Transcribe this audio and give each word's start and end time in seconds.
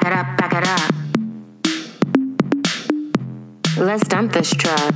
Back 0.00 0.12
it 0.12 0.18
up, 0.18 0.36
back 0.38 0.52
it 0.54 0.64
up. 0.66 0.92
Let's 3.76 4.08
dump 4.08 4.32
this 4.32 4.50
truck. 4.50 4.94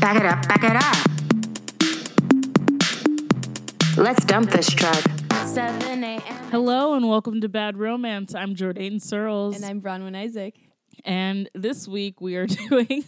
Back 0.00 0.16
it 0.16 0.24
up, 0.24 0.48
back 0.48 0.64
it 0.64 0.76
up. 0.76 0.96
Let's 3.98 4.24
dump 4.24 4.50
this 4.50 4.70
truck. 4.70 5.04
7 5.44 6.04
a.m. 6.04 6.20
Hello 6.50 6.94
and 6.94 7.06
welcome 7.06 7.42
to 7.42 7.50
Bad 7.50 7.76
Romance. 7.76 8.34
I'm 8.34 8.54
Jordan 8.54 8.98
Searles. 8.98 9.56
And 9.56 9.66
I'm 9.66 9.82
Bronwyn 9.82 10.16
Isaac. 10.16 10.54
And 11.04 11.50
this 11.54 11.86
week 11.86 12.22
we 12.22 12.36
are 12.36 12.46
doing 12.46 13.04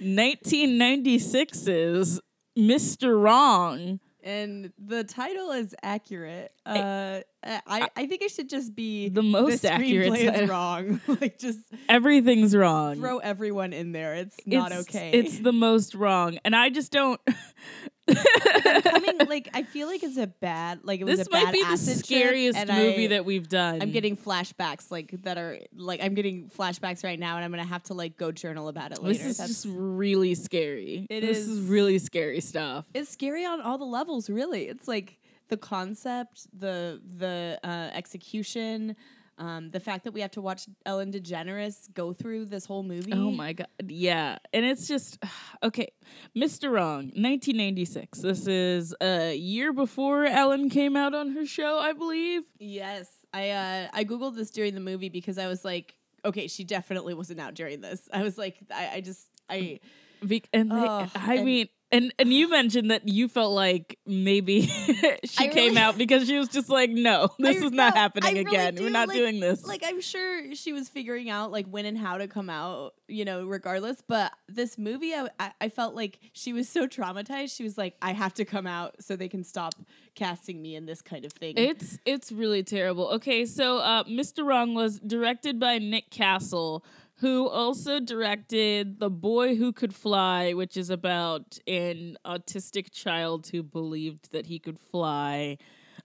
1996's 0.00 2.20
Mr. 2.56 3.20
Wrong. 3.20 3.98
And 4.24 4.72
the 4.78 5.04
title 5.04 5.50
is 5.50 5.74
accurate. 5.82 6.50
Uh, 6.64 7.20
I, 7.44 7.88
I 7.94 8.06
think 8.06 8.22
it 8.22 8.30
should 8.30 8.48
just 8.48 8.74
be 8.74 9.10
The 9.10 9.22
most 9.22 9.62
the 9.62 9.72
accurate 9.72 10.14
is 10.18 10.48
wrong. 10.48 10.98
like 11.20 11.38
just 11.38 11.58
Everything's 11.90 12.56
wrong. 12.56 12.96
throw 12.96 13.18
everyone 13.18 13.74
in 13.74 13.92
there. 13.92 14.14
It's 14.14 14.36
not 14.46 14.72
It's- 14.72 14.88
okay. 14.88 15.10
It's 15.12 15.38
the 15.38 15.52
most 15.52 15.94
wrong. 15.94 16.38
And 16.44 16.56
I 16.56 16.70
just 16.70 16.90
don't. 16.90 17.20
coming 18.82 19.18
like 19.28 19.48
I 19.54 19.62
feel 19.62 19.86
like 19.88 20.02
it's 20.02 20.16
a 20.18 20.26
bad 20.26 20.80
like 20.84 21.00
it 21.00 21.04
was 21.04 21.18
this 21.18 21.26
a 21.26 21.30
might 21.30 21.44
bad 21.44 21.52
be 21.52 21.60
the 21.62 21.66
acid 21.68 21.94
trip, 21.96 22.04
scariest 22.06 22.58
and 22.58 22.68
movie 22.70 23.04
I, 23.04 23.08
that 23.08 23.24
we've 23.24 23.48
done. 23.48 23.80
I'm 23.82 23.90
getting 23.92 24.16
flashbacks 24.16 24.90
like 24.90 25.14
that 25.22 25.38
are 25.38 25.58
like 25.76 26.00
I'm 26.02 26.14
getting 26.14 26.50
flashbacks 26.50 27.02
right 27.04 27.18
now, 27.18 27.36
and 27.36 27.44
I'm 27.44 27.50
gonna 27.50 27.64
have 27.64 27.82
to 27.84 27.94
like 27.94 28.16
go 28.16 28.30
journal 28.32 28.68
about 28.68 28.92
it 28.92 29.02
later. 29.02 29.18
This 29.18 29.26
is 29.26 29.36
That's- 29.38 29.62
just 29.62 29.66
really 29.70 30.34
scary. 30.34 31.06
It 31.08 31.22
this 31.22 31.38
is- 31.38 31.48
is 31.48 31.60
really 31.68 31.98
scary 31.98 32.40
stuff. 32.40 32.84
it's 32.94 33.10
scary 33.10 33.44
on 33.44 33.60
all 33.60 33.78
the 33.78 33.84
levels 33.84 34.28
really 34.28 34.68
it's 34.68 34.86
like 34.88 35.18
the 35.48 35.56
concept 35.56 36.46
the 36.58 37.00
the 37.16 37.58
uh, 37.64 37.90
execution 37.92 38.96
um, 39.38 39.70
the 39.70 39.80
fact 39.80 40.04
that 40.04 40.12
we 40.12 40.20
have 40.20 40.30
to 40.32 40.40
watch 40.40 40.66
ellen 40.86 41.10
degeneres 41.12 41.92
go 41.92 42.12
through 42.12 42.44
this 42.46 42.66
whole 42.66 42.82
movie 42.82 43.12
Oh 43.12 43.30
my 43.30 43.52
god. 43.54 43.66
Yeah. 43.86 44.38
And 44.52 44.64
it's 44.64 44.86
just 44.86 45.18
okay. 45.62 45.88
Mr. 46.36 46.70
Wrong, 46.70 47.10
1996. 47.16 48.20
This 48.20 48.46
is 48.46 48.94
a 49.00 49.34
year 49.34 49.72
before 49.72 50.24
Ellen 50.26 50.70
came 50.70 50.96
out 50.96 51.14
on 51.14 51.30
her 51.32 51.46
show, 51.46 51.78
I 51.78 51.92
believe. 51.92 52.42
yes 52.58 53.08
i 53.32 53.50
uh, 53.50 53.88
i 53.92 54.04
googled 54.04 54.36
this 54.36 54.50
during 54.52 54.74
the 54.74 54.80
movie 54.80 55.08
because 55.08 55.38
i 55.38 55.48
was 55.48 55.64
like 55.64 55.96
okay 56.24 56.46
she 56.46 56.62
definitely 56.62 57.14
wasn't 57.14 57.40
out 57.40 57.54
during 57.54 57.80
this 57.80 58.08
i 58.12 58.22
was 58.22 58.38
like 58.38 58.56
i, 58.72 58.90
I 58.94 59.00
just 59.00 59.28
i 59.50 59.80
Be- 60.24 60.44
and 60.52 60.70
they- 60.70 60.76
Ugh, 60.76 61.10
I 61.16 61.34
and- 61.34 61.44
mean 61.44 61.68
and 61.94 62.12
and 62.18 62.32
you 62.32 62.50
mentioned 62.50 62.90
that 62.90 63.08
you 63.08 63.28
felt 63.28 63.52
like 63.54 63.98
maybe 64.06 64.62
she 65.24 65.44
I 65.44 65.48
came 65.48 65.54
really- 65.74 65.78
out 65.78 65.96
because 65.96 66.26
she 66.26 66.38
was 66.38 66.48
just 66.48 66.68
like, 66.68 66.90
no, 66.90 67.28
this 67.38 67.62
I- 67.62 67.66
is 67.66 67.72
not 67.72 67.94
no, 67.94 68.00
happening 68.00 68.28
I 68.38 68.42
really 68.42 68.56
again. 68.56 68.76
We're 68.78 68.90
not 68.90 69.08
like- 69.08 69.16
doing 69.16 69.40
this. 69.40 69.66
like 69.66 69.82
i'm 69.86 70.00
sure 70.00 70.54
she 70.54 70.72
was 70.72 70.88
figuring 70.88 71.30
out 71.30 71.50
like 71.52 71.66
when 71.66 71.86
and 71.86 71.96
how 71.96 72.18
to 72.18 72.26
come 72.28 72.50
out 72.50 72.94
you 73.08 73.24
know 73.24 73.44
regardless 73.46 74.02
but 74.06 74.32
this 74.48 74.76
movie 74.78 75.14
I, 75.14 75.28
I, 75.38 75.52
I 75.62 75.68
felt 75.68 75.94
like 75.94 76.18
she 76.32 76.52
was 76.52 76.68
so 76.68 76.86
traumatized 76.86 77.54
she 77.56 77.62
was 77.62 77.76
like 77.78 77.94
i 78.02 78.12
have 78.12 78.34
to 78.34 78.44
come 78.44 78.66
out 78.66 78.96
so 79.00 79.14
they 79.16 79.28
can 79.28 79.44
stop 79.44 79.74
casting 80.14 80.60
me 80.62 80.74
in 80.76 80.86
this 80.86 81.02
kind 81.02 81.24
of 81.24 81.32
thing 81.32 81.54
It's 81.56 81.98
it's 82.04 82.30
really 82.32 82.62
terrible. 82.62 83.08
Okay, 83.14 83.46
so 83.46 83.78
uh, 83.78 84.04
Mr. 84.04 84.44
Wrong 84.44 84.74
was 84.74 85.00
directed 85.00 85.58
by 85.58 85.78
Nick 85.78 86.10
Castle, 86.10 86.84
who 87.24 87.48
also 87.48 88.00
directed 88.00 89.00
The 89.00 89.08
Boy 89.08 89.56
Who 89.56 89.72
Could 89.72 89.94
Fly, 89.94 90.52
which 90.52 90.76
is 90.76 90.90
about 90.90 91.58
an 91.66 92.18
autistic 92.26 92.90
child 92.92 93.46
who 93.46 93.62
believed 93.62 94.30
that 94.32 94.44
he 94.44 94.58
could 94.58 94.78
fly. 94.78 95.56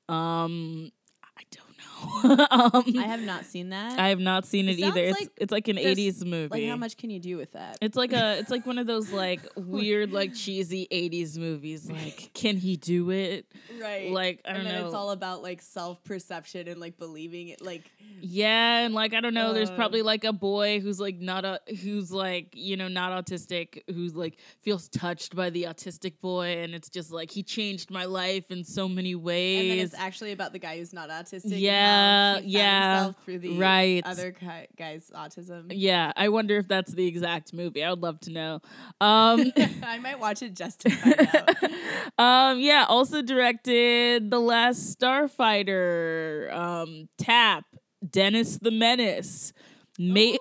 Um. 0.08 0.92
um, 2.24 2.84
i 2.98 3.04
have 3.08 3.22
not 3.22 3.46
seen 3.46 3.70
that 3.70 4.00
I 4.00 4.10
have 4.10 4.20
not 4.20 4.46
seen 4.46 4.70
it, 4.70 4.80
It 4.80 4.84
either. 4.86 4.94
sounds 4.94 4.98
It's 5.10 5.20
like 5.20 5.30
it's 5.38 5.52
like 5.52 5.68
an 5.68 5.78
'80s 5.78 6.26
movie. 6.26 6.48
like 6.50 6.66
how 6.68 6.76
much 6.76 6.98
can 6.98 7.10
you 7.10 7.20
do 7.20 7.38
with 7.38 7.54
that 7.54 7.78
It's 7.82 7.96
like 7.98 8.14
a 8.14 8.38
it's 8.40 8.50
like 8.52 8.66
one 8.66 8.78
of 8.78 8.88
those 8.88 9.12
like 9.12 9.42
weird 9.56 10.12
like 10.12 10.34
cheesy 10.34 10.88
80s 10.92 11.38
movies 11.38 11.90
like 11.90 12.32
can 12.34 12.58
he 12.58 12.76
do 12.78 13.10
it? 13.12 13.46
right 13.82 14.12
Like 14.12 14.42
I 14.46 14.50
don't 14.52 14.62
and 14.62 14.68
then 14.68 14.82
know. 14.82 14.86
it's 14.88 14.96
all 14.96 15.12
about 15.12 15.42
like 15.42 15.62
self-perception 15.62 16.68
and 16.68 16.80
like 16.80 16.98
believing 16.98 17.50
it 17.50 17.62
like 17.62 17.92
Yeah, 18.22 18.80
and 18.86 18.94
like 18.94 19.14
I 19.14 19.22
don't 19.22 19.34
know, 19.34 19.54
there's 19.54 19.70
Uh. 19.70 19.76
probably 19.76 20.02
like 20.02 20.24
a 20.24 20.34
boy 20.34 20.80
who's 20.82 21.00
like 21.00 21.20
not 21.20 21.46
a 21.46 21.60
who's 21.82 22.12
like, 22.12 22.50
you 22.54 22.76
know, 22.78 22.88
not 22.88 23.12
autistic, 23.26 23.82
who's 23.94 24.16
like 24.16 24.38
feels 24.62 24.90
touched 24.90 25.36
by 25.36 25.50
the 25.50 25.64
autistic 25.64 26.20
boy 26.22 26.58
and 26.64 26.74
it's 26.74 26.90
just 26.90 27.12
like 27.12 27.32
he 27.32 27.44
changed 27.44 27.92
my 27.92 28.06
life 28.06 28.52
in 28.52 28.64
so 28.64 28.88
many 28.90 29.16
ways. 29.16 29.62
and 29.62 29.72
then 29.72 29.80
it's 29.80 29.94
actually 29.96 30.32
about 30.32 30.52
the 30.54 30.60
guy 30.60 30.78
who's 30.78 30.94
not 30.94 31.10
autistic 31.10 31.52
how 31.52 31.58
Yeah, 31.90 32.40
yeah, 32.44 33.12
through 33.26 33.40
the 33.40 33.58
right. 33.58 34.04
other 34.06 34.32
guy's 34.78 35.12
autism 35.12 35.68
yeah, 35.70 36.12
I 36.16 36.30
wonder 36.30 36.58
if 36.58 36.68
that's 36.68 36.92
the 36.92 37.06
exact 37.08 37.54
movie. 37.54 37.84
I 37.84 37.90
would 37.90 38.02
love 38.02 38.20
to 38.22 38.32
know. 38.32 38.62
Um 39.02 39.52
i 39.84 39.98
might 40.00 40.20
watch 40.20 40.42
it 40.42 40.54
just 40.54 40.82
to 40.82 40.90
find 40.90 41.30
out 41.34 41.64
um 42.54 42.60
yeah, 42.60 42.86
also 42.88 43.22
directed 43.22 44.30
The 44.30 44.40
Last 44.40 45.00
Starfighter, 45.00 46.54
um 46.54 47.08
Tap, 47.18 47.66
Dennis 48.08 48.58
the 48.58 48.72
Menace. 48.72 49.54
Ma- 50.02 50.38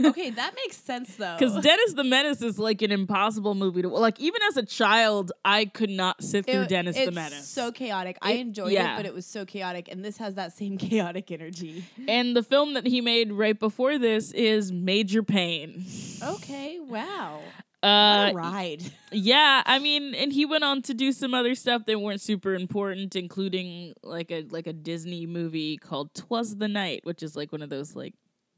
okay, 0.04 0.28
that 0.30 0.54
makes 0.54 0.76
sense 0.76 1.16
though. 1.16 1.34
Because 1.38 1.62
Dennis 1.62 1.94
the 1.94 2.04
Menace 2.04 2.42
is 2.42 2.58
like 2.58 2.82
an 2.82 2.92
impossible 2.92 3.54
movie 3.54 3.80
to 3.82 3.88
like. 3.88 4.20
Even 4.20 4.42
as 4.50 4.58
a 4.58 4.62
child, 4.62 5.32
I 5.42 5.64
could 5.64 5.88
not 5.88 6.22
sit 6.22 6.44
through 6.44 6.62
It- 6.62 6.68
Dennis 6.68 6.96
the 6.96 7.10
Menace. 7.10 7.48
so 7.48 7.72
chaotic. 7.72 8.18
I 8.20 8.32
enjoyed 8.32 8.72
yeah. 8.72 8.94
it, 8.94 8.96
but 8.98 9.06
it 9.06 9.14
was 9.14 9.24
so 9.24 9.46
chaotic, 9.46 9.88
and 9.90 10.04
this 10.04 10.18
has 10.18 10.34
that 10.34 10.52
same 10.52 10.76
chaotic 10.86 11.30
energy. 11.30 11.84
and 12.06 12.36
the 12.36 12.42
film 12.42 12.74
that 12.74 12.86
he 12.86 13.00
made 13.00 13.32
right 13.32 13.58
before 13.58 13.98
this 13.98 14.32
is 14.32 14.70
Major 14.70 15.22
Payne. 15.22 15.84
Okay, 16.22 16.78
wow, 16.80 17.40
Uh, 17.82 18.24
what 18.26 18.32
a 18.32 18.34
ride. 18.34 18.82
yeah, 19.10 19.62
I 19.64 19.78
mean, 19.78 20.14
and 20.14 20.30
he 20.34 20.44
went 20.44 20.64
on 20.64 20.82
to 20.82 20.92
do 20.92 21.12
some 21.12 21.32
other 21.32 21.54
stuff 21.54 21.86
that 21.86 21.98
weren't 21.98 22.20
super 22.20 22.52
important, 22.54 23.16
including 23.16 23.94
like 24.02 24.30
a 24.30 24.42
like 24.50 24.66
a 24.66 24.74
Disney 24.74 25.24
movie 25.24 25.78
called 25.78 26.12
"Twas 26.12 26.56
the 26.56 26.68
Night," 26.68 27.00
which 27.04 27.22
is 27.22 27.34
like 27.36 27.52
one 27.52 27.62
of 27.62 27.70
those 27.70 27.96
like 27.96 28.12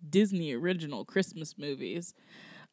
Disney 0.08 0.52
original 0.52 1.04
Christmas 1.04 1.56
movies. 1.58 2.14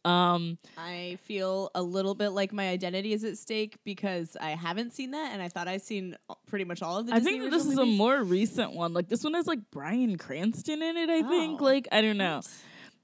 Um, 0.06 0.58
I 0.78 1.18
feel 1.24 1.72
a 1.76 1.82
little 1.82 2.16
bit 2.16 2.30
like 2.30 2.54
my 2.54 2.70
identity 2.70 3.12
is 3.12 3.24
at 3.26 3.38
stake 3.38 3.78
because 3.84 4.38
I 4.40 4.52
haven't 4.52 4.94
seen 4.94 5.12
that, 5.12 5.32
and 5.34 5.42
I 5.42 5.50
thought 5.50 5.68
I'd 5.68 5.82
seen 5.82 6.16
pretty 6.48 6.64
much 6.66 6.82
all 6.82 6.98
of 6.98 7.08
the. 7.08 7.14
I 7.14 7.20
Disney 7.20 7.40
think 7.40 7.52
this 7.52 7.66
is 7.66 7.78
a 7.78 7.86
more 7.86 8.24
recent 8.24 8.74
one. 8.74 8.94
Like 8.94 9.10
this 9.10 9.24
one 9.24 9.34
has 9.34 9.46
like 9.46 9.60
Bryan 9.72 10.18
Cranston 10.18 10.82
in 10.82 10.96
it. 10.96 11.10
I 11.10 11.22
think. 11.24 11.62
Oh. 11.62 11.66
Like 11.66 11.88
I 11.92 12.02
don't 12.02 12.18
know. 12.18 12.42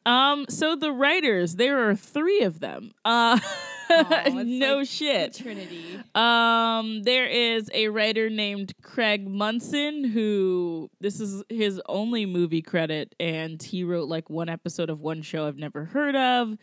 Um. 0.06 0.46
So 0.48 0.76
the 0.76 0.92
writers, 0.92 1.56
there 1.56 1.90
are 1.90 1.96
three 1.96 2.44
of 2.44 2.60
them. 2.60 2.92
Uh. 3.04 3.40
no 4.46 4.78
like 4.78 4.88
shit. 4.88 5.34
The 5.34 5.44
Trinity. 5.44 6.00
Um, 6.14 7.04
there 7.04 7.26
is 7.26 7.70
a 7.74 7.90
writer 7.90 8.30
named 8.30 8.74
Craig 8.82 9.28
Munson 9.28 10.04
who 10.04 10.90
this 11.00 11.20
is 11.20 11.44
his 11.50 11.82
only 11.88 12.26
movie 12.26 12.62
credit, 12.62 13.16
and 13.20 13.62
he 13.62 13.84
wrote 13.84 14.08
like 14.08 14.30
one 14.30 14.50
episode 14.50 14.90
of 14.90 15.02
one 15.02 15.22
show 15.22 15.48
I've 15.48 15.58
never 15.58 15.86
heard 15.86 16.16
of. 16.16 16.58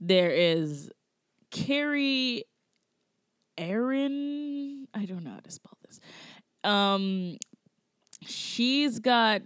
There 0.00 0.30
is 0.30 0.90
Kerry 1.50 2.44
Ehrin. 3.58 4.86
I 4.94 5.04
don't 5.04 5.24
know 5.24 5.30
how 5.30 5.40
to 5.40 5.50
spell 5.50 5.76
this. 5.86 6.00
Um, 6.64 7.36
she's 8.26 8.98
got 8.98 9.42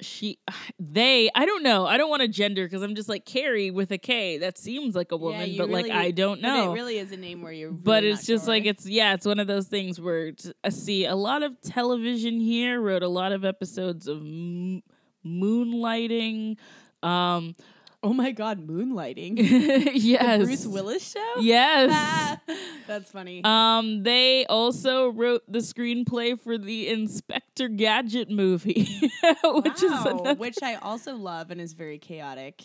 she 0.00 0.38
they 0.78 1.30
I 1.34 1.44
don't 1.46 1.62
know 1.62 1.86
I 1.86 1.96
don't 1.96 2.08
want 2.10 2.22
to 2.22 2.28
gender 2.28 2.64
because 2.66 2.82
I'm 2.82 2.94
just 2.94 3.08
like 3.08 3.24
Carrie 3.24 3.70
with 3.70 3.90
a 3.90 3.98
K 3.98 4.38
that 4.38 4.56
seems 4.58 4.94
like 4.94 5.10
a 5.12 5.16
woman 5.16 5.50
you 5.50 5.58
but 5.58 5.70
like 5.70 5.90
I 5.90 6.10
don't 6.10 6.40
But 6.40 6.48
know 6.48 6.70
it 6.72 6.74
really 6.74 6.98
is 6.98 7.12
a 7.12 7.16
name 7.16 7.42
where 7.42 7.52
you're. 7.52 7.70
but 7.72 8.02
really 8.02 8.14
it's 8.14 8.26
just 8.26 8.44
sure. 8.44 8.54
like 8.54 8.64
it's 8.66 8.86
yeah 8.86 9.14
it's 9.14 9.26
one 9.26 9.38
of 9.40 9.46
those 9.46 9.66
things 9.68 10.00
where 10.00 10.32
I 10.62 10.68
see 10.68 11.04
a 11.06 11.16
lot 11.16 11.42
of 11.42 11.60
television 11.62 12.40
here 12.40 12.80
wrote 12.80 13.02
a 13.02 13.08
lot 13.08 13.32
of 13.32 13.44
episodes 13.44 14.06
of 14.08 14.18
m- 14.20 14.82
moonlighting 15.26 16.56
um 17.02 17.54
Oh 18.00 18.12
my 18.12 18.30
god, 18.30 18.64
moonlighting. 18.64 19.34
yes 19.94 20.38
The 20.38 20.44
Bruce 20.44 20.66
Willis 20.66 21.10
show. 21.12 21.40
yes 21.40 22.38
That's 22.86 23.10
funny. 23.10 23.42
um 23.44 24.02
they 24.04 24.46
also 24.46 25.08
wrote 25.08 25.42
the 25.48 25.58
screenplay 25.58 26.38
for 26.40 26.56
the 26.58 26.88
Inspector 26.88 27.66
Gadget 27.70 28.30
movie 28.30 28.88
which 29.44 29.82
is 29.82 29.90
another, 29.92 30.34
which 30.34 30.58
I 30.62 30.76
also 30.76 31.16
love 31.16 31.50
and 31.50 31.60
is 31.60 31.72
very 31.72 31.98
chaotic. 31.98 32.62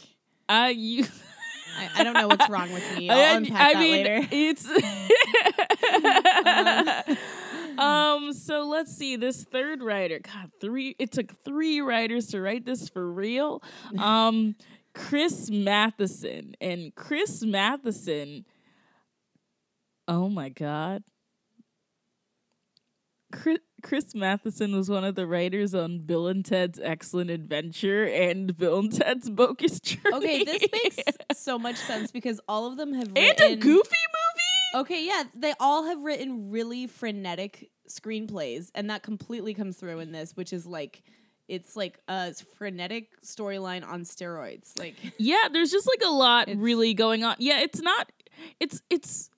uh 0.47 0.71
you 0.73 1.05
I, 1.79 1.89
I 2.01 2.03
don't 2.03 2.13
know 2.13 2.27
what's 2.27 2.47
wrong 2.49 2.71
with 2.71 2.97
me. 2.97 3.09
I'll 3.09 3.37
unpack 3.37 3.59
I 3.59 3.73
that 3.73 3.79
mean, 3.79 3.91
later. 4.03 4.27
it's 4.31 4.67
um. 7.79 8.33
So 8.33 8.67
let's 8.67 8.95
see. 8.95 9.15
This 9.15 9.43
third 9.43 9.81
writer, 9.81 10.19
God, 10.19 10.51
three. 10.61 10.95
It 10.99 11.11
took 11.11 11.31
three 11.43 11.81
writers 11.81 12.27
to 12.27 12.41
write 12.41 12.65
this 12.65 12.89
for 12.89 13.11
real. 13.11 13.63
Um, 13.97 14.55
Chris 14.93 15.49
Matheson 15.49 16.55
and 16.61 16.93
Chris 16.95 17.43
Matheson. 17.43 18.45
Oh 20.07 20.29
my 20.29 20.49
God. 20.49 21.03
Chris, 23.31 23.59
Chris 23.81 24.13
Matheson 24.13 24.75
was 24.75 24.89
one 24.89 25.03
of 25.03 25.15
the 25.15 25.25
writers 25.25 25.73
on 25.73 25.99
Bill 25.99 26.27
and 26.27 26.45
Ted's 26.45 26.79
Excellent 26.79 27.31
Adventure 27.31 28.05
and 28.05 28.55
Bill 28.55 28.79
and 28.79 28.91
Ted's 28.91 29.29
Bogus 29.29 29.79
Journey. 29.79 30.15
Okay, 30.15 30.43
this 30.43 30.63
makes 30.71 30.97
so 31.33 31.57
much 31.57 31.77
sense 31.77 32.11
because 32.11 32.39
all 32.47 32.67
of 32.67 32.77
them 32.77 32.93
have 32.93 33.07
and 33.07 33.17
written, 33.17 33.53
a 33.53 33.55
Goofy 33.55 33.77
movie. 33.77 34.81
Okay, 34.83 35.05
yeah, 35.05 35.23
they 35.35 35.53
all 35.59 35.85
have 35.85 36.03
written 36.03 36.51
really 36.51 36.87
frenetic 36.87 37.71
screenplays, 37.89 38.69
and 38.75 38.89
that 38.89 39.03
completely 39.03 39.53
comes 39.53 39.77
through 39.77 39.99
in 39.99 40.11
this, 40.11 40.35
which 40.35 40.53
is 40.53 40.65
like 40.65 41.03
it's 41.47 41.75
like 41.75 41.99
a 42.07 42.33
frenetic 42.57 43.21
storyline 43.21 43.87
on 43.87 44.03
steroids. 44.03 44.77
Like 44.77 44.95
Yeah, 45.17 45.47
there's 45.51 45.71
just 45.71 45.87
like 45.87 46.01
a 46.05 46.11
lot 46.11 46.49
really 46.55 46.93
going 46.93 47.23
on. 47.23 47.35
Yeah, 47.39 47.61
it's 47.61 47.81
not. 47.81 48.11
It's 48.59 48.81
it's. 48.89 49.29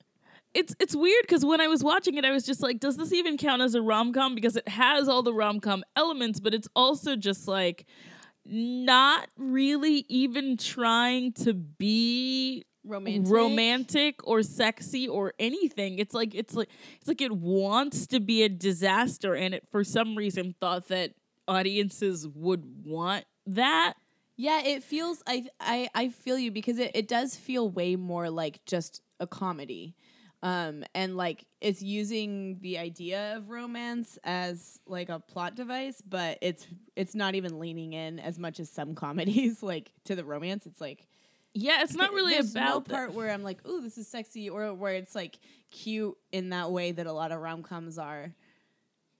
It's 0.53 0.73
it's 0.79 0.95
weird 0.95 1.23
because 1.23 1.43
when 1.43 1.59
I 1.59 1.67
was 1.67 1.83
watching 1.83 2.15
it, 2.15 2.23
I 2.23 2.31
was 2.31 2.45
just 2.45 2.61
like, 2.61 2.79
does 2.79 2.95
this 2.95 3.11
even 3.11 3.35
count 3.35 3.61
as 3.61 3.75
a 3.75 3.81
rom 3.81 4.13
com? 4.13 4.35
Because 4.35 4.55
it 4.55 4.65
has 4.69 5.09
all 5.09 5.21
the 5.21 5.33
rom 5.33 5.59
com 5.59 5.83
elements, 5.97 6.39
but 6.39 6.53
it's 6.53 6.69
also 6.77 7.17
just 7.17 7.45
like 7.45 7.85
not 8.45 9.27
really 9.37 10.05
even 10.07 10.55
trying 10.55 11.33
to 11.33 11.53
be 11.53 12.63
romantic. 12.85 13.33
romantic 13.33 14.15
or 14.23 14.43
sexy 14.43 15.07
or 15.07 15.33
anything. 15.39 15.99
It's 15.99 16.13
like 16.13 16.33
it's 16.33 16.53
like 16.53 16.69
it's 16.99 17.07
like 17.07 17.21
it 17.21 17.31
wants 17.31 18.07
to 18.07 18.19
be 18.19 18.43
a 18.43 18.49
disaster 18.49 19.35
and 19.35 19.53
it 19.53 19.67
for 19.71 19.83
some 19.83 20.15
reason 20.15 20.55
thought 20.61 20.87
that 20.87 21.11
audiences 21.47 22.27
would 22.27 22.85
want 22.85 23.25
that. 23.47 23.93
Yeah, 24.37 24.61
it 24.63 24.83
feels 24.83 25.23
I 25.27 25.47
I 25.59 25.89
I 25.95 26.09
feel 26.09 26.37
you 26.37 26.51
because 26.51 26.77
it, 26.79 26.91
it 26.93 27.07
does 27.07 27.35
feel 27.35 27.69
way 27.69 27.95
more 27.95 28.29
like 28.29 28.63
just 28.65 29.01
a 29.19 29.27
comedy. 29.27 29.95
Um 30.43 30.83
and 30.93 31.15
like 31.15 31.45
it's 31.61 31.81
using 31.81 32.59
the 32.59 32.77
idea 32.77 33.37
of 33.37 33.49
romance 33.49 34.19
as 34.23 34.79
like 34.85 35.09
a 35.09 35.19
plot 35.19 35.55
device, 35.55 36.01
but 36.07 36.37
it's 36.41 36.67
it's 36.95 37.15
not 37.15 37.35
even 37.35 37.59
leaning 37.59 37.93
in 37.93 38.19
as 38.19 38.37
much 38.37 38.59
as 38.59 38.69
some 38.69 38.93
comedies 39.05 39.63
like 39.63 39.91
to 40.05 40.15
the 40.15 40.25
romance. 40.25 40.65
It's 40.65 40.81
like 40.81 41.07
Yeah, 41.53 41.81
it's 41.83 41.95
not 41.95 42.11
really 42.11 42.33
there's 42.33 42.51
about 42.51 42.85
the- 42.85 42.93
part 42.93 43.13
where 43.13 43.31
I'm 43.31 43.41
like, 43.43 43.65
"Ooh, 43.65 43.79
this 43.79 43.97
is 43.97 44.07
sexy," 44.09 44.49
or 44.49 44.73
where 44.73 44.95
it's 44.95 45.15
like 45.15 45.39
cute 45.71 46.17
in 46.33 46.49
that 46.49 46.69
way 46.71 46.91
that 46.91 47.07
a 47.07 47.13
lot 47.13 47.31
of 47.31 47.39
rom 47.39 47.63
coms 47.63 47.97
are. 47.97 48.33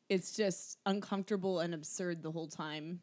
It's 0.09 0.35
just 0.35 0.77
uncomfortable 0.85 1.59
and 1.59 1.73
absurd 1.73 2.21
the 2.23 2.31
whole 2.31 2.47
time. 2.47 3.01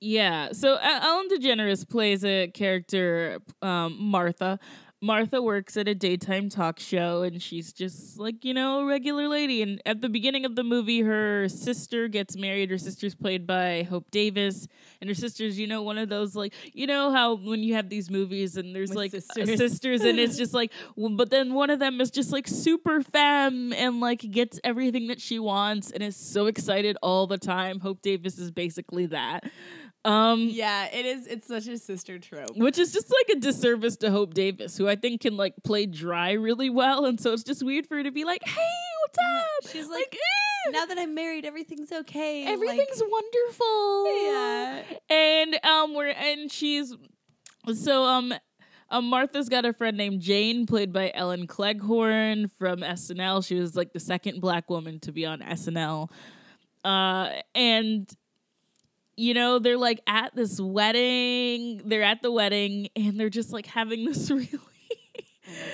Yeah. 0.00 0.50
So 0.52 0.74
uh, 0.74 1.00
Ellen 1.02 1.28
DeGeneres 1.28 1.88
plays 1.88 2.24
a 2.24 2.48
character, 2.48 3.38
um, 3.62 3.96
Martha. 4.00 4.58
Martha 5.04 5.42
works 5.42 5.76
at 5.76 5.88
a 5.88 5.96
daytime 5.96 6.48
talk 6.48 6.78
show 6.78 7.22
and 7.22 7.42
she's 7.42 7.72
just 7.72 8.20
like, 8.20 8.44
you 8.44 8.54
know, 8.54 8.80
a 8.82 8.86
regular 8.86 9.26
lady. 9.26 9.60
And 9.60 9.82
at 9.84 10.00
the 10.00 10.08
beginning 10.08 10.44
of 10.44 10.54
the 10.54 10.62
movie, 10.62 11.00
her 11.00 11.48
sister 11.48 12.06
gets 12.06 12.36
married. 12.36 12.70
Her 12.70 12.78
sister's 12.78 13.12
played 13.16 13.44
by 13.44 13.82
Hope 13.82 14.08
Davis. 14.12 14.68
And 15.00 15.10
her 15.10 15.14
sister's, 15.14 15.58
you 15.58 15.66
know, 15.66 15.82
one 15.82 15.98
of 15.98 16.08
those, 16.08 16.36
like, 16.36 16.54
you 16.72 16.86
know, 16.86 17.10
how 17.10 17.34
when 17.34 17.64
you 17.64 17.74
have 17.74 17.88
these 17.88 18.10
movies 18.10 18.56
and 18.56 18.76
there's 18.76 18.90
With 18.90 18.96
like 18.96 19.14
uh, 19.14 19.18
sisters. 19.18 19.58
sisters 19.58 20.02
and 20.02 20.20
it's 20.20 20.36
just 20.38 20.54
like, 20.54 20.70
w- 20.96 21.16
but 21.16 21.30
then 21.30 21.52
one 21.52 21.70
of 21.70 21.80
them 21.80 22.00
is 22.00 22.12
just 22.12 22.30
like 22.30 22.46
super 22.46 23.02
femme 23.02 23.72
and 23.72 23.98
like 23.98 24.20
gets 24.30 24.60
everything 24.62 25.08
that 25.08 25.20
she 25.20 25.40
wants 25.40 25.90
and 25.90 26.00
is 26.04 26.14
so 26.14 26.46
excited 26.46 26.96
all 27.02 27.26
the 27.26 27.38
time. 27.38 27.80
Hope 27.80 28.02
Davis 28.02 28.38
is 28.38 28.52
basically 28.52 29.06
that. 29.06 29.42
Um, 30.04 30.48
Yeah, 30.50 30.86
it 30.86 31.06
is. 31.06 31.26
It's 31.26 31.46
such 31.46 31.66
a 31.68 31.78
sister 31.78 32.18
trope. 32.18 32.56
which 32.56 32.78
is 32.78 32.92
just 32.92 33.08
like 33.10 33.36
a 33.36 33.40
disservice 33.40 33.96
to 33.98 34.10
Hope 34.10 34.34
Davis, 34.34 34.76
who 34.76 34.88
I 34.88 34.96
think 34.96 35.20
can 35.20 35.36
like 35.36 35.54
play 35.64 35.86
dry 35.86 36.32
really 36.32 36.70
well, 36.70 37.04
and 37.06 37.20
so 37.20 37.32
it's 37.32 37.44
just 37.44 37.62
weird 37.62 37.86
for 37.86 37.96
her 37.96 38.02
to 38.02 38.10
be 38.10 38.24
like, 38.24 38.42
"Hey, 38.44 38.60
what's 39.04 39.18
up?" 39.18 39.72
She's 39.72 39.88
like, 39.88 40.12
eh, 40.14 40.70
Now 40.72 40.86
that 40.86 40.98
I'm 40.98 41.14
married, 41.14 41.44
everything's 41.44 41.92
okay. 41.92 42.44
like- 42.44 42.52
everything's 42.52 43.00
wonderful. 43.06 44.24
yeah. 44.24 44.82
and 45.08 45.64
um, 45.64 45.94
we're 45.94 46.08
and 46.08 46.50
she's 46.50 46.94
so 47.74 48.04
um. 48.04 48.34
Um, 48.90 49.06
Martha's 49.06 49.48
got 49.48 49.64
a 49.64 49.72
friend 49.72 49.96
named 49.96 50.20
Jane, 50.20 50.66
played 50.66 50.92
by 50.92 51.10
Ellen 51.14 51.46
Cleghorne 51.46 52.48
from 52.58 52.80
SNL. 52.80 53.42
She 53.42 53.54
was 53.54 53.74
like 53.74 53.94
the 53.94 54.00
second 54.00 54.42
black 54.42 54.68
woman 54.68 55.00
to 55.00 55.12
be 55.12 55.24
on 55.24 55.40
SNL. 55.40 56.10
Uh, 56.84 57.30
and 57.54 58.06
you 59.16 59.34
know, 59.34 59.58
they're 59.58 59.76
like 59.76 60.00
at 60.06 60.34
this 60.34 60.60
wedding. 60.60 61.82
They're 61.84 62.02
at 62.02 62.22
the 62.22 62.32
wedding, 62.32 62.88
and 62.96 63.18
they're 63.18 63.30
just 63.30 63.52
like 63.52 63.66
having 63.66 64.04
this 64.04 64.30
really 64.30 64.48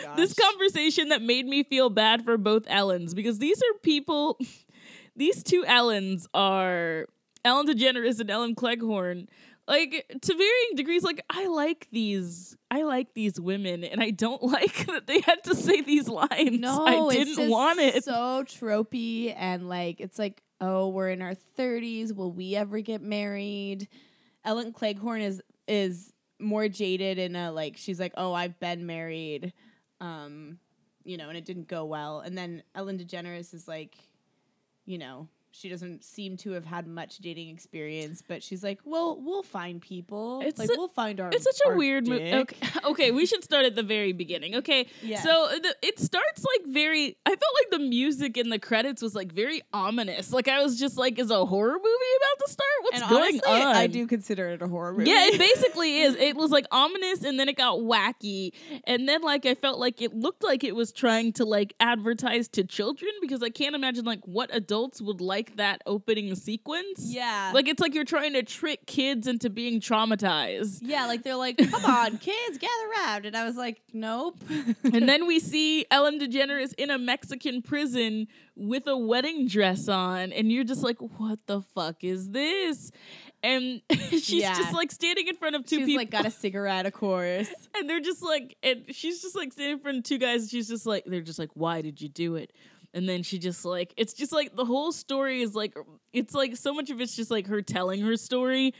Oh 0.06 0.14
this 0.16 0.34
conversation 0.34 1.10
that 1.10 1.22
made 1.22 1.46
me 1.46 1.62
feel 1.62 1.90
bad 1.90 2.24
for 2.24 2.36
both 2.36 2.64
Ellens 2.66 3.14
because 3.14 3.38
these 3.38 3.58
are 3.58 3.78
people. 3.82 4.38
these 5.16 5.42
two 5.42 5.64
Ellens 5.64 6.26
are 6.34 7.06
Ellen 7.44 7.66
DeGeneres 7.66 8.20
and 8.20 8.30
Ellen 8.30 8.54
Cleghorne. 8.54 9.28
Like 9.66 10.06
to 10.22 10.34
varying 10.34 10.76
degrees, 10.76 11.02
like 11.02 11.22
I 11.28 11.46
like 11.46 11.88
these, 11.92 12.56
I 12.70 12.82
like 12.82 13.12
these 13.12 13.38
women, 13.38 13.84
and 13.84 14.02
I 14.02 14.10
don't 14.10 14.42
like 14.42 14.86
that 14.86 15.06
they 15.06 15.20
had 15.20 15.44
to 15.44 15.54
say 15.54 15.82
these 15.82 16.08
lines. 16.08 16.58
No, 16.58 16.86
I 16.86 17.14
didn't 17.14 17.50
want 17.50 17.78
it. 17.78 18.04
So 18.04 18.44
tropey 18.44 19.34
and 19.36 19.68
like 19.68 20.00
it's 20.00 20.18
like, 20.18 20.42
oh, 20.60 20.88
we're 20.88 21.10
in 21.10 21.22
our 21.22 21.34
thirties. 21.34 22.12
Will 22.12 22.32
we 22.32 22.56
ever 22.56 22.80
get 22.80 23.02
married? 23.02 23.88
Ellen 24.44 24.72
Cleghorne 24.72 25.22
is 25.22 25.42
is 25.66 26.12
more 26.38 26.68
jaded 26.68 27.18
in 27.18 27.36
a 27.36 27.52
like 27.52 27.76
she's 27.76 28.00
like, 28.00 28.12
oh, 28.16 28.32
I've 28.32 28.58
been 28.60 28.86
married, 28.86 29.52
um, 30.00 30.58
you 31.04 31.16
know, 31.16 31.28
and 31.28 31.36
it 31.36 31.44
didn't 31.44 31.68
go 31.68 31.84
well. 31.84 32.20
And 32.20 32.36
then 32.36 32.62
Ellen 32.74 32.98
DeGeneres 32.98 33.52
is 33.54 33.66
like, 33.66 33.96
you 34.84 34.98
know, 34.98 35.28
she 35.58 35.68
doesn't 35.68 36.04
seem 36.04 36.36
to 36.38 36.52
have 36.52 36.64
had 36.64 36.86
much 36.86 37.18
dating 37.18 37.48
experience, 37.48 38.22
but 38.26 38.44
she's 38.44 38.62
like, 38.62 38.78
well, 38.84 39.18
we'll 39.20 39.42
find 39.42 39.80
people. 39.82 40.40
It's 40.44 40.58
like 40.58 40.68
a- 40.70 40.74
we'll 40.76 40.86
find 40.86 41.18
our. 41.20 41.30
It's 41.32 41.42
such 41.42 41.60
a 41.66 41.76
weird 41.76 42.06
movie. 42.06 42.32
Okay, 42.32 42.56
okay, 42.84 43.10
we 43.10 43.26
should 43.26 43.42
start 43.42 43.66
at 43.66 43.74
the 43.74 43.82
very 43.82 44.12
beginning. 44.12 44.54
Okay, 44.56 44.86
Yes. 45.02 45.24
so 45.24 45.48
the, 45.60 45.74
it 45.82 45.98
starts 45.98 46.44
like 46.44 46.72
very. 46.72 47.16
I 47.26 47.30
felt 47.30 47.40
like 47.60 47.70
the 47.80 47.80
music 47.88 48.36
in 48.36 48.50
the 48.50 48.58
credits 48.60 49.02
was 49.02 49.16
like 49.16 49.32
very 49.32 49.62
ominous. 49.72 50.32
Like 50.32 50.46
I 50.46 50.62
was 50.62 50.78
just 50.78 50.96
like, 50.96 51.18
is 51.18 51.30
a 51.32 51.44
horror 51.44 51.72
movie 51.72 52.14
about 52.20 52.46
to 52.46 52.52
start? 52.52 52.68
What's 52.82 53.00
and 53.00 53.10
going 53.10 53.40
honestly, 53.46 53.62
on? 53.62 53.76
I 53.76 53.86
do 53.88 54.06
consider 54.06 54.48
it 54.50 54.62
a 54.62 54.68
horror 54.68 54.92
movie. 54.92 55.10
Yeah, 55.10 55.26
it 55.26 55.38
basically 55.38 56.02
is. 56.02 56.14
It 56.14 56.36
was 56.36 56.52
like 56.52 56.66
ominous 56.70 57.24
and 57.24 57.38
then 57.38 57.48
it 57.48 57.56
got 57.56 57.78
wacky. 57.80 58.52
And 58.84 59.08
then 59.08 59.22
like 59.22 59.44
I 59.44 59.54
felt 59.54 59.80
like 59.80 60.00
it 60.02 60.14
looked 60.14 60.44
like 60.44 60.62
it 60.62 60.76
was 60.76 60.92
trying 60.92 61.32
to 61.34 61.44
like 61.44 61.74
advertise 61.80 62.46
to 62.50 62.62
children 62.64 63.10
because 63.20 63.42
I 63.42 63.50
can't 63.50 63.74
imagine 63.74 64.04
like 64.04 64.20
what 64.24 64.54
adults 64.54 65.02
would 65.02 65.20
like 65.20 65.47
that 65.56 65.82
opening 65.86 66.34
sequence. 66.34 67.00
yeah. 67.12 67.50
Like 67.54 67.68
it's 67.68 67.80
like 67.80 67.94
you're 67.94 68.04
trying 68.04 68.32
to 68.34 68.42
trick 68.42 68.86
kids 68.86 69.26
into 69.26 69.50
being 69.50 69.80
traumatized. 69.80 70.78
Yeah, 70.82 71.06
like 71.06 71.22
they're 71.22 71.36
like, 71.36 71.58
come 71.58 71.84
on, 71.90 72.18
kids, 72.18 72.58
gather 72.58 72.88
round. 73.04 73.26
And 73.26 73.36
I 73.36 73.44
was 73.44 73.56
like, 73.56 73.82
nope. 73.92 74.36
and 74.84 75.08
then 75.08 75.26
we 75.26 75.40
see 75.40 75.86
Ellen 75.90 76.18
DeGeneres 76.20 76.74
in 76.78 76.90
a 76.90 76.98
Mexican 76.98 77.62
prison 77.62 78.26
with 78.56 78.86
a 78.86 78.96
wedding 78.96 79.46
dress 79.46 79.88
on, 79.88 80.32
and 80.32 80.50
you're 80.50 80.64
just 80.64 80.82
like, 80.82 80.98
what 81.18 81.38
the 81.46 81.62
fuck 81.62 82.02
is 82.02 82.30
this? 82.30 82.90
And 83.42 83.82
she's 84.10 84.32
Yeah. 84.34 84.56
just 84.56 84.72
like 84.74 84.90
standing 84.90 85.28
in 85.28 85.36
front 85.36 85.54
of 85.54 85.64
two 85.64 85.76
She's 85.76 85.86
people. 85.86 86.00
like 86.00 86.10
got 86.10 86.26
a 86.26 86.30
cigarette, 86.30 86.86
of 86.86 86.92
course. 86.92 87.48
and 87.76 87.88
they're 87.88 88.00
just 88.00 88.20
like, 88.22 88.56
and 88.64 88.84
she's 88.90 89.22
just 89.22 89.36
like 89.36 89.52
standing 89.52 89.74
in 89.76 89.80
front 89.80 89.98
of 89.98 90.04
two 90.04 90.18
guys. 90.18 90.42
And 90.42 90.50
she's 90.50 90.66
just 90.68 90.86
like, 90.86 91.04
they're 91.06 91.20
just 91.20 91.38
like, 91.38 91.50
why 91.54 91.80
did 91.82 92.00
you 92.00 92.08
do 92.08 92.34
it? 92.34 92.52
And 92.94 93.08
then 93.08 93.22
she 93.22 93.38
just 93.38 93.64
like, 93.64 93.92
it's 93.96 94.14
just 94.14 94.32
like 94.32 94.56
the 94.56 94.64
whole 94.64 94.92
story 94.92 95.42
is 95.42 95.54
like, 95.54 95.76
it's 96.12 96.34
like 96.34 96.56
so 96.56 96.72
much 96.72 96.90
of 96.90 97.00
it's 97.00 97.14
just 97.14 97.30
like 97.30 97.46
her 97.46 97.60
telling 97.62 98.00
her 98.00 98.16
story. 98.16 98.74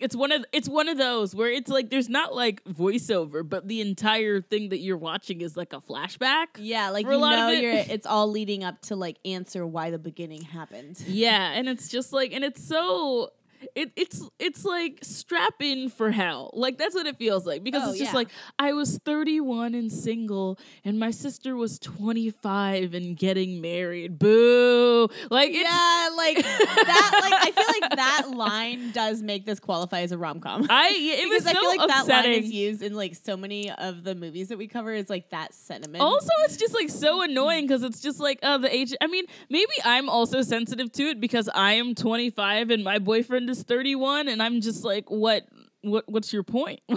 It's 0.00 0.16
one 0.16 0.32
of 0.32 0.46
it's 0.52 0.66
one 0.68 0.88
of 0.88 0.96
those 0.96 1.34
where 1.34 1.50
it's 1.50 1.68
like 1.68 1.90
there's 1.90 2.08
not 2.08 2.34
like 2.34 2.64
voiceover, 2.64 3.46
but 3.46 3.68
the 3.68 3.82
entire 3.82 4.40
thing 4.40 4.70
that 4.70 4.78
you're 4.78 4.96
watching 4.96 5.42
is 5.42 5.58
like 5.58 5.74
a 5.74 5.80
flashback. 5.80 6.46
Yeah, 6.56 6.88
like 6.88 7.06
a 7.06 7.10
you 7.10 7.16
lot 7.18 7.34
of 7.34 7.38
know, 7.40 7.48
it- 7.50 7.60
you're 7.62 7.72
it's 7.94 8.06
all 8.06 8.30
leading 8.30 8.64
up 8.64 8.80
to 8.82 8.96
like 8.96 9.18
answer 9.26 9.66
why 9.66 9.90
the 9.90 9.98
beginning 9.98 10.40
happened. 10.42 10.98
Yeah, 11.06 11.52
and 11.52 11.68
it's 11.68 11.88
just 11.88 12.14
like, 12.14 12.32
and 12.32 12.42
it's 12.44 12.64
so. 12.66 13.30
It, 13.74 13.92
it's 13.96 14.22
it's 14.38 14.64
like 14.64 14.98
strap 15.02 15.54
in 15.60 15.90
for 15.90 16.10
hell 16.10 16.50
like 16.54 16.78
that's 16.78 16.94
what 16.94 17.06
it 17.06 17.16
feels 17.18 17.46
like 17.46 17.62
because 17.62 17.82
Oh, 17.84 17.90
it's 17.90 17.98
just 17.98 18.12
yeah. 18.12 18.16
like 18.16 18.28
I 18.58 18.72
was 18.72 18.98
31 19.04 19.74
and 19.74 19.92
single 19.92 20.58
and 20.84 20.98
my 20.98 21.10
sister 21.10 21.54
was 21.56 21.78
25 21.78 22.94
and 22.94 23.16
getting 23.16 23.60
married 23.60 24.18
boo 24.18 25.08
like 25.30 25.52
yeah, 25.52 26.08
like 26.16 26.36
that. 26.36 27.20
Like 27.22 27.32
I 27.34 27.50
feel 27.54 27.80
like 27.80 27.96
that 27.96 28.30
line 28.34 28.92
does 28.92 29.22
make 29.22 29.44
this 29.46 29.60
qualify 29.60 30.00
as 30.00 30.12
a 30.12 30.18
rom 30.18 30.40
com. 30.40 30.66
I 30.70 30.88
it 30.94 31.28
was 31.28 31.46
I 31.46 31.52
so 31.52 31.60
feel 31.60 31.68
like 31.68 31.88
that 31.88 31.88
line 31.88 32.00
upsetting 32.18 32.44
is 32.44 32.52
used 32.52 32.82
in 32.82 32.94
like 32.94 33.14
so 33.14 33.36
many 33.36 33.70
of 33.70 34.04
the 34.04 34.14
movies 34.14 34.48
that 34.48 34.58
we 34.58 34.66
cover. 34.66 34.92
Is 34.92 35.10
like 35.10 35.30
that 35.30 35.54
sentiment. 35.54 36.02
Also, 36.02 36.28
it's 36.44 36.56
just 36.56 36.74
like 36.74 36.90
so 36.90 37.22
annoying 37.22 37.66
because 37.66 37.82
it's 37.82 38.00
just 38.00 38.20
like, 38.20 38.38
oh, 38.42 38.58
the 38.58 38.74
age. 38.74 38.94
I 39.00 39.06
mean, 39.06 39.24
maybe 39.48 39.72
I'm 39.84 40.08
also 40.08 40.42
sensitive 40.42 40.90
to 40.92 41.02
it 41.04 41.20
because 41.20 41.48
I 41.54 41.74
am 41.74 41.94
25 41.94 42.70
and 42.70 42.82
my 42.84 42.98
boyfriend 42.98 43.49
is 43.50 43.62
31, 43.62 44.28
and 44.28 44.42
I'm 44.42 44.60
just 44.60 44.84
like, 44.84 45.10
what? 45.10 45.46
what 45.82 46.04
what's 46.08 46.32
your 46.32 46.42
point? 46.42 46.80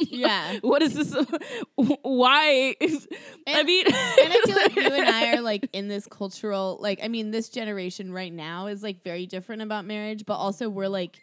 Yeah. 0.00 0.58
what 0.60 0.82
is 0.82 0.94
this? 0.94 1.14
Why? 2.02 2.74
Is, 2.80 3.08
I 3.46 3.62
mean, 3.62 3.86
and 3.86 3.94
I 3.96 4.40
feel 4.44 4.56
like 4.56 4.76
you 4.76 4.82
and 4.82 5.08
I 5.08 5.36
are 5.36 5.40
like 5.52 5.68
in 5.72 5.88
this 5.88 6.06
cultural 6.06 6.78
like 6.80 7.00
I 7.02 7.08
mean 7.08 7.30
this 7.30 7.48
generation 7.48 8.12
right 8.12 8.32
now 8.32 8.66
is 8.66 8.82
like 8.82 9.02
very 9.02 9.26
different 9.26 9.62
about 9.62 9.84
marriage, 9.84 10.24
but 10.26 10.34
also 10.34 10.68
we're 10.68 10.88
like 10.88 11.18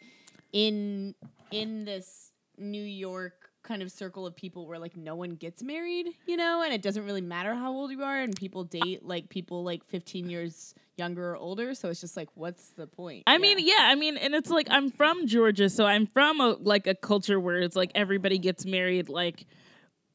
in 0.52 1.14
in 1.50 1.84
this 1.84 2.32
New 2.58 2.82
York 2.82 3.50
kind 3.62 3.82
of 3.82 3.90
circle 3.92 4.26
of 4.26 4.34
people 4.34 4.66
where 4.66 4.78
like 4.78 4.96
no 4.96 5.14
one 5.14 5.36
gets 5.36 5.62
married, 5.62 6.08
you 6.26 6.36
know, 6.36 6.62
and 6.62 6.72
it 6.72 6.82
doesn't 6.82 7.04
really 7.04 7.20
matter 7.20 7.54
how 7.54 7.72
old 7.72 7.90
you 7.90 8.02
are 8.02 8.20
and 8.20 8.34
people 8.34 8.64
date 8.64 9.04
like 9.04 9.28
people 9.28 9.62
like 9.64 9.84
15 9.84 10.28
years 10.28 10.74
younger 10.96 11.32
or 11.32 11.36
older, 11.36 11.74
so 11.74 11.88
it's 11.88 12.00
just 12.00 12.16
like 12.16 12.28
what's 12.34 12.70
the 12.70 12.86
point? 12.86 13.24
I 13.26 13.38
mean, 13.38 13.58
yeah, 13.60 13.74
I 13.80 13.94
mean, 13.94 14.16
and 14.16 14.34
it's 14.34 14.50
like 14.50 14.68
I'm 14.70 14.90
from 14.90 15.26
Georgia, 15.26 15.68
so 15.68 15.84
I'm 15.84 16.06
from 16.06 16.40
a 16.40 16.56
like 16.60 16.86
a 16.86 16.94
culture 16.94 17.40
where 17.40 17.58
it's 17.58 17.76
like 17.76 17.90
everybody 17.94 18.38
gets 18.38 18.64
married 18.64 19.08
like 19.08 19.46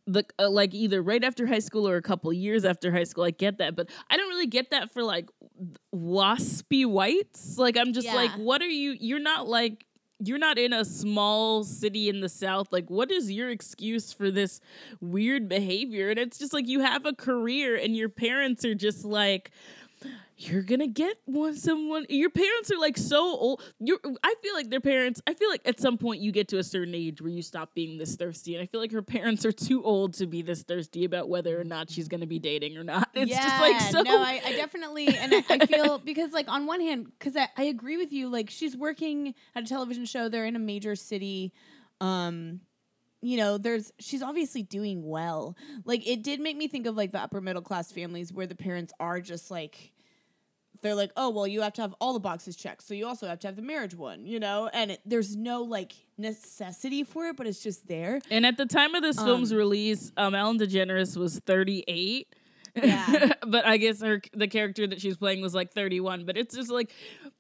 the 0.06 0.24
uh, 0.40 0.50
like 0.50 0.74
either 0.74 1.02
right 1.02 1.24
after 1.24 1.46
high 1.46 1.60
school 1.60 1.88
or 1.88 1.98
a 1.98 2.02
couple 2.02 2.32
years 2.32 2.66
after 2.66 2.92
high 2.92 3.04
school. 3.04 3.24
I 3.24 3.32
get 3.32 3.58
that, 3.58 3.76
but 3.76 3.90
I 4.10 4.18
don't 4.18 4.30
really 4.30 4.48
get 4.48 4.72
that 4.72 4.94
for 4.94 5.04
like 5.04 5.30
waspy 5.94 6.86
whites. 6.86 7.58
Like 7.58 7.78
I'm 7.78 7.94
just 7.94 8.08
like, 8.08 8.32
what 8.32 8.62
are 8.62 8.68
you? 8.68 8.96
You're 9.00 9.20
not 9.20 9.48
like 9.48 9.86
you're 10.24 10.40
not 10.40 10.58
in 10.58 10.74
a 10.74 10.84
small 10.84 11.64
city 11.64 12.10
in 12.10 12.22
the 12.22 12.30
south 12.30 12.72
like 12.72 12.90
what 12.90 13.12
is 13.12 13.32
your 13.32 13.50
excuse 13.52 14.12
for 14.12 14.32
this 14.32 14.60
weird 15.00 15.48
behavior 15.48 16.10
and 16.10 16.18
it's 16.18 16.40
just 16.40 16.54
like 16.54 16.68
you 16.68 16.80
have 16.80 17.06
a 17.06 17.14
career 17.14 17.76
and 17.76 17.96
your 17.96 18.10
parents 18.10 18.66
are 18.66 18.74
just 18.74 19.06
like 19.06 19.52
you're 20.38 20.62
gonna 20.62 20.88
get 20.88 21.18
one 21.26 21.56
someone 21.56 22.06
your 22.10 22.30
parents 22.30 22.72
are 22.72 22.80
like 22.80 22.98
so 22.98 23.20
old 23.20 23.62
you're 23.80 24.00
i 24.24 24.36
feel 24.42 24.54
like 24.54 24.70
their 24.70 24.80
parents 24.80 25.22
i 25.28 25.34
feel 25.34 25.50
like 25.50 25.62
at 25.66 25.80
some 25.80 25.98
point 25.98 26.22
you 26.22 26.32
get 26.32 26.48
to 26.48 26.58
a 26.58 26.64
certain 26.64 26.94
age 26.94 27.22
where 27.22 27.32
you 27.32 27.42
stop 27.42 27.74
being 27.74 27.98
this 27.98 28.16
thirsty 28.16 28.56
and 28.56 28.64
i 28.64 28.66
feel 28.66 28.80
like 28.80 28.92
her 28.92 29.02
parents 29.02 29.46
are 29.46 29.52
too 29.52 29.84
old 29.84 30.14
to 30.14 30.28
be 30.28 30.42
this 30.42 30.64
thirsty 30.64 31.06
about 31.06 31.28
whether 31.28 31.60
or 31.60 31.64
not 31.64 31.90
she's 31.90 32.08
gonna 32.08 32.28
be 32.28 32.40
dating 32.40 32.78
or 32.78 32.84
not 32.84 33.10
it's 33.16 33.32
yeah, 33.32 33.44
just 33.44 33.62
like 33.62 33.82
so 33.92 34.02
no, 34.08 34.22
I, 34.22 34.42
I 34.46 34.52
definitely, 34.54 35.08
and 35.08 35.34
I, 35.34 35.44
I 35.50 35.66
feel 35.66 36.00
because 36.06 36.32
like 36.32 36.48
on 36.48 36.66
one 36.66 36.82
hand, 36.82 37.12
because 37.18 37.36
I, 37.36 37.48
I 37.58 37.64
agree 37.64 37.98
with 37.98 38.12
you, 38.12 38.30
like 38.30 38.50
she's 38.50 38.76
working 38.76 39.34
at 39.56 39.64
a 39.64 39.68
television 39.68 40.06
show. 40.06 40.30
They're 40.30 40.46
in 40.46 40.56
a 40.56 40.60
major 40.60 40.96
city. 40.96 41.54
Um, 42.02 42.62
you 43.22 43.38
know, 43.38 43.58
there's 43.58 43.92
she's 44.00 44.22
obviously 44.22 44.64
doing 44.64 45.06
well. 45.06 45.56
Like 45.86 46.08
it 46.08 46.24
did 46.24 46.40
make 46.40 46.58
me 46.58 46.68
think 46.68 46.86
of 46.86 46.96
like 46.96 47.12
the 47.12 47.20
upper 47.20 47.42
middle 47.42 47.62
class 47.62 47.92
families 47.92 48.32
where 48.32 48.48
the 48.48 48.56
parents 48.56 48.94
are 49.00 49.20
just 49.20 49.52
like. 49.52 49.92
They're 50.82 50.96
like, 50.96 51.12
oh 51.18 51.30
well, 51.30 51.48
you 51.48 51.62
have 51.62 51.74
to 51.74 51.82
have 51.82 51.96
all 52.00 52.14
the 52.14 52.20
boxes 52.20 52.56
checked, 52.56 52.84
so 52.84 52.94
you 52.94 53.06
also 53.08 53.28
have 53.28 53.40
to 53.40 53.48
have 53.48 53.56
the 53.56 53.62
marriage 53.62 53.96
one, 53.96 54.26
you 54.26 54.40
know. 54.40 54.70
And 54.74 54.92
it, 54.92 55.02
there's 55.06 55.36
no 55.36 55.64
like 55.64 55.94
necessity 56.18 57.04
for 57.04 57.28
it, 57.28 57.38
but 57.38 57.48
it's 57.48 57.62
just 57.62 57.88
there. 57.88 58.20
and 58.30 58.46
at 58.46 58.58
the 58.58 58.66
time 58.66 58.96
of 58.96 59.02
this 59.04 59.18
film's 59.22 59.52
Um, 59.52 59.58
release 59.58 60.12
um 60.18 60.36
ellen 60.36 60.58
degeneres 60.60 61.16
was 61.18 61.40
38 61.40 62.28
Yeah. 62.76 63.34
but 63.48 63.66
I 63.66 63.78
guess 63.78 64.02
her 64.02 64.22
the 64.34 64.48
character 64.48 64.86
that 64.88 65.02
she's 65.02 65.18
playing 65.18 65.42
was 65.42 65.54
like 65.56 65.74
31. 65.74 66.26
But 66.26 66.38
it's 66.38 66.56
just 66.56 66.70
like 66.70 66.92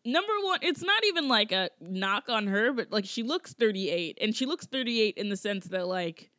number 0.05 0.33
one, 0.43 0.59
it's 0.61 0.81
not 0.81 1.03
even 1.05 1.27
like 1.27 1.51
a 1.51 1.69
knock 1.81 2.25
on 2.29 2.47
her, 2.47 2.73
but 2.73 2.91
like 2.91 3.05
she 3.05 3.23
looks 3.23 3.53
38, 3.53 4.17
and 4.21 4.35
she 4.35 4.45
looks 4.45 4.65
38 4.65 5.15
in 5.17 5.29
the 5.29 5.37
sense 5.37 5.65
that 5.67 5.87
like 5.87 6.31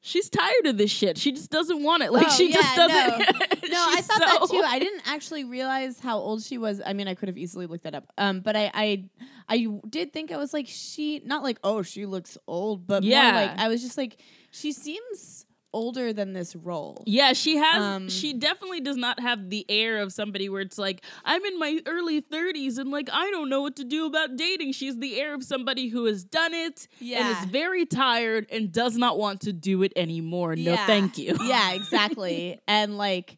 she's 0.00 0.28
tired 0.30 0.66
of 0.66 0.78
this 0.78 0.90
shit. 0.90 1.18
She 1.18 1.32
just 1.32 1.50
doesn't 1.50 1.82
want 1.82 2.02
it. 2.02 2.12
Like 2.12 2.26
Oh, 2.28 2.30
she 2.30 2.52
just 2.52 2.76
doesn't. 2.76 3.26
No, 3.68 3.78
I 3.78 3.96
she's 3.96 4.06
thought 4.06 4.20
that 4.20 4.46
too. 4.50 4.62
I 4.64 4.78
didn't 4.78 5.02
actually 5.06 5.42
realize 5.44 5.98
how 5.98 6.18
old 6.18 6.42
she 6.42 6.56
was. 6.56 6.80
I 6.86 6.92
mean, 6.92 7.08
I 7.08 7.14
could 7.14 7.28
have 7.28 7.36
easily 7.36 7.66
looked 7.66 7.82
that 7.84 7.94
up. 7.96 8.04
Um, 8.16 8.40
but 8.40 8.54
I, 8.54 8.70
I, 8.72 9.04
I 9.48 9.66
did 9.88 10.12
think 10.12 10.30
I 10.30 10.36
was 10.36 10.52
like 10.54 10.66
she, 10.68 11.20
not 11.24 11.42
like 11.42 11.58
oh 11.64 11.82
she 11.82 12.06
looks 12.06 12.38
old, 12.46 12.86
but 12.86 13.02
Yeah. 13.02 13.22
more 13.32 13.32
like 13.42 13.58
I 13.58 13.68
was 13.68 13.82
just 13.82 13.96
like 13.98 14.18
she 14.52 14.70
seems 14.72 15.45
older 15.76 16.10
than 16.14 16.32
this 16.32 16.56
role. 16.56 17.04
Yeah, 17.06 17.34
she 17.34 17.58
has. 17.58 17.82
Um, 17.82 18.08
she 18.08 18.32
definitely 18.32 18.80
does 18.80 18.96
not 18.96 19.20
have 19.20 19.50
the 19.50 19.66
air 19.68 19.98
of 19.98 20.10
somebody 20.10 20.48
where 20.48 20.62
it's 20.62 20.78
like 20.78 21.04
I'm 21.22 21.44
in 21.44 21.58
my 21.58 21.80
early 21.84 22.22
30s 22.22 22.78
and 22.78 22.90
like 22.90 23.10
I 23.12 23.30
don't 23.30 23.50
know 23.50 23.60
what 23.60 23.76
to 23.76 23.84
do 23.84 24.06
about 24.06 24.36
dating. 24.36 24.72
She's 24.72 24.96
the 24.96 25.20
air 25.20 25.34
of 25.34 25.44
somebody 25.44 25.88
who 25.88 26.06
has 26.06 26.24
done 26.24 26.54
it 26.54 26.88
and 27.00 27.28
is 27.28 27.44
very 27.50 27.84
tired 27.84 28.46
and 28.50 28.72
does 28.72 28.96
not 28.96 29.18
want 29.18 29.42
to 29.42 29.52
do 29.52 29.82
it 29.82 29.92
anymore. 29.96 30.56
No, 30.56 30.76
thank 30.76 31.18
you. 31.18 31.36
yeah, 31.44 31.72
exactly. 31.74 32.58
and 32.66 32.96
like, 32.96 33.36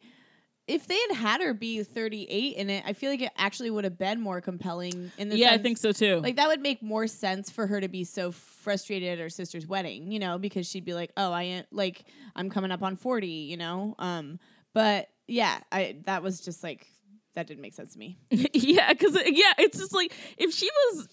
if 0.68 0.86
they 0.86 0.98
had 1.08 1.16
had 1.16 1.40
her 1.40 1.54
be 1.54 1.82
38 1.82 2.56
in 2.56 2.70
it, 2.70 2.84
I 2.86 2.92
feel 2.92 3.10
like 3.10 3.22
it 3.22 3.32
actually 3.36 3.70
would 3.70 3.84
have 3.84 3.98
been 3.98 4.20
more 4.20 4.40
compelling. 4.42 5.10
In 5.16 5.30
the 5.30 5.36
yeah, 5.38 5.52
I 5.52 5.58
think 5.58 5.78
so 5.78 5.92
too. 5.92 6.20
Like 6.20 6.36
that 6.36 6.46
would 6.46 6.60
make 6.60 6.82
more 6.82 7.06
sense 7.06 7.50
for 7.50 7.66
her 7.66 7.80
to 7.80 7.88
be 7.88 8.04
so 8.04 8.30
frustrated 8.30 9.08
at 9.08 9.18
her 9.18 9.30
sister's 9.30 9.66
wedding, 9.66 10.12
you 10.12 10.18
know, 10.18 10.38
because 10.38 10.68
she'd 10.68 10.84
be 10.84 10.94
like, 10.94 11.10
"Oh, 11.16 11.32
I 11.32 11.42
am 11.44 11.64
like 11.72 12.04
I'm 12.36 12.50
coming 12.50 12.70
up 12.70 12.82
on 12.82 12.96
40, 12.96 13.26
you 13.26 13.56
know." 13.56 13.94
Um, 13.98 14.38
but 14.74 15.08
yeah, 15.26 15.58
I 15.72 15.96
that 16.04 16.22
was 16.22 16.40
just 16.40 16.62
like 16.62 16.86
that 17.34 17.46
didn't 17.46 17.62
make 17.62 17.74
sense 17.74 17.94
to 17.94 17.98
me. 17.98 18.18
yeah, 18.30 18.92
because 18.92 19.14
yeah, 19.26 19.52
it's 19.58 19.78
just 19.78 19.94
like 19.94 20.12
if 20.36 20.52
she 20.52 20.68
was. 20.68 21.08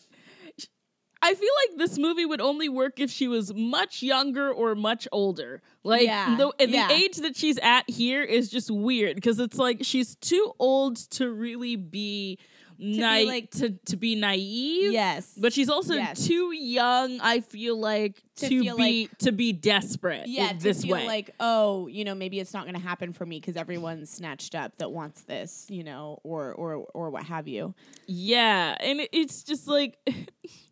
I 1.26 1.34
feel 1.34 1.50
like 1.70 1.78
this 1.80 1.98
movie 1.98 2.26
would 2.26 2.42
only 2.42 2.70
work 2.70 3.00
if 3.00 3.10
she 3.10 3.28
was 3.28 3.54
much 3.54 4.04
younger 4.04 4.52
or 4.52 4.76
much 4.76 5.08
older. 5.12 5.62
Like 5.84 6.04
Yeah, 6.04 6.36
the, 6.38 6.52
the 6.60 6.70
yeah. 6.72 6.92
age 6.92 7.18
that 7.18 7.36
she's 7.36 7.58
at 7.60 7.90
here 7.90 8.22
is 8.24 8.50
just 8.50 8.70
weird 8.70 9.16
because 9.16 9.40
it's 9.40 9.58
like 9.58 9.80
she's 9.82 10.16
too 10.16 10.54
old 10.60 10.98
to 11.12 11.32
really 11.32 11.76
be, 11.76 12.38
naive 12.78 13.28
like- 13.28 13.52
to, 13.52 13.70
to 13.88 13.96
be 13.98 14.16
naive. 14.16 14.92
Yes, 14.92 15.34
But 15.38 15.54
she's 15.54 15.70
also 15.70 15.94
Yes. 15.96 16.28
too 16.28 16.52
young, 16.52 17.20
I 17.22 17.40
feel 17.40 17.78
like, 17.80 18.22
To 18.38 18.50
to, 18.50 18.60
feel 18.62 18.78
be 18.78 19.10
to 19.20 19.32
be 19.32 19.54
desperate. 19.54 20.28
yeah, 20.28 20.52
this 20.54 20.84
feel 20.84 20.96
way. 20.96 21.08
like 21.08 21.32
oh, 21.40 21.88
you 21.88 22.04
know, 22.04 22.14
maybe 22.16 22.40
it's 22.40 22.54
not 22.54 22.64
going 22.66 22.76
to 22.76 22.82
happen 22.82 23.14
for 23.14 23.26
me 23.26 23.40
because 23.40 23.56
everyone's 23.56 24.10
snatched 24.12 24.56
up 24.56 24.78
that 24.80 24.92
wants 24.92 25.22
this, 25.22 25.66
you 25.70 25.84
know, 25.86 26.20
or 26.24 26.54
or 26.54 26.86
or 26.94 27.10
what 27.12 27.24
have 27.24 27.48
you. 27.48 27.74
Yeah, 28.08 28.76
and 28.82 29.02
it's 29.14 29.42
just 29.44 29.68
like, 29.70 29.98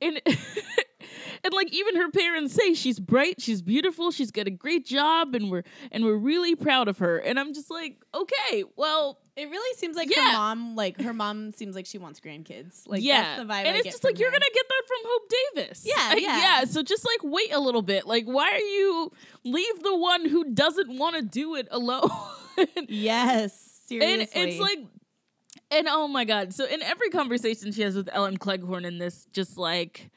and 0.00 0.20
and 1.44 1.52
like 1.52 1.72
even 1.72 1.96
her 1.96 2.10
parents 2.10 2.54
say 2.54 2.74
she's 2.74 2.98
bright, 3.00 3.40
she's 3.40 3.62
beautiful, 3.62 4.10
she's 4.10 4.30
got 4.30 4.46
a 4.46 4.50
great 4.50 4.86
job, 4.86 5.34
and 5.34 5.50
we're 5.50 5.64
and 5.90 6.04
we're 6.04 6.16
really 6.16 6.54
proud 6.54 6.88
of 6.88 6.98
her. 6.98 7.18
And 7.18 7.38
I'm 7.38 7.52
just 7.54 7.70
like, 7.70 7.96
okay, 8.14 8.64
well, 8.76 9.18
It 9.36 9.48
really 9.48 9.76
seems 9.78 9.96
like 9.96 10.14
Yeah. 10.14 10.26
her 10.26 10.32
mom, 10.32 10.76
like 10.76 11.00
her 11.00 11.12
mom, 11.14 11.52
seems 11.52 11.74
like 11.74 11.86
she 11.86 11.98
wants 11.98 12.20
grandkids. 12.20 12.82
Like 12.86 13.02
yeah, 13.02 13.22
that's 13.22 13.38
the 13.40 13.44
vibe. 13.52 13.64
and 13.64 13.76
I 13.76 13.78
it's 13.80 13.84
just 13.86 14.04
like 14.04 14.18
you're 14.18 14.30
her. 14.30 14.38
gonna 14.38 14.54
get 14.54 14.66
that 14.68 14.82
from 14.86 14.98
Hope 15.04 15.30
Davis. 15.54 15.84
Yeah, 15.86 16.14
yeah. 16.14 16.38
yeah. 16.38 16.64
So 16.64 16.82
just 16.82 17.04
like 17.06 17.20
wait 17.32 17.52
a 17.52 17.58
little 17.60 17.82
bit. 17.82 18.06
Like, 18.06 18.24
why 18.26 18.50
are 18.52 18.58
you 18.58 19.10
leave 19.44 19.82
the 19.82 19.96
one 19.96 20.28
who 20.28 20.52
doesn't 20.52 20.96
want 20.98 21.16
to 21.16 21.22
do 21.22 21.54
it 21.56 21.68
alone? 21.70 22.08
Yes, 22.88 23.80
seriously. 23.86 24.28
And 24.42 24.48
it's 24.50 24.60
like, 24.60 24.78
and 25.72 25.88
oh 25.88 26.06
my 26.08 26.24
god! 26.24 26.54
So 26.54 26.66
in 26.66 26.82
every 26.82 27.10
conversation 27.10 27.72
she 27.72 27.82
has 27.82 27.96
with 27.96 28.08
Ellen 28.12 28.36
Cleghorne 28.36 28.84
in 28.84 28.98
this, 28.98 29.26
just 29.32 29.56
like 29.56 30.10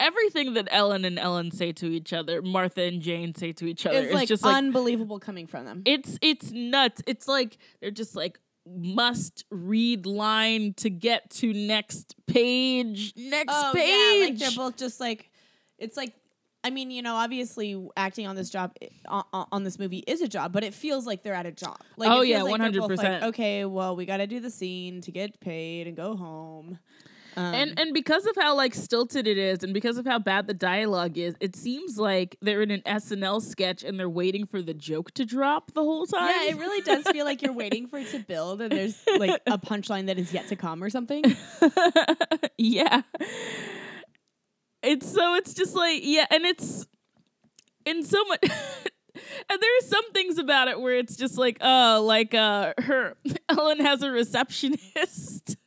everything 0.00 0.54
that 0.54 0.68
Ellen 0.70 1.04
and 1.04 1.18
Ellen 1.18 1.50
say 1.50 1.72
to 1.72 1.86
each 1.86 2.12
other, 2.12 2.40
Martha 2.42 2.82
and 2.82 3.02
Jane 3.02 3.34
say 3.34 3.52
to 3.52 3.66
each 3.66 3.84
other, 3.86 3.98
it's 3.98 4.08
is 4.08 4.14
like 4.14 4.28
just 4.28 4.44
like 4.44 4.56
unbelievable 4.56 5.18
coming 5.18 5.46
from 5.46 5.64
them. 5.64 5.82
it's 5.84 6.18
it's 6.22 6.50
nuts. 6.52 7.02
It's 7.06 7.28
like 7.28 7.58
they're 7.80 7.90
just 7.90 8.14
like 8.14 8.38
must 8.66 9.44
read 9.50 10.06
line 10.06 10.74
to 10.74 10.90
get 10.90 11.30
to 11.30 11.52
next 11.52 12.14
page. 12.26 13.14
Next 13.16 13.52
oh 13.54 13.72
page. 13.74 13.88
yeah, 13.88 14.24
like 14.26 14.38
they're 14.38 14.56
both 14.56 14.76
just 14.76 15.00
like 15.00 15.30
it's 15.78 15.96
like 15.96 16.14
I 16.68 16.70
mean, 16.70 16.90
you 16.90 17.00
know, 17.00 17.14
obviously 17.14 17.82
acting 17.96 18.26
on 18.26 18.36
this 18.36 18.50
job 18.50 18.76
on, 19.06 19.24
on 19.32 19.64
this 19.64 19.78
movie 19.78 20.04
is 20.06 20.20
a 20.20 20.28
job, 20.28 20.52
but 20.52 20.62
it 20.64 20.74
feels 20.74 21.06
like 21.06 21.22
they're 21.22 21.32
at 21.32 21.46
a 21.46 21.50
job. 21.50 21.78
Like, 21.96 22.10
Oh, 22.10 22.20
yeah, 22.20 22.42
like 22.42 22.60
they're 22.60 22.82
like, 22.82 22.98
100%. 22.98 23.22
okay, 23.28 23.64
well, 23.64 23.96
we 23.96 24.04
got 24.04 24.18
to 24.18 24.26
do 24.26 24.38
the 24.38 24.50
scene 24.50 25.00
to 25.00 25.10
get 25.10 25.40
paid 25.40 25.86
and 25.86 25.96
go 25.96 26.14
home. 26.14 26.78
Um, 27.38 27.54
and 27.54 27.78
and 27.78 27.94
because 27.94 28.26
of 28.26 28.34
how 28.36 28.54
like 28.54 28.74
stilted 28.74 29.26
it 29.26 29.38
is 29.38 29.62
and 29.62 29.72
because 29.72 29.96
of 29.96 30.04
how 30.04 30.18
bad 30.18 30.46
the 30.48 30.54
dialogue 30.54 31.16
is 31.18 31.36
it 31.38 31.54
seems 31.54 31.96
like 31.96 32.36
they're 32.42 32.62
in 32.62 32.72
an 32.72 32.82
snl 32.84 33.40
sketch 33.40 33.84
and 33.84 34.00
they're 34.00 34.08
waiting 34.10 34.44
for 34.44 34.60
the 34.60 34.74
joke 34.74 35.12
to 35.12 35.24
drop 35.24 35.72
the 35.74 35.82
whole 35.82 36.04
time 36.06 36.30
yeah, 36.30 36.50
it 36.50 36.56
really 36.56 36.80
does 36.80 37.04
feel 37.12 37.24
like 37.24 37.40
you're 37.40 37.52
waiting 37.52 37.86
for 37.86 37.98
it 37.98 38.08
to 38.08 38.18
build, 38.26 38.60
and 38.60 38.72
there's 38.72 38.98
like 39.18 39.40
a 39.46 39.56
punchline 39.56 40.06
that 40.06 40.18
is 40.18 40.32
yet 40.32 40.48
to 40.48 40.56
come 40.56 40.82
or 40.82 40.90
something. 40.90 41.22
yeah 42.58 43.02
it's 44.82 45.10
so 45.12 45.34
it's 45.34 45.54
just 45.54 45.74
like 45.74 46.00
yeah 46.02 46.26
and 46.30 46.44
it's 46.44 46.86
in 47.84 48.04
so 48.04 48.22
much 48.24 48.40
and 49.50 49.60
there 49.60 49.78
are 49.78 49.86
some 49.86 50.12
things 50.12 50.38
about 50.38 50.68
it 50.68 50.80
where 50.80 50.96
it's 50.96 51.16
just 51.16 51.38
like 51.38 51.58
oh 51.60 52.02
like 52.06 52.34
uh 52.34 52.74
her 52.78 53.16
ellen 53.48 53.80
has 53.80 54.02
a 54.02 54.10
receptionist. 54.10 55.56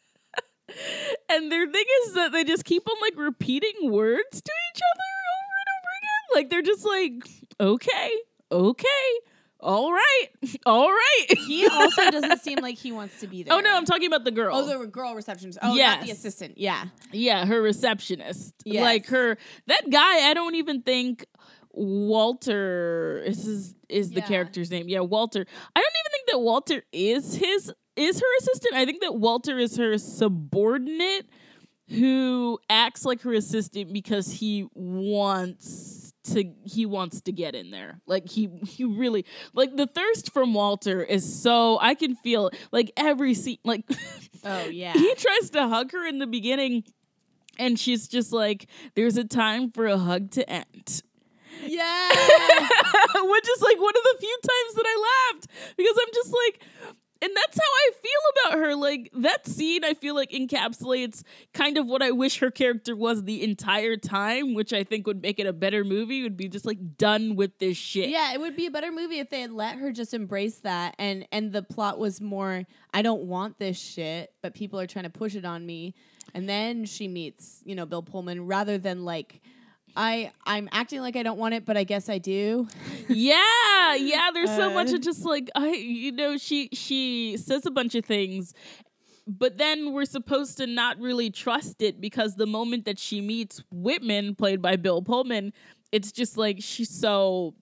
And 1.28 1.52
their 1.52 1.66
thing 1.70 1.84
is 2.06 2.14
that 2.14 2.32
they 2.32 2.46
just 2.46 2.64
keep 2.64 2.88
on 2.90 2.96
like 3.02 3.18
repeating 3.18 3.92
words 3.92 4.42
to 4.42 4.52
each 4.74 4.82
other 4.94 5.12
over 5.36 5.56
and 5.60 5.70
over 5.76 5.90
again. 6.00 6.26
Like 6.34 6.50
they're 6.50 6.62
just 6.62 6.86
like 6.86 7.30
okay 7.60 8.12
okay 8.50 9.20
all 9.62 9.92
right, 9.94 10.28
all 10.66 10.90
right. 10.90 11.26
He 11.48 11.68
also 11.68 12.10
doesn't 12.12 12.42
seem 12.42 12.60
like 12.60 12.78
he 12.78 12.92
wants 12.92 13.20
to 13.20 13.28
be 13.28 13.44
there. 13.44 13.54
oh 13.56 13.60
no, 13.60 13.76
I'm 13.76 13.86
talking 13.86 14.08
about 14.08 14.24
the 14.24 14.32
girl. 14.32 14.56
Oh, 14.56 14.80
the 14.80 14.88
girl 14.88 15.14
receptionist. 15.16 15.60
Oh, 15.62 15.74
not 15.76 16.02
the 16.04 16.12
assistant. 16.12 16.58
Yeah. 16.58 16.86
Yeah, 17.12 17.46
her 17.46 17.62
receptionist. 17.62 18.54
Yes. 18.66 18.82
Like 18.84 19.08
her 19.08 19.38
that 19.68 19.90
guy, 19.90 20.30
I 20.30 20.34
don't 20.34 20.56
even 20.56 20.82
think 20.82 21.26
Walter 21.74 23.22
is 23.26 23.44
his, 23.46 23.76
is 23.90 24.10
the 24.12 24.20
Yeah. 24.22 24.28
character's 24.28 24.72
name. 24.72 24.88
Yeah, 24.90 25.02
Walter. 25.02 25.46
I 25.76 25.80
don't 25.80 25.94
even 26.00 26.12
think 26.12 26.28
that 26.32 26.40
Walter 26.40 26.84
is 26.92 27.36
his 27.36 27.74
is 27.96 28.20
her 28.20 28.38
assistant. 28.40 28.74
I 28.76 28.86
think 28.86 29.02
that 29.02 29.16
Walter 29.16 29.58
is 29.60 29.76
her 29.78 29.98
subordinate 29.98 31.28
who 31.92 32.60
acts 32.70 33.06
like 33.06 33.22
her 33.22 33.34
assistant 33.34 33.94
because 33.94 34.32
he 34.32 34.68
wants 34.74 36.14
to 36.24 36.54
he 36.64 36.86
wants 36.86 37.22
to 37.22 37.32
get 37.32 37.56
in 37.56 37.72
there. 37.72 38.00
Like 38.06 38.30
he 38.30 38.50
he 38.66 38.84
really 38.86 39.26
like 39.54 39.76
the 39.76 39.88
thirst 39.88 40.32
from 40.32 40.54
Walter 40.54 41.04
is 41.04 41.42
so 41.42 41.80
I 41.82 41.96
can 41.96 42.16
feel 42.16 42.52
like 42.72 42.92
every 42.96 43.34
scene 43.34 43.58
like 43.64 43.84
Oh 44.44 44.66
yeah. 44.66 44.94
he 44.94 45.14
tries 45.16 45.50
to 45.52 45.68
hug 45.68 45.92
her 45.92 46.08
in 46.08 46.20
the 46.20 46.28
beginning 46.28 46.84
and 47.60 47.80
she's 47.80 48.08
just 48.08 48.32
like 48.32 48.68
there's 48.96 49.18
a 49.18 49.24
time 49.24 49.72
for 49.72 49.86
a 49.86 49.98
hug 49.98 50.32
to 50.32 50.50
end 50.50 51.02
yeah. 51.64 52.10
which 52.10 53.50
is 53.50 53.62
like 53.62 53.80
one 53.80 53.94
of 53.96 54.04
the 54.04 54.16
few 54.20 54.38
times 54.42 54.76
that 54.76 54.86
i 54.88 55.30
laughed 55.34 55.48
because 55.78 55.96
i'm 56.02 56.14
just 56.14 56.34
like 56.34 56.64
and 57.22 57.32
that's 57.36 57.58
how 57.58 57.64
i 57.64 57.90
feel 58.02 58.56
about 58.56 58.66
her 58.66 58.76
like 58.92 59.10
that 59.14 59.48
scene 59.48 59.84
i 59.84 59.94
feel 59.94 60.16
like 60.16 60.32
encapsulates 60.32 61.24
kind 61.54 61.78
of 61.78 61.88
what 61.88 62.02
i 62.02 62.12
wish 62.12 62.40
her 62.40 62.52
character 62.52 62.96
was 62.96 63.24
the 63.24 63.44
entire 63.44 63.96
time 63.96 64.54
which 64.54 64.74
i 64.74 64.84
think 64.84 65.08
would 65.08 65.22
make 65.22 65.40
it 65.40 65.48
a 65.48 65.54
better 65.54 65.84
movie 65.84 66.24
would 66.24 66.38
be 66.38 66.48
just 66.48 66.66
like 66.66 66.98
done 66.98 67.36
with 67.36 67.58
this 67.60 67.78
shit 67.78 68.10
Yeah, 68.10 68.34
it 68.34 68.40
would 68.40 68.56
be 68.56 68.66
a 68.66 68.72
better 68.72 68.92
movie 68.92 69.20
if 69.20 69.30
they 69.30 69.42
had 69.42 69.52
let 69.52 69.78
her 69.78 69.92
just 69.92 70.14
embrace 70.14 70.60
that 70.60 70.96
and 71.00 71.28
and 71.32 71.52
the 71.52 71.64
plot 71.64 71.98
was 72.00 72.20
more 72.22 72.66
I 72.94 73.02
don't 73.02 73.24
want 73.24 73.58
this 73.58 73.80
shit, 73.80 74.34
but 74.42 74.54
people 74.54 74.80
are 74.80 74.88
trying 74.88 75.04
to 75.04 75.10
push 75.10 75.36
it 75.36 75.46
on 75.46 75.66
me. 75.66 75.96
And 76.34 76.48
then 76.48 76.86
she 76.86 77.08
meets, 77.08 77.62
you 77.66 77.76
know, 77.76 77.86
Bill 77.86 78.04
Pullman 78.04 78.48
rather 78.48 78.78
than 78.78 79.06
like 79.06 79.42
I 79.96 80.32
I'm 80.46 80.70
acting 80.72 81.02
like 81.02 81.16
I 81.16 81.24
don't 81.24 81.38
want 81.38 81.54
it, 81.54 81.66
but 81.66 81.78
I 81.78 81.84
guess 81.84 82.10
I 82.10 82.18
do. 82.18 82.68
yeah 83.10 83.96
yeah 83.96 84.30
there's 84.34 84.50
so 84.56 84.70
much 84.74 84.92
Uh. 84.92 84.96
of 84.96 85.02
just 85.02 85.26
like 85.26 85.50
i 85.56 85.68
you 85.70 86.12
know 86.14 86.38
she 86.38 86.70
she 86.72 87.36
says 87.38 87.66
a 87.66 87.72
bunch 87.72 87.94
of 87.96 88.06
things 88.06 88.54
but 89.28 89.58
then 89.58 89.92
we're 89.94 90.06
supposed 90.06 90.58
to 90.58 90.66
not 90.68 90.98
really 91.00 91.30
trust 91.30 91.82
it 91.82 92.00
because 92.00 92.36
the 92.36 92.46
moment 92.48 92.86
that 92.86 92.98
she 92.98 93.20
meets 93.22 93.62
whitman 93.72 94.34
played 94.36 94.62
by 94.62 94.76
bill 94.78 95.02
pullman 95.02 95.52
it's 95.92 96.12
just 96.12 96.38
like 96.38 96.58
she's 96.60 96.90
so 96.90 97.54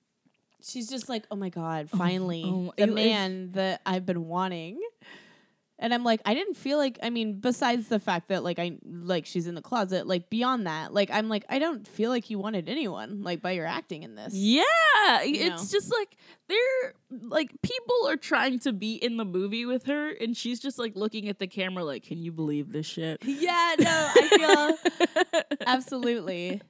She's 0.62 0.90
just 0.90 1.08
like, 1.08 1.24
"Oh 1.32 1.38
my 1.38 1.48
god, 1.48 1.90
finally 1.90 2.44
oh, 2.46 2.74
the 2.76 2.84
it- 2.84 2.90
it- 2.90 2.94
man 2.94 3.52
that 3.54 3.80
I've 3.86 4.06
been 4.06 4.28
wanting." 4.28 4.78
And 5.82 5.94
I'm 5.94 6.04
like, 6.04 6.20
I 6.26 6.34
didn't 6.34 6.56
feel 6.56 6.78
like 6.78 7.00
I 7.02 7.10
mean, 7.10 7.40
besides 7.40 7.88
the 7.88 8.00
fact 8.00 8.28
that 8.28 8.44
like 8.44 8.60
I 8.60 8.78
like 8.84 9.26
she's 9.26 9.48
in 9.48 9.56
the 9.56 9.62
closet, 9.62 10.06
like 10.08 10.30
beyond 10.30 10.68
that, 10.68 10.94
like 10.94 11.10
I'm 11.10 11.30
like 11.30 11.46
I 11.48 11.58
don't 11.58 11.88
feel 11.88 12.10
like 12.10 12.30
you 12.30 12.38
wanted 12.38 12.68
anyone 12.68 13.24
like 13.24 13.42
by 13.42 13.52
your 13.52 13.66
acting 13.66 14.04
in 14.04 14.16
this. 14.16 14.34
yeah 14.34 15.22
You 15.24 15.46
it's 15.54 15.72
just 15.72 15.90
like 15.92 16.18
they're 16.50 16.94
like 17.10 17.52
people 17.62 18.08
are 18.10 18.18
trying 18.18 18.60
to 18.60 18.74
be 18.74 18.96
in 18.96 19.16
the 19.18 19.24
movie 19.26 19.66
with 19.66 19.86
her 19.86 20.10
and 20.10 20.36
she's 20.36 20.60
just 20.60 20.78
like 20.78 20.96
looking 20.98 21.30
at 21.30 21.40
the 21.40 21.48
camera 21.48 21.84
like 21.86 22.04
can 22.04 22.18
you 22.22 22.32
believe 22.34 22.72
this 22.74 22.86
shit 22.86 23.22
Yeah, 23.26 23.76
no, 23.80 24.12
I 24.16 24.78
feel 25.32 25.44
absolutely 25.68 26.62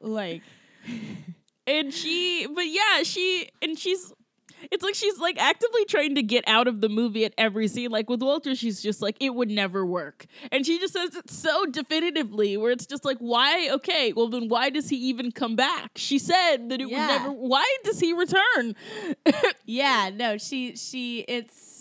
like 0.00 0.42
and 1.66 1.92
she 1.92 2.46
but 2.54 2.66
yeah 2.66 3.02
she 3.02 3.48
and 3.60 3.78
she's 3.78 4.12
it's 4.70 4.82
like 4.84 4.94
she's 4.94 5.18
like 5.18 5.38
actively 5.38 5.84
trying 5.86 6.14
to 6.14 6.22
get 6.22 6.44
out 6.46 6.68
of 6.68 6.80
the 6.80 6.88
movie 6.88 7.24
at 7.24 7.34
every 7.38 7.68
scene. 7.68 7.90
Like 7.90 8.08
with 8.08 8.22
walter 8.22 8.54
she's 8.54 8.82
just 8.82 9.02
like 9.02 9.16
it 9.20 9.34
would 9.34 9.50
never 9.50 9.84
work. 9.84 10.26
And 10.50 10.64
she 10.66 10.78
just 10.78 10.92
says 10.92 11.14
it 11.16 11.30
so 11.30 11.66
definitively 11.66 12.56
where 12.56 12.70
it's 12.70 12.86
just 12.86 13.04
like 13.04 13.18
why? 13.18 13.68
Okay 13.72 14.12
well 14.12 14.28
then 14.28 14.48
why 14.48 14.70
does 14.70 14.88
he 14.88 14.96
even 14.96 15.32
come 15.32 15.56
back? 15.56 15.92
She 15.96 16.18
said 16.18 16.68
that 16.68 16.80
it 16.80 16.88
Yeah. 16.88 16.98
would 17.06 17.18
never 17.22 17.32
why 17.32 17.76
does 17.84 18.00
he 18.00 18.12
return? 18.12 18.74
Yeah, 19.64 20.10
no, 20.14 20.38
she 20.38 20.76
she 20.76 21.20
it's 21.20 21.71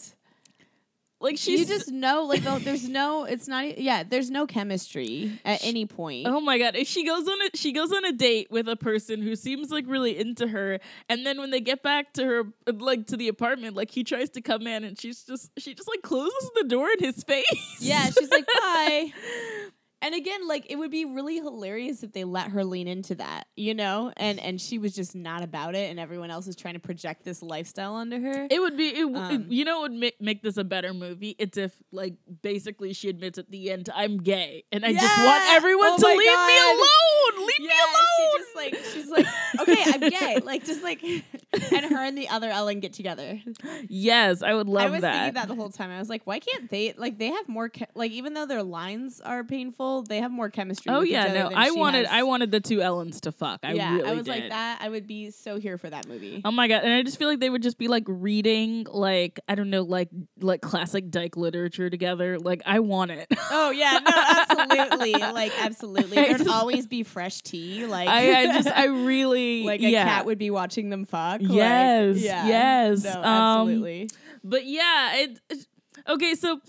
like 1.22 1.38
she's 1.38 1.62
you 1.62 1.66
just 1.66 1.92
know 1.92 2.24
like 2.24 2.44
oh, 2.46 2.60
there's 2.60 2.88
no 2.88 3.24
it's 3.24 3.48
not 3.48 3.78
yeah 3.78 4.04
there's 4.04 4.30
no 4.30 4.46
chemistry 4.48 5.40
at 5.46 5.63
any 5.63 5.86
point. 5.86 6.28
Oh 6.28 6.40
my 6.42 6.58
god! 6.58 6.75
if 6.75 6.88
She 6.88 7.06
goes 7.06 7.28
on 7.28 7.42
a 7.42 7.50
she 7.56 7.72
goes 7.72 7.92
on 7.92 8.06
a 8.06 8.12
date 8.12 8.50
with 8.51 8.68
a 8.68 8.75
person 8.75 9.22
who 9.22 9.36
seems 9.36 9.72
like 9.72 9.86
really 9.88 10.18
into 10.18 10.48
her, 10.48 10.79
and 11.10 11.25
then 11.25 11.40
when 11.40 11.51
they 11.51 11.62
get 11.62 11.84
back 11.84 12.14
to 12.14 12.25
her 12.25 12.44
like 12.72 13.07
to 13.07 13.18
the 13.18 13.27
apartment, 13.27 13.75
like 13.75 13.92
he 13.92 14.03
tries 14.03 14.29
to 14.31 14.42
come 14.42 14.68
in, 14.68 14.84
and 14.84 15.00
she's 15.00 15.24
just 15.24 15.51
she 15.57 15.74
just 15.74 15.88
like 15.88 16.01
closes 16.01 16.51
the 16.55 16.64
door 16.66 16.90
in 16.98 17.00
his 17.05 17.24
face. 17.27 17.77
Yeah, 17.79 18.05
she's 18.10 18.29
like 18.29 18.46
bye. 18.48 19.14
And 20.01 20.16
again, 20.16 20.48
like 20.48 20.66
it 20.70 20.77
would 20.77 20.92
be 20.92 21.05
really 21.05 21.35
hilarious 21.37 22.01
if 22.03 22.11
they 22.14 22.24
let 22.24 22.50
her 22.51 22.64
lean 22.64 22.87
into 22.87 23.16
that, 23.16 23.48
you 23.55 23.74
know, 23.74 24.11
and 24.18 24.40
and 24.40 24.59
she 24.59 24.77
was 24.79 24.94
just 24.96 25.16
not 25.16 25.44
about 25.44 25.75
it, 25.75 25.90
and 25.92 26.00
everyone 26.00 26.31
else 26.31 26.48
is 26.48 26.55
trying 26.55 26.74
to 26.74 26.79
project 26.79 27.24
this 27.24 27.44
lifestyle 27.44 27.94
onto 27.96 28.20
her. 28.22 28.48
It 28.50 28.59
would 28.59 28.75
be, 28.77 28.87
it, 28.90 29.05
Um, 29.16 29.46
you 29.50 29.64
know, 29.66 29.81
what 29.81 29.92
would 29.92 30.00
make, 30.00 30.20
make 30.22 30.42
this 30.42 30.57
a 30.57 30.64
better 30.64 30.94
movie? 30.94 31.35
It's 31.37 31.57
if, 31.57 31.75
like, 31.92 32.16
basically 32.42 32.94
she 32.94 33.09
admits 33.09 33.37
at 33.37 33.51
the 33.51 33.70
end, 33.72 33.90
"I'm 33.96 34.18
gay," 34.18 34.64
and 34.72 34.83
I 34.85 34.92
just 34.94 35.24
want 35.24 35.44
everyone 35.50 35.90
Oh 35.92 35.98
to 35.98 36.07
leave 36.07 36.27
God. 36.27 36.48
me 36.48 36.57
alone. 37.37 37.48
Leave 37.48 37.59
me 37.59 37.75
alone. 37.85 38.05
she 38.18 38.37
just 38.40 38.55
like 38.55 38.75
she's 38.94 39.09
like, 39.09 39.25
okay, 39.61 39.83
I'm 39.94 40.09
gay, 40.09 40.40
like 40.44 40.66
just 40.66 40.81
like, 40.83 41.03
and 41.03 41.85
her 41.85 42.03
and 42.03 42.18
the 42.18 42.29
other 42.29 42.50
Ellen 42.50 42.79
get 42.79 42.94
together. 42.94 43.40
yes, 43.87 44.42
I 44.42 44.53
would 44.53 44.68
love 44.68 44.83
that. 44.83 44.87
I 44.87 44.92
was 44.92 45.01
that. 45.01 45.14
thinking 45.14 45.33
that 45.35 45.48
the 45.48 45.55
whole 45.55 45.70
time. 45.70 45.90
I 45.92 46.00
was 46.00 46.09
like, 46.09 46.22
why 46.25 46.40
can't 46.40 46.70
they 46.70 46.94
like 46.98 47.18
they 47.18 47.27
have 47.27 47.48
more 47.48 47.70
che- 47.70 47.85
like 47.96 48.11
even 48.11 48.33
though 48.33 48.46
their 48.46 48.64
lines 48.64 49.22
are 49.22 49.44
painful, 49.44 49.91
they 50.01 50.20
have 50.20 50.32
more 50.32 50.50
chemistry. 50.50 50.92
Oh 50.94 51.01
yeah, 51.01 51.34
no, 51.34 51.51
I 51.54 51.72
wanted, 51.72 52.06
has. 52.06 52.16
I 52.16 52.24
wanted 52.24 52.51
the 52.51 52.60
two 52.62 52.77
Ellens 52.77 53.20
to 53.22 53.32
fuck. 53.32 53.60
I 53.64 53.74
yeah, 53.74 53.96
really 53.96 54.10
I 54.10 54.14
was 54.14 54.25
did. 54.25 54.32
like 54.32 54.50
that. 54.50 54.80
I 54.82 54.88
would 54.90 55.06
be 55.08 55.32
so 55.32 55.60
here 55.60 55.77
for 55.77 55.90
that 55.90 56.08
movie. 56.08 56.42
Oh 56.46 56.51
my 56.51 56.68
god! 56.68 56.84
And 56.84 56.94
I 56.94 57.04
just 57.04 57.20
feel 57.20 57.27
like 57.27 57.40
they 57.40 57.50
would 57.50 57.62
just 57.64 57.77
be 57.77 57.88
like 57.90 58.06
reading, 58.08 58.86
like 58.90 59.40
I 59.50 59.56
don't 59.56 59.70
know, 59.70 59.82
like 59.82 60.10
like 60.40 60.62
classic 60.62 61.10
dyke 61.12 61.36
literature 61.36 61.90
together. 61.90 62.40
Like 62.40 62.62
I 62.66 62.80
want 62.80 63.12
it. 63.12 63.27
Oh 63.51 63.72
yeah, 63.72 64.00
no, 64.08 64.14
absolutely, 64.70 65.14
like 65.14 65.51
absolutely. 65.62 66.16
There'd 66.16 66.38
just- 66.38 66.50
always 66.50 66.88
be 66.88 67.04
fresh 67.04 67.42
tea, 67.42 67.86
like 67.86 68.08
I, 68.08 68.42
I 68.42 68.46
just, 68.54 68.68
I 68.70 68.86
really, 69.06 69.64
like 69.64 69.82
a 69.82 69.90
yeah. 69.90 70.06
cat 70.06 70.25
would 70.25 70.38
be 70.38 70.51
watching 70.51 70.90
them 70.90 71.06
fuck. 71.06 71.42
like, 71.42 71.51
Yes, 71.51 72.18
yeah. 72.18 72.48
yes, 72.48 73.04
no, 73.04 73.12
um, 73.12 73.25
absolutely. 73.25 74.10
But 74.44 74.66
yeah, 74.66 75.16
it, 75.18 75.40
it- 75.50 75.68
okay. 76.08 76.36
So 76.36 76.60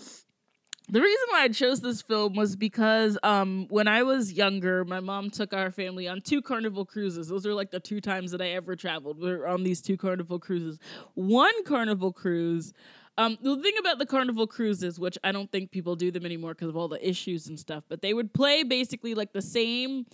the 0.93 1.01
reason 1.01 1.25
why 1.31 1.41
I 1.41 1.47
chose 1.47 1.81
this 1.81 2.03
film 2.03 2.35
was 2.35 2.55
because 2.55 3.17
um, 3.23 3.65
when 3.71 3.87
I 3.87 4.03
was 4.03 4.31
younger, 4.31 4.85
my 4.85 4.99
mom 4.99 5.31
took 5.31 5.51
our 5.51 5.71
family 5.71 6.07
on 6.07 6.21
two 6.21 6.39
carnival 6.39 6.85
cruises. 6.85 7.29
Those 7.29 7.47
are 7.47 7.53
like 7.55 7.71
the 7.71 7.79
two 7.79 7.99
times 7.99 8.29
that 8.29 8.43
I 8.43 8.49
ever 8.49 8.75
traveled. 8.75 9.19
We 9.19 9.35
were 9.35 9.47
on 9.47 9.63
these 9.63 9.81
two 9.81 9.97
carnival 9.97 10.37
cruises. 10.37 10.77
One 11.15 11.63
carnival 11.63 12.13
cruise. 12.13 12.73
Um, 13.17 13.39
the 13.41 13.55
thing 13.57 13.73
about 13.79 13.97
the 13.97 14.05
carnival 14.05 14.45
cruises, 14.45 14.99
which 14.99 15.17
I 15.23 15.31
don't 15.31 15.51
think 15.51 15.71
people 15.71 15.95
do 15.95 16.11
them 16.11 16.27
anymore 16.27 16.53
because 16.53 16.69
of 16.69 16.77
all 16.77 16.87
the 16.87 17.07
issues 17.07 17.47
and 17.47 17.59
stuff, 17.59 17.83
but 17.89 18.03
they 18.03 18.13
would 18.13 18.31
play 18.31 18.61
basically 18.61 19.15
like 19.15 19.33
the 19.33 19.41
same 19.41 20.05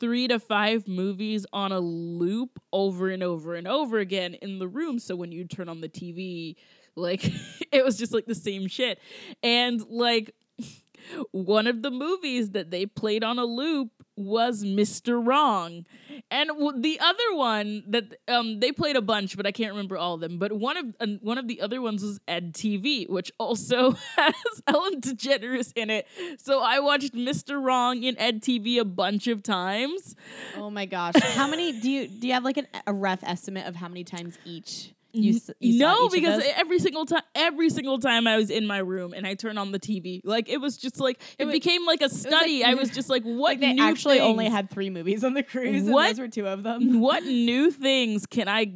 three 0.00 0.26
to 0.26 0.40
five 0.40 0.88
movies 0.88 1.46
on 1.52 1.70
a 1.70 1.78
loop 1.78 2.60
over 2.72 3.08
and 3.08 3.22
over 3.22 3.54
and 3.54 3.68
over 3.68 4.00
again 4.00 4.34
in 4.34 4.58
the 4.58 4.66
room. 4.66 4.98
So 4.98 5.14
when 5.14 5.30
you 5.30 5.44
turn 5.44 5.68
on 5.68 5.80
the 5.80 5.88
TV, 5.88 6.56
like 6.96 7.24
it 7.72 7.84
was 7.84 7.96
just 7.98 8.12
like 8.12 8.26
the 8.26 8.34
same 8.34 8.66
shit. 8.68 8.98
And 9.42 9.82
like 9.88 10.34
one 11.30 11.66
of 11.66 11.82
the 11.82 11.90
movies 11.90 12.50
that 12.50 12.70
they 12.70 12.86
played 12.86 13.24
on 13.24 13.38
a 13.38 13.44
loop 13.44 13.90
was 14.16 14.64
Mr. 14.64 15.24
Wrong. 15.24 15.84
And 16.30 16.48
w- 16.48 16.80
the 16.80 17.00
other 17.00 17.34
one 17.34 17.82
that 17.88 18.14
um 18.28 18.60
they 18.60 18.70
played 18.70 18.96
a 18.96 19.02
bunch, 19.02 19.36
but 19.36 19.46
I 19.46 19.50
can't 19.50 19.72
remember 19.72 19.98
all 19.98 20.14
of 20.14 20.20
them. 20.20 20.38
But 20.38 20.52
one 20.52 20.76
of 20.76 20.86
uh, 21.00 21.06
one 21.20 21.38
of 21.38 21.48
the 21.48 21.60
other 21.60 21.82
ones 21.82 22.02
was 22.02 22.20
EDtv, 22.28 23.08
which 23.08 23.32
also 23.38 23.92
has 24.16 24.34
Ellen 24.66 25.00
DeGeneres 25.00 25.72
in 25.74 25.90
it. 25.90 26.06
So 26.38 26.60
I 26.60 26.78
watched 26.78 27.14
Mr. 27.14 27.62
Wrong 27.62 28.02
in 28.02 28.14
EDtv 28.16 28.78
a 28.78 28.84
bunch 28.84 29.26
of 29.26 29.42
times. 29.42 30.14
Oh 30.56 30.70
my 30.70 30.86
gosh, 30.86 31.14
how 31.34 31.48
many 31.48 31.72
do 31.80 31.90
you 31.90 32.06
do? 32.06 32.28
You 32.28 32.34
have 32.34 32.44
like 32.44 32.56
an, 32.56 32.68
a 32.86 32.94
rough 32.94 33.24
estimate 33.24 33.66
of 33.66 33.74
how 33.76 33.88
many 33.88 34.04
times 34.04 34.38
each 34.44 34.94
you, 35.14 35.40
you 35.60 35.78
no, 35.78 36.08
because 36.08 36.42
every 36.56 36.78
single 36.78 37.06
time, 37.06 37.22
every 37.34 37.70
single 37.70 37.98
time 37.98 38.26
I 38.26 38.36
was 38.36 38.50
in 38.50 38.66
my 38.66 38.78
room 38.78 39.12
and 39.14 39.26
I 39.26 39.34
turned 39.34 39.58
on 39.58 39.72
the 39.72 39.78
TV, 39.78 40.20
like 40.24 40.48
it 40.48 40.58
was 40.58 40.76
just 40.76 40.98
like 41.00 41.20
it, 41.38 41.44
wa- 41.46 41.52
became 41.52 41.86
like 41.86 42.02
a 42.02 42.08
study. 42.08 42.64
I 42.64 42.74
was 42.74 42.90
just 42.90 43.08
like, 43.08 43.22
what 43.24 43.40
like 43.50 43.60
they 43.60 43.72
new 43.74 43.82
actually 43.82 44.20
only 44.20 44.48
had 44.48 44.70
three 44.70 44.90
movies 44.90 45.22
on 45.24 45.34
the 45.34 45.42
cruise, 45.42 45.84
What? 45.84 46.06
and 46.08 46.16
those 46.16 46.20
were 46.20 46.28
two 46.28 46.46
of 46.46 46.62
them. 46.62 47.00
what 47.00 47.22
new 47.24 47.70
things 47.70 48.26
can 48.26 48.48
I 48.48 48.72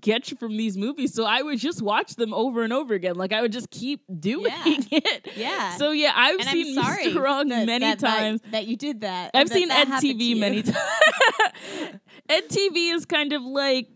get 0.00 0.26
from 0.38 0.56
these 0.56 0.76
movies? 0.76 1.14
So 1.14 1.24
I 1.24 1.42
would 1.42 1.58
just 1.58 1.82
watch 1.82 2.16
them 2.16 2.32
over 2.34 2.62
and 2.62 2.72
over 2.72 2.94
again. 2.94 3.16
Like 3.16 3.32
I 3.32 3.42
would 3.42 3.52
just 3.52 3.70
keep 3.70 4.00
doing 4.18 4.46
Yeah. 4.46 4.62
it. 4.66 5.28
Yeah. 5.36 5.76
So 5.76 5.90
yeah, 5.90 6.12
I've 6.14 6.40
and 6.40 6.48
seen 6.48 6.76
Mr. 6.78 7.22
Wrong 7.22 7.48
that, 7.48 7.66
many 7.66 7.84
that- 7.84 7.98
that- 8.00 8.18
times. 8.18 8.40
that, 8.50 8.66
you 8.66 8.76
did 8.76 9.00
that. 9.02 9.30
I've 9.34 9.48
that 9.48 9.54
seen 9.54 9.68
that 9.68 9.88
EDtv 9.88 10.38
many 10.38 10.62
times. 10.62 10.78
EDtv 12.28 12.94
is 12.94 13.04
kind 13.04 13.32
of 13.32 13.42
like 13.42 13.88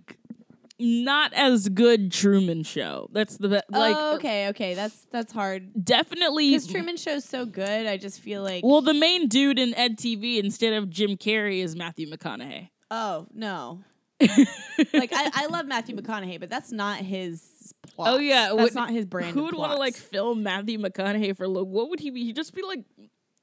not 0.78 1.32
as 1.32 1.68
good 1.68 2.12
Truman 2.12 2.62
Show. 2.62 3.08
That's 3.12 3.36
the 3.36 3.48
best. 3.48 3.64
like 3.70 3.96
oh, 3.98 4.16
okay, 4.16 4.48
okay. 4.48 4.74
That's 4.74 5.06
that's 5.10 5.32
hard. 5.32 5.84
definitely 5.84 6.50
Because 6.50 6.66
Truman 6.66 6.96
Show's 6.96 7.24
so 7.24 7.46
good, 7.46 7.86
I 7.86 7.96
just 7.96 8.20
feel 8.20 8.42
like. 8.42 8.64
Well, 8.64 8.82
the 8.82 8.94
main 8.94 9.28
dude 9.28 9.58
in 9.58 9.72
EDtv 9.72 10.38
instead 10.42 10.74
of 10.74 10.90
Jim 10.90 11.16
Carrey 11.16 11.62
is 11.62 11.76
Matthew 11.76 12.10
McConaughey. 12.10 12.70
oh 12.90 13.26
no. 13.32 13.80
like 14.20 15.12
I, 15.12 15.30
I 15.34 15.46
love 15.50 15.66
Matthew 15.66 15.94
McConaughey, 15.94 16.40
but 16.40 16.48
that's 16.48 16.72
not 16.72 17.00
his 17.00 17.74
oh, 17.84 17.88
plot. 17.94 18.14
Oh, 18.14 18.18
yeah, 18.18 18.54
that's 18.56 18.74
not 18.74 18.88
his 18.88 19.04
brand. 19.04 19.34
Who 19.34 19.44
would 19.44 19.54
want 19.54 19.72
to 19.72 19.78
like 19.78 19.94
film 19.94 20.42
Matthew 20.42 20.78
McConaughey 20.78 21.36
for? 21.36 21.46
lo- 21.46 21.64
What 21.64 21.90
would 21.90 22.00
he 22.00 22.10
be? 22.10 22.24
He'd 22.24 22.36
just 22.36 22.54
be 22.54 22.62
like 22.62 22.84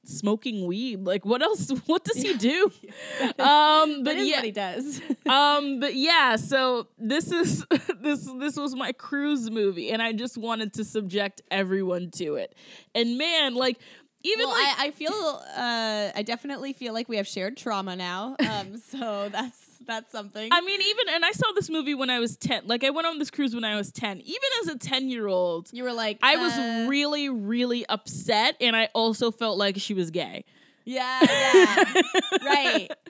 smoking 0.04 0.66
weed. 0.66 1.04
Like 1.04 1.24
what 1.24 1.42
else? 1.42 1.70
What 1.86 2.04
does 2.04 2.22
he 2.22 2.34
do? 2.34 2.72
um, 3.38 4.04
but 4.04 4.16
yeah, 4.18 4.36
what 4.36 4.44
he 4.44 4.50
does. 4.52 5.00
um, 5.26 5.80
but 5.80 5.94
yeah. 5.94 6.36
So 6.36 6.88
this 6.98 7.30
is 7.30 7.64
this 8.00 8.28
this 8.38 8.56
was 8.56 8.74
my 8.74 8.92
cruise 8.92 9.50
movie, 9.50 9.90
and 9.90 10.00
I 10.00 10.12
just 10.12 10.38
wanted 10.38 10.72
to 10.74 10.84
subject 10.84 11.42
everyone 11.50 12.10
to 12.12 12.36
it. 12.36 12.54
And 12.94 13.18
man, 13.18 13.54
like 13.54 13.78
even 14.22 14.46
well, 14.46 14.54
like 14.54 14.78
I, 14.78 14.86
I 14.86 14.90
feel 14.92 15.12
uh, 15.12 16.10
I 16.14 16.22
definitely 16.22 16.72
feel 16.72 16.94
like 16.94 17.08
we 17.08 17.18
have 17.18 17.28
shared 17.28 17.56
trauma 17.56 17.94
now. 17.94 18.36
Um, 18.48 18.78
so 18.78 19.28
that's 19.30 19.63
that's 19.86 20.10
something. 20.12 20.48
I 20.52 20.60
mean, 20.60 20.80
even 20.80 21.14
and 21.14 21.24
I 21.24 21.32
saw 21.32 21.52
this 21.54 21.68
movie 21.70 21.94
when 21.94 22.10
I 22.10 22.18
was 22.20 22.36
ten. 22.36 22.62
Like 22.66 22.84
I 22.84 22.90
went 22.90 23.06
on 23.06 23.18
this 23.18 23.30
cruise 23.30 23.54
when 23.54 23.64
I 23.64 23.76
was 23.76 23.92
ten. 23.92 24.20
Even 24.20 24.48
as 24.62 24.68
a 24.68 24.78
ten 24.78 25.08
year 25.08 25.26
old, 25.26 25.68
you 25.72 25.82
were 25.84 25.92
like, 25.92 26.18
I 26.22 26.36
was 26.36 26.52
uh, 26.52 26.86
really, 26.88 27.28
really 27.28 27.86
upset, 27.86 28.56
and 28.60 28.74
I 28.76 28.88
also 28.94 29.30
felt 29.30 29.58
like 29.58 29.76
she 29.78 29.94
was 29.94 30.10
gay. 30.10 30.44
yeah, 30.84 31.20
yeah, 31.22 31.84
right. 32.44 32.88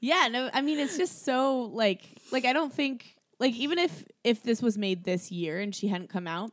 Yeah, 0.00 0.28
no, 0.30 0.50
I 0.52 0.60
mean 0.60 0.78
it's 0.80 0.98
just 0.98 1.24
so 1.24 1.62
like 1.72 2.02
like 2.30 2.44
I 2.44 2.52
don't 2.52 2.70
think 2.70 3.16
like 3.40 3.54
even 3.54 3.78
if 3.78 4.04
if 4.22 4.42
this 4.42 4.60
was 4.60 4.76
made 4.76 5.02
this 5.04 5.32
year 5.32 5.58
and 5.60 5.74
she 5.74 5.88
hadn't 5.88 6.10
come 6.10 6.26
out, 6.26 6.50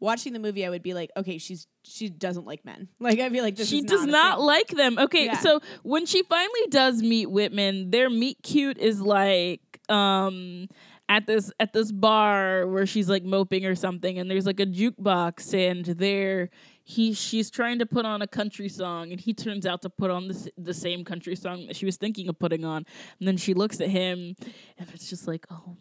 watching 0.00 0.32
the 0.32 0.38
movie 0.38 0.64
I 0.66 0.70
would 0.70 0.82
be 0.82 0.94
like, 0.94 1.10
okay, 1.16 1.38
she's 1.38 1.66
she 1.82 2.08
doesn't 2.08 2.44
like 2.46 2.64
men. 2.64 2.88
Like 3.00 3.18
I'd 3.18 3.32
be 3.32 3.40
like, 3.40 3.56
this 3.56 3.68
she 3.68 3.82
does 3.82 4.04
not, 4.04 4.38
not 4.38 4.40
like 4.40 4.68
them. 4.68 4.98
Okay, 4.98 5.26
Yeah. 5.26 5.38
so 5.38 5.60
when 5.82 6.06
she 6.06 6.22
finally 6.24 6.66
does 6.70 7.02
meet 7.02 7.30
Whitman, 7.30 7.90
their 7.90 8.10
meet 8.10 8.42
cute 8.42 8.78
is 8.78 9.00
like 9.00 9.60
um 9.88 10.68
at 11.08 11.26
this 11.26 11.52
at 11.60 11.72
this 11.72 11.92
bar 11.92 12.66
where 12.66 12.86
she's 12.86 13.08
like 13.08 13.22
moping 13.22 13.64
or 13.64 13.76
something 13.76 14.18
and 14.18 14.28
there's 14.30 14.46
like 14.46 14.58
a 14.58 14.66
jukebox 14.66 15.54
and 15.54 15.84
there 15.84 16.50
he 16.82 17.12
she's 17.12 17.48
trying 17.48 17.78
to 17.78 17.86
put 17.86 18.04
on 18.04 18.22
a 18.22 18.26
country 18.26 18.68
song 18.68 19.12
and 19.12 19.20
he 19.20 19.32
turns 19.32 19.66
out 19.66 19.82
to 19.82 19.88
put 19.88 20.10
on 20.10 20.26
the, 20.26 20.50
the 20.58 20.74
same 20.74 21.04
country 21.04 21.36
song 21.36 21.66
that 21.68 21.76
she 21.76 21.86
was 21.86 21.96
thinking 21.96 22.28
of 22.28 22.36
putting 22.38 22.64
on 22.64 22.84
and 23.20 23.28
then 23.28 23.36
she 23.36 23.54
looks 23.54 23.80
at 23.80 23.88
him 23.88 24.34
and 24.78 24.88
it's 24.92 25.08
just 25.08 25.28
like 25.28 25.46
oh 25.50 25.76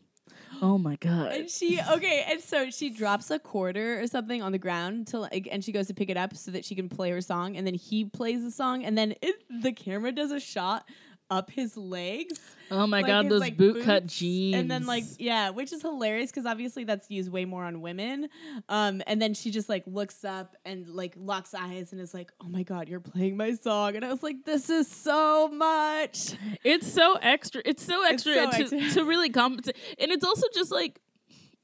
oh 0.62 0.78
my 0.78 0.96
god. 0.98 1.32
And 1.32 1.50
she 1.50 1.80
okay, 1.80 2.26
and 2.30 2.42
so 2.42 2.70
she 2.70 2.90
drops 2.90 3.32
a 3.32 3.40
quarter 3.40 4.02
or 4.02 4.08
something 4.08 4.42
on 4.42 4.52
the 4.52 4.58
ground 4.58 5.08
to 5.08 5.20
like, 5.20 5.48
and 5.52 5.64
she 5.64 5.72
goes 5.72 5.88
to 5.88 5.94
pick 5.94 6.10
it 6.10 6.18
up 6.18 6.36
so 6.36 6.52
that 6.52 6.66
she 6.66 6.76
can 6.76 6.90
play 6.90 7.10
her 7.12 7.22
song, 7.22 7.58
and 7.58 7.66
then 7.66 7.74
he 7.74 8.06
plays 8.06 8.44
the 8.44 8.52
song, 8.52 8.84
and 8.84 8.98
then 8.98 9.14
it, 9.22 9.36
the 9.62 9.72
camera 9.72 10.12
does 10.12 10.32
a 10.32 10.40
shot 10.40 10.86
up 11.30 11.50
his 11.50 11.76
legs. 11.76 12.40
oh 12.72 12.88
my 12.88 13.02
like 13.02 13.08
god 13.08 13.26
his, 13.26 13.32
those 13.32 13.42
like, 13.42 13.58
boot 13.58 13.84
cut 13.84 14.04
boots, 14.04 14.18
jeans 14.18 14.56
and 14.56 14.70
then 14.70 14.86
like 14.86 15.04
yeah, 15.18 15.50
which 15.50 15.74
is 15.74 15.82
hilarious 15.82 16.32
because 16.32 16.46
obviously 16.46 16.84
that's 16.84 17.10
used 17.10 17.32
way 17.32 17.46
more 17.46 17.64
on 17.64 17.82
women. 17.82 18.28
Um, 18.70 19.02
and 19.08 19.22
then 19.22 19.34
she 19.34 19.52
just 19.52 19.70
like 19.70 19.84
looks 19.88 20.24
up 20.24 20.56
and 20.66 20.88
like 20.88 21.14
locks 21.18 21.54
eyes 21.54 21.92
and 21.92 22.02
is 22.02 22.14
like, 22.14 22.32
"Oh 22.42 22.48
my 22.48 22.64
god, 22.64 22.88
you're 22.90 23.00
playing 23.00 23.38
my 23.38 23.54
song," 23.54 23.96
and 23.96 24.06
I 24.06 24.10
was 24.10 24.24
like, 24.24 24.46
"This 24.46 24.70
is 24.70 24.88
so 24.88 25.48
much." 25.48 26.36
It's 26.64 26.92
so 26.92 27.16
extra. 27.22 27.62
It's 27.66 27.84
so 27.84 28.04
It's 28.04 28.26
extra, 28.26 28.34
so 28.34 28.52
to, 28.52 28.76
extra. 28.76 29.04
to 29.04 29.06
really 29.08 29.30
compensate. 29.30 29.78
And 30.00 30.12
it's 30.12 30.26
also 30.26 30.48
just 30.54 30.72
like, 30.72 31.00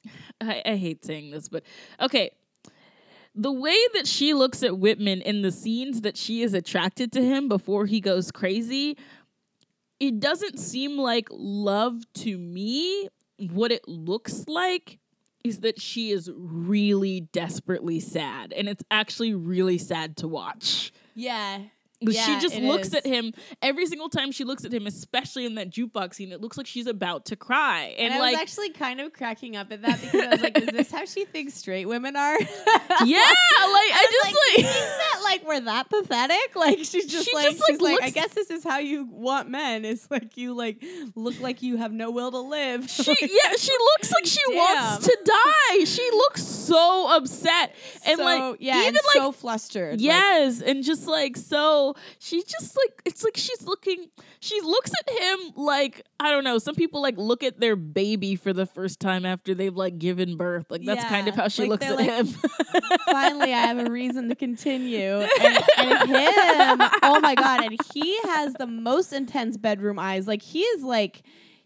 I, 0.42 0.62
I 0.66 0.76
hate 0.76 1.04
saying 1.06 1.32
this, 1.32 1.50
but 1.50 1.64
okay. 2.00 2.32
The 3.34 3.52
way 3.52 3.78
that 3.94 4.08
she 4.08 4.34
looks 4.34 4.62
at 4.62 4.78
Whitman 4.78 5.22
in 5.22 5.42
the 5.42 5.54
scenes 5.54 6.02
that 6.02 6.18
she 6.18 6.42
is 6.42 6.54
attracted 6.54 7.14
to 7.14 7.24
him 7.24 7.48
before 7.48 7.86
he 7.86 8.02
goes 8.02 8.30
crazy, 8.30 8.98
it 10.02 10.20
doesn't 10.20 10.60
seem 10.60 10.98
like 10.98 11.28
love 11.30 12.02
to 12.16 12.36
me. 12.36 13.08
What 13.38 13.72
it 13.72 13.88
looks 13.88 14.46
like 14.48 14.98
is 15.44 15.60
that 15.60 15.80
she 15.80 16.10
is 16.10 16.30
really 16.36 17.22
desperately 17.32 18.00
sad. 18.00 18.52
And 18.52 18.68
it's 18.68 18.84
actually 18.90 19.36
really 19.36 19.78
sad 19.78 20.18
to 20.18 20.28
watch. 20.28 20.92
Yeah. 21.14 21.60
Yeah, 22.02 22.26
she 22.26 22.40
just 22.40 22.58
looks 22.58 22.88
is. 22.90 22.96
at 22.96 23.06
him 23.06 23.34
every 23.62 23.86
single 23.86 24.10
time 24.10 24.32
she 24.32 24.44
looks 24.44 24.66
at 24.66 24.74
him, 24.74 24.88
especially 24.88 25.46
in 25.46 25.56
that 25.56 25.70
jukebox 25.70 26.16
scene. 26.16 26.32
It 26.32 26.42
looks 26.42 26.58
like 26.58 26.68
she's 26.68 26.88
about 26.88 27.26
to 27.26 27.36
cry, 27.36 27.96
and, 27.98 28.12
And, 28.12 28.14
I 28.16 28.20
like, 28.20 28.32
was 28.34 28.42
actually 28.42 28.72
kind 28.72 29.00
of 29.02 29.14
cracking 29.14 29.56
up 29.56 29.72
at 29.72 29.82
that 29.84 30.02
because 30.02 30.22
I 30.22 30.30
was 30.30 30.42
like, 30.42 30.58
"Is 30.58 30.68
this 30.70 30.92
how 30.92 31.06
she 31.06 31.26
thinks 31.26 31.54
straight 31.54 31.86
women 31.86 32.16
are?" 32.16 32.40
yeah, 32.40 32.48
like 32.48 32.58
I, 33.06 34.08
just 34.12 34.26
like, 34.26 34.36
like, 34.36 34.58
"You 34.58 34.64
that 34.64 35.22
like 35.24 35.48
we're 35.48 35.60
that 35.62 35.90
pathetic? 35.90 36.56
Like 36.56 36.78
she's 36.80 37.06
just 37.06 37.28
She 37.30 37.36
like 37.36 37.52
just, 37.52 37.60
like, 37.60 37.70
she's 37.70 37.82
like, 37.82 38.04
I 38.04 38.10
guess 38.10 38.34
this 38.34 38.50
is 38.50 38.64
how 38.64 38.80
you 38.80 39.06
want 39.06 39.50
men. 39.50 39.86
Is 39.86 40.08
like 40.10 40.38
you 40.38 40.54
like 40.54 40.84
look 41.16 41.40
like 41.40 41.62
you 41.62 41.78
have 41.78 41.92
no 41.92 42.12
will 42.12 42.32
to 42.32 42.40
live. 42.40 42.90
she 42.90 43.16
yeah, 43.22 43.56
she 43.58 43.72
looks 43.72 44.12
like 44.12 44.26
she 44.26 44.40
wants 44.50 45.06
to 45.06 45.18
die. 45.24 45.84
She 45.86 46.10
looks 46.12 46.44
so 46.44 47.16
upset, 47.16 47.76
and 48.06 48.18
so, 48.18 48.24
like 48.24 48.58
yeah, 48.60 48.82
even 48.82 48.94
like 48.94 49.02
so 49.14 49.32
flustered. 49.32 49.94
like- 49.94 50.02
Yes, 50.02 50.62
and 50.62 50.84
just 50.84 51.08
like 51.08 51.38
so, 51.38 51.91
she's 52.20 52.44
just 52.44 52.78
like 52.78 53.02
it's 53.06 53.24
like 53.24 53.38
she's 53.38 53.64
looking. 53.64 54.10
She 54.40 54.60
looks 54.62 54.92
at 54.92 55.20
him 55.22 55.40
like 55.56 56.04
I 56.20 56.32
don't 56.32 56.44
know. 56.44 56.58
Some 56.58 56.76
people 56.76 57.02
like 57.02 57.18
look 57.18 57.44
at 57.44 57.60
their 57.60 57.76
baby 57.76 58.36
for 58.36 58.54
the 58.54 58.66
first 58.66 59.00
time 59.00 59.26
after 59.26 59.54
they've 59.54 59.76
like 59.76 59.98
given 60.00 60.38
birth. 60.38 60.66
Like 60.70 60.84
that's 60.84 61.04
kind 61.06 61.28
of 61.28 61.36
how 61.36 61.48
she 61.48 61.64
like, 61.64 61.70
looks 61.72 61.86
at 61.86 61.96
like, 61.96 62.10
him. 62.10 62.28
Finally, 63.06 63.54
I 63.54 63.60
have 63.60 63.80
a 63.80 63.92
reason 63.92 64.30
to 64.30 64.36
continue. 64.36 65.26
And, 65.42 65.64
and 65.78 66.10
him, 66.10 66.90
oh 67.02 67.20
my 67.20 67.34
god! 67.36 67.64
And 67.64 67.78
he 67.94 68.18
has 68.24 68.54
the 68.54 68.68
most 68.68 69.12
intense 69.14 69.58
bedroom 69.58 69.98
eyes. 69.98 70.28
Like 70.28 70.42
he 70.42 70.62
is 70.62 70.84
like. 70.84 71.24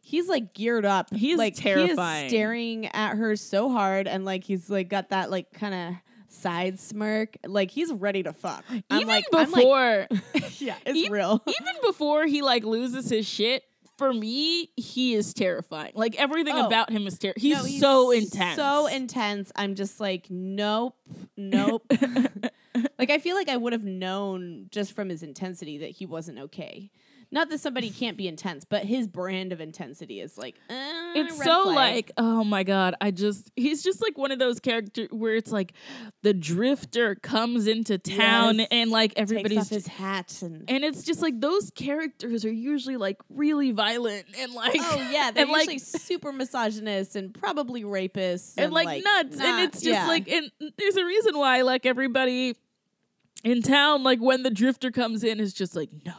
He's 0.07 0.29
like 0.29 0.53
geared 0.53 0.85
up. 0.85 1.11
He's 1.11 1.35
like 1.35 1.55
He 1.55 1.63
terrifying. 1.63 2.25
is 2.25 2.31
staring 2.31 2.85
at 2.89 3.15
her 3.15 3.35
so 3.35 3.71
hard, 3.71 4.07
and 4.07 4.23
like 4.23 4.43
he's 4.43 4.69
like 4.69 4.87
got 4.87 5.09
that 5.09 5.31
like 5.31 5.51
kind 5.51 5.73
of 5.73 5.95
side 6.45 6.79
smirk. 6.79 7.37
Like 7.45 7.71
he's 7.71 7.91
ready 7.91 8.21
to 8.23 8.31
fuck. 8.33 8.63
I'm 8.69 8.83
even 8.91 9.07
like, 9.07 9.25
I'm 9.33 9.51
like- 9.51 9.55
before, 9.63 10.07
yeah, 10.59 10.75
it's 10.85 10.97
e- 10.97 11.09
real. 11.09 11.41
even 11.47 11.73
before 11.83 12.25
he 12.27 12.41
like 12.43 12.63
loses 12.63 13.09
his 13.09 13.27
shit. 13.27 13.63
For 13.97 14.11
me, 14.13 14.71
he 14.75 15.13
is 15.15 15.33
terrifying. 15.33 15.93
Like 15.95 16.15
everything 16.19 16.53
Oh. 16.55 16.67
about 16.67 16.89
him 16.89 17.07
is 17.07 17.17
terrifying. 17.17 17.41
He's, 17.41 17.57
No, 17.57 17.63
he's 17.63 17.79
so 17.79 18.11
intense. 18.11 18.55
So 18.57 18.87
intense. 18.87 19.53
I'm 19.55 19.73
just 19.75 20.01
like, 20.01 20.27
nope, 20.29 20.97
nope. 21.37 21.81
like 22.99 23.09
I 23.09 23.19
feel 23.19 23.35
like 23.37 23.47
I 23.47 23.55
would 23.55 23.71
have 23.71 23.85
known 23.85 24.67
just 24.69 24.91
from 24.93 25.07
his 25.07 25.23
intensity 25.23 25.77
that 25.77 25.91
he 25.91 26.05
wasn't 26.05 26.39
okay. 26.39 26.91
Not 27.35 27.49
that 27.49 27.59
somebody 27.59 27.89
can't 27.89 28.15
be 28.17 28.27
intense, 28.27 28.63
but 28.65 28.85
his 28.85 29.07
brand 29.07 29.51
of 29.51 29.59
intensity 29.61 30.21
is 30.21 30.37
like, 30.37 30.55
uh, 30.69 30.73
it's 31.15 31.37
so 31.43 31.63
flag. 31.65 31.75
like 31.75 32.11
oh 32.17 32.43
my 32.43 32.63
god 32.63 32.95
i 32.99 33.09
just 33.11 33.51
he's 33.55 33.81
just 33.83 34.01
like 34.01 34.17
one 34.17 34.31
of 34.31 34.39
those 34.39 34.59
characters 34.59 35.07
where 35.11 35.35
it's 35.35 35.51
like 35.51 35.73
the 36.23 36.33
drifter 36.33 37.15
comes 37.15 37.67
into 37.67 37.97
town 37.97 38.59
Yes. 38.59 38.67
and 38.71 38.89
like 38.91 39.11
takes 39.15 39.21
everybody's 39.31 39.57
off 39.59 39.69
his 39.69 39.87
hat 39.87 40.41
and. 40.41 40.63
and 40.69 40.83
it's 40.83 41.03
just 41.03 41.21
like 41.21 41.39
those 41.39 41.71
characters 41.71 42.43
are 42.45 42.51
usually 42.51 42.97
like 42.97 43.17
really 43.29 43.71
violent 43.71 44.25
and 44.39 44.53
like 44.53 44.75
Oh 44.79 45.09
yeah, 45.11 45.31
they're 45.33 45.43
and, 45.43 45.51
like- 45.51 45.61
usually 45.71 45.79
super 45.79 46.31
misogynist 46.33 47.15
and 47.15 47.33
probably 47.33 47.83
rapists 47.83 48.53
and, 48.57 48.73
like, 48.73 49.03
nuts 49.03 49.37
not- 49.37 49.45
and 49.47 49.63
it's 49.63 49.81
just 49.81 49.85
yeah. 50.01 50.07
like 50.07 50.27
and 50.29 50.51
there's 50.77 50.95
a 50.97 51.05
reason 51.05 51.37
why 51.37 51.61
like 51.61 51.85
everybody 51.85 52.55
in 53.43 53.61
town 53.61 54.03
like 54.03 54.19
when 54.19 54.43
the 54.43 54.51
drifter 54.51 54.91
comes 54.91 55.23
in 55.23 55.39
is 55.39 55.53
just 55.53 55.75
like 55.75 55.89
no 56.05 56.13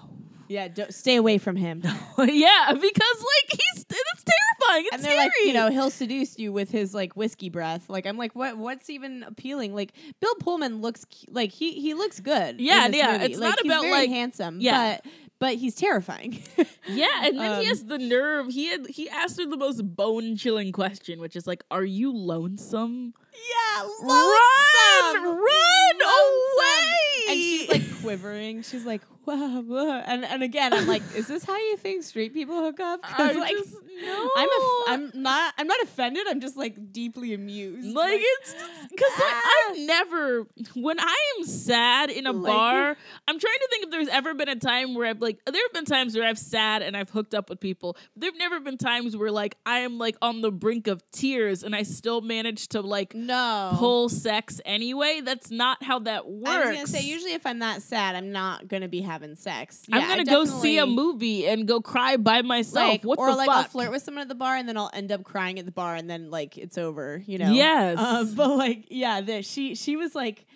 yeah, 0.49 0.69
don't, 0.69 0.93
stay 0.95 1.17
away 1.17 1.39
from 1.39 1.57
him. 1.57 1.83
yeah 2.19 2.73
because 2.73 2.79
like 2.81 3.51
he's 3.51 3.85
it's 3.89 4.25
terrifying 4.25 4.85
it's 4.87 4.95
and 4.97 5.05
they're 5.05 5.13
scary 5.13 5.25
like, 5.25 5.33
you 5.47 5.53
know, 5.53 5.71
he'll 5.71 5.91
seduce 5.91 6.39
you 6.39 6.53
with 6.53 6.71
his 6.71 6.93
like 6.95 7.17
whiskey 7.17 7.49
breath. 7.51 7.89
Like 7.89 8.07
I'm 8.07 8.17
like, 8.17 8.35
what? 8.35 8.57
What's 8.59 8.91
even 8.91 9.23
appealing? 9.23 9.75
Like 9.75 9.93
Bill 10.21 10.35
Pullman 10.41 10.81
looks 10.81 11.05
cu- 11.05 11.33
like 11.33 11.51
he 11.53 11.73
he 11.81 11.95
looks 11.95 12.21
good. 12.21 12.59
in 12.59 12.65
Yeah, 12.65 12.89
yeah, 12.89 13.13
movie. 13.13 13.25
it's 13.27 13.39
Like, 13.39 13.51
not 13.51 13.65
about, 13.65 13.83
very 13.83 13.93
like- 13.93 14.09
handsome. 14.11 14.61
yeah. 14.61 14.99
but 15.05 15.13
but 15.39 15.55
he's 15.57 15.75
terrifying. 15.75 16.43
Yeah, 16.89 17.25
and 17.27 17.37
then 17.37 17.61
he 17.61 17.67
Um, 17.67 17.71
has 17.71 17.85
the 17.85 17.99
nerve. 17.99 18.47
He 18.49 18.67
had 18.69 18.87
he 18.87 19.11
asked 19.11 19.41
her 19.41 19.47
the 19.47 19.57
most 19.57 19.83
bone 19.83 20.37
chilling 20.37 20.71
question, 20.71 21.19
which 21.19 21.35
is 21.35 21.45
like, 21.49 21.65
"Are 21.69 21.85
you 21.85 22.13
lonesome?" 22.17 23.13
Yeah, 23.37 23.83
Run, 24.03 25.25
run 25.25 25.97
away! 26.03 27.29
and 27.29 27.39
she's 27.41 27.69
like 27.69 28.01
quivering. 28.03 28.63
She's 28.63 28.85
like, 28.87 29.03
whoa, 29.25 29.63
whoa. 29.63 29.91
And 30.07 30.25
and 30.25 30.43
again, 30.43 30.73
I'm 30.73 30.87
like, 30.87 31.03
is 31.15 31.27
this 31.27 31.45
how 31.45 31.57
you 31.57 31.77
think 31.77 32.05
straight 32.05 32.33
people 32.33 32.61
hook 32.61 32.79
up? 32.81 33.01
I 33.03 33.33
like, 33.33 33.57
just 33.57 33.75
no. 34.01 34.31
I'm 34.37 34.49
a, 34.49 34.83
I'm 34.89 35.11
not 35.23 35.55
I'm 35.59 35.67
not 35.67 35.81
offended. 35.83 36.27
I'm 36.29 36.41
just 36.41 36.57
like 36.57 36.93
deeply 36.93 37.35
amused. 37.35 37.95
like 37.97 38.21
it's 38.23 38.55
because 38.91 39.11
like, 39.19 39.33
ah. 39.35 39.71
I've 39.71 39.79
never 39.79 40.47
when 40.75 41.01
I 41.01 41.17
am 41.39 41.45
sad 41.47 42.11
in 42.11 42.27
a 42.27 42.33
Like- 42.33 42.53
bar. 42.53 42.97
I'm 43.29 43.39
trying 43.41 43.59
to 43.59 43.69
think 43.71 43.85
if 43.87 43.91
there's 43.91 44.09
ever 44.09 44.35
been 44.35 44.49
a 44.49 44.57
time 44.57 44.95
where 44.95 45.07
I've 45.09 45.21
like 45.21 45.41
there 45.47 45.63
have 45.65 45.73
been 45.73 45.85
times 45.87 46.15
where 46.15 46.27
I've 46.29 46.39
sad 46.39 46.83
and 46.83 46.97
I've 46.97 47.11
hooked 47.11 47.35
up 47.35 47.51
with 47.51 47.59
people. 47.59 47.97
There've 48.15 48.37
never 48.39 48.61
been 48.61 48.79
times 48.79 49.17
where 49.17 49.33
like 49.33 49.57
I 49.67 49.79
am 49.81 49.99
like 49.99 50.17
on 50.23 50.43
the 50.43 50.53
brink 50.53 50.87
of 50.87 51.03
tears 51.11 51.63
and 51.65 51.75
I 51.75 51.83
still 51.83 52.21
manage 52.21 52.69
to 52.69 52.81
like 52.83 53.15
no. 53.27 53.73
pull 53.77 54.09
sex 54.09 54.61
anyway. 54.65 55.21
That's 55.25 55.51
not 55.51 55.83
how 55.83 55.99
that 56.01 56.29
works. 56.29 56.49
I 56.57 56.67
was 56.67 56.75
gonna 56.77 56.87
say 56.87 57.03
usually 57.03 57.33
if 57.35 57.47
I'm 57.47 57.59
that 57.61 57.83
sad, 57.83 58.15
I'm 58.15 58.33
not 58.33 58.69
gonna 58.69 58.89
be 58.89 59.01
having 59.01 59.37
sex. 59.37 59.85
I'm 59.93 60.07
gonna 60.09 60.25
go 60.25 60.45
see 60.45 60.79
a 60.79 60.87
movie 60.87 61.47
and 61.47 61.67
go 61.67 61.81
cry 61.81 62.17
by 62.17 62.43
myself. 62.43 62.89
Like, 62.89 63.03
what 63.05 63.19
or 63.19 63.35
like 63.35 63.47
fuck? 63.47 63.57
I'll 63.57 63.65
flirt 63.65 63.91
with 63.91 64.03
someone 64.03 64.23
at 64.23 64.29
the 64.29 64.35
bar 64.35 64.57
and 64.57 64.69
then 64.69 64.77
I'll 64.77 64.91
end 64.93 65.13
up 65.13 65.25
crying 65.25 65.59
at 65.59 65.67
the 65.67 65.73
bar 65.73 65.95
and 65.95 66.09
then 66.09 66.31
like 66.31 66.57
it's 66.57 66.79
over, 66.79 67.23
you 67.27 67.39
know. 67.39 67.51
Yes. 67.53 67.99
Um, 67.99 68.35
but 68.35 68.57
like 68.57 68.87
yeah, 68.89 69.21
the, 69.21 69.43
she 69.43 69.75
she 69.75 69.97
was 69.97 70.15
like 70.15 70.47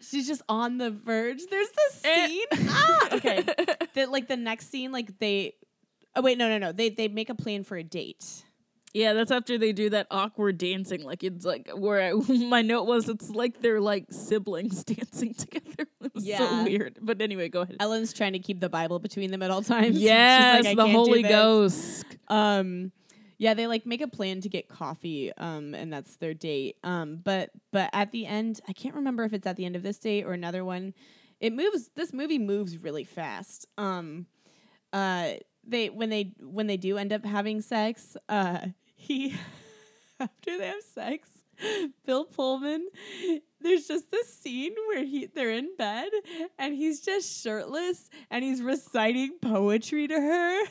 she's 0.00 0.26
just 0.26 0.42
on 0.48 0.78
the 0.78 0.90
verge. 0.90 1.40
There's 1.50 1.68
this 1.70 2.00
Eh. 2.04 2.26
scene. 2.28 2.46
ah, 2.68 3.08
okay. 3.12 3.44
That 3.94 4.10
like 4.10 4.28
the 4.28 4.36
next 4.36 4.70
scene, 4.70 4.92
like 4.92 5.18
they 5.18 5.54
Oh 6.14 6.22
wait, 6.22 6.38
no, 6.38 6.48
no, 6.48 6.58
no. 6.58 6.72
They 6.72 6.88
they 6.88 7.08
make 7.08 7.28
a 7.28 7.34
plan 7.34 7.62
for 7.64 7.76
a 7.76 7.84
date. 7.84 8.42
Yeah, 8.96 9.12
that's 9.12 9.30
after 9.30 9.58
they 9.58 9.72
do 9.72 9.90
that 9.90 10.06
awkward 10.10 10.56
dancing. 10.56 11.02
Like 11.02 11.22
it's 11.22 11.44
like 11.44 11.68
where 11.74 12.00
I, 12.00 12.12
my 12.32 12.62
note 12.62 12.84
was, 12.84 13.10
it's 13.10 13.28
like 13.28 13.60
they're 13.60 13.80
like 13.80 14.06
siblings 14.10 14.84
dancing 14.92 15.34
together. 15.34 15.86
It 16.00 16.14
was 16.14 16.24
Yeah. 16.24 16.38
so 16.38 16.64
weird. 16.64 16.98
But 17.02 17.20
anyway, 17.20 17.48
go 17.50 17.60
ahead. 17.62 17.76
Ellen's 17.80 18.12
trying 18.14 18.32
to 18.32 18.38
keep 18.38 18.60
the 18.60 18.68
Bible 18.70 18.98
between 18.98 19.30
them 19.30 19.42
at 19.42 19.50
all 19.50 19.60
times. 19.62 19.96
She's 19.96 20.02
Yes, 20.04 20.64
like, 20.64 20.76
the 20.78 20.86
Holy. 20.88 21.22
Ghost. 21.22 22.16
um 22.28 22.90
yeah 23.38 23.52
they 23.52 23.66
like 23.66 23.84
make 23.84 24.00
a 24.00 24.08
plan 24.08 24.40
to 24.40 24.48
get 24.48 24.66
coffee 24.66 25.30
um 25.36 25.74
and 25.74 25.92
that's 25.92 26.16
their 26.16 26.32
date 26.32 26.76
um 26.84 27.20
but 27.22 27.50
but 27.70 27.90
at 27.92 28.10
the 28.10 28.24
end 28.24 28.62
i 28.66 28.72
can't 28.72 28.94
remember 28.94 29.24
if 29.24 29.34
it's 29.34 29.46
at 29.46 29.56
the 29.56 29.66
end 29.66 29.76
of 29.76 29.82
this 29.82 29.98
date 29.98 30.24
or 30.24 30.32
another 30.32 30.64
one 30.64 30.94
it 31.38 31.52
moves 31.52 31.90
this 31.96 32.14
movie 32.14 32.38
moves 32.38 32.78
really 32.78 33.04
fast 33.04 33.66
um 33.76 34.24
uh 34.94 35.32
they 35.66 35.90
when 35.90 36.08
they 36.08 36.32
when 36.40 36.66
they 36.66 36.78
do 36.78 36.96
end 36.96 37.12
up 37.12 37.26
having 37.26 37.60
sex 37.60 38.16
uh 38.30 38.58
he 39.06 39.34
after 40.20 40.58
they 40.58 40.66
have 40.66 40.82
sex 40.94 41.28
bill 42.04 42.24
pullman 42.24 42.86
there's 43.60 43.86
just 43.86 44.10
this 44.10 44.32
scene 44.32 44.74
where 44.88 45.04
he 45.04 45.26
they're 45.26 45.50
in 45.50 45.68
bed 45.76 46.08
and 46.58 46.74
he's 46.74 47.00
just 47.00 47.42
shirtless 47.42 48.10
and 48.30 48.44
he's 48.44 48.62
reciting 48.62 49.32
poetry 49.40 50.06
to 50.06 50.14
her. 50.14 50.64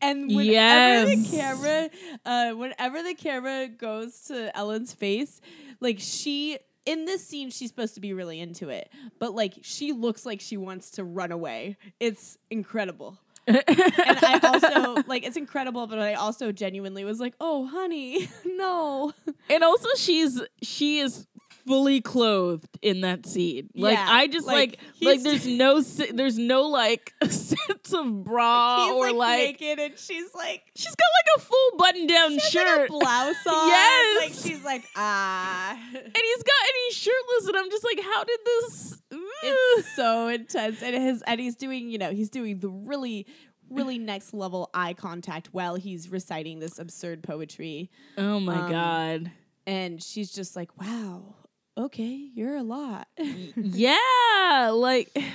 And 0.00 0.34
whenever 0.34 1.10
the 1.10 1.28
camera 1.36 1.90
uh 2.24 2.52
whenever 2.52 3.02
the 3.02 3.14
camera 3.14 3.68
goes 3.68 4.22
to 4.22 4.56
ellen's 4.56 4.92
face 4.94 5.40
like 5.80 5.98
she 5.98 6.58
in 6.86 7.04
this 7.04 7.26
scene 7.26 7.50
she's 7.50 7.70
supposed 7.70 7.94
to 7.94 8.00
be 8.00 8.12
really 8.12 8.40
into 8.40 8.68
it 8.68 8.90
but 9.18 9.34
like 9.34 9.58
she 9.62 9.92
looks 9.92 10.24
like 10.24 10.40
she 10.40 10.56
wants 10.56 10.92
to 10.92 11.04
run 11.04 11.32
away. 11.32 11.76
It's 12.00 12.38
incredible 12.50 13.18
and 13.46 13.62
I 13.66 14.40
also 14.42 15.02
like 15.06 15.24
it's 15.24 15.36
incredible, 15.36 15.86
but 15.86 15.98
I 15.98 16.14
also 16.14 16.52
genuinely 16.52 17.04
was 17.04 17.20
like, 17.20 17.34
"Oh, 17.40 17.66
honey, 17.66 18.28
no." 18.44 19.12
and 19.50 19.64
also 19.64 19.88
she's 19.96 20.40
she 20.62 21.00
is 21.00 21.26
fully 21.66 22.00
clothed 22.00 22.78
in 22.82 23.02
that 23.02 23.26
scene. 23.26 23.68
Like 23.74 23.94
Yeah, 23.94 24.06
I 24.08 24.26
just 24.26 24.46
like, 24.46 24.78
like 25.00 25.16
like, 25.16 25.22
there's 25.22 25.46
no 25.58 25.80
si- 25.80 26.10
there's 26.12 26.38
no 26.38 26.62
like 26.62 27.12
sense 27.28 27.92
of 27.92 28.24
bra 28.24 28.86
He's 28.86 28.94
or 28.94 29.12
like, 29.12 29.16
like, 29.16 29.60
naked, 29.60 29.78
and 29.78 29.98
she's 29.98 30.34
like, 30.34 30.62
she's 30.74 30.94
got 30.94 31.08
like 31.18 31.36
a 31.36 31.40
full 31.40 31.78
button 31.78 32.06
down 32.06 32.32
like, 32.34 32.42
shirt. 32.42 32.88
a 32.88 32.92
blouse 32.92 33.46
on. 33.46 33.68
Yes. 33.68 34.20
like 34.20 34.52
she's 34.52 34.64
like, 34.64 34.84
ah. 34.96 35.78
and 35.94 35.94
he's 35.94 36.42
got 36.42 36.62
and 36.62 36.76
he's 36.86 36.96
shirtless 36.96 37.48
and 37.48 37.56
I'm 37.56 37.70
just 37.70 37.84
like 37.84 38.00
how 38.00 38.24
did 38.24 38.40
this 38.44 39.02
It's 39.42 39.88
so 39.96 40.28
intense, 40.28 40.82
and 40.82 40.94
his 40.94 41.22
and 41.22 41.40
he's 41.40 41.56
doing, 41.56 41.88
you 41.90 41.98
know, 41.98 42.10
he's 42.12 42.30
doing 42.30 42.58
the 42.60 42.68
really, 42.68 43.26
really 43.70 43.98
next 43.98 44.32
level 44.34 44.70
eye 44.74 44.94
contact 44.94 45.48
while 45.52 45.74
he's 45.74 46.08
reciting 46.10 46.58
this 46.60 46.78
absurd 46.78 47.22
poetry, 47.22 47.90
Oh 48.18 48.38
my 48.40 48.58
Um, 48.58 48.70
god. 48.70 49.30
and 49.66 50.02
she's 50.02 50.32
just 50.32 50.54
like, 50.56 50.78
"Wow, 50.80 51.34
okay, 51.76 52.30
you're 52.34 52.56
a 52.56 52.62
lot." 52.62 53.08
yeah, 53.56 54.70
like 54.72 55.10
and 55.16 55.26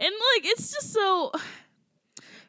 like 0.00 0.44
it's 0.44 0.72
just 0.72 0.92
so 0.92 1.32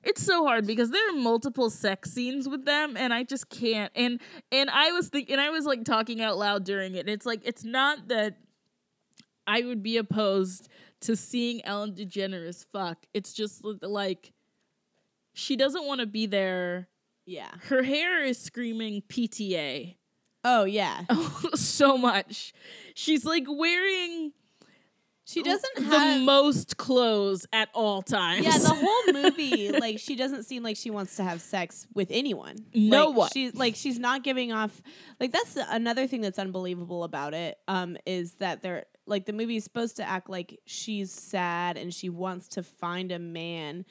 it's 0.04 0.22
so 0.24 0.46
hard 0.46 0.66
because 0.66 0.92
there 0.92 1.10
are 1.10 1.14
multiple 1.18 1.70
sex 1.70 2.12
scenes 2.12 2.48
with 2.48 2.64
them 2.66 2.96
and 2.96 3.14
I 3.14 3.24
just 3.24 3.50
can't 3.50 3.92
and 3.96 4.22
and 4.52 4.70
I 4.70 4.92
was 4.94 5.10
thinking 5.10 5.34
and 5.34 5.42
I 5.42 5.50
was 5.50 5.66
like 5.66 5.84
talking 5.84 6.22
out 6.22 6.38
loud 6.38 6.64
during 6.64 6.96
it. 6.96 7.00
And 7.02 7.10
it's 7.10 7.26
like 7.26 7.42
it's 7.44 7.64
not 7.66 8.08
that 8.08 8.38
I 9.50 9.64
would 9.64 9.82
be 9.82 9.98
opposed 9.98 10.70
to 11.02 11.16
seeing 11.16 11.66
Ellen 11.66 11.94
DeGeneres 11.94 12.66
fuck. 12.72 13.06
It's 13.16 13.34
just 13.34 13.66
like 13.82 14.32
she 15.34 15.56
doesn't 15.56 15.86
want 15.86 16.02
to 16.02 16.06
be 16.06 16.28
there. 16.28 16.88
yeah. 17.26 17.50
Her 17.64 17.82
hair 17.82 18.24
is 18.24 18.40
screaming 18.40 19.02
PTA. 19.10 19.96
Oh 20.44 20.66
yeah. 20.66 21.06
so 21.56 21.98
much. 21.98 22.54
She's 22.94 23.26
like 23.26 23.46
wearing 23.48 24.34
She 25.26 25.42
doesn't 25.42 25.84
have 25.86 26.20
the 26.20 26.26
most 26.26 26.78
clothes 26.78 27.48
at 27.52 27.70
all 27.74 28.04
times. 28.04 28.46
Yeah, 28.46 28.58
the 28.60 28.70
whole 28.70 29.14
movie, 29.14 29.72
like 29.72 29.98
she 29.98 30.16
doesn't 30.16 30.44
seem 30.44 30.62
like 30.62 30.78
she 30.78 30.92
wants 30.92 31.16
to 31.16 31.24
have 31.24 31.42
sex 31.42 31.88
with 31.96 32.10
anyone. 32.12 32.58
No 32.76 33.08
like, 33.08 33.18
one. 33.18 33.30
She's 33.34 33.56
like 33.56 33.76
she's 33.76 33.98
not 33.98 34.24
giving 34.24 34.52
off. 34.52 34.80
Like 35.20 35.32
that's 35.32 35.58
another 35.70 36.06
thing 36.06 36.22
that's 36.22 36.38
unbelievable 36.40 37.04
about 37.04 37.34
it. 37.34 37.58
Um, 37.68 37.98
is 38.06 38.34
that 38.34 38.62
they're 38.62 38.86
like 39.10 39.26
the 39.26 39.34
movie 39.34 39.58
is 39.58 39.64
supposed 39.64 39.98
to 39.98 40.08
act 40.08 40.30
like 40.30 40.60
she's 40.66 41.12
sad 41.12 41.78
and 41.78 41.94
she 41.94 42.10
wants 42.10 42.48
to 42.50 42.64
find 42.64 43.12
a 43.12 43.20
man, 43.20 43.84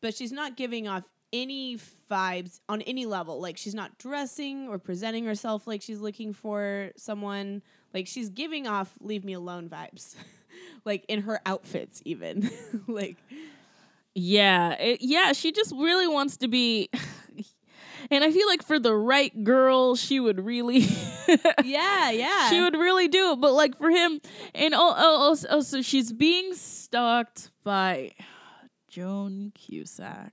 but 0.00 0.14
she's 0.14 0.32
not 0.32 0.56
giving 0.56 0.88
off 0.88 1.04
any 1.32 1.78
vibes 2.10 2.60
on 2.68 2.80
any 2.82 3.06
level. 3.06 3.40
Like 3.40 3.56
she's 3.56 3.74
not 3.74 3.98
dressing 3.98 4.68
or 4.68 4.78
presenting 4.78 5.24
herself 5.24 5.66
like 5.66 5.82
she's 5.82 6.00
looking 6.00 6.32
for 6.32 6.90
someone. 6.96 7.62
Like 7.92 8.06
she's 8.06 8.30
giving 8.30 8.66
off 8.66 8.94
leave 9.00 9.24
me 9.24 9.32
alone 9.34 9.68
vibes. 9.68 10.14
like 10.84 11.04
in 11.08 11.22
her 11.22 11.40
outfits 11.46 12.00
even. 12.04 12.50
like 12.88 13.16
yeah, 14.14 14.72
it- 14.80 15.02
yeah. 15.02 15.32
She 15.32 15.52
just 15.52 15.72
really 15.72 16.08
wants 16.08 16.36
to 16.38 16.48
be, 16.48 16.90
and 18.10 18.24
I 18.24 18.30
feel 18.30 18.46
like 18.46 18.62
for 18.62 18.78
the 18.78 18.94
right 18.94 19.44
girl, 19.44 19.94
she 19.96 20.20
would 20.20 20.44
really, 20.44 20.80
Yeah, 21.64 22.10
yeah. 22.10 22.50
she 22.50 22.60
would 22.60 22.74
really 22.74 23.08
do 23.08 23.32
it. 23.32 23.40
But 23.40 23.52
like 23.52 23.76
for 23.78 23.90
him, 23.90 24.20
and 24.54 24.74
oh, 24.74 24.94
oh, 24.96 25.16
also, 25.28 25.48
also 25.48 25.82
she's 25.82 26.12
being 26.12 26.54
stalked 26.54 27.50
by 27.64 28.12
Joan 28.88 29.52
Cusack 29.54 30.32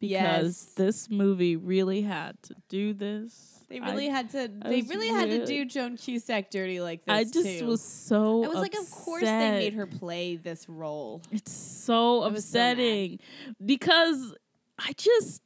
because 0.00 0.12
Yes. 0.12 0.64
this 0.76 1.10
movie 1.10 1.56
really 1.56 2.02
had 2.02 2.40
to 2.44 2.54
do 2.68 2.94
this. 2.94 3.54
They 3.68 3.80
I- 3.80 3.90
really 3.90 4.08
had 4.08 4.30
to. 4.30 4.48
They 4.64 4.80
was 4.82 4.88
really 4.88 5.08
had 5.08 5.28
to 5.30 5.44
do 5.44 5.64
Joan 5.66 5.96
Cusack 5.96 6.50
dirty 6.50 6.80
like 6.80 7.04
this 7.04 7.12
I 7.14 7.24
just 7.24 7.58
too. 7.58 7.66
was 7.66 7.82
so. 7.82 8.44
I 8.44 8.48
was 8.48 8.58
like, 8.58 8.74
of 8.74 8.90
course 8.90 9.22
they 9.24 9.50
made 9.50 9.74
her 9.74 9.86
play 9.86 10.36
this 10.36 10.66
role. 10.68 11.20
It's 11.32 11.52
so 11.52 12.22
I 12.22 12.28
was 12.28 12.44
so 12.44 12.58
upsetting 12.60 13.18
because 13.62 14.34
I 14.78 14.92
just 14.96 15.42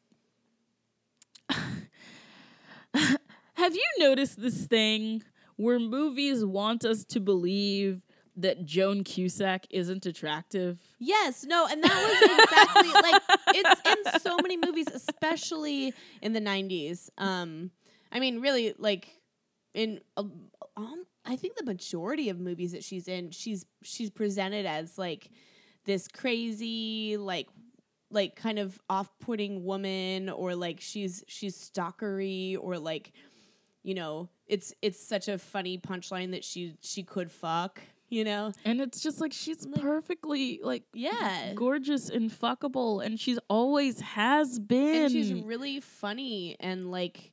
have 3.55 3.75
you 3.75 3.85
noticed 3.99 4.41
this 4.41 4.67
thing 4.67 5.23
where 5.57 5.79
movies 5.79 6.45
want 6.45 6.85
us 6.85 7.05
to 7.05 7.21
believe 7.21 8.03
that 8.37 8.65
Joan 8.65 9.05
Cusack 9.05 9.67
isn't 9.71 10.07
attractive? 10.07 10.79
Yes, 10.99 11.45
no, 11.45 11.67
and 11.71 11.83
that 11.83 11.91
was 11.91 12.23
exactly 12.45 12.89
like 13.03 13.23
it's 13.55 14.15
in 14.15 14.21
so 14.21 14.37
many 14.41 14.57
movies, 14.57 14.87
especially 14.93 15.93
in 16.21 16.33
the 16.33 16.41
'90s. 16.41 17.11
Um, 17.19 17.71
I 18.11 18.21
mean, 18.21 18.41
really, 18.41 18.75
like 18.79 19.09
in 19.75 20.01
um, 20.17 20.33
um, 20.77 21.05
I 21.25 21.37
think 21.37 21.57
the 21.57 21.65
majority 21.65 22.29
of 22.29 22.41
movies 22.41 22.73
that 22.73 22.85
she's 22.85 23.09
in, 23.09 23.31
she's 23.31 23.65
she's 23.83 24.11
presented 24.11 24.67
as 24.67 24.99
like 24.99 25.31
this 25.85 26.09
crazy, 26.09 27.17
like 27.17 27.49
like 28.13 28.37
kind 28.37 28.59
of 28.59 28.79
off-putting 28.89 29.65
woman, 29.65 30.29
or 30.29 30.55
like 30.55 30.81
she's 30.81 31.25
she's 31.27 31.57
stalkery, 31.57 32.57
or 32.61 32.79
like 32.79 33.13
you 33.83 33.95
know, 33.95 34.29
it's 34.47 34.73
it's 34.83 35.03
such 35.05 35.29
a 35.29 35.39
funny 35.39 35.79
punchline 35.79 36.31
that 36.33 36.45
she 36.45 36.75
she 36.81 37.03
could 37.03 37.31
fuck, 37.33 37.81
you 38.09 38.23
know. 38.25 38.53
And 38.65 38.81
it's 38.81 39.01
just 39.03 39.21
like 39.21 39.33
she's 39.33 39.67
perfectly 39.67 40.61
like 40.63 40.85
Yeah. 40.95 41.53
gorgeous 41.55 42.09
and 42.09 42.31
fuckable 42.31 43.05
and 43.05 43.19
she's 43.19 43.39
always 43.49 44.01
has 44.01 44.59
been. 44.61 45.05
and 45.05 45.11
she's 45.13 45.33
really 45.33 45.81
funny 45.81 46.57
and 46.61 46.91
like 46.93 47.33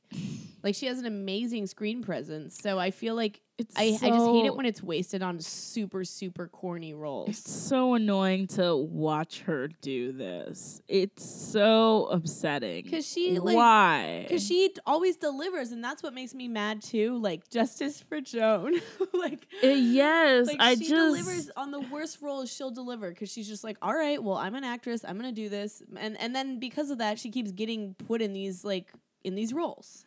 Like 0.62 0.74
she 0.74 0.86
has 0.86 0.98
an 0.98 1.06
amazing 1.06 1.66
screen 1.66 2.02
presence. 2.02 2.58
So 2.60 2.78
I 2.78 2.90
feel 2.90 3.14
like 3.14 3.40
It's 3.58 3.74
I, 3.78 3.84
I 4.02 4.10
just 4.10 4.26
hate 4.30 4.44
it 4.46 4.54
when 4.56 4.66
it's 4.66 4.82
wasted 4.82 5.22
on 5.22 5.40
super 5.40 6.04
super 6.04 6.48
corny 6.48 6.92
roles. 6.94 7.28
It's 7.30 7.50
so 7.50 7.94
annoying 7.94 8.46
to 8.48 8.76
watch 8.76 9.40
her 9.42 9.68
do 9.80 10.12
this. 10.12 10.82
It's 10.88 11.24
so 11.24 12.06
upsetting. 12.06 12.88
'Cause 12.90 13.06
she, 13.06 13.38
like- 13.38 13.56
why? 13.56 14.24
Because 14.28 14.46
she 14.46 14.70
always 14.86 15.16
delivers, 15.16 15.72
and 15.72 15.82
that's 15.82 16.02
what 16.02 16.12
makes 16.14 16.34
me 16.34 16.48
mad 16.48 16.82
too. 16.82 17.18
Like 17.18 17.48
justice 17.50 18.00
for 18.02 18.20
Joan. 18.20 18.74
like, 19.14 19.46
Uh, 19.62 19.68
yes, 19.68 20.46
like 20.46 20.56
I 20.60 20.74
she 20.74 20.80
just 20.88 20.90
delivers 20.90 21.50
on 21.56 21.70
the 21.70 21.80
worst 21.80 22.20
roles 22.22 22.52
she'll 22.52 22.70
deliver 22.70 23.08
because 23.10 23.30
she's 23.32 23.48
just 23.48 23.64
like, 23.64 23.76
all 23.82 23.94
right, 23.94 24.22
well, 24.22 24.36
I'm 24.36 24.54
an 24.54 24.64
actress, 24.64 25.04
I'm 25.06 25.16
gonna 25.16 25.32
do 25.32 25.48
this, 25.48 25.82
and 25.96 26.18
and 26.20 26.34
then 26.34 26.58
because 26.58 26.90
of 26.90 26.98
that, 26.98 27.18
she 27.18 27.30
keeps 27.30 27.50
getting 27.52 27.94
put 27.94 28.20
in 28.22 28.32
these 28.32 28.64
like 28.64 28.92
in 29.24 29.34
these 29.34 29.52
roles. 29.52 30.04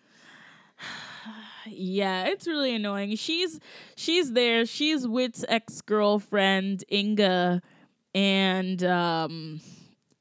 yeah, 1.68 2.26
it's 2.26 2.48
really 2.48 2.76
annoying. 2.76 3.16
She's 3.16 3.60
she's 3.96 4.32
there. 4.34 4.66
She's 4.66 5.08
Whit's 5.08 5.46
ex 5.48 5.82
girlfriend 5.82 6.84
Inga, 6.92 7.62
and 8.14 8.84
um, 8.84 9.62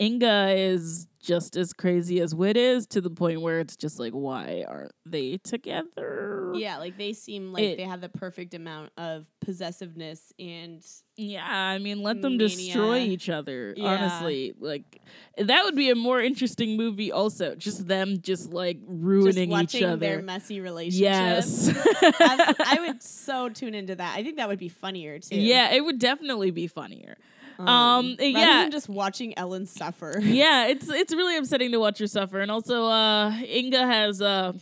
Inga 0.00 0.54
is 0.56 1.06
just 1.20 1.56
as 1.56 1.72
crazy 1.72 2.20
as 2.20 2.34
Wit 2.34 2.56
is 2.56 2.86
to 2.88 3.00
the 3.00 3.10
point 3.10 3.40
where 3.40 3.60
it's 3.60 3.76
just 3.76 3.98
like, 3.98 4.12
why 4.12 4.64
aren't 4.68 4.92
they 5.06 5.38
together? 5.38 6.41
Yeah, 6.54 6.78
like 6.78 6.96
they 6.98 7.12
seem 7.12 7.52
like 7.52 7.62
It- 7.64 7.76
they 7.76 7.84
have 7.84 8.00
the 8.00 8.08
perfect 8.08 8.54
amount 8.54 8.90
of 8.96 9.26
possessiveness 9.40 10.32
and 10.38 10.84
Yeah, 11.16 11.46
I 11.46 11.78
mean, 11.78 12.02
let 12.02 12.22
them 12.22 12.38
destroy 12.38 13.00
each 13.00 13.28
other. 13.28 13.74
Yeah. 13.76 13.84
Honestly, 13.86 14.54
like 14.58 15.00
that 15.36 15.64
would 15.64 15.76
be 15.76 15.90
a 15.90 15.94
more 15.94 16.20
interesting 16.20 16.76
movie. 16.76 17.12
Also, 17.12 17.54
just 17.54 17.86
them 17.86 18.20
just 18.22 18.50
like 18.52 18.78
ruining 18.86 19.50
just 19.50 19.74
each 19.74 19.82
other. 19.82 19.96
their 19.96 20.22
messy 20.22 20.60
relationship. 20.60 21.02
yes. 21.02 21.70
I 22.18 22.78
would 22.86 23.02
so 23.02 23.48
tune 23.48 23.74
into 23.74 23.94
that. 23.96 24.16
I 24.16 24.22
think 24.22 24.36
that 24.36 24.48
would 24.48 24.58
be 24.58 24.68
funnier 24.68 25.18
too. 25.18 25.36
yeah, 25.36 25.72
it 25.72 25.84
would 25.84 25.98
definitely 25.98 26.50
be 26.50 26.66
funnier. 26.66 27.16
Um, 27.58 28.16
rather 28.18 28.24
yeah. 28.24 28.62
than 28.62 28.70
just 28.72 28.88
watching 28.88 29.36
Ellen 29.38 29.66
suffer. 29.66 30.18
yeah, 30.22 30.66
it's 30.68 30.88
it's 30.88 31.14
really 31.14 31.36
upsetting 31.36 31.70
to 31.72 31.78
watch 31.78 31.98
her 31.98 32.06
suffer. 32.06 32.40
And 32.40 32.50
also, 32.50 32.86
uh, 32.86 33.30
Inga 33.46 33.86
has 33.86 34.20
uh 34.22 34.52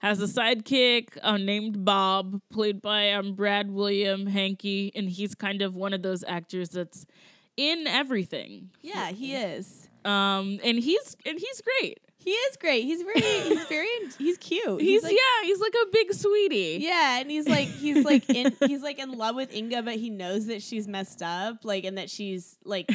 has 0.00 0.20
a 0.20 0.26
sidekick 0.26 1.18
uh, 1.22 1.36
named 1.36 1.84
Bob, 1.84 2.40
played 2.50 2.80
by 2.82 3.12
um, 3.12 3.34
Brad 3.34 3.70
William 3.70 4.26
Henke, 4.26 4.90
and 4.94 5.08
he's 5.08 5.34
kind 5.34 5.62
of 5.62 5.76
one 5.76 5.92
of 5.92 6.02
those 6.02 6.24
actors 6.26 6.70
that's 6.70 7.06
in 7.56 7.86
everything. 7.86 8.70
Yeah, 8.82 9.10
he 9.10 9.34
is. 9.34 9.88
Um, 10.04 10.60
and 10.64 10.78
he's 10.78 11.16
and 11.26 11.38
he's 11.38 11.60
great. 11.60 12.00
He 12.16 12.30
is 12.30 12.56
great. 12.56 12.84
He's 12.84 13.02
very. 13.02 13.20
He's 13.20 13.64
very. 13.64 13.88
He's 14.18 14.38
cute. 14.38 14.80
He's, 14.80 15.02
like, 15.02 15.12
yeah, 15.12 15.46
he's 15.46 15.60
like 15.60 15.74
a 15.74 15.86
big 15.92 16.12
sweetie. 16.12 16.78
Yeah, 16.80 17.20
and 17.20 17.30
he's 17.30 17.48
like 17.48 17.68
he's 17.68 18.04
like 18.04 18.28
in 18.28 18.54
he's 18.66 18.82
like 18.82 18.98
in 18.98 19.12
love 19.12 19.36
with 19.36 19.54
Inga, 19.54 19.82
but 19.82 19.94
he 19.94 20.10
knows 20.10 20.46
that 20.46 20.62
she's 20.62 20.86
messed 20.86 21.22
up, 21.22 21.64
like, 21.64 21.84
and 21.84 21.96
that 21.96 22.10
she's 22.10 22.58
like, 22.64 22.90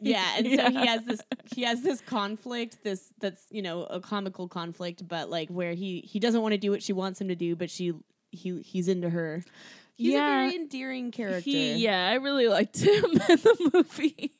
yeah, 0.00 0.36
and 0.38 0.46
so 0.46 0.70
he 0.70 0.86
has 0.86 1.04
this 1.04 1.20
he 1.54 1.62
has 1.62 1.82
this 1.82 2.00
conflict, 2.00 2.78
this 2.84 3.12
that's 3.20 3.44
you 3.50 3.62
know 3.62 3.84
a 3.84 4.00
comical 4.00 4.48
conflict, 4.48 5.06
but 5.06 5.30
like 5.30 5.48
where 5.48 5.74
he 5.74 6.00
he 6.00 6.18
doesn't 6.20 6.42
want 6.42 6.52
to 6.52 6.58
do 6.58 6.70
what 6.70 6.82
she 6.82 6.92
wants 6.92 7.20
him 7.20 7.28
to 7.28 7.34
do, 7.36 7.56
but 7.56 7.70
she 7.70 7.92
he 8.30 8.60
he's 8.62 8.88
into 8.88 9.10
her. 9.10 9.42
He's 9.96 10.12
Yeah. 10.14 10.40
a 10.42 10.46
very 10.48 10.56
endearing 10.56 11.12
character. 11.12 11.38
He, 11.38 11.74
yeah, 11.74 12.08
I 12.10 12.14
really 12.14 12.48
liked 12.48 12.80
him 12.82 13.04
in 13.12 13.18
the 13.18 13.70
movie. 13.72 14.32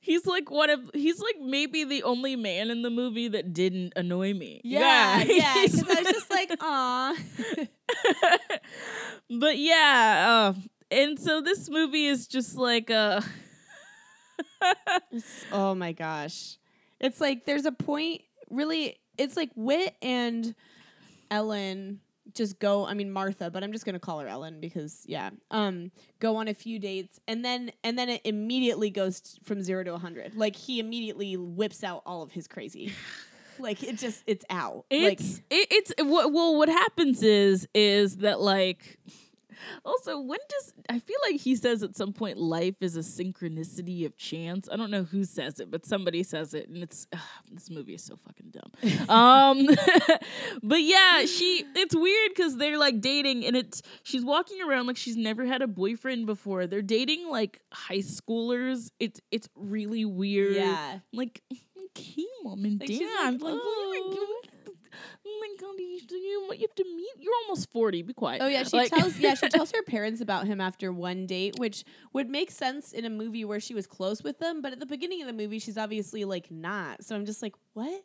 He's 0.00 0.26
like 0.26 0.50
one 0.50 0.70
of 0.70 0.80
he's 0.92 1.20
like 1.20 1.36
maybe 1.40 1.84
the 1.84 2.02
only 2.02 2.34
man 2.34 2.68
in 2.70 2.82
the 2.82 2.90
movie 2.90 3.28
that 3.28 3.52
didn't 3.54 3.92
annoy 3.94 4.34
me. 4.34 4.60
Yeah, 4.64 5.22
yeah, 5.22 5.54
he's- 5.54 5.80
because 5.80 5.96
I 5.96 6.02
was 6.02 6.12
just 6.12 6.30
like, 6.30 6.50
ah. 6.60 7.14
but 9.30 9.58
yeah, 9.58 10.52
uh, 10.56 10.60
and 10.90 11.18
so 11.18 11.40
this 11.40 11.68
movie 11.70 12.06
is 12.06 12.26
just 12.26 12.56
like 12.56 12.90
uh 12.90 13.20
It's- 13.20 13.32
oh 15.52 15.74
my 15.74 15.92
gosh. 15.92 16.58
It's 17.00 17.20
like 17.20 17.44
there's 17.44 17.66
a 17.66 17.72
point 17.72 18.22
really 18.50 18.98
it's 19.18 19.36
like 19.36 19.50
Whit 19.54 19.94
and 20.02 20.54
Ellen 21.30 22.00
just 22.34 22.58
go 22.58 22.86
I 22.86 22.94
mean 22.94 23.10
Martha, 23.10 23.50
but 23.50 23.64
I'm 23.64 23.72
just 23.72 23.84
going 23.84 23.94
to 23.94 24.00
call 24.00 24.20
her 24.20 24.28
Ellen 24.28 24.60
because 24.60 25.02
yeah. 25.06 25.30
Um 25.50 25.90
go 26.20 26.36
on 26.36 26.48
a 26.48 26.54
few 26.54 26.78
dates 26.78 27.18
and 27.26 27.44
then 27.44 27.72
and 27.82 27.98
then 27.98 28.08
it 28.08 28.22
immediately 28.24 28.90
goes 28.90 29.20
t- 29.20 29.38
from 29.42 29.62
0 29.62 29.84
to 29.84 29.90
a 29.90 29.94
100. 29.94 30.36
Like 30.36 30.56
he 30.56 30.78
immediately 30.78 31.36
whips 31.36 31.82
out 31.82 32.02
all 32.06 32.22
of 32.22 32.32
his 32.32 32.46
crazy. 32.46 32.92
like 33.58 33.82
it 33.82 33.98
just 33.98 34.22
it's 34.26 34.44
out. 34.50 34.84
like 34.90 35.20
it's 35.20 35.38
it, 35.50 35.68
it's 35.70 35.92
what 35.98 36.32
well 36.32 36.56
what 36.56 36.68
happens 36.68 37.22
is 37.22 37.68
is 37.74 38.18
that 38.18 38.40
like 38.40 38.98
also 39.84 40.20
when 40.20 40.38
does 40.48 40.72
I 40.88 40.98
feel 40.98 41.16
like 41.30 41.40
he 41.40 41.56
says 41.56 41.82
at 41.82 41.96
some 41.96 42.12
point 42.12 42.38
life 42.38 42.76
is 42.80 42.96
a 42.96 43.00
synchronicity 43.00 44.06
of 44.06 44.16
chance. 44.16 44.68
I 44.72 44.76
don't 44.76 44.90
know 44.90 45.04
who 45.04 45.24
says 45.24 45.60
it, 45.60 45.70
but 45.70 45.86
somebody 45.86 46.22
says 46.22 46.54
it 46.54 46.68
and 46.68 46.82
it's 46.82 47.06
ugh, 47.12 47.20
this 47.50 47.70
movie 47.70 47.94
is 47.94 48.04
so 48.04 48.16
fucking 48.16 48.52
dumb. 48.52 49.08
um 49.08 49.66
but 50.62 50.82
yeah, 50.82 51.24
she 51.26 51.64
it's 51.74 51.94
weird 51.94 52.34
cuz 52.36 52.56
they're 52.56 52.78
like 52.78 53.00
dating 53.00 53.44
and 53.46 53.56
it's 53.56 53.82
she's 54.02 54.24
walking 54.24 54.60
around 54.62 54.86
like 54.86 54.96
she's 54.96 55.16
never 55.16 55.44
had 55.44 55.62
a 55.62 55.66
boyfriend 55.66 56.26
before. 56.26 56.66
They're 56.66 56.82
dating 56.82 57.28
like 57.28 57.60
high 57.72 57.98
schoolers. 57.98 58.90
It's 58.98 59.20
it's 59.30 59.48
really 59.56 60.04
weird. 60.04 60.56
yeah. 60.56 60.98
Like, 61.12 61.42
okay, 61.96 62.24
mom 62.42 62.64
and 62.64 62.80
Like, 62.80 62.88
dad. 62.88 63.40
Like, 63.40 63.42
like, 63.42 63.60
oh 63.62 64.42
"Oh." 65.26 65.38
my 65.40 65.54
god, 65.60 65.74
you, 65.78 66.00
you, 66.10 66.52
you 66.54 66.60
have 66.60 66.74
to 66.76 66.84
meet. 66.84 67.10
You're 67.18 67.34
almost 67.44 67.70
forty. 67.70 68.02
Be 68.02 68.12
quiet. 68.12 68.40
Oh 68.42 68.46
yeah, 68.48 68.62
she 68.64 68.76
Like- 68.76 68.90
tells 68.90 69.18
yeah 69.18 69.34
she 69.34 69.48
tells 69.56 69.72
her 69.72 69.82
parents 69.82 70.20
about 70.20 70.46
him 70.46 70.60
after 70.60 70.92
one 70.92 71.26
date, 71.26 71.58
which 71.58 71.84
would 72.12 72.28
make 72.30 72.50
sense 72.50 72.92
in 72.92 73.04
a 73.04 73.10
movie 73.10 73.44
where 73.44 73.60
she 73.60 73.74
was 73.74 73.86
close 73.86 74.22
with 74.22 74.38
them. 74.38 74.62
But 74.62 74.72
at 74.72 74.80
the 74.80 74.86
beginning 74.86 75.20
of 75.20 75.26
the 75.26 75.32
movie, 75.32 75.58
she's 75.58 75.78
obviously 75.78 76.24
like 76.24 76.50
not. 76.50 77.04
So 77.04 77.14
I'm 77.16 77.26
just 77.26 77.42
like, 77.42 77.54
what? 77.74 78.02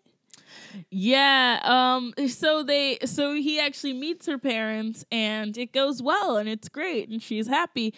Yeah. 0.89 1.59
Um. 1.63 2.13
So 2.27 2.63
they. 2.63 2.99
So 3.05 3.33
he 3.33 3.59
actually 3.59 3.93
meets 3.93 4.25
her 4.27 4.37
parents, 4.37 5.05
and 5.11 5.57
it 5.57 5.73
goes 5.73 6.01
well, 6.01 6.37
and 6.37 6.47
it's 6.49 6.69
great, 6.69 7.09
and 7.09 7.21
she's 7.21 7.47
happy. 7.47 7.93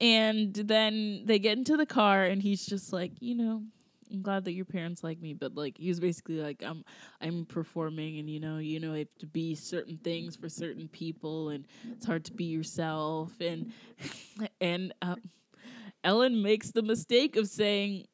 And 0.00 0.52
then 0.54 1.22
they 1.24 1.38
get 1.38 1.56
into 1.56 1.76
the 1.76 1.86
car, 1.86 2.24
and 2.24 2.42
he's 2.42 2.66
just 2.66 2.92
like, 2.92 3.12
you 3.20 3.34
know, 3.34 3.62
I'm 4.12 4.22
glad 4.22 4.44
that 4.44 4.52
your 4.52 4.64
parents 4.64 5.02
like 5.04 5.20
me, 5.20 5.32
but 5.34 5.54
like 5.54 5.78
he 5.78 5.88
was 5.88 6.00
basically 6.00 6.36
like, 6.40 6.62
I'm 6.64 6.84
I'm 7.20 7.44
performing, 7.46 8.18
and 8.18 8.28
you 8.30 8.40
know, 8.40 8.58
you 8.58 8.80
know, 8.80 8.94
I 8.94 8.98
have 8.98 9.14
to 9.20 9.26
be 9.26 9.54
certain 9.54 9.98
things 9.98 10.36
for 10.36 10.48
certain 10.48 10.88
people, 10.88 11.50
and 11.50 11.64
it's 11.92 12.06
hard 12.06 12.24
to 12.26 12.32
be 12.32 12.44
yourself. 12.44 13.32
And 13.40 13.72
and 14.60 14.92
uh, 15.02 15.16
Ellen 16.04 16.42
makes 16.42 16.70
the 16.72 16.82
mistake 16.82 17.36
of 17.36 17.48
saying. 17.48 18.04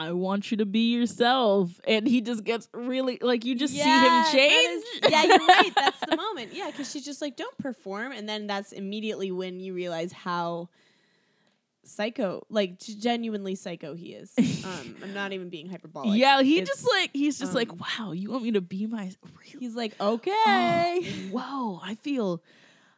I 0.00 0.12
want 0.12 0.52
you 0.52 0.58
to 0.58 0.64
be 0.64 0.92
yourself, 0.94 1.80
and 1.84 2.06
he 2.06 2.20
just 2.20 2.44
gets 2.44 2.68
really 2.72 3.18
like 3.20 3.44
you 3.44 3.56
just 3.56 3.74
Yeah, 3.74 3.82
see 3.82 4.06
him 4.06 4.32
change. 4.32 4.84
is- 4.84 5.10
yeah, 5.10 5.24
you're 5.24 5.44
right. 5.44 5.72
That's 5.76 5.98
the 6.04 6.12
moment. 6.16 6.52
Yeah, 6.54 6.70
because 6.70 6.88
she's 6.88 7.04
just 7.04 7.20
like, 7.20 7.34
don't 7.36 7.58
perform, 7.58 8.12
and 8.12 8.28
then 8.28 8.46
that's 8.46 8.70
immediately 8.70 9.32
when 9.32 9.58
you 9.58 9.74
realize 9.74 10.12
how 10.12 10.68
psycho, 11.88 12.44
like 12.50 12.78
genuinely 12.78 13.54
psycho 13.54 13.94
he 13.94 14.12
is. 14.14 14.32
Um, 14.68 14.96
I'm 15.02 15.14
not 15.14 15.32
even 15.32 15.48
being 15.48 15.68
hyperbolic. 15.68 16.18
yeah, 16.18 16.42
he 16.42 16.58
It's- 16.58 16.68
just 16.68 16.86
like 16.98 17.10
he's 17.14 17.38
just 17.38 17.54
like, 17.54 17.70
um, 17.70 17.78
wow, 17.98 18.12
you 18.12 18.30
want 18.30 18.42
me 18.44 18.50
to 18.52 18.60
be 18.60 18.86
my 18.86 19.04
really? 19.22 19.56
he's 19.60 19.74
like, 19.74 19.94
Oh, 20.00 20.14
okay. 20.14 21.02
whoa, 21.30 21.80
I 21.82 21.94
feel, 21.94 22.42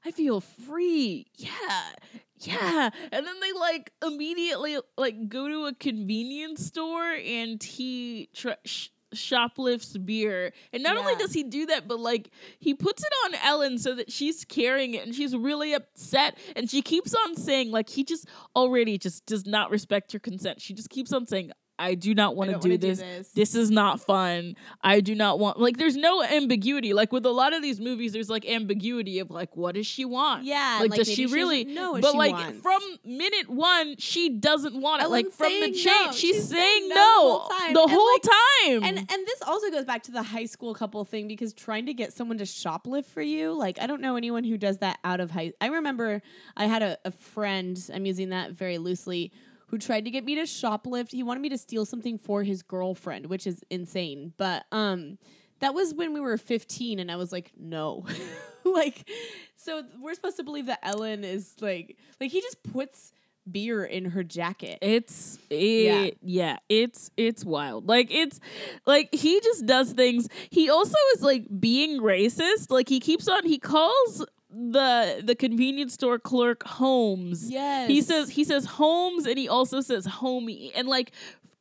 I 0.05 0.11
feel 0.11 0.41
free. 0.41 1.27
Yeah, 1.37 1.93
yeah. 2.41 2.91
And 3.13 3.27
then 3.27 3.41
they 3.41 3.53
like 3.53 3.93
immediately 4.05 4.79
like 4.97 5.29
go 5.29 5.49
to 5.49 5.67
a 5.67 5.75
convenience 5.75 6.65
store 6.67 7.13
and 7.13 7.63
he 7.63 8.29
tr- 8.35 8.51
sh- 8.65 8.89
shoplifts 9.13 9.97
beer. 9.97 10.53
And 10.73 10.83
not 10.83 10.97
only 10.97 11.15
does 11.17 11.33
he 11.33 11.43
do 11.43 11.67
that, 11.67 11.89
but 11.89 12.01
like 12.01 12.31
he 12.59 12.75
puts 12.75 13.03
it 13.03 13.13
on 13.25 13.35
Ellen 13.45 13.79
so 13.79 13.95
that 13.95 14.11
she's 14.11 14.45
carrying 14.45 14.95
it 14.95 15.05
and 15.05 15.15
she's 15.15 15.35
really 15.37 15.73
upset. 15.73 16.39
And 16.57 16.71
she 16.71 16.83
keeps 16.83 17.15
on 17.15 17.37
saying 17.37 17.71
like 17.71 17.89
he 17.89 18.05
just 18.05 18.29
already 18.55 18.99
just 18.99 19.27
does 19.27 19.47
not 19.47 19.71
respect 19.71 20.13
her 20.13 20.19
consent. 20.19 20.61
She 20.61 20.75
just 20.75 20.91
keeps 20.91 21.13
on 21.13 21.27
saying. 21.27 21.53
I 21.81 21.95
do 21.95 22.15
not 22.15 22.37
want 22.37 22.49
to 22.51 22.53
don't 22.53 22.63
do 22.63 22.77
this. 22.79 22.99
this." 23.35 23.55
Is 23.55 23.71
not 23.71 24.01
fun. 24.01 24.55
I 24.83 25.01
do 25.01 25.15
not 25.15 25.39
want 25.39 25.59
like 25.59 25.77
there's 25.79 25.97
no 25.97 26.23
ambiguity. 26.23 26.93
Like 26.93 27.11
with 27.13 27.27
a 27.27 27.31
lot 27.31 27.53
of 27.53 27.63
these 27.63 27.81
movies, 27.81 28.13
there's 28.13 28.31
like 28.31 28.47
ambiguity 28.49 29.19
of 29.19 29.31
like 29.31 29.57
what 29.57 29.75
does 29.75 29.87
she 29.87 30.05
want? 30.05 30.45
Yeah, 30.45 30.79
Like, 30.81 30.91
like, 30.91 30.99
does 30.99 31.11
she 31.11 31.27
really 31.27 31.65
what 31.75 32.03
But 32.03 32.15
like 32.15 32.33
wants. 32.33 32.61
from 32.61 32.81
minute 33.05 33.49
one, 33.49 33.97
she 33.99 34.29
doesn't 34.29 34.81
want 34.81 35.03
it. 35.03 35.09
like 35.11 35.31
from 35.33 35.49
the 35.53 35.73
saying 35.73 35.75
change, 35.75 36.07
no. 36.07 36.13
she's, 36.13 36.21
She's 36.37 36.49
saying, 36.49 36.89
no, 36.89 36.95
no 36.95 36.95
the 36.95 37.09
whole 37.29 37.49
time. 37.49 37.73
The 37.75 37.81
And, 37.83 37.91
whole 37.91 38.13
like- 38.13 38.23
time. 38.23 38.85
And 38.85 38.99
and 38.99 39.27
this 39.27 39.43
also 39.47 39.71
goes 39.71 39.85
back 39.85 40.03
to 40.05 40.13
the 40.13 40.23
high 40.23 40.45
school 40.47 40.75
couple 40.75 41.05
thing 41.05 41.27
because 41.29 41.53
trying 41.53 41.87
to 41.87 41.95
get 41.95 42.13
someone 42.13 42.39
to 42.39 42.45
shoplift 42.45 43.07
for 43.07 43.23
you, 43.23 43.53
like 43.53 43.81
I 43.81 43.87
don't 43.87 44.01
know 44.01 44.17
anyone 44.17 44.45
who 44.45 44.57
does 44.59 44.79
that 44.79 44.99
out 45.03 45.21
of 45.21 45.31
high. 45.31 45.53
I 45.61 45.67
remember 45.69 46.23
I 46.57 46.67
had 46.67 46.83
a, 46.83 46.99
a 47.05 47.11
friend. 47.11 47.79
I'm 47.93 48.05
using 48.07 48.29
that 48.31 48.53
very 48.53 48.79
loosely. 48.79 49.33
Who 49.71 49.79
tried 49.79 50.05
to 50.05 50.11
get 50.11 50.25
me 50.25 50.35
to 50.35 50.43
shoplift? 50.43 51.13
He 51.13 51.23
wanted 51.23 51.41
me 51.41 51.49
to 51.51 51.59
steal 51.59 51.85
something 51.85 52.19
for 52.19 52.43
his 52.43 52.63
girlfriend, 52.63 53.27
which 53.27 53.47
is 53.47 53.63
insane. 53.71 54.33
But 54.37 54.65
um, 54.73 55.19
that 55.61 55.75
was 55.75 55.95
when 55.95 56.13
we 56.13 56.21
were 56.21 56.37
15 56.37 56.99
and 56.99 57.11
I 57.11 57.17
was 57.17 57.31
like, 57.31 57.53
no. 57.57 58.05
like 58.65 59.09
so 59.57 59.83
we're 60.01 60.15
supposed 60.15 60.37
to 60.37 60.43
believe 60.43 60.67
that 60.67 60.81
Ellen 60.83 61.25
is 61.25 61.55
like 61.61 61.97
like 62.21 62.31
he 62.31 62.41
just 62.41 62.63
puts 62.63 63.13
beer 63.51 63.85
in 63.85 64.07
her 64.07 64.23
jacket. 64.23 64.79
It's 64.83 65.39
it, 65.51 66.19
yeah. 66.23 66.59
it's 66.69 67.11
it's 67.17 67.45
wild. 67.45 67.87
Like 67.87 68.11
it's 68.11 68.41
like 68.87 69.15
he 69.15 69.41
just 69.41 69.67
does 69.67 69.93
things. 69.93 70.29
He 70.51 70.69
also 70.69 70.97
is 71.15 71.23
like 71.23 71.47
being 71.61 72.01
racist. 72.01 72.71
Like 72.71 72.89
he 72.89 73.01
keeps 73.01 73.29
on 73.29 73.47
he 73.47 73.59
calls 73.59 74.25
the 74.53 75.23
the 75.25 75.35
convenience 75.35 75.95
store 75.95 76.19
clerk 76.19 76.65
Holmes. 76.65 77.51
Yes. 77.51 77.89
He 77.89 78.03
says 78.03 78.31
he 78.31 78.45
says 78.45 78.65
Holmes 78.65 79.27
and 79.27 79.39
he 79.39 79.49
also 79.49 79.81
says 79.81 80.07
homie. 80.07 80.71
And 80.75 80.89
like 80.89 81.13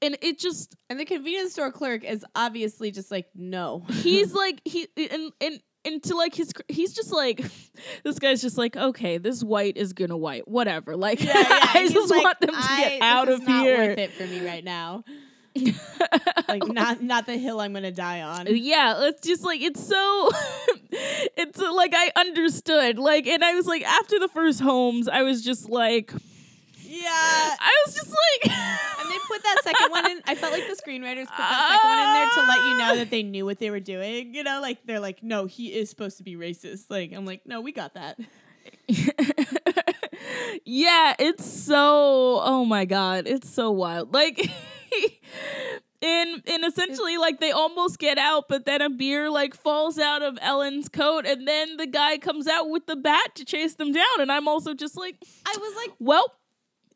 and 0.02 0.18
it 0.22 0.40
just 0.40 0.76
and 0.90 1.00
the 1.00 1.06
convenience 1.06 1.52
store 1.54 1.72
clerk 1.72 2.04
is 2.04 2.26
obviously 2.36 2.92
just 2.92 3.12
like 3.12 3.28
no. 3.36 3.86
he's 3.90 4.34
like 4.34 4.62
he 4.66 4.88
and 4.98 5.32
and 5.42 5.62
and 5.86 6.04
to 6.04 6.16
like 6.16 6.36
his 6.36 6.52
he's 6.68 6.94
just 6.94 7.12
like 7.12 7.42
this 8.04 8.20
guy's 8.20 8.42
just 8.42 8.58
like 8.58 8.76
okay 8.76 9.18
this 9.18 9.44
white 9.44 9.78
is 9.78 9.94
gonna 9.94 10.18
white 10.18 10.48
whatever 10.48 10.98
like 10.98 11.20
Yeah, 11.24 11.34
yeah. 11.38 11.66
I 11.74 11.88
just 11.90 12.12
like, 12.12 12.24
want 12.24 12.40
them 12.42 12.50
to 12.52 12.56
I- 12.58 12.78
get 12.90 13.02
out 13.02 13.28
this 13.28 13.40
of 13.40 13.48
here 13.48 13.78
worth 13.90 13.98
it 13.98 14.12
for 14.12 14.24
me 14.26 14.46
right 14.46 14.64
now. 14.64 15.04
like 16.48 16.66
not 16.68 17.02
not 17.02 17.26
the 17.26 17.38
hill 17.38 17.60
I'm 17.60 17.74
gonna 17.74 17.92
die 17.92 18.22
on. 18.22 18.48
yeah 18.50 19.06
it's 19.08 19.22
just 19.26 19.44
like 19.44 19.62
it's 19.62 19.84
so 19.86 20.30
it's 20.92 21.60
uh, 21.60 21.74
like 21.74 21.94
i 21.96 22.12
understood 22.16 22.98
like 23.00 23.28
and 23.28 23.44
i 23.44 23.54
was 23.56 23.66
like 23.66 23.84
after 23.84 24.20
the 24.20 24.28
first 24.28 24.60
homes 24.60 25.08
i 25.08 25.22
was 25.24 25.44
just 25.44 25.70
like 25.70 26.12
Yeah. 26.82 27.10
i 27.12 27.84
was 27.86 27.96
just 27.96 28.10
like 28.10 28.56
And 29.02 29.10
they 29.12 29.18
put 29.28 29.44
that 29.44 29.58
second 29.64 29.92
one 29.92 30.12
in. 30.12 30.22
I 30.26 30.36
felt 30.36 30.52
like 30.54 30.68
the 30.68 30.76
screenwriters 30.76 31.28
put 31.28 31.38
that 31.38 31.70
second 31.72 31.90
one 31.90 32.00
in 32.00 32.14
there 32.14 32.30
to 32.34 32.42
let 32.48 32.68
you 32.68 32.78
know 32.78 32.96
that 32.98 33.10
they 33.10 33.24
knew 33.24 33.46
what 33.46 33.60
they 33.60 33.70
were 33.72 33.80
doing. 33.80 34.34
You 34.36 34.44
know, 34.44 34.60
like 34.62 34.80
they're 34.86 35.00
like, 35.00 35.24
no, 35.24 35.46
he 35.46 35.68
is 35.74 35.90
supposed 35.90 36.18
to 36.18 36.24
be 36.24 36.36
racist. 36.36 36.90
Like 36.90 37.14
I'm 37.14 37.26
like, 37.26 37.42
no, 37.46 37.62
we 37.62 37.72
got 37.72 37.94
that. 37.94 38.20
yeah, 40.66 41.16
it's 41.20 41.46
so 41.50 42.40
oh 42.44 42.66
my 42.66 42.86
god, 42.86 43.28
it's 43.28 43.50
so 43.50 43.72
wild. 43.72 44.14
Like 44.14 44.50
and 46.02 46.42
and 46.48 46.66
essentially 46.66 47.18
like 47.18 47.40
they 47.40 47.52
almost 47.52 48.00
get 48.00 48.18
out, 48.18 48.46
but 48.50 48.66
then 48.66 48.82
a 48.82 48.90
beer 48.90 49.30
like 49.30 49.56
falls 49.56 49.98
out 49.98 50.22
of 50.22 50.38
Ellen's 50.42 50.90
coat 50.90 51.26
and 51.26 51.48
then 51.48 51.78
the 51.78 51.88
guy 51.88 52.18
comes 52.18 52.48
out 52.48 52.70
with 52.70 52.86
the 52.86 52.96
bat 52.96 53.36
to 53.36 53.46
chase 53.46 53.76
them 53.76 53.92
down 53.92 54.20
and 54.20 54.32
I'm 54.32 54.48
also 54.48 54.74
just 54.74 54.98
like, 54.98 55.16
I 55.46 55.56
was 55.58 55.76
like, 55.76 55.96
well, 56.00 56.34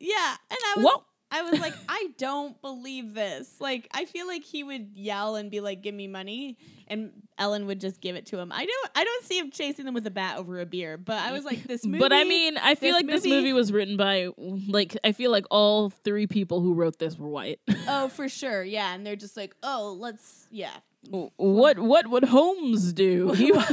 yeah, 0.00 0.36
and 0.50 0.58
I 0.58 0.72
was. 0.76 0.84
well, 0.84 1.06
I 1.34 1.42
was 1.42 1.58
like, 1.60 1.74
I 1.88 2.10
don't 2.16 2.60
believe 2.62 3.12
this. 3.12 3.60
Like, 3.60 3.88
I 3.92 4.04
feel 4.04 4.28
like 4.28 4.44
he 4.44 4.62
would 4.62 4.90
yell 4.94 5.34
and 5.34 5.50
be 5.50 5.58
like, 5.60 5.82
"Give 5.82 5.94
me 5.94 6.06
money," 6.06 6.56
and 6.86 7.10
Ellen 7.38 7.66
would 7.66 7.80
just 7.80 8.00
give 8.00 8.14
it 8.14 8.26
to 8.26 8.38
him. 8.38 8.52
I 8.52 8.64
don't, 8.64 8.90
I 8.94 9.02
don't 9.02 9.24
see 9.24 9.38
him 9.38 9.50
chasing 9.50 9.84
them 9.84 9.94
with 9.94 10.06
a 10.06 10.12
bat 10.12 10.38
over 10.38 10.60
a 10.60 10.66
beer. 10.66 10.96
But 10.96 11.16
I 11.16 11.32
was 11.32 11.44
like, 11.44 11.64
this 11.64 11.84
movie. 11.84 11.98
but 12.04 12.12
I 12.12 12.22
mean, 12.22 12.56
I 12.56 12.76
feel 12.76 12.90
this 12.90 13.02
like 13.02 13.06
this 13.06 13.24
movie- 13.24 13.36
movie 13.36 13.52
was 13.52 13.72
written 13.72 13.96
by 13.96 14.28
like 14.68 14.96
I 15.02 15.10
feel 15.10 15.32
like 15.32 15.46
all 15.50 15.90
three 15.90 16.28
people 16.28 16.60
who 16.60 16.74
wrote 16.74 17.00
this 17.00 17.18
were 17.18 17.28
white. 17.28 17.58
oh, 17.88 18.08
for 18.14 18.28
sure, 18.28 18.62
yeah. 18.62 18.94
And 18.94 19.04
they're 19.04 19.16
just 19.16 19.36
like, 19.36 19.56
oh, 19.64 19.96
let's, 19.98 20.46
yeah. 20.52 20.76
What 21.10 21.78
what 21.78 22.08
would 22.08 22.24
Holmes 22.24 22.92
do? 22.92 23.32
He 23.44 23.52
would- 23.52 23.64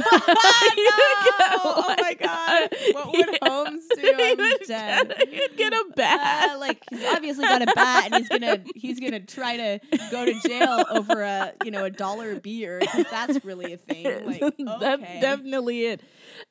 oh 1.64 1.94
my 2.00 2.14
God. 2.14 2.68
What 2.92 3.12
would 3.12 3.38
Holmes 3.42 3.84
do? 3.94 4.12
I'm 4.14 4.36
would 4.38 4.60
dead. 4.66 5.08
Get, 5.18 5.28
he'd 5.28 5.56
get 5.56 5.72
a 5.72 5.84
bat. 5.96 6.50
Uh, 6.50 6.58
like 6.58 6.78
he's 6.90 7.04
obviously 7.04 7.44
got 7.44 7.62
a 7.62 7.66
bat, 7.74 8.06
and 8.06 8.14
he's 8.16 8.28
gonna 8.28 8.58
he's 8.74 9.00
gonna 9.00 9.20
try 9.20 9.56
to 9.56 9.80
go 10.10 10.24
to 10.24 10.34
jail 10.48 10.84
over 10.90 11.22
a 11.22 11.52
you 11.64 11.70
know 11.70 11.84
a 11.84 11.90
dollar 11.90 12.38
beer 12.40 12.80
that's 13.10 13.44
really 13.44 13.72
a 13.72 13.76
thing. 13.76 14.26
Like 14.26 14.40
That's 14.80 15.02
definitely 15.20 15.86
it. 15.86 16.00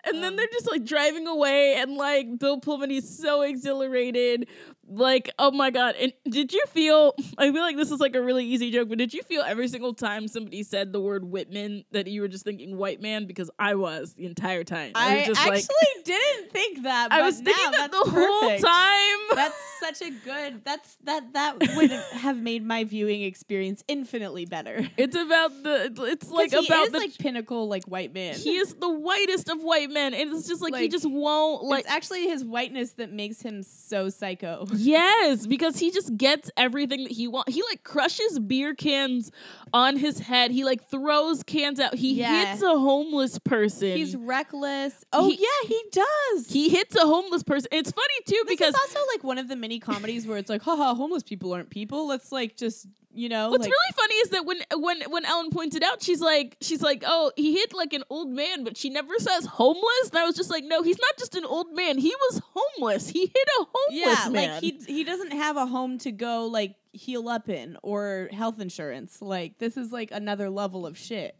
And 0.05 0.23
then 0.23 0.33
Um, 0.33 0.35
they're 0.37 0.47
just 0.51 0.69
like 0.69 0.85
driving 0.85 1.27
away, 1.27 1.75
and 1.75 1.95
like 1.95 2.39
Bill 2.39 2.59
Pullman, 2.59 2.89
he's 2.89 3.17
so 3.17 3.41
exhilarated. 3.41 4.47
Like, 4.87 5.31
oh 5.39 5.51
my 5.51 5.69
god! 5.71 5.95
And 5.99 6.11
did 6.29 6.51
you 6.51 6.61
feel? 6.67 7.15
I 7.37 7.51
feel 7.51 7.61
like 7.61 7.77
this 7.77 7.91
is 7.91 7.99
like 7.99 8.15
a 8.15 8.21
really 8.21 8.45
easy 8.45 8.71
joke, 8.71 8.89
but 8.89 8.97
did 8.97 9.13
you 9.13 9.23
feel 9.23 9.41
every 9.41 9.69
single 9.69 9.93
time 9.93 10.27
somebody 10.27 10.63
said 10.63 10.91
the 10.91 10.99
word 10.99 11.23
Whitman 11.23 11.85
that 11.91 12.07
you 12.07 12.21
were 12.21 12.27
just 12.27 12.43
thinking 12.43 12.75
white 12.77 13.01
man? 13.01 13.25
Because 13.25 13.49
I 13.57 13.75
was 13.75 14.13
the 14.15 14.25
entire 14.25 14.65
time. 14.65 14.91
I, 14.95 15.13
I 15.13 15.17
was 15.19 15.27
just 15.27 15.41
actually 15.41 15.75
like, 15.95 16.05
didn't 16.05 16.51
think 16.51 16.83
that. 16.83 17.11
I 17.11 17.21
was 17.21 17.39
thinking 17.39 17.71
that 17.71 17.91
the 17.91 17.97
whole 17.97 18.57
time. 18.59 19.35
That's 19.35 19.55
such 19.79 20.01
a 20.01 20.11
good. 20.11 20.65
That's 20.65 20.97
that 21.05 21.33
that 21.33 21.57
would 21.75 21.91
have 21.91 22.37
made 22.37 22.65
my 22.65 22.83
viewing 22.83 23.21
experience 23.21 23.83
infinitely 23.87 24.45
better. 24.45 24.89
It's 24.97 25.15
about 25.15 25.63
the. 25.63 25.93
It's 26.11 26.29
like 26.29 26.51
about 26.51 26.87
is 26.87 26.91
the. 26.91 26.97
like 26.97 27.17
pinnacle 27.17 27.69
like 27.69 27.85
white 27.85 28.13
man. 28.13 28.35
he 28.35 28.57
is 28.57 28.73
the 28.75 28.89
whitest 28.89 29.47
of 29.49 29.61
white 29.63 29.80
men, 29.87 30.13
and 30.13 30.31
it's 30.33 30.47
just 30.47 30.61
like, 30.61 30.75
he 30.75 30.87
just 30.87 31.05
won't 31.09 31.63
like. 31.63 31.81
it's 31.85 31.89
actually 31.93 32.27
his 32.27 32.43
whiteness 32.43 32.91
that 32.93 33.11
makes 33.11 33.41
him 33.41 33.63
so 33.63 34.09
psycho. 34.09 34.65
Yes, 34.73 35.47
because 35.47 35.77
he 35.77 35.91
just 35.91 36.15
gets 36.17 36.49
everything 36.57 37.03
that 37.03 37.11
he 37.11 37.27
wants. 37.27 37.53
He 37.53 37.61
like 37.63 37.83
crushes 37.83 38.39
beer 38.39 38.73
cans 38.73 39.31
on 39.73 39.97
his 39.97 40.19
head. 40.19 40.51
He 40.51 40.63
like 40.65 40.83
throws 40.89 41.43
cans 41.43 41.79
out. 41.79 41.93
He 41.95 42.13
Yeah. 42.13 42.51
hits 42.51 42.61
a 42.61 42.77
homeless 42.77 43.39
person. 43.39 43.95
He's 43.97 44.15
reckless. 44.15 45.05
Oh 45.13 45.29
He- 45.29 45.37
yeah, 45.41 45.67
he 45.67 45.81
does. 45.91 46.49
he 46.49 46.69
hits 46.69 46.95
a 46.95 47.05
homeless 47.05 47.43
person. 47.43 47.69
It's 47.71 47.91
funny 47.91 48.13
too 48.27 48.41
This 48.47 48.57
because 48.57 48.73
also 48.75 48.99
like 49.13 49.23
one 49.23 49.37
of 49.37 49.47
the 49.47 49.55
many 49.55 49.79
comedies 49.79 50.25
where 50.27 50.37
it's 50.37 50.49
like, 50.49 50.61
haha, 50.63 50.93
homeless 50.95 51.23
people 51.23 51.53
aren't 51.53 51.69
people. 51.69 52.07
Let's 52.07 52.31
like 52.31 52.57
just 52.57 52.87
you 53.13 53.29
know. 53.29 53.49
what's 53.49 53.61
like, 53.61 53.71
really 53.71 53.93
funny 53.95 54.15
is 54.15 54.29
that 54.29 54.45
when 54.45 54.57
when 54.77 55.01
when 55.11 55.25
Ellen 55.25 55.49
pointed 55.49 55.83
out, 55.83 56.01
she's 56.01 56.21
like 56.21 56.57
she's 56.61 56.81
like, 56.81 57.03
oh, 57.05 57.31
he 57.35 57.53
hit 57.53 57.73
like 57.73 57.93
an 57.93 58.03
old 58.09 58.29
man, 58.29 58.63
but 58.63 58.77
she 58.77 58.89
never 58.89 59.13
says 59.17 59.45
homeless. 59.45 60.09
And 60.09 60.19
I 60.19 60.25
was 60.25 60.35
just 60.35 60.49
like, 60.49 60.63
no, 60.63 60.81
he's 60.81 60.99
not 60.99 61.17
just 61.17 61.35
an 61.35 61.45
old 61.45 61.73
man. 61.75 61.97
He 61.97 62.13
was 62.15 62.41
homeless. 62.53 63.09
He 63.09 63.21
hit 63.21 63.47
a 63.59 63.65
homeless 63.73 64.25
yeah, 64.25 64.29
man. 64.29 64.53
like 64.53 64.61
he 64.61 64.79
he 64.87 65.03
doesn't 65.03 65.31
have 65.31 65.57
a 65.57 65.65
home 65.65 65.97
to 65.99 66.11
go 66.11 66.45
like 66.47 66.75
heal 66.93 67.29
up 67.29 67.49
in 67.49 67.77
or 67.83 68.29
health 68.31 68.59
insurance. 68.59 69.21
Like 69.21 69.57
this 69.57 69.77
is 69.77 69.91
like 69.91 70.11
another 70.11 70.49
level 70.49 70.85
of 70.85 70.97
shit. 70.97 71.35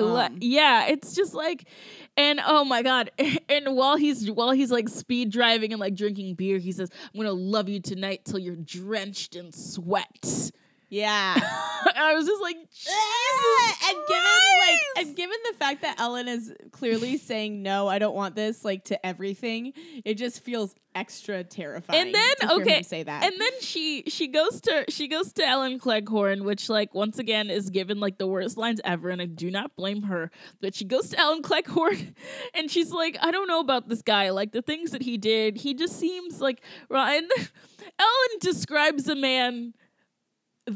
Um, 0.00 0.36
yeah, 0.40 0.86
it's 0.86 1.12
just 1.12 1.34
like, 1.34 1.64
and 2.16 2.40
oh 2.44 2.64
my 2.64 2.82
god! 2.82 3.10
And 3.48 3.74
while 3.74 3.96
he's 3.96 4.30
while 4.30 4.52
he's 4.52 4.70
like 4.70 4.88
speed 4.88 5.30
driving 5.30 5.72
and 5.72 5.80
like 5.80 5.94
drinking 5.94 6.34
beer, 6.34 6.58
he 6.58 6.70
says, 6.70 6.90
"I'm 7.12 7.20
gonna 7.20 7.32
love 7.32 7.68
you 7.68 7.80
tonight 7.80 8.24
till 8.24 8.38
you're 8.38 8.54
drenched 8.54 9.34
in 9.34 9.52
sweat." 9.52 10.52
Yeah. 10.88 11.34
and 11.94 12.04
I 12.04 12.14
was 12.14 12.26
just 12.26 12.42
like, 12.42 12.56
Jesus 12.70 13.78
and 13.88 13.96
given 14.06 14.24
like 14.60 15.06
and 15.06 15.16
given 15.16 15.36
the 15.50 15.56
fact 15.56 15.82
that 15.82 16.00
Ellen 16.00 16.28
is 16.28 16.52
clearly 16.72 17.16
saying 17.16 17.62
no, 17.62 17.88
I 17.88 17.98
don't 17.98 18.14
want 18.14 18.34
this 18.34 18.64
like 18.64 18.84
to 18.84 19.06
everything, 19.06 19.72
it 20.04 20.14
just 20.14 20.42
feels 20.42 20.74
extra 20.94 21.44
terrifying. 21.44 22.06
And 22.06 22.14
then, 22.14 22.34
to 22.40 22.54
okay, 22.54 22.82
say 22.82 23.02
that. 23.02 23.22
and 23.22 23.40
then 23.40 23.52
she 23.60 24.04
she 24.08 24.28
goes 24.28 24.60
to 24.62 24.84
she 24.88 25.08
goes 25.08 25.32
to 25.34 25.46
Ellen 25.46 25.78
Cleghorne, 25.78 26.44
which 26.44 26.68
like 26.68 26.94
once 26.94 27.18
again 27.18 27.50
is 27.50 27.70
given 27.70 28.00
like 28.00 28.18
the 28.18 28.26
worst 28.26 28.56
lines 28.56 28.80
ever, 28.84 29.10
and 29.10 29.22
I 29.22 29.26
do 29.26 29.50
not 29.50 29.74
blame 29.76 30.02
her. 30.02 30.30
But 30.60 30.74
she 30.74 30.84
goes 30.84 31.10
to 31.10 31.18
Ellen 31.18 31.42
Cleghorne, 31.42 32.14
and 32.54 32.70
she's 32.70 32.90
like, 32.90 33.16
I 33.20 33.30
don't 33.30 33.48
know 33.48 33.60
about 33.60 33.88
this 33.88 34.02
guy. 34.02 34.30
Like 34.30 34.52
the 34.52 34.62
things 34.62 34.90
that 34.90 35.02
he 35.02 35.16
did, 35.16 35.56
he 35.56 35.74
just 35.74 35.98
seems 35.98 36.40
like 36.40 36.62
Ryan. 36.88 37.28
Ellen 37.98 38.38
describes 38.40 39.08
a 39.08 39.16
man 39.16 39.74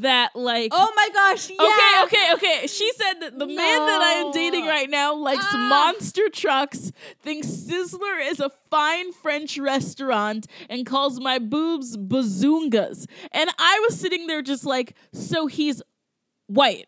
that 0.01 0.35
like 0.35 0.71
oh 0.73 0.91
my 0.95 1.09
gosh, 1.13 1.49
yeah. 1.49 2.03
Okay, 2.03 2.03
okay, 2.03 2.33
okay. 2.33 2.67
She 2.67 2.91
said 2.93 3.19
that 3.21 3.39
the 3.39 3.47
man 3.47 3.55
that 3.57 4.01
I 4.01 4.11
am 4.25 4.31
dating 4.31 4.65
right 4.65 4.89
now 4.89 5.15
likes 5.15 5.45
Ah. 5.51 5.67
monster 5.69 6.29
trucks, 6.29 6.91
thinks 7.21 7.47
Sizzler 7.47 8.29
is 8.29 8.39
a 8.39 8.49
fine 8.69 9.11
French 9.13 9.57
restaurant, 9.57 10.47
and 10.69 10.85
calls 10.85 11.19
my 11.19 11.39
boobs 11.39 11.97
bazoongas. 11.97 13.05
And 13.31 13.49
I 13.57 13.79
was 13.87 13.99
sitting 13.99 14.27
there 14.27 14.41
just 14.41 14.65
like, 14.65 14.95
so 15.13 15.47
he's 15.47 15.81
white. 16.47 16.87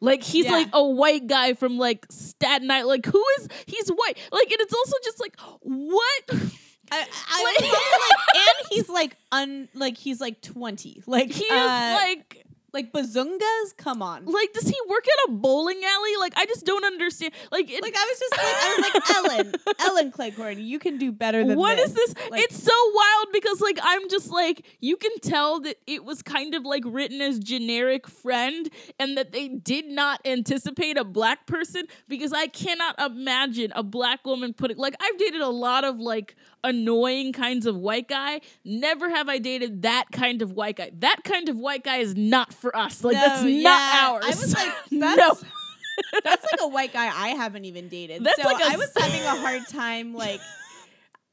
Like 0.00 0.22
he's 0.22 0.44
Yeah. 0.44 0.52
like 0.52 0.68
a 0.72 0.84
white 0.84 1.26
guy 1.26 1.54
from 1.54 1.76
like 1.76 2.06
Staten 2.10 2.70
Island. 2.70 2.88
Like 2.88 3.06
who 3.06 3.24
is 3.40 3.48
he's 3.66 3.88
white? 3.88 4.16
Like 4.30 4.50
and 4.50 4.60
it's 4.60 4.72
also 4.74 4.94
just 5.04 5.20
like 5.20 5.36
what? 5.62 6.30
I, 6.90 7.06
I 7.28 7.44
Like- 7.44 7.70
like, 7.72 7.72
and 8.36 8.66
he's 8.70 8.88
like 8.88 9.16
un, 9.32 9.68
like 9.74 9.96
he's 9.96 10.20
like 10.20 10.40
twenty, 10.42 11.02
like 11.06 11.30
He 11.30 11.46
uh, 11.50 11.94
like 11.94 12.44
like 12.74 12.92
bazungas. 12.92 13.74
Come 13.78 14.02
on, 14.02 14.26
like 14.26 14.52
does 14.52 14.68
he 14.68 14.76
work 14.90 15.02
at 15.06 15.30
a 15.30 15.32
bowling 15.32 15.80
alley? 15.84 16.10
Like 16.20 16.34
I 16.36 16.44
just 16.44 16.66
don't 16.66 16.84
understand. 16.84 17.32
Like 17.50 17.70
it, 17.70 17.82
like 17.82 17.94
I 17.96 18.04
was 18.04 18.18
just 18.18 18.32
like 18.36 18.44
I 18.44 18.74
was 18.76 18.84
like 18.94 19.16
Ellen, 19.16 19.54
Ellen 19.80 20.12
Cleghorne, 20.12 20.58
you 20.58 20.78
can 20.78 20.98
do 20.98 21.10
better 21.10 21.38
than 21.38 21.48
that. 21.48 21.56
What 21.58 21.78
is 21.78 21.94
this? 21.94 22.14
Like- 22.30 22.42
it's 22.42 22.62
so 22.62 22.72
wild 22.94 23.26
because 23.32 23.60
like 23.62 23.78
I'm 23.82 24.08
just 24.10 24.30
like 24.30 24.66
you 24.80 24.96
can 24.98 25.18
tell 25.22 25.60
that 25.60 25.76
it 25.86 26.04
was 26.04 26.20
kind 26.22 26.54
of 26.54 26.64
like 26.64 26.82
written 26.86 27.22
as 27.22 27.38
generic 27.38 28.06
friend 28.06 28.68
and 29.00 29.16
that 29.16 29.32
they 29.32 29.48
did 29.48 29.86
not 29.86 30.20
anticipate 30.26 30.98
a 30.98 31.04
black 31.04 31.46
person 31.46 31.84
because 32.06 32.34
I 32.34 32.48
cannot 32.48 33.00
imagine 33.00 33.72
a 33.76 33.82
black 33.82 34.26
woman 34.26 34.52
putting 34.52 34.76
like 34.76 34.94
I've 35.00 35.16
dated 35.18 35.40
a 35.40 35.48
lot 35.48 35.84
of 35.84 35.98
like 35.98 36.36
annoying 36.64 37.32
kinds 37.32 37.66
of 37.66 37.76
white 37.76 38.08
guy. 38.08 38.40
Never 38.64 39.08
have 39.08 39.28
I 39.28 39.38
dated 39.38 39.82
that 39.82 40.06
kind 40.12 40.42
of 40.42 40.52
white 40.52 40.76
guy. 40.76 40.90
That 40.98 41.20
kind 41.24 41.48
of 41.48 41.56
white 41.58 41.84
guy 41.84 41.98
is 41.98 42.14
not 42.16 42.52
for 42.52 42.76
us. 42.76 43.02
Like 43.04 43.14
No, 43.14 43.20
that's 43.22 43.44
yeah. 43.44 43.62
not 43.62 43.94
ours. 43.94 44.24
I 44.24 44.28
was 44.28 44.54
like, 44.54 44.72
no. 44.90 45.16
that's 45.16 45.44
That's 46.24 46.44
like 46.44 46.60
a 46.62 46.68
white 46.68 46.92
guy 46.92 47.06
I 47.06 47.30
haven't 47.30 47.64
even 47.64 47.88
dated. 47.88 48.22
That's 48.22 48.40
so 48.40 48.48
like 48.48 48.62
a 48.62 48.72
I 48.72 48.76
was 48.76 48.92
having 48.96 49.20
a 49.20 49.34
hard 49.40 49.66
time 49.66 50.14
like 50.14 50.40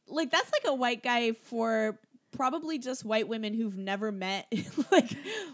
like 0.07 0.31
that's 0.31 0.51
like 0.51 0.63
a 0.65 0.73
white 0.73 1.03
guy 1.03 1.33
for 1.33 1.99
probably 2.35 2.77
just 2.79 3.03
white 3.05 3.27
women 3.27 3.53
who've 3.53 3.77
never 3.77 4.11
met 4.11 4.47
like 4.91 5.11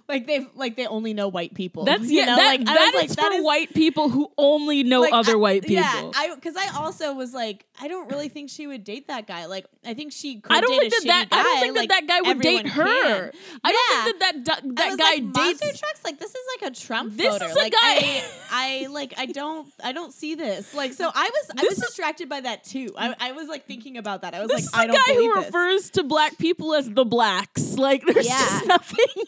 like 0.08 0.28
they've 0.28 0.48
like 0.56 0.76
they 0.76 0.88
only 0.88 1.14
know 1.14 1.28
white 1.28 1.54
people. 1.54 1.86
That's 1.86 2.04
you 2.10 2.20
yeah. 2.20 2.26
know? 2.26 2.36
that, 2.38 2.48
like 2.60 2.66
that 2.66 2.94
is 2.96 3.18
like 3.18 3.20
for 3.20 3.34
is 3.34 3.44
white 3.44 3.74
people 3.74 4.10
who 4.10 4.32
only 4.38 4.84
know 4.84 5.02
like, 5.02 5.14
other 5.14 5.34
I- 5.34 5.36
white 5.36 5.62
people. 5.64 5.76
Yeah, 5.84 6.12
I 6.16 6.34
because 6.36 6.56
I 6.56 6.76
also 6.78 7.14
was 7.14 7.34
like, 7.34 7.66
I 7.82 7.88
don't 7.88 8.10
really 8.10 8.30
think 8.30 8.50
she 8.50 8.68
would 8.68 8.84
date 8.84 9.08
that 9.08 9.28
guy. 9.28 9.46
Like, 9.46 9.66
I 9.86 9.94
think 9.94 10.12
she 10.12 10.40
could 10.42 10.52
I 10.56 10.62
don't 10.62 10.72
date 10.72 10.92
think 10.92 11.08
that, 11.08 11.30
that 11.30 11.30
shitty 11.30 11.40
I 11.40 11.44
don't 11.44 11.56
guy, 11.56 11.62
think 11.62 11.76
like, 11.78 11.90
that 11.90 12.08
that 12.08 12.24
guy 12.24 12.28
would 12.30 12.42
date 12.42 12.68
her. 12.68 12.84
can. 13.30 13.32
I 13.64 13.70
Yeah. 13.70 13.96
don't 13.96 14.04
think 14.06 14.20
that 14.20 14.46
that, 14.46 14.76
that 14.76 14.98
guy 14.98 15.04
like, 15.06 15.34
dates. 15.34 15.62
monster 15.62 15.78
trucks. 15.78 16.02
Like 16.04 16.20
this 16.20 16.32
is 16.32 16.42
like 16.62 16.72
a 16.72 16.76
Trump 16.76 17.16
This 17.18 17.28
voter. 17.32 17.46
is 17.46 17.52
a 17.52 17.56
like, 17.60 17.72
guy- 17.74 17.78
I, 17.80 18.24
I 18.52 18.88
like 18.88 19.14
I 19.18 19.26
don't 19.28 19.68
I 19.84 19.92
don't 19.92 20.14
see 20.14 20.36
this. 20.36 20.74
Like 20.74 20.94
so 20.94 21.10
I 21.14 21.30
was 21.30 21.52
I 21.58 21.64
was 21.64 21.78
is- 21.78 21.86
distracted 21.86 22.28
by 22.30 22.42
that 22.42 22.64
too. 22.64 22.94
I, 22.98 23.16
I 23.20 23.32
was 23.34 23.48
like 23.48 23.66
thinking 23.66 23.98
about 23.98 24.22
that. 24.24 24.34
I 24.34 24.40
was 24.42 24.50
this 24.50 24.56
like 24.56 24.64
is 24.64 24.70
I 24.74 24.84
a 24.86 24.88
don't 24.88 24.96
guy 25.08 25.14
who 25.14 25.36
this. 25.36 25.46
refers 25.46 25.90
to 25.92 26.04
black 26.04 26.38
people 26.38 26.71
as 26.76 26.90
the 26.90 27.06
blacks. 27.06 27.78
Like 27.78 28.04
there's 28.06 28.28
Yeah. 28.28 28.38
just 28.38 28.66
nothing. 28.68 29.06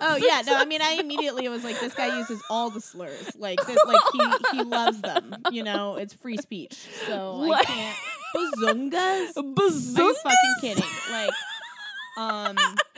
Oh 0.00 0.14
yeah, 0.16 0.42
no. 0.46 0.54
I 0.54 0.64
mean, 0.64 0.80
I 0.80 0.92
immediately 0.92 1.48
was 1.48 1.64
like, 1.64 1.80
this 1.80 1.92
guy 1.92 2.18
uses 2.18 2.40
all 2.50 2.70
the 2.70 2.80
slurs. 2.80 3.32
Like, 3.36 3.58
this, 3.66 3.76
like 3.84 4.00
he 4.12 4.58
he 4.58 4.62
loves 4.62 5.00
them. 5.00 5.34
You 5.50 5.64
know, 5.64 5.96
it's 5.96 6.14
free 6.14 6.36
speech. 6.36 6.74
So 7.06 7.50
I 7.52 7.64
can't. 7.64 7.96
Bazungas? 8.36 9.32
Bazungas? 9.54 10.14
fucking 10.22 10.54
kidding? 10.60 10.84
Like, 11.10 11.30
um, 12.18 12.56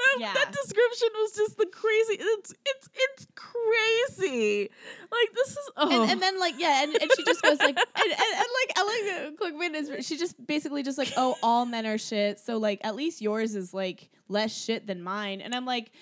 That, 0.00 0.16
Yeah. 0.20 0.32
that 0.32 0.52
description 0.52 1.08
was 1.14 1.32
just 1.32 1.56
the 1.58 1.66
crazy. 1.66 2.16
It's 2.20 2.54
it's 2.64 2.88
it's 2.94 3.26
crazy. 3.34 4.70
Like 5.02 5.34
this 5.34 5.50
is 5.50 5.70
oh. 5.76 6.02
and, 6.02 6.10
and 6.12 6.22
then 6.22 6.38
like 6.38 6.54
yeah, 6.58 6.82
and, 6.82 6.94
and 6.94 7.10
she 7.16 7.24
just 7.24 7.42
goes 7.42 7.58
like, 7.58 7.76
and, 7.96 8.12
and, 8.12 8.12
and 8.12 8.46
like 8.60 8.78
Ellen 8.78 9.36
Quickman 9.36 9.74
is 9.74 10.06
she 10.06 10.16
just 10.16 10.44
basically 10.46 10.82
just 10.82 10.98
like, 10.98 11.12
oh, 11.16 11.36
all 11.42 11.66
men 11.66 11.86
are 11.86 11.98
shit. 11.98 12.38
So 12.38 12.58
like, 12.58 12.80
at 12.84 12.94
least 12.96 13.20
yours 13.20 13.54
is 13.54 13.74
like 13.74 14.10
less 14.28 14.56
shit 14.56 14.86
than 14.86 15.02
mine. 15.02 15.40
And 15.40 15.54
I'm 15.54 15.66
like. 15.66 15.92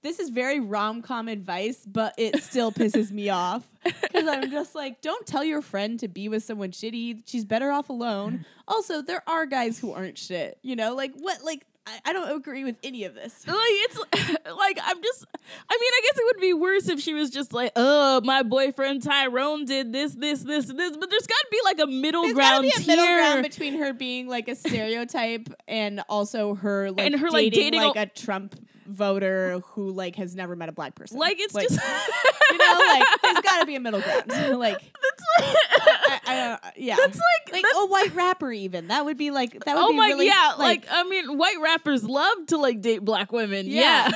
This 0.00 0.20
is 0.20 0.30
very 0.30 0.60
rom 0.60 1.02
com 1.02 1.26
advice, 1.26 1.84
but 1.84 2.14
it 2.16 2.40
still 2.40 2.70
pisses 2.70 3.10
me 3.10 3.30
off 3.30 3.68
because 3.82 4.28
I'm 4.28 4.48
just 4.48 4.76
like, 4.76 5.02
don't 5.02 5.26
tell 5.26 5.42
your 5.42 5.60
friend 5.60 5.98
to 5.98 6.06
be 6.06 6.28
with 6.28 6.44
someone 6.44 6.70
shitty. 6.70 7.24
She's 7.26 7.44
better 7.44 7.72
off 7.72 7.88
alone. 7.90 8.46
Also, 8.68 9.02
there 9.02 9.24
are 9.26 9.44
guys 9.44 9.76
who 9.76 9.90
aren't 9.92 10.16
shit. 10.16 10.56
You 10.62 10.76
know, 10.76 10.94
like 10.94 11.14
what? 11.16 11.42
Like 11.42 11.66
I, 11.88 12.10
I 12.10 12.12
don't 12.12 12.30
agree 12.36 12.64
with 12.64 12.76
any 12.82 13.04
of 13.04 13.14
this. 13.14 13.46
like 13.46 13.56
it's 13.58 13.96
like 14.56 14.78
I'm 14.84 15.02
just 15.02 15.24
I 15.34 15.74
mean 15.80 15.92
I 15.92 16.00
guess 16.04 16.18
it 16.18 16.24
would 16.26 16.40
be 16.40 16.52
worse 16.52 16.88
if 16.88 17.00
she 17.00 17.14
was 17.14 17.30
just 17.30 17.52
like 17.52 17.72
oh 17.76 18.20
my 18.24 18.42
boyfriend 18.42 19.02
Tyrone 19.02 19.64
did 19.64 19.92
this 19.92 20.12
this 20.14 20.42
this 20.42 20.66
this 20.66 20.96
but 20.96 21.10
there's 21.10 21.26
got 21.26 21.34
to 21.38 21.48
be 21.50 21.58
like 21.64 21.78
a 21.80 21.86
middle 21.86 22.22
There's 22.22 22.34
gotta 22.34 22.60
ground 22.60 22.62
be 22.76 22.82
a 22.84 22.86
middle 22.86 23.04
tier. 23.06 23.16
ground 23.16 23.42
between 23.42 23.78
her 23.78 23.92
being 23.94 24.28
like 24.28 24.48
a 24.48 24.54
stereotype 24.54 25.48
and 25.66 26.02
also 26.08 26.54
her 26.56 26.90
like 26.90 27.06
And 27.06 27.14
her, 27.20 27.30
like, 27.30 27.52
dating, 27.52 27.72
dating 27.72 27.80
like 27.82 27.96
a 27.96 28.06
Trump 28.06 28.54
voter 28.88 29.60
who 29.72 29.90
like 29.90 30.16
has 30.16 30.34
never 30.34 30.56
met 30.56 30.68
a 30.68 30.72
black 30.72 30.94
person. 30.94 31.18
like 31.18 31.36
it's 31.38 31.52
just 31.52 31.70
you 31.70 32.58
know 32.58 32.80
like 32.86 33.06
there's 33.22 33.40
got 33.40 33.60
to 33.60 33.66
be 33.66 33.74
a 33.76 33.80
middle 33.80 34.00
ground. 34.00 34.58
like 34.58 34.80
that's 34.80 35.24
like, 35.38 35.56
I, 35.86 36.20
I 36.26 36.34
don't, 36.34 36.64
uh, 36.64 36.70
yeah. 36.76 36.96
that's 36.96 37.16
like 37.16 37.52
like 37.52 37.62
that's- 37.62 37.82
a 37.82 37.86
white 37.86 38.14
rapper 38.14 38.50
even 38.50 38.88
that 38.88 39.04
would 39.04 39.16
be 39.18 39.30
like 39.30 39.52
that 39.64 39.76
would 39.76 39.84
oh 39.84 39.90
be 39.90 39.96
my 39.96 40.08
really 40.08 40.26
yeah 40.26 40.54
like, 40.58 40.86
I 40.90 41.04
mean 41.04 41.36
white 41.36 41.60
rappers 41.60 42.04
love 42.04 42.46
to 42.48 42.56
like 42.56 42.80
date 42.80 43.04
black 43.04 43.30
women 43.32 43.66
yeah, 43.66 44.10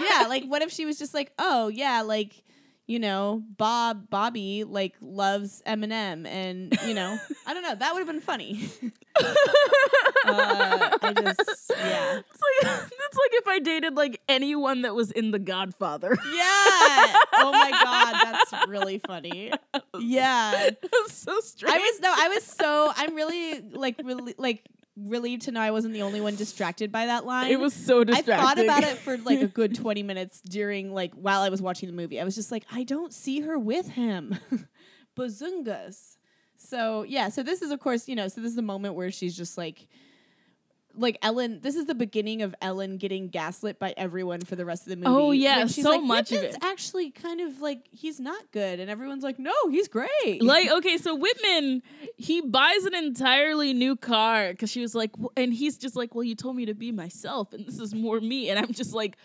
yeah 0.00 0.26
like 0.28 0.44
what 0.44 0.62
if 0.62 0.70
she 0.70 0.84
was 0.84 0.98
just 0.98 1.14
like 1.14 1.32
oh 1.38 1.68
yeah 1.68 2.02
like 2.02 2.42
you 2.88 2.98
know 2.98 3.42
bob 3.56 4.08
bobby 4.10 4.64
like 4.64 4.94
loves 5.00 5.62
eminem 5.66 6.26
and 6.26 6.76
you 6.86 6.94
know 6.94 7.16
i 7.46 7.52
don't 7.54 7.62
know 7.62 7.74
that 7.74 7.92
would 7.92 8.00
have 8.00 8.08
been 8.08 8.20
funny. 8.20 8.68
Uh, 10.24 10.90
i 11.02 11.12
just 11.12 11.72
yeah. 11.76 12.20
It's 12.30 12.40
like 12.42 12.90
it's 12.92 13.16
like 13.16 13.32
if 13.32 13.48
I 13.48 13.58
dated 13.60 13.94
like 13.96 14.20
anyone 14.28 14.82
that 14.82 14.94
was 14.94 15.10
in 15.10 15.30
The 15.30 15.38
Godfather. 15.38 16.10
yeah. 16.34 17.16
Oh 17.34 17.50
my 17.50 17.70
god 17.70 18.14
that's 18.24 18.68
really 18.68 18.98
funny. 18.98 19.52
Yeah. 19.98 20.70
That's 20.82 21.14
so 21.14 21.40
strange. 21.40 21.74
i 21.74 21.78
was 21.78 22.00
no 22.00 22.12
i 22.14 22.28
was 22.28 22.44
so 22.44 22.92
i'm 22.96 23.14
really 23.14 23.60
like 23.72 23.96
really 24.04 24.34
like 24.38 24.64
relieved 25.06 25.42
to 25.42 25.52
know 25.52 25.60
i 25.60 25.70
wasn't 25.70 25.92
the 25.92 26.02
only 26.02 26.20
one 26.20 26.34
distracted 26.34 26.90
by 26.90 27.06
that 27.06 27.24
line 27.24 27.50
it 27.50 27.60
was 27.60 27.74
so 27.74 28.04
distracting. 28.04 28.34
I 28.34 28.36
thought 28.36 28.58
about 28.58 28.82
it 28.82 28.98
for 28.98 29.16
like 29.18 29.40
a 29.40 29.46
good 29.46 29.74
20 29.80 30.02
minutes 30.02 30.40
during 30.40 30.92
like 30.92 31.12
while 31.14 31.40
I 31.40 31.48
was 31.48 31.62
watching 31.62 31.88
the 31.88 31.94
movie. 31.94 32.20
I 32.20 32.24
was 32.24 32.34
just 32.34 32.50
like, 32.50 32.64
I 32.70 32.84
don't 32.84 33.12
see 33.12 33.40
her 33.40 33.58
with 33.58 33.88
him. 33.90 34.38
Bazungas. 35.16 36.16
So 36.56 37.02
yeah, 37.02 37.28
so 37.28 37.42
this 37.42 37.62
is 37.62 37.70
of 37.70 37.80
course, 37.80 38.08
you 38.08 38.16
know, 38.16 38.28
so 38.28 38.40
this 38.40 38.50
is 38.50 38.56
the 38.56 38.62
moment 38.62 38.94
where 38.94 39.10
she's 39.10 39.36
just 39.36 39.56
like 39.56 39.88
like 40.98 41.18
Ellen, 41.22 41.60
this 41.62 41.76
is 41.76 41.86
the 41.86 41.94
beginning 41.94 42.42
of 42.42 42.54
Ellen 42.60 42.96
getting 42.96 43.28
gaslit 43.28 43.78
by 43.78 43.94
everyone 43.96 44.40
for 44.40 44.56
the 44.56 44.64
rest 44.64 44.88
of 44.88 44.98
the 44.98 45.06
oh, 45.06 45.10
movie. 45.10 45.22
Oh, 45.22 45.30
yeah, 45.32 45.66
she's 45.66 45.84
so 45.84 45.90
like, 45.90 46.02
much 46.02 46.32
of 46.32 46.38
it. 46.38 46.42
Whitman's 46.42 46.64
actually 46.64 47.10
kind 47.10 47.40
of 47.40 47.60
like 47.60 47.88
he's 47.90 48.20
not 48.20 48.50
good, 48.52 48.80
and 48.80 48.90
everyone's 48.90 49.22
like, 49.22 49.38
no, 49.38 49.52
he's 49.70 49.88
great. 49.88 50.42
like 50.42 50.70
okay 50.70 50.96
so 50.98 51.14
whitman 51.14 51.82
he 52.16 52.40
buys 52.40 52.84
an 52.84 52.94
entirely 52.94 53.72
new 53.72 53.96
car 53.96 54.50
because 54.50 54.70
she 54.70 54.80
was 54.80 54.94
like 54.94 55.10
and 55.36 55.52
he's 55.52 55.76
just 55.76 55.96
like 55.96 56.14
well 56.14 56.24
you 56.24 56.34
told 56.34 56.56
me 56.56 56.66
to 56.66 56.74
be 56.74 56.92
myself 56.92 57.52
and 57.52 57.66
this 57.66 57.78
is 57.78 57.94
more 57.94 58.20
me 58.20 58.50
and 58.50 58.58
i'm 58.58 58.72
just 58.72 58.94
like 58.94 59.16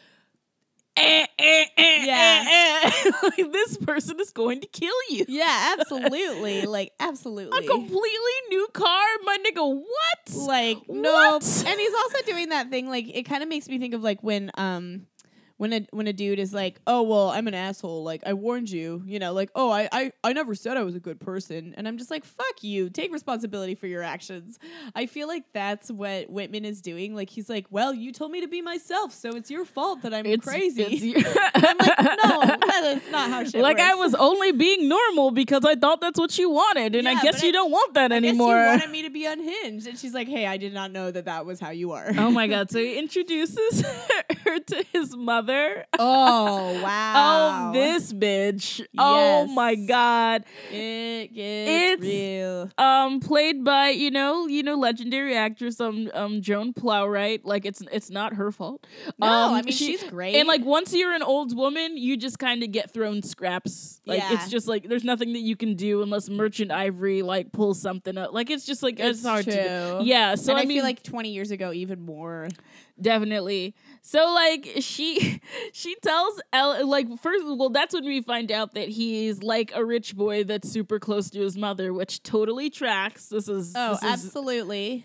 eh, 0.98 1.26
eh, 1.39 1.66
eh, 1.78 2.06
Yeah. 2.06 2.44
eh, 2.48 2.91
eh. 3.06 3.12
like 3.24 3.52
this 3.52 3.78
person 3.78 4.20
is 4.20 4.32
going 4.32 4.62
to 4.62 4.68
kill 4.68 4.94
you 5.10 5.26
yeah, 5.28 5.76
absolutely, 5.80 6.66
like 6.66 6.91
absolutely. 7.00 7.58
a 7.66 7.70
completely 7.70 8.36
new 8.50 8.68
car 8.74 9.06
my 9.24 9.38
nigga 9.46 9.64
what 9.76 10.36
like 10.48 10.78
no 10.89 11.12
What? 11.39 11.64
and 11.68 11.80
he's 11.80 11.94
also 11.94 12.18
doing 12.26 12.50
that 12.50 12.70
thing 12.70 12.89
like 12.89 13.06
it 13.14 13.24
kind 13.24 13.44
of 13.44 13.50
makes 13.50 13.68
me 13.68 13.80
think 13.80 13.94
of 13.94 14.04
like 14.04 14.22
when 14.24 14.52
um 14.56 15.08
when 15.64 15.72
a 15.72 15.88
when 15.91 16.07
a 16.07 16.14
dude 16.14 16.39
is 16.39 16.53
like 16.53 16.82
oh 16.88 17.01
well 17.03 17.30
i'm 17.30 17.47
an 17.47 17.53
asshole. 17.53 18.03
Like 18.03 18.22
i 18.26 18.34
warned 18.34 18.70
you 18.70 19.01
you 19.05 19.18
know 19.18 19.32
like 19.32 19.49
oh 19.55 19.72
i 19.72 19.88
i, 19.93 20.11
I 20.22 20.34
never 20.34 20.55
said 20.55 20.76
i 20.76 20.84
was 20.84 20.93
a 20.95 20.99
good 20.99 21.22
person. 21.22 21.74
And 21.78 21.88
i'm 21.88 21.97
just 21.97 22.11
like 22.11 22.26
fuck 22.26 22.61
you. 22.64 22.89
Take 22.89 23.14
responsibility 23.14 23.74
for 23.76 23.88
your 23.88 24.03
actions. 24.03 24.59
I 24.93 25.05
feel 25.05 25.30
like 25.30 25.45
that's 25.53 25.89
what 25.89 26.30
whitman 26.30 26.66
is 26.66 26.82
doing. 26.82 27.16
Like 27.16 27.30
he's 27.30 27.47
like 27.47 27.66
well 27.70 27.93
you 27.93 28.11
told 28.11 28.32
me 28.32 28.41
to 28.41 28.47
be 28.49 28.61
myself 28.61 29.14
so 29.14 29.30
it's 29.38 29.49
your 29.49 29.64
fault 29.64 30.01
that 30.01 30.14
i'm 30.14 30.26
it's 30.26 30.45
crazy. 30.45 30.82
it's- 30.84 31.38
i'm 31.55 31.78
like 31.78 31.97
no 32.24 32.39
that 32.74 32.84
is 32.97 33.11
not 33.11 33.30
how 33.30 33.43
shit 33.45 33.61
like 33.61 33.80
I 33.80 33.95
was 33.95 34.14
only 34.16 34.51
being 34.51 34.89
normal 34.89 35.32
because 35.32 35.64
I 35.66 35.76
thought 35.76 36.01
that's 36.01 36.20
what 36.20 36.38
you 36.38 36.49
wanted, 36.49 36.95
and 36.95 37.07
I 37.07 37.22
guess 37.22 37.41
you 37.41 37.49
I- 37.49 37.51
don't 37.51 37.72
want 37.72 37.93
that 37.93 38.11
I 38.11 38.18
anymore. 38.18 38.59
you 38.59 38.68
wanted 38.68 38.89
me 38.89 39.03
to 39.03 39.09
be 39.09 39.26
unhinged. 39.26 39.88
And 39.88 39.97
she's 39.97 40.14
like 40.14 40.28
hey 40.28 40.45
i 40.45 40.57
did 40.57 40.74
not 40.74 40.91
know 40.91 41.09
that 41.09 41.26
that 41.26 41.45
was 41.45 41.59
how 41.59 41.70
you 41.70 41.91
are. 41.93 42.11
Oh 42.18 42.32
my 42.32 42.47
god! 42.47 42.70
So 42.74 42.80
he 42.80 42.97
introduces 42.97 43.82
her 44.45 44.59
to 44.59 44.86
his 44.91 45.16
mother. 45.16 45.53
Oh 45.99 46.82
wow! 46.84 47.70
Oh, 47.70 47.74
this 47.74 48.12
bitch. 48.14 48.86
Oh 48.97 49.45
my 49.47 49.76
god. 49.76 50.43
it 50.72 51.34
gets 51.34 51.70
It's- 51.70 51.99
real. 52.01 52.70
Um, 52.78 53.20
played 53.20 53.64
by 53.64 53.89
you 53.89 54.12
know 54.12 54.47
you 54.47 54.64
know 54.64 54.76
legendary 54.76 55.36
actress 55.36 55.80
um 55.80 56.10
um 56.14 56.41
Joan 56.41 56.74
Plowright. 56.74 57.41
Like 57.43 57.66
it's 57.66 57.82
it's 57.91 58.10
not 58.10 58.34
her 58.34 58.51
fault. 58.51 58.86
No, 59.20 59.28
um, 59.28 59.54
I 59.54 59.62
mean 59.62 59.74
she- 59.74 59.97
she's 59.97 60.04
great. 60.04 60.36
And 60.36 60.47
like 60.47 60.64
once 60.64 60.93
you're 60.93 61.14
an 61.14 61.24
old 61.24 61.56
woman, 61.56 61.97
you 61.97 62.18
just 62.18 62.39
kind 62.39 62.64
of 62.64 62.72
get 62.72 62.91
thrown 62.91 63.22
scraps. 63.22 64.01
Like 64.06 64.20
Yeah. 64.20 64.34
it's 64.34 64.49
just 64.49 64.68
like 64.68 64.88
there's 64.89 65.04
nothing 65.04 65.34
that 65.34 65.39
you 65.41 65.56
can 65.56 65.76
do 65.76 66.01
unless 66.01 66.30
Merchant 66.30 66.72
Ivory 66.72 67.22
like 67.22 67.51
pulls 67.51 67.82
something 67.82 68.18
up. 68.18 68.34
Like 68.34 68.49
it's 68.49 68.66
just 68.66 68.84
like 68.84 68.99
it's, 68.99 69.20
It's 69.20 69.28
hard 69.28 69.45
to 69.45 69.51
true. 69.51 69.99
do. 69.99 70.06
Yeah. 70.06 70.36
So 70.36 70.51
and 70.51 70.60
I, 70.60 70.64
I, 70.64 70.66
mean, 70.66 70.78
feel 70.78 70.84
like 70.84 71.04
20 71.04 71.30
years 71.30 71.51
ago, 71.51 71.72
even 71.72 72.01
more. 72.01 72.47
Definitely. 73.01 73.76
So 74.06 74.34
like 74.34 74.68
she 74.82 75.39
she 75.74 75.95
tells 75.95 76.41
El 76.51 76.86
like 76.88 77.08
first 77.22 77.45
well 77.45 77.70
that's 77.70 77.93
when 77.93 78.04
we 78.06 78.22
find 78.22 78.51
out 78.51 78.74
that 78.74 78.89
he's 78.89 79.41
like 79.41 79.72
a 79.74 79.84
rich 79.84 80.16
boy 80.16 80.43
that's 80.43 80.70
super 80.70 80.99
close 80.99 81.30
to 81.32 81.39
his 81.39 81.56
mother, 81.58 81.93
which 81.93 82.22
totally 82.22 82.70
tracks. 82.70 83.28
This 83.30 83.47
is 83.47 83.74
Oh, 83.76 83.91
this 83.93 84.04
is- 84.04 84.26
absolutely. 84.26 85.04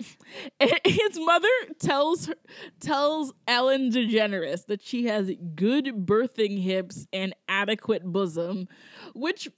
his 0.85 1.19
mother 1.19 1.49
tells 1.79 2.27
her 2.27 2.35
tells 2.81 3.33
Ellen 3.47 3.91
DeGeneres 3.93 4.67
that 4.67 4.83
she 4.83 5.07
has 5.07 5.31
good 5.55 5.87
birthing 6.07 6.61
hips 6.61 7.07
and 7.13 7.35
adequate 7.49 8.05
bosom, 8.05 8.67
which 9.15 9.49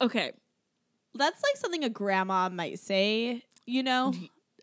okay. 0.00 0.30
That's 1.16 1.42
like 1.42 1.56
something 1.56 1.82
a 1.84 1.88
grandma 1.90 2.48
might 2.50 2.78
say. 2.78 3.42
You 3.66 3.82
know? 3.82 4.12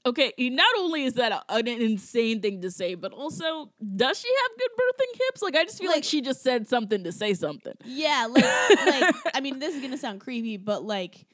Okay, 0.03 0.33
not 0.39 0.73
only 0.79 1.03
is 1.03 1.13
that 1.13 1.31
a, 1.31 1.43
an 1.53 1.67
insane 1.67 2.41
thing 2.41 2.61
to 2.61 2.71
say, 2.71 2.95
but 2.95 3.13
also, 3.13 3.71
does 3.95 4.19
she 4.19 4.27
have 4.27 4.57
good 4.57 4.69
birthing 4.71 5.19
hips? 5.27 5.41
Like, 5.43 5.55
I 5.55 5.63
just 5.63 5.77
feel 5.77 5.89
like, 5.89 5.97
Like- 5.97 6.03
she 6.05 6.21
just 6.21 6.41
said 6.41 6.67
something 6.67 7.03
to 7.03 7.11
say 7.11 7.35
something. 7.35 7.73
Yeah. 7.85 8.27
Like, 8.29 8.43
like 8.85 9.15
I 9.35 9.41
mean, 9.41 9.59
this 9.59 9.75
is 9.75 9.81
gonna 9.81 9.97
sound 9.97 10.21
creepy, 10.21 10.57
but 10.57 10.83
like, 10.83 11.25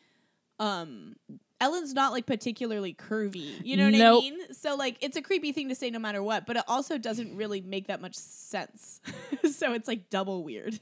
um. 0.60 1.16
Ellen's 1.60 1.96
not 1.96 2.12
like 2.12 2.28
particularly 2.28 2.94
curvy. 2.94 3.54
You 3.66 3.78
know 3.78 3.86
what 3.86 3.94
Nope. 3.96 4.24
I 4.24 4.30
mean? 4.30 4.54
So 4.54 4.76
like 4.76 4.98
it's 5.02 5.18
a 5.18 5.24
creepy 5.24 5.54
thing 5.54 5.70
to 5.70 5.76
say 5.76 5.90
no 5.90 5.98
matter 5.98 6.22
what, 6.22 6.46
but 6.46 6.56
it 6.56 6.64
also 6.68 7.00
doesn't 7.00 7.36
really 7.36 7.62
make 7.62 7.88
that 7.88 8.00
much 8.00 8.14
sense. 8.14 9.02
so 9.54 9.74
it's 9.74 9.88
like 9.88 10.08
double 10.12 10.44
weird. 10.44 10.80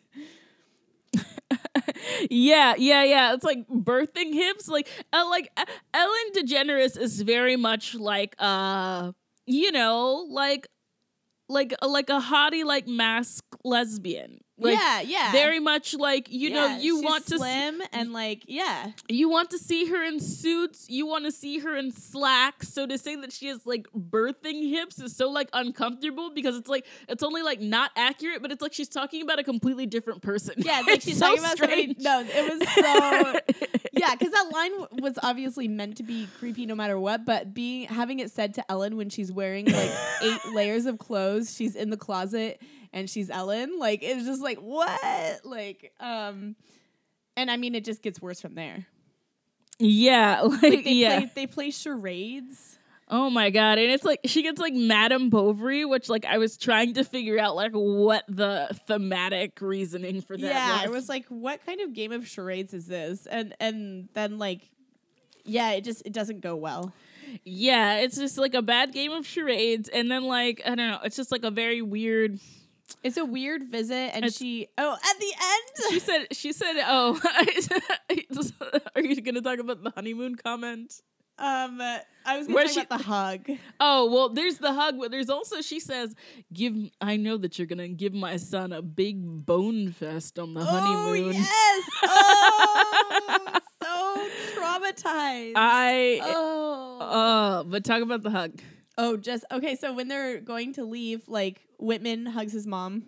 yeah, 2.30 2.76
yeah, 2.78 3.04
yeah. 3.04 3.34
It's 3.34 3.44
like 3.44 3.68
birthing 3.68 4.34
hips. 4.34 4.68
Like, 4.68 4.88
uh, 5.14 5.26
like 5.30 5.52
uh, 5.58 5.66
Ellen 5.94 6.32
DeGeneres 6.36 7.00
is 7.00 7.22
very 7.22 7.56
much 7.56 7.96
like, 7.96 8.36
uh, 8.40 9.12
you 9.46 9.72
know, 9.72 10.26
like, 10.30 10.68
like, 11.50 11.74
like 11.82 12.10
a 12.10 12.20
hottie, 12.22 12.66
like 12.66 12.88
masc 12.88 13.46
lesbian. 13.64 14.40
Like, 14.58 14.74
yeah, 14.78 15.02
yeah. 15.02 15.32
Very 15.34 15.60
much 15.60 15.94
like 15.96 16.32
you 16.32 16.50
know 16.50 16.78
you 16.78 17.02
want 17.02 17.26
to 17.28 17.38
slim 17.38 17.82
and 17.92 18.14
like 18.14 18.44
yeah. 18.48 18.92
you 19.10 19.28
want 19.30 19.50
to 19.50 19.58
see 19.58 19.88
her 19.88 20.02
in 20.02 20.22
suits 20.22 20.86
you 20.90 21.06
want 21.06 21.26
to 21.26 21.32
see 21.32 21.60
her 21.60 21.76
in 21.76 21.92
slacks 21.92 22.70
so 22.70 22.88
to 22.88 22.98
say 22.98 23.18
that 23.18 23.34
she 23.34 23.48
has 23.48 23.66
like 23.66 23.86
birthing 23.94 24.70
hips 24.70 24.98
is 25.00 25.14
so 25.14 25.30
like 25.30 25.50
uncomfortable 25.52 26.32
because 26.34 26.56
it's 26.56 26.70
like 26.70 26.86
it's 27.10 27.22
only 27.22 27.42
like 27.42 27.60
not 27.60 27.92
accurate 27.98 28.42
but 28.42 28.50
it's 28.50 28.62
like 28.62 28.72
she's 28.74 28.88
talking 28.88 29.22
about 29.22 29.40
a 29.40 29.44
completely 29.44 29.86
different 29.86 30.22
person 30.22 30.54
Yeah, 30.58 30.84
like 30.88 31.02
she's 31.02 31.18
so 31.20 31.28
talking 31.28 31.40
about 31.44 31.58
somebody. 31.58 31.82
strange. 31.94 32.00
No, 32.00 32.24
it 32.26 32.60
was 32.60 32.70
so. 32.76 33.80
yeah, 33.92 34.16
because 34.16 34.32
that 34.32 34.50
line 34.54 34.72
w- 34.80 35.04
was 35.04 35.20
obviously 35.22 35.68
meant 35.68 35.98
to 35.98 36.04
be 36.04 36.28
creepy 36.40 36.66
no 36.66 36.76
matter 36.76 36.98
what, 36.98 37.26
but 37.26 37.54
being 37.54 37.88
having 37.90 38.20
it 38.20 38.32
said 38.32 38.54
to 38.54 38.72
Ellen 38.72 38.96
when 38.96 39.10
she's 39.10 39.32
wearing 39.34 39.66
like 39.66 39.92
eight 40.22 40.40
layers 40.54 40.86
of 40.86 40.98
clothes, 40.98 41.54
she's 41.54 41.76
in 41.76 41.90
the 41.90 41.98
closet 41.98 42.62
and 42.96 43.08
she's 43.08 43.30
Ellen. 43.30 43.78
Like 43.78 44.00
it's 44.02 44.26
just 44.26 44.42
like 44.42 44.58
what? 44.58 45.46
Like 45.46 45.94
um, 46.00 46.56
and 47.38 47.52
I 47.52 47.58
mean 47.58 47.76
it 47.76 47.86
just 47.86 48.02
gets 48.02 48.20
worse 48.20 48.42
from 48.42 48.56
there. 48.56 48.88
yeah 49.78 50.42
like, 50.44 50.62
Like 50.64 50.84
they 50.86 50.94
yeah 50.94 51.20
play 51.20 51.32
they 51.36 51.48
play 51.48 51.70
charades. 51.72 52.80
oh 53.10 53.30
my 53.30 53.50
god 53.52 53.78
and 53.78 53.92
it's 53.92 54.04
like 54.06 54.22
she 54.26 54.42
gets 54.42 54.60
like 54.60 54.74
madame 54.74 55.30
bovary 55.30 55.84
which 55.86 56.08
like 56.10 56.26
i 56.26 56.38
was 56.40 56.58
trying 56.58 56.94
to 56.94 57.04
figure 57.04 57.38
out 57.38 57.56
like 57.56 57.74
what 57.74 58.24
the 58.30 58.68
thematic 58.88 59.60
reasoning 59.62 60.22
for 60.22 60.38
that 60.38 60.48
yeah, 60.48 60.76
was. 60.78 60.84
it 60.86 60.92
was 60.92 61.10
like 61.10 61.26
what 61.28 61.64
kind 61.66 61.82
of 61.82 61.94
game 61.94 62.12
of 62.14 62.26
charades 62.28 62.74
is 62.74 62.88
this? 62.88 63.28
And 63.28 63.54
and 63.60 64.08
then 64.14 64.38
like 64.40 64.62
yeah, 65.48 65.72
it 65.74 65.84
just 65.84 66.02
it 66.08 66.14
doesn't 66.14 66.40
go 66.42 66.56
well. 66.56 66.92
Yeah, 67.44 67.98
it's 67.98 68.18
just 68.18 68.38
like 68.40 68.56
a 68.56 68.64
bad 68.64 68.94
game 68.94 69.12
of 69.12 69.28
charades, 69.28 69.90
and 69.90 70.10
then 70.10 70.24
like 70.24 70.62
I 70.66 70.70
don't 70.70 70.78
know, 70.78 71.00
it's 71.04 71.16
just 71.16 71.32
like 71.32 71.44
a 71.44 71.52
very 71.52 71.82
weird. 71.84 72.40
It's 73.04 73.18
a 73.18 73.26
weird 73.26 73.70
visit, 73.70 74.12
and 74.14 74.26
It's- 74.26 74.38
she 74.38 74.68
oh 74.78 74.94
at 74.94 75.20
the 75.20 75.34
end 75.40 75.64
She 75.92 76.00
said, 76.00 76.28
she 76.32 76.54
said, 76.54 76.76
oh, 76.86 77.20
are 78.96 79.02
you 79.02 79.22
gonna 79.22 79.42
talk 79.42 79.60
about 79.60 79.84
the 79.84 79.92
honeymoon 79.92 80.36
comment? 80.36 81.02
Um, 81.38 81.82
I 81.82 82.38
was 82.38 82.48
going 82.48 82.66
to 82.66 82.74
talk 82.74 82.86
about 82.86 82.98
the 82.98 83.04
hug. 83.04 83.50
Oh 83.80 84.10
well, 84.10 84.30
there's 84.30 84.58
the 84.58 84.72
hug, 84.72 84.98
but 84.98 85.12
there's 85.12 85.30
also 85.30 85.60
she 85.62 85.82
says, 85.82 86.16
"Give 86.54 86.74
I 87.02 87.18
know 87.18 87.36
that 87.38 87.60
you're 87.60 87.68
gonna 87.68 87.90
give 87.90 88.14
my 88.14 88.38
son 88.38 88.72
a 88.72 88.82
big 88.82 89.46
bone 89.46 89.92
fest 89.92 90.40
on 90.40 90.54
the 90.54 90.64
honeymoon." 90.64 91.36
Oh 91.36 91.38
yes! 91.38 91.90
Oh, 92.04 93.60
so 93.84 94.60
traumatized. 94.62 95.54
I 95.58 96.22
oh. 96.24 96.98
oh, 97.02 97.64
but 97.68 97.84
talk 97.84 98.02
about 98.02 98.24
the 98.24 98.30
hug. 98.30 98.62
Oh, 98.98 99.18
just 99.18 99.46
okay. 99.52 99.76
So 99.76 99.94
when 99.94 100.08
they're 100.08 100.40
going 100.40 100.74
to 100.74 100.84
leave, 100.84 101.28
like 101.28 101.62
Whitman 101.80 102.26
hugs 102.26 102.54
his 102.54 102.68
mom, 102.68 103.04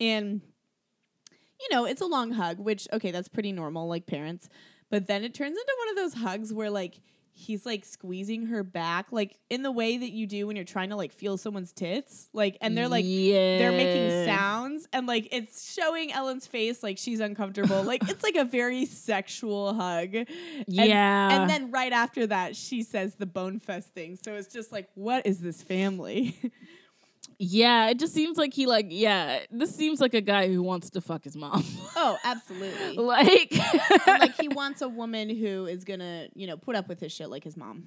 and 0.00 0.40
you 1.60 1.68
know 1.70 1.84
it's 1.84 2.00
a 2.00 2.06
long 2.06 2.32
hug, 2.32 2.58
which 2.58 2.88
okay, 2.92 3.10
that's 3.10 3.28
pretty 3.28 3.52
normal, 3.52 3.88
like 3.88 4.06
parents. 4.06 4.48
But 4.90 5.06
then 5.06 5.24
it 5.24 5.34
turns 5.34 5.56
into 5.56 5.76
one 5.78 5.88
of 5.90 5.96
those 5.96 6.22
hugs 6.22 6.52
where 6.52 6.70
like 6.70 7.00
he's 7.34 7.64
like 7.64 7.84
squeezing 7.84 8.46
her 8.46 8.62
back, 8.62 9.06
like 9.10 9.38
in 9.50 9.62
the 9.62 9.72
way 9.72 9.96
that 9.96 10.10
you 10.10 10.26
do 10.26 10.46
when 10.46 10.54
you're 10.56 10.64
trying 10.64 10.90
to 10.90 10.96
like 10.96 11.12
feel 11.12 11.36
someone's 11.36 11.72
tits, 11.72 12.28
like, 12.32 12.58
and 12.60 12.76
they're 12.76 12.88
like 12.88 13.04
yeah, 13.06 13.58
they're 13.58 13.72
making 13.72 14.26
sounds 14.26 14.86
and 14.92 15.06
like 15.06 15.28
it's 15.32 15.72
showing 15.72 16.12
Ellen's 16.12 16.46
face 16.46 16.82
like 16.82 16.98
she's 16.98 17.20
uncomfortable. 17.20 17.82
like 17.84 18.08
it's 18.08 18.22
like 18.22 18.36
a 18.36 18.44
very 18.44 18.84
sexual 18.86 19.72
hug. 19.74 20.14
And- 20.14 20.28
Yeah, 20.66 21.40
And 21.40 21.48
then 21.50 21.70
right 21.70 21.92
after 21.92 22.26
that, 22.26 22.54
she 22.54 22.82
says 22.82 23.14
the 23.14 23.26
bone 23.26 23.60
fest 23.60 23.94
thing. 23.94 24.16
So 24.22 24.34
it's 24.34 24.52
just 24.52 24.70
like, 24.72 24.88
what 24.94 25.26
is 25.26 25.40
this 25.40 25.62
family? 25.62 26.36
Yeah, 27.38 27.88
it 27.88 27.98
just 27.98 28.14
seems 28.14 28.36
like 28.38 28.54
he 28.54 28.66
like 28.66 28.86
yeah. 28.90 29.40
This 29.50 29.74
seems 29.74 30.00
like 30.00 30.14
a 30.14 30.20
guy 30.20 30.46
who 30.48 30.62
wants 30.62 30.90
to 30.90 31.00
fuck 31.00 31.24
his 31.24 31.34
mom. 31.36 31.64
oh, 31.96 32.16
absolutely. 32.22 32.96
like, 33.02 33.52
like 34.06 34.31
wants 34.62 34.80
a 34.80 34.88
woman 34.88 35.28
who 35.28 35.66
is 35.66 35.82
gonna, 35.82 36.28
you 36.34 36.46
know, 36.46 36.56
put 36.56 36.76
up 36.76 36.88
with 36.88 37.00
his 37.00 37.10
shit 37.10 37.28
like 37.28 37.42
his 37.42 37.56
mom. 37.56 37.82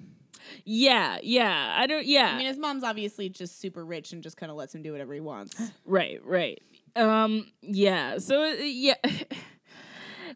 yeah, 0.65 1.17
yeah. 1.23 1.73
I 1.77 1.87
don't. 1.87 2.05
Yeah, 2.05 2.33
I 2.33 2.37
mean, 2.37 2.47
his 2.47 2.57
mom's 2.57 2.83
obviously 2.83 3.29
just 3.29 3.61
super 3.61 3.85
rich 3.85 4.11
and 4.11 4.21
just 4.21 4.35
kind 4.35 4.51
of 4.51 4.57
lets 4.57 4.75
him 4.75 4.81
do 4.81 4.91
whatever 4.91 5.13
he 5.13 5.21
wants. 5.21 5.55
right, 5.85 6.19
right. 6.25 6.61
Um, 6.97 7.47
yeah. 7.61 8.17
So 8.17 8.43
uh, 8.43 8.55
yeah. 8.55 8.95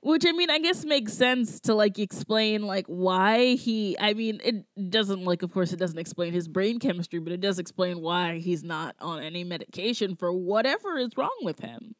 Which 0.02 0.24
I 0.26 0.32
mean, 0.32 0.50
I 0.50 0.60
guess 0.60 0.86
makes 0.86 1.12
sense 1.12 1.60
to 1.62 1.74
like 1.76 2.00
explain 2.00 2.66
like 2.66 2.86
why 2.88 3.56
he. 3.56 3.98
I 4.00 4.14
mean, 4.14 4.40
it 4.42 4.90
doesn't 4.90 5.26
like, 5.26 5.44
of 5.44 5.52
course, 5.52 5.74
it 5.74 5.78
doesn't 5.78 6.00
explain 6.00 6.32
his 6.32 6.48
brain 6.48 6.80
chemistry, 6.80 7.20
but 7.20 7.34
it 7.34 7.42
does 7.42 7.60
explain 7.60 8.00
why 8.00 8.38
he's 8.38 8.64
not 8.64 8.96
on 9.02 9.22
any 9.22 9.44
medication 9.44 10.16
for 10.16 10.32
whatever 10.32 10.98
is 10.98 11.18
wrong 11.18 11.38
with 11.42 11.60
him. 11.60 11.96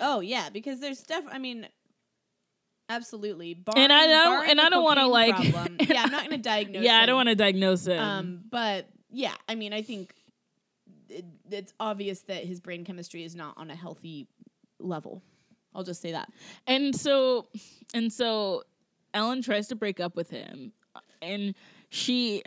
Oh 0.00 0.20
yeah, 0.20 0.48
because 0.48 0.80
there's 0.80 0.98
stuff. 0.98 1.24
I 1.30 1.38
mean, 1.38 1.68
absolutely. 2.88 3.56
And 3.74 3.92
I 3.92 4.06
don't- 4.06 4.48
and 4.50 4.60
I 4.60 4.68
don't 4.68 4.84
wanna, 4.84 5.06
like- 5.06 5.34
problem- 5.52 5.76
yeah, 5.80 6.02
I'm 6.04 6.10
not 6.10 6.20
going 6.28 6.36
to 6.36 6.42
diagnose. 6.42 6.82
yeah, 6.84 6.98
I 6.98 7.06
don't 7.06 7.16
want 7.16 7.28
to 7.28 7.34
diagnose 7.34 7.86
him. 7.86 7.98
Um, 8.02 8.40
but 8.50 8.88
yeah, 9.10 9.34
I 9.48 9.54
mean, 9.54 9.72
I 9.72 9.82
think 9.82 10.14
it, 11.08 11.24
it's 11.50 11.72
obvious 11.80 12.20
that 12.22 12.44
his 12.44 12.60
brain 12.60 12.84
chemistry 12.84 13.24
is 13.24 13.34
not 13.34 13.54
on 13.58 13.70
a 13.70 13.74
healthy 13.76 14.26
level. 14.78 15.22
I'll 15.74 15.84
just 15.84 16.00
say 16.02 16.12
that. 16.12 16.30
And 16.66 16.94
so 16.94 17.46
and 17.94 18.12
so 18.12 18.62
Ellen 19.14 19.42
tries 19.42 19.68
to 19.68 19.74
break 19.74 20.00
up 20.00 20.16
with 20.16 20.30
him 20.30 20.72
and 21.22 21.54
she 21.88 22.42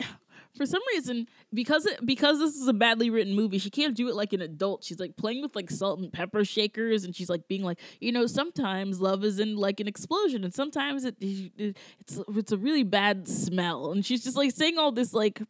for 0.56 0.66
some 0.66 0.82
reason 0.94 1.26
because 1.52 1.86
it, 1.86 2.04
because 2.04 2.38
this 2.38 2.54
is 2.54 2.68
a 2.68 2.72
badly 2.72 3.10
written 3.10 3.34
movie 3.34 3.58
she 3.58 3.70
can't 3.70 3.94
do 3.94 4.08
it 4.08 4.14
like 4.14 4.32
an 4.32 4.42
adult. 4.42 4.84
She's 4.84 4.98
like 4.98 5.16
playing 5.16 5.42
with 5.42 5.54
like 5.54 5.70
salt 5.70 6.00
and 6.00 6.12
pepper 6.12 6.44
shakers 6.44 7.04
and 7.04 7.14
she's 7.14 7.28
like 7.28 7.48
being 7.48 7.62
like 7.62 7.78
you 8.00 8.12
know 8.12 8.26
sometimes 8.26 9.00
love 9.00 9.24
is 9.24 9.38
in 9.38 9.56
like 9.56 9.80
an 9.80 9.88
explosion 9.88 10.44
and 10.44 10.54
sometimes 10.54 11.04
it, 11.04 11.16
it 11.20 11.76
it's 12.00 12.20
it's 12.34 12.52
a 12.52 12.58
really 12.58 12.82
bad 12.82 13.28
smell. 13.28 13.92
And 13.92 14.04
she's 14.04 14.24
just 14.24 14.36
like 14.36 14.52
saying 14.52 14.78
all 14.78 14.92
this 14.92 15.12
like 15.12 15.42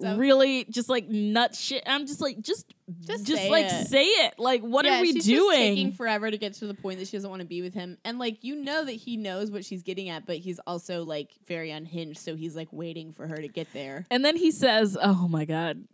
So- 0.00 0.16
really 0.16 0.64
just 0.64 0.88
like 0.88 1.08
nut 1.08 1.54
shit 1.54 1.82
i'm 1.86 2.06
just 2.06 2.20
like 2.20 2.40
just 2.40 2.66
Just 3.06 3.26
just, 3.26 3.40
say 3.42 3.50
like 3.50 3.66
it. 3.66 3.86
say 3.88 4.04
it 4.04 4.34
like 4.38 4.60
what 4.60 4.84
yeah, 4.84 4.98
are 4.98 5.00
we 5.00 5.12
she's 5.12 5.24
doing 5.24 5.48
Just 5.48 5.58
taking 5.58 5.92
forever 5.92 6.30
to 6.30 6.36
get 6.38 6.54
to 6.54 6.66
the 6.66 6.74
point 6.74 6.98
that 6.98 7.08
she 7.08 7.16
doesn't 7.16 7.30
want 7.30 7.40
to 7.40 7.48
be 7.48 7.62
with 7.62 7.74
him, 7.74 7.96
and 8.04 8.18
like 8.18 8.44
you 8.44 8.56
know 8.56 8.84
that 8.84 8.92
he 8.92 9.16
knows 9.16 9.50
what 9.50 9.64
she's 9.64 9.82
getting 9.82 10.08
at, 10.08 10.26
but 10.26 10.36
he's 10.36 10.60
also 10.66 11.04
like 11.04 11.30
very 11.46 11.70
unhinged, 11.70 12.18
so 12.18 12.36
he's 12.36 12.54
like 12.54 12.68
waiting 12.72 13.12
for 13.12 13.26
her 13.26 13.36
to 13.36 13.48
get 13.48 13.72
there. 13.72 14.06
And 14.10 14.24
then 14.24 14.36
he 14.36 14.50
says, 14.50 14.96
"Oh 15.02 15.26
my 15.28 15.44
god." 15.44 15.84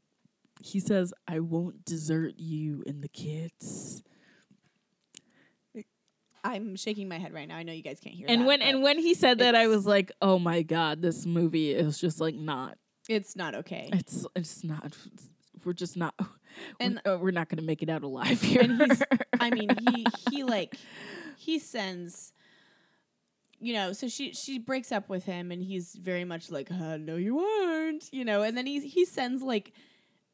He 0.60 0.80
says, 0.80 1.14
"I 1.26 1.40
won't 1.40 1.84
desert 1.84 2.34
you 2.38 2.82
and 2.86 3.02
the 3.02 3.08
kids." 3.08 4.02
I'm 6.44 6.74
shaking 6.76 7.08
my 7.08 7.18
head 7.18 7.32
right 7.32 7.46
now. 7.46 7.56
I 7.56 7.62
know 7.62 7.72
you 7.72 7.82
guys 7.82 8.00
can't 8.00 8.16
hear. 8.16 8.26
And 8.28 8.42
that, 8.42 8.46
when 8.46 8.62
and 8.62 8.82
when 8.82 8.98
he 8.98 9.14
said 9.14 9.38
that, 9.38 9.54
I 9.54 9.68
was 9.68 9.86
like, 9.86 10.10
"Oh 10.20 10.38
my 10.38 10.62
god, 10.62 11.00
this 11.00 11.24
movie 11.24 11.72
is 11.72 11.98
just 12.00 12.20
like 12.20 12.34
not. 12.34 12.76
It's 13.08 13.36
not 13.36 13.54
okay. 13.56 13.90
It's 13.92 14.26
it's 14.36 14.64
not. 14.64 14.96
We're 15.64 15.72
just 15.72 15.96
not. 15.96 16.14
And- 16.78 17.00
we're, 17.06 17.14
uh, 17.14 17.16
we're 17.18 17.30
not 17.30 17.48
going 17.48 17.60
to 17.60 17.64
make 17.64 17.82
it 17.82 17.88
out 17.88 18.02
alive 18.02 18.40
here." 18.42 18.60
And 18.60 18.78
he's- 18.78 19.02
I 19.40 19.48
mean, 19.50 19.70
he 19.94 20.06
he 20.30 20.44
like 20.44 20.74
he 21.38 21.58
sends 21.58 22.32
you 23.58 23.72
know, 23.74 23.92
so 23.92 24.08
she 24.08 24.32
she 24.34 24.58
breaks 24.58 24.90
up 24.92 25.08
with 25.08 25.24
him 25.24 25.50
and 25.52 25.62
he's 25.62 25.94
very 25.94 26.24
much 26.24 26.50
like, 26.50 26.68
uh, 26.70 26.96
no 26.96 27.14
you 27.16 27.38
aren't, 27.38 28.12
you 28.12 28.24
know, 28.24 28.42
and 28.42 28.56
then 28.56 28.66
he 28.66 28.86
he 28.86 29.04
sends 29.04 29.40
like 29.42 29.72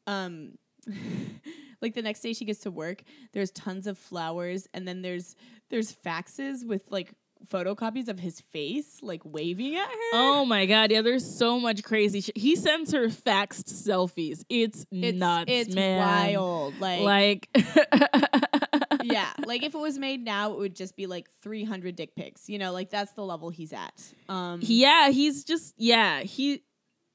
um 0.07 0.57
like 1.81 1.93
the 1.93 2.01
next 2.01 2.21
day 2.21 2.33
she 2.33 2.43
gets 2.43 2.61
to 2.61 2.71
work, 2.71 3.03
there's 3.31 3.51
tons 3.51 3.87
of 3.87 3.97
flowers 3.97 4.67
and 4.73 4.87
then 4.87 5.01
there's 5.03 5.35
there's 5.69 5.93
faxes 5.95 6.65
with 6.65 6.81
like 6.89 7.13
photocopies 7.47 8.07
of 8.07 8.19
his 8.19 8.41
face 8.41 8.99
like 9.01 9.21
waving 9.23 9.75
at 9.75 9.87
her. 9.87 10.09
oh 10.13 10.45
my 10.45 10.65
god, 10.65 10.91
yeah. 10.91 11.01
There's 11.01 11.25
so 11.25 11.59
much 11.59 11.83
crazy 11.83 12.21
shit. 12.21 12.37
He 12.37 12.55
sends 12.55 12.91
her 12.91 13.07
faxed 13.07 13.71
selfies. 13.73 14.43
It's, 14.49 14.85
it's 14.91 15.17
nuts, 15.17 15.45
it's 15.47 15.75
man. 15.75 15.99
wild. 15.99 16.79
Like, 16.79 17.01
Like, 17.01 17.49
yeah, 19.03 19.31
like 19.45 19.63
if 19.63 19.73
it 19.73 19.79
was 19.79 19.97
made 19.97 20.23
now, 20.23 20.53
it 20.53 20.59
would 20.59 20.75
just 20.75 20.95
be 20.95 21.07
like 21.07 21.29
300 21.41 21.95
dick 21.95 22.15
pics. 22.15 22.49
You 22.49 22.59
know, 22.59 22.71
like 22.71 22.89
that's 22.89 23.13
the 23.13 23.23
level 23.23 23.49
he's 23.49 23.73
at. 23.73 24.13
Um, 24.27 24.59
yeah, 24.61 25.09
he's 25.09 25.43
just 25.43 25.73
yeah. 25.77 26.21
He 26.21 26.63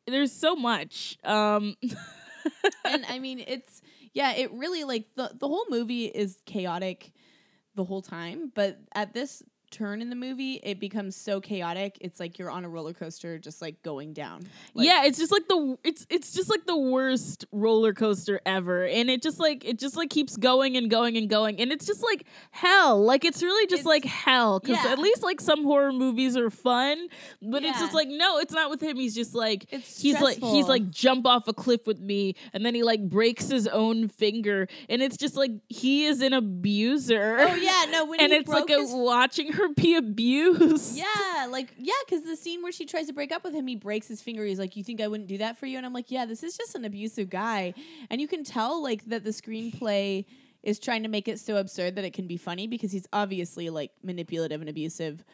there's 0.07 0.33
so 0.33 0.57
much. 0.57 1.19
Um, 1.25 1.77
and 2.85 3.05
I 3.09 3.19
mean, 3.19 3.43
it's 3.47 3.81
yeah, 4.13 4.33
it 4.33 4.53
really 4.53 4.85
like 4.85 5.07
the 5.17 5.31
the 5.39 5.49
whole 5.49 5.67
movie 5.69 6.07
is 6.07 6.39
chaotic 6.47 7.13
the 7.75 7.85
whole 7.85 8.03
time, 8.03 8.53
but 8.55 8.79
at 8.95 9.13
this 9.13 9.43
turn 9.75 10.01
in 10.01 10.09
the 10.09 10.17
movie, 10.17 10.61
it 10.63 10.79
becomes 10.79 11.17
so 11.17 11.41
chaotic. 11.41 11.99
It's 12.01 12.21
like 12.21 12.39
you're 12.39 12.51
on 12.51 12.65
a 12.65 12.69
roller 12.69 12.93
coaster, 12.93 13.39
just 13.39 13.61
like 13.61 13.83
going 13.83 14.13
down. 14.13 14.43
Like, 14.75 14.87
yeah, 14.87 15.05
it's 15.05 15.19
just 15.19 15.33
like 15.33 15.49
the 15.49 15.77
it's 15.83 16.07
it's 16.09 16.33
just 16.33 16.49
like 16.49 16.65
the 16.67 16.77
worst 16.77 17.45
roller 17.53 17.93
coaster 17.93 18.41
ever, 18.47 18.85
and 18.87 19.11
it 19.11 19.23
just 19.23 19.41
like 19.41 19.65
it 19.65 19.79
just 19.79 19.97
like 19.97 20.11
keeps 20.11 20.37
going 20.37 20.77
and 20.77 20.91
going 20.91 21.17
and 21.17 21.29
going, 21.29 21.61
and 21.61 21.73
it's 21.73 21.87
just 21.87 22.03
like 22.03 22.25
hell. 22.53 23.03
Like 23.05 23.25
it's 23.25 23.43
really 23.43 23.67
just 23.67 23.81
It's- 23.81 23.87
like 23.87 24.05
hell 24.05 24.61
because 24.61 24.83
yeah. 24.85 24.93
at 24.93 24.99
least 24.99 25.23
like 25.23 25.41
some 25.41 25.65
horror 25.65 25.93
movies 25.93 26.37
are 26.37 26.51
fun, 26.51 27.09
but 27.43 27.65
it's 27.65 27.81
just 27.81 27.95
like 27.95 28.09
no, 28.09 28.39
it's 28.39 28.53
not 28.53 28.71
with 28.71 28.83
him. 28.83 28.97
He's 28.97 29.15
just 29.15 29.35
like 29.35 29.67
It's 29.71 30.01
he's 30.01 30.21
like 30.21 30.39
he's 30.39 30.67
like 30.69 30.89
jump 30.91 31.27
off 31.27 31.49
a 31.49 31.53
cliff 31.53 31.87
with 31.87 32.01
me, 32.01 32.37
and 32.53 32.65
then 32.65 32.75
he 32.75 32.83
like 32.83 33.09
breaks 33.09 33.49
his 33.49 33.67
own 33.67 34.09
finger, 34.09 34.69
and 34.89 35.03
it's 35.03 35.17
just 35.17 35.37
like 35.37 35.51
he 35.69 36.05
is 36.07 36.21
an 36.23 36.33
abuser. 36.33 37.39
Oh 37.41 37.55
yeah, 37.55 37.87
no. 37.91 38.05
When 38.07 38.21
and 38.25 38.33
it's 38.33 38.49
like 38.49 38.71
a, 38.71 38.85
watching 38.97 39.53
her 39.53 39.64
be 39.69 39.97
abused. 39.97 40.97
Yeah, 40.97 41.47
like 41.51 41.75
yeah, 41.79 41.93
because 42.07 42.25
the 42.25 42.37
scene 42.37 42.63
where 42.63 42.73
she 42.73 42.87
tries 42.87 43.07
to 43.07 43.13
break 43.13 43.33
up 43.33 43.45
with 43.45 43.55
him, 43.55 43.67
he 43.67 43.77
breaks 43.77 44.09
his 44.09 44.23
finger. 44.23 44.45
He's 44.45 44.59
like, 44.59 44.77
"You 44.77 44.85
think 44.85 45.01
I 45.01 45.09
wouldn't 45.09 45.29
do 45.29 45.39
that 45.39 45.59
for 45.59 45.67
you?" 45.67 45.77
And 45.77 45.87
I'm 45.87 45.93
like, 45.93 46.11
"Yeah, 46.11 46.27
this 46.27 46.43
is 46.43 46.57
just 46.57 46.75
an 46.75 46.85
abusive 46.85 47.31
guy," 47.31 47.75
and 48.11 48.21
you 48.21 48.29
can 48.29 48.45
tell 48.45 48.83
like 48.83 49.05
that 49.07 49.25
the 49.25 49.31
screenplay 49.31 50.25
is 50.63 50.79
trying 50.79 51.03
to 51.03 51.09
make 51.09 51.29
it 51.29 51.39
so 51.39 51.57
absurd 51.57 51.97
that 51.97 52.05
it 52.05 52.13
can 52.15 52.27
be 52.27 52.37
funny 52.37 52.67
because 52.67 52.91
he's 52.91 53.07
obviously 53.13 53.71
like 53.71 53.93
manipulative 54.03 54.61
and 54.61 54.71
abusive. 54.71 55.25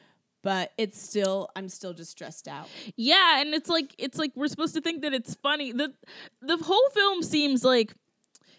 But 0.42 0.72
it's 0.78 1.00
still, 1.00 1.50
I'm 1.54 1.68
still 1.68 1.92
just 1.92 2.10
stressed 2.10 2.48
out. 2.48 2.66
Yeah, 2.96 3.40
and 3.40 3.52
it's 3.54 3.68
like 3.68 3.94
it's 3.98 4.18
like 4.18 4.32
we're 4.34 4.48
supposed 4.48 4.74
to 4.74 4.80
think 4.80 5.02
that 5.02 5.12
it's 5.12 5.34
funny. 5.34 5.72
The 5.72 5.92
the 6.40 6.56
whole 6.56 6.88
film 6.94 7.22
seems 7.22 7.62
like 7.62 7.94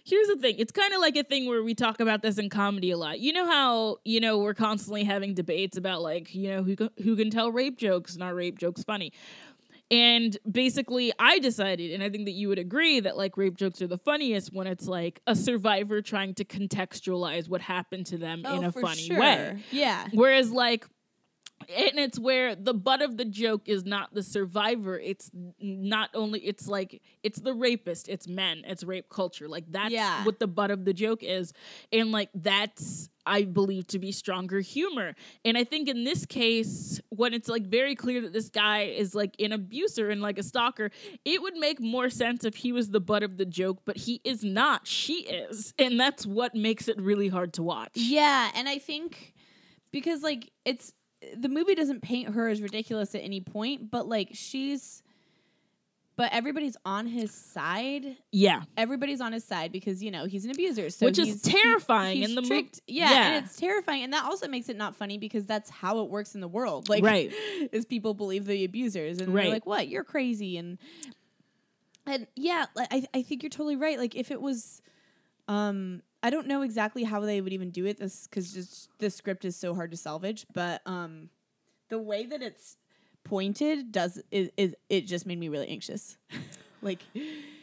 here's 0.03 0.27
the 0.27 0.35
thing. 0.37 0.55
It's 0.57 0.71
kind 0.71 0.93
of 0.93 0.99
like 1.01 1.15
a 1.15 1.23
thing 1.23 1.47
where 1.47 1.63
we 1.63 1.73
talk 1.75 1.99
about 1.99 2.21
this 2.21 2.37
in 2.37 2.49
comedy 2.49 2.91
a 2.91 2.97
lot. 2.97 3.19
You 3.19 3.33
know 3.33 3.45
how, 3.45 3.97
you 4.05 4.19
know, 4.19 4.37
we're 4.39 4.53
constantly 4.53 5.03
having 5.03 5.33
debates 5.33 5.77
about 5.77 6.01
like, 6.01 6.33
you 6.33 6.49
know, 6.49 6.63
who 6.63 6.75
who 7.03 7.15
can 7.15 7.29
tell 7.29 7.51
rape 7.51 7.77
jokes 7.77 8.13
and 8.13 8.23
are 8.23 8.33
rape 8.35 8.57
jokes 8.59 8.83
funny. 8.83 9.13
And 9.89 10.37
basically, 10.49 11.11
I 11.19 11.39
decided, 11.39 11.91
and 11.91 12.01
I 12.01 12.09
think 12.09 12.23
that 12.23 12.31
you 12.31 12.47
would 12.47 12.59
agree, 12.59 13.01
that 13.01 13.17
like 13.17 13.35
rape 13.35 13.57
jokes 13.57 13.81
are 13.81 13.87
the 13.87 13.97
funniest 13.97 14.53
when 14.53 14.65
it's 14.65 14.87
like 14.87 15.21
a 15.27 15.35
survivor 15.35 16.01
trying 16.01 16.33
to 16.35 16.45
contextualize 16.45 17.49
what 17.49 17.59
happened 17.59 18.05
to 18.05 18.17
them 18.17 18.43
oh, 18.45 18.55
in 18.55 18.63
a 18.63 18.67
Oh, 18.69 18.71
funny 18.71 19.01
sure. 19.01 19.19
way. 19.19 19.59
Yeah. 19.69 20.07
Whereas, 20.13 20.49
like, 20.49 20.87
and 21.69 21.99
it's 21.99 22.17
where 22.19 22.55
the 22.55 22.73
butt 22.73 23.01
of 23.01 23.17
the 23.17 23.25
joke 23.25 23.67
is 23.67 23.85
not 23.85 24.13
the 24.13 24.23
survivor. 24.23 24.97
It's 24.99 25.29
not 25.59 26.09
only, 26.13 26.39
it's 26.41 26.67
like, 26.67 27.01
it's 27.23 27.39
the 27.39 27.53
rapist, 27.53 28.09
it's 28.09 28.27
men, 28.27 28.63
it's 28.65 28.83
rape 28.83 29.09
culture. 29.09 29.47
Like, 29.47 29.65
that's 29.69 29.91
Yeah. 29.91 30.23
what 30.25 30.39
the 30.39 30.47
butt 30.47 30.71
of 30.71 30.85
the 30.85 30.93
joke 30.93 31.23
is. 31.23 31.53
And, 31.91 32.11
like, 32.11 32.29
that's, 32.33 33.09
I 33.25 33.43
believe, 33.43 33.87
to 33.87 33.99
be 33.99 34.11
stronger 34.11 34.59
humor. 34.61 35.15
And 35.45 35.57
I 35.57 35.63
think 35.63 35.87
in 35.87 36.03
this 36.03 36.25
case, 36.25 36.99
when 37.09 37.33
it's 37.33 37.47
like 37.47 37.67
very 37.67 37.93
clear 37.95 38.21
that 38.21 38.33
this 38.33 38.49
guy 38.49 38.83
is 38.83 39.13
like 39.13 39.35
an 39.39 39.51
abuser 39.51 40.09
and 40.09 40.21
like 40.21 40.39
a 40.39 40.43
stalker, 40.43 40.89
it 41.23 41.41
would 41.41 41.55
make 41.55 41.79
more 41.79 42.09
sense 42.09 42.43
if 42.43 42.55
he 42.55 42.71
was 42.71 42.89
the 42.89 42.99
butt 42.99 43.21
of 43.21 43.37
the 43.37 43.45
joke, 43.45 43.79
but 43.85 43.95
he 43.97 44.21
is 44.23 44.43
not. 44.43 44.87
She 44.87 45.21
is. 45.25 45.73
And 45.77 45.99
that's 45.99 46.25
what 46.25 46.55
makes 46.55 46.87
it 46.87 46.99
really 46.99 47.27
hard 47.27 47.53
to 47.53 47.63
watch. 47.63 47.91
Yeah, 47.93 48.49
and 48.55 48.67
I 48.67 48.79
think 48.79 49.35
because 49.91 50.23
like 50.23 50.49
it's 50.65 50.91
the 51.35 51.49
movie 51.49 51.75
doesn't 51.75 52.01
paint 52.01 52.29
her 52.33 52.47
as 52.47 52.61
ridiculous 52.61 53.13
at 53.15 53.21
any 53.21 53.41
point, 53.41 53.91
but 53.91 54.07
like 54.07 54.29
she's 54.33 55.03
but 56.17 56.31
everybody's 56.33 56.77
on 56.85 57.07
his 57.07 57.31
side. 57.33 58.17
Yeah. 58.31 58.63
Everybody's 58.77 59.21
on 59.21 59.31
his 59.33 59.43
side 59.43 59.71
because 59.71 60.03
you 60.03 60.11
know 60.11 60.25
he's 60.25 60.45
an 60.45 60.51
abuser, 60.51 60.89
so 60.89 61.05
Which 61.07 61.17
is 61.17 61.41
terrifying 61.41 62.17
he's 62.17 62.29
in 62.29 62.35
the 62.35 62.41
movie. 62.41 62.69
yeah, 62.85 63.09
Yeah. 63.09 63.27
and 63.37 63.45
it's 63.45 63.55
terrifying, 63.55 64.03
and 64.03 64.13
that 64.13 64.25
also 64.25 64.47
makes 64.47 64.69
it 64.69 64.75
not 64.77 64.95
funny 64.95 65.17
because 65.17 65.45
that's 65.45 65.69
how 65.69 65.99
it 66.03 66.09
works 66.09 66.35
in 66.35 66.41
the 66.41 66.47
world. 66.47 66.89
Like, 66.89 67.03
Right. 67.03 67.31
is 67.71 67.85
people 67.85 68.13
believe 68.13 68.45
the 68.45 68.65
abusers, 68.65 69.19
and 69.19 69.33
Right. 69.33 69.43
they're 69.43 69.53
like, 69.53 69.65
"What? 69.65 69.87
You're 69.87 70.03
crazy," 70.03 70.57
and 70.57 70.77
and 72.05 72.27
yeah, 72.35 72.65
like, 72.75 72.87
I 72.91 73.05
I 73.13 73.21
think 73.23 73.41
you're 73.43 73.49
totally 73.49 73.75
right. 73.75 73.97
Like 73.97 74.15
if 74.15 74.31
it 74.31 74.41
was, 74.41 74.81
um, 75.51 76.01
I 76.23 76.29
don't 76.29 76.47
know 76.47 76.61
exactly 76.61 77.03
how 77.03 77.19
they 77.19 77.41
would 77.41 77.51
even 77.51 77.71
do 77.71 77.85
it. 77.85 77.97
This 77.97 78.25
because 78.27 78.53
just 78.53 78.89
the 78.99 79.09
script 79.09 79.43
is 79.43 79.55
so 79.55 79.75
hard 79.75 79.91
to 79.91 79.97
salvage, 79.97 80.45
but 80.53 80.81
um, 80.85 81.29
the 81.89 81.99
way 81.99 82.25
that 82.25 82.41
it's 82.41 82.77
pointed 83.23 83.91
does 83.91 84.21
is, 84.31 84.49
is 84.55 84.75
it 84.89 85.07
just 85.07 85.25
made 85.25 85.37
me 85.39 85.49
really 85.49 85.67
anxious. 85.67 86.17
like 86.81 86.99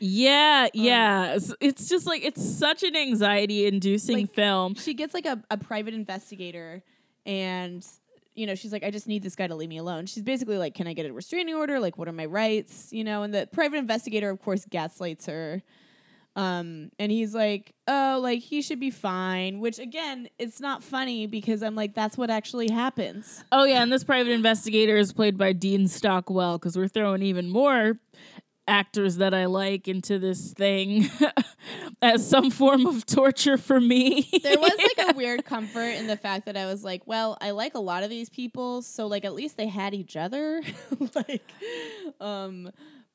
Yeah, 0.01 0.69
yeah. 0.75 1.35
It's, 1.35 1.55
it's 1.61 1.89
just 1.89 2.07
like 2.07 2.25
it's 2.25 2.45
such 2.45 2.83
an 2.83 2.95
anxiety 2.95 3.67
inducing 3.67 4.19
Like, 4.19 4.35
film. 4.35 4.75
she 4.75 4.93
gets 4.95 5.15
like 5.15 5.27
a, 5.27 5.43
a 5.51 5.57
private 5.57 5.95
investigator 5.95 6.83
and 7.25 7.87
you 8.35 8.47
know 8.47 8.55
she's 8.55 8.73
like 8.73 8.85
i 8.85 8.91
just 8.91 9.09
need 9.09 9.23
this 9.23 9.35
guy 9.35 9.49
to 9.49 9.55
leave 9.57 9.69
me 9.69 9.77
alone 9.79 10.07
she's 10.07 10.23
basically 10.23 10.57
like 10.57 10.73
can 10.73 10.87
i 10.87 10.93
get 10.93 11.05
a 11.05 11.13
restraining 11.13 11.57
order 11.57 11.81
like 11.81 11.99
what 11.99 12.07
are 12.07 12.13
my 12.13 12.25
rights 12.25 12.93
you 12.93 13.03
know 13.03 13.25
and 13.25 13.35
the 13.35 13.49
private 13.53 13.77
investigator 13.77 14.31
of 14.31 14.41
course 14.41 14.65
gaslights 14.71 15.27
her 15.27 15.61
um 16.39 16.91
and 17.01 17.11
he's 17.11 17.35
like 17.35 17.75
oh 17.89 18.21
like 18.23 18.39
he 18.39 18.63
should 18.63 18.79
be 18.79 18.91
fine 18.91 19.59
which 19.59 19.79
again 19.81 20.29
it's 20.39 20.61
not 20.61 20.85
funny 20.85 21.27
because 21.27 21.63
i'm 21.63 21.75
like 21.75 21.95
that's 21.95 22.17
what 22.17 22.31
actually 22.31 22.71
happens 22.71 23.43
Oh 23.51 23.65
yeah, 23.65 23.83
and 23.83 23.91
this 23.93 24.05
private 24.05 24.31
investigator 24.31 24.97
is 24.97 25.13
played 25.13 25.37
by 25.37 25.53
Dean 25.53 25.89
Stockwell 25.89 26.59
because 26.59 26.77
we're 26.77 26.87
throwing 26.89 27.23
even 27.23 27.51
more 27.51 27.99
actors 28.69 29.17
that 29.17 29.33
I 29.35 29.47
like 29.47 29.89
into 29.89 30.19
this 30.19 30.53
thing 30.53 31.09
as 32.03 32.29
some 32.29 32.51
form 32.51 32.87
of 32.87 33.05
torture 33.07 33.57
for 33.57 33.81
me. 33.81 34.29
there 34.43 34.59
was 34.59 34.73
like 34.97 35.15
a 35.15 35.17
weird 35.17 35.45
comfort 35.45 35.91
in 35.97 36.07
the 36.07 36.17
fact 36.17 36.45
that 36.47 36.57
i 36.57 36.67
was 36.67 36.85
like 36.85 37.03
well 37.07 37.37
i 37.41 37.51
like 37.51 37.75
a 37.75 37.79
lot 37.81 38.03
of 38.03 38.11
these 38.11 38.29
people 38.29 38.83
so 38.83 39.07
like 39.07 39.25
at 39.25 39.33
least 39.35 39.57
they 39.57 39.67
had 39.69 39.95
each 39.95 40.17
other 40.17 40.63
like 41.15 41.43
um 42.21 42.71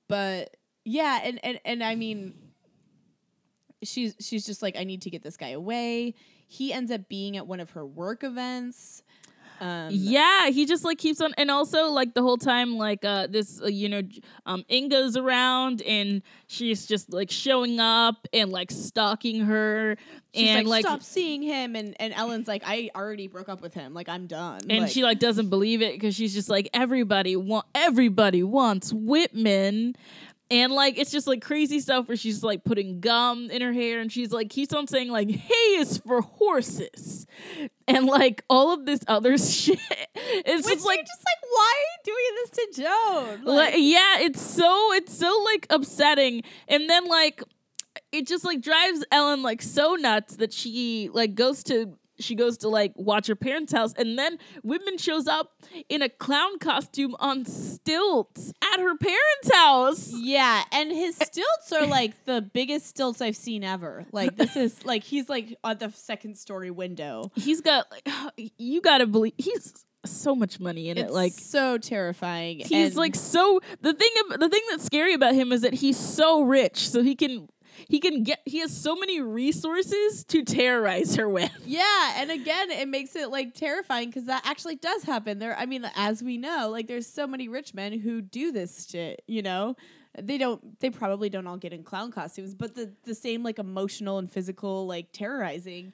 but 0.09 0.57
yeah 0.85 1.19
and 1.23 1.39
and, 1.45 1.59
and 1.65 1.83
i 1.83 1.93
mean 1.95 2.33
she's 3.83 4.15
she's 4.19 4.45
just 4.45 4.61
like 4.61 4.75
i 4.77 4.83
need 4.83 5.01
to 5.03 5.09
get 5.09 5.23
this 5.23 5.37
guy 5.37 5.49
away. 5.49 6.15
He 6.47 6.71
ends 6.73 6.91
up 6.91 7.07
being 7.09 7.37
at 7.37 7.47
one 7.47 7.59
of 7.59 7.71
her 7.71 7.85
work 7.85 8.23
events. 8.23 9.03
Um 9.61 9.89
yeah, 9.91 10.49
he 10.49 10.65
just 10.65 10.83
like 10.83 10.97
keeps 10.97 11.21
on, 11.21 11.31
and 11.37 11.49
also 11.51 11.85
like 11.89 12.15
the 12.15 12.21
whole 12.23 12.37
time, 12.37 12.75
like 12.75 13.05
uh, 13.05 13.27
this, 13.27 13.61
uh, 13.61 13.67
you 13.67 13.87
know, 13.87 14.01
um, 14.47 14.65
Inga's 14.67 15.15
around, 15.15 15.81
and 15.83 16.23
she's 16.47 16.85
just 16.87 17.13
like 17.13 17.29
showing 17.29 17.79
up 17.79 18.27
and 18.33 18.51
like 18.51 18.71
stalking 18.71 19.41
her, 19.41 19.95
she's 20.33 20.49
and 20.49 20.67
like, 20.67 20.83
like, 20.83 20.85
stop 20.85 21.03
seeing 21.03 21.43
him 21.43 21.75
and 21.75 21.95
and 21.99 22.13
ellen's 22.13 22.47
like 22.47 22.63
i 22.65 22.89
already 22.95 23.27
broke 23.27 23.47
up 23.47 23.61
with 23.61 23.73
him. 23.75 23.93
Like 23.93 24.09
i'm 24.09 24.25
done. 24.25 24.61
And 24.69 24.81
Like- 24.81 24.91
she 24.91 25.03
like 25.03 25.19
doesn't 25.19 25.49
believe 25.49 25.81
it 25.83 25.93
because 25.93 26.15
she's 26.15 26.33
just 26.33 26.49
like 26.49 26.67
everybody 26.73 27.35
want 27.35 27.65
everybody 27.75 28.41
wants 28.43 28.91
Whitman. 28.91 29.95
And 30.51 30.71
like 30.71 30.99
it's 30.99 31.11
just 31.11 31.25
like 31.25 31.41
crazy 31.41 31.79
stuff 31.79 32.07
where 32.07 32.17
she's 32.17 32.43
like 32.43 32.63
putting 32.63 32.99
gum 32.99 33.49
in 33.49 33.61
her 33.61 33.73
hair 33.73 33.99
and 33.99 34.11
she's 34.11 34.31
like 34.31 34.49
keeps 34.49 34.73
on 34.73 34.87
saying 34.87 35.09
like 35.09 35.29
hay 35.29 35.75
is 35.77 35.97
for 35.97 36.21
horses 36.21 37.25
and 37.87 38.05
like 38.05 38.43
all 38.49 38.73
of 38.73 38.85
this 38.85 38.99
other 39.07 39.37
shit. 39.37 39.79
It's 40.15 40.65
Which 40.65 40.75
just 40.75 40.85
like 40.85 40.99
just 40.99 41.23
like 41.25 41.37
why 41.49 41.73
are 41.75 42.11
you 42.11 42.13
doing 42.13 42.35
this 42.35 42.49
to 42.51 42.81
joan 42.81 43.55
like, 43.55 43.73
yeah, 43.77 44.19
it's 44.19 44.41
so 44.41 44.93
it's 44.93 45.17
so 45.17 45.41
like 45.45 45.65
upsetting. 45.69 46.43
And 46.67 46.89
then 46.89 47.05
like 47.07 47.41
it 48.11 48.27
just 48.27 48.45
like 48.45 48.61
drives 48.61 49.03
Ellen 49.11 49.41
like 49.43 49.61
so 49.61 49.95
nuts 49.95 50.37
that 50.37 50.53
she 50.53 51.09
like 51.13 51.35
goes 51.35 51.63
to 51.63 51.97
she 52.19 52.35
goes 52.35 52.57
to 52.59 52.69
like 52.69 52.91
watch 52.95 53.27
her 53.27 53.35
parents' 53.35 53.73
house 53.73 53.93
and 53.97 54.17
then 54.17 54.37
Whitman 54.63 54.97
shows 54.97 55.27
up 55.27 55.51
in 55.89 56.01
a 56.01 56.09
clown 56.09 56.59
costume 56.59 57.15
on 57.19 57.45
stilts 57.45 58.53
at 58.73 58.79
her 58.79 58.95
parents' 58.97 59.51
house. 59.53 60.11
Yeah, 60.13 60.63
and 60.71 60.91
his 60.91 61.15
stilts 61.15 61.71
are 61.71 61.85
like 61.85 62.13
the 62.25 62.41
biggest 62.41 62.87
stilts 62.87 63.21
I've 63.21 63.35
seen 63.35 63.63
ever. 63.63 64.05
Like 64.11 64.35
this 64.35 64.55
is 64.55 64.85
like 64.85 65.03
he's 65.03 65.29
like 65.29 65.55
on 65.63 65.77
the 65.79 65.91
second 65.91 66.37
story 66.37 66.71
window. 66.71 67.31
He's 67.35 67.61
got 67.61 67.87
like 67.91 68.07
you 68.57 68.81
gotta 68.81 69.07
believe 69.07 69.33
he's 69.37 69.85
so 70.05 70.35
much 70.35 70.59
money 70.59 70.89
in 70.89 70.97
It's 70.97 71.09
it. 71.09 71.13
Like 71.13 71.31
so 71.31 71.77
terrifying. 71.77 72.59
he's 72.59 72.87
and- 72.89 72.95
like 72.97 73.15
so 73.15 73.61
the 73.81 73.93
thing 73.93 74.09
the 74.37 74.49
thing 74.49 74.61
that's 74.69 74.83
scary 74.83 75.13
about 75.13 75.33
him 75.33 75.51
is 75.53 75.61
that 75.61 75.73
he's 75.73 75.97
so 75.97 76.41
rich 76.41 76.89
so 76.89 77.01
he 77.01 77.15
can 77.15 77.47
he 77.87 77.99
can 77.99 78.23
get 78.23 78.39
he 78.45 78.59
has 78.59 78.75
so 78.75 78.95
many 78.95 79.21
resources 79.21 80.23
to 80.25 80.43
terrorize 80.43 81.15
her 81.15 81.27
with 81.27 81.51
yeah, 81.65 82.13
and 82.17 82.31
again, 82.31 82.71
it 82.71 82.87
makes 82.87 83.15
it 83.15 83.29
like 83.29 83.53
terrifying 83.53 84.09
because 84.09 84.25
that 84.25 84.45
actually 84.45 84.75
does 84.75 85.03
happen. 85.03 85.39
There, 85.39 85.57
I 85.57 85.65
mean, 85.65 85.89
as 85.95 86.23
we 86.23 86.37
know, 86.37 86.69
like 86.69 86.87
there's 86.87 87.07
so 87.07 87.27
many 87.27 87.47
rich 87.47 87.73
men 87.73 87.99
who 87.99 88.21
do 88.21 88.51
this 88.51 88.87
shit. 88.89 89.23
You 89.27 89.41
know, 89.41 89.75
they 90.19 90.37
don't. 90.37 90.79
They 90.79 90.89
probably 90.89 91.29
don't 91.29 91.47
all 91.47 91.57
get 91.57 91.73
in 91.73 91.83
clown 91.83 92.11
costumes, 92.11 92.53
but 92.53 92.75
the 92.75 92.93
the 93.03 93.15
same 93.15 93.43
like 93.43 93.59
emotional 93.59 94.17
and 94.17 94.31
physical 94.31 94.87
like 94.87 95.11
terrorizing. 95.11 95.93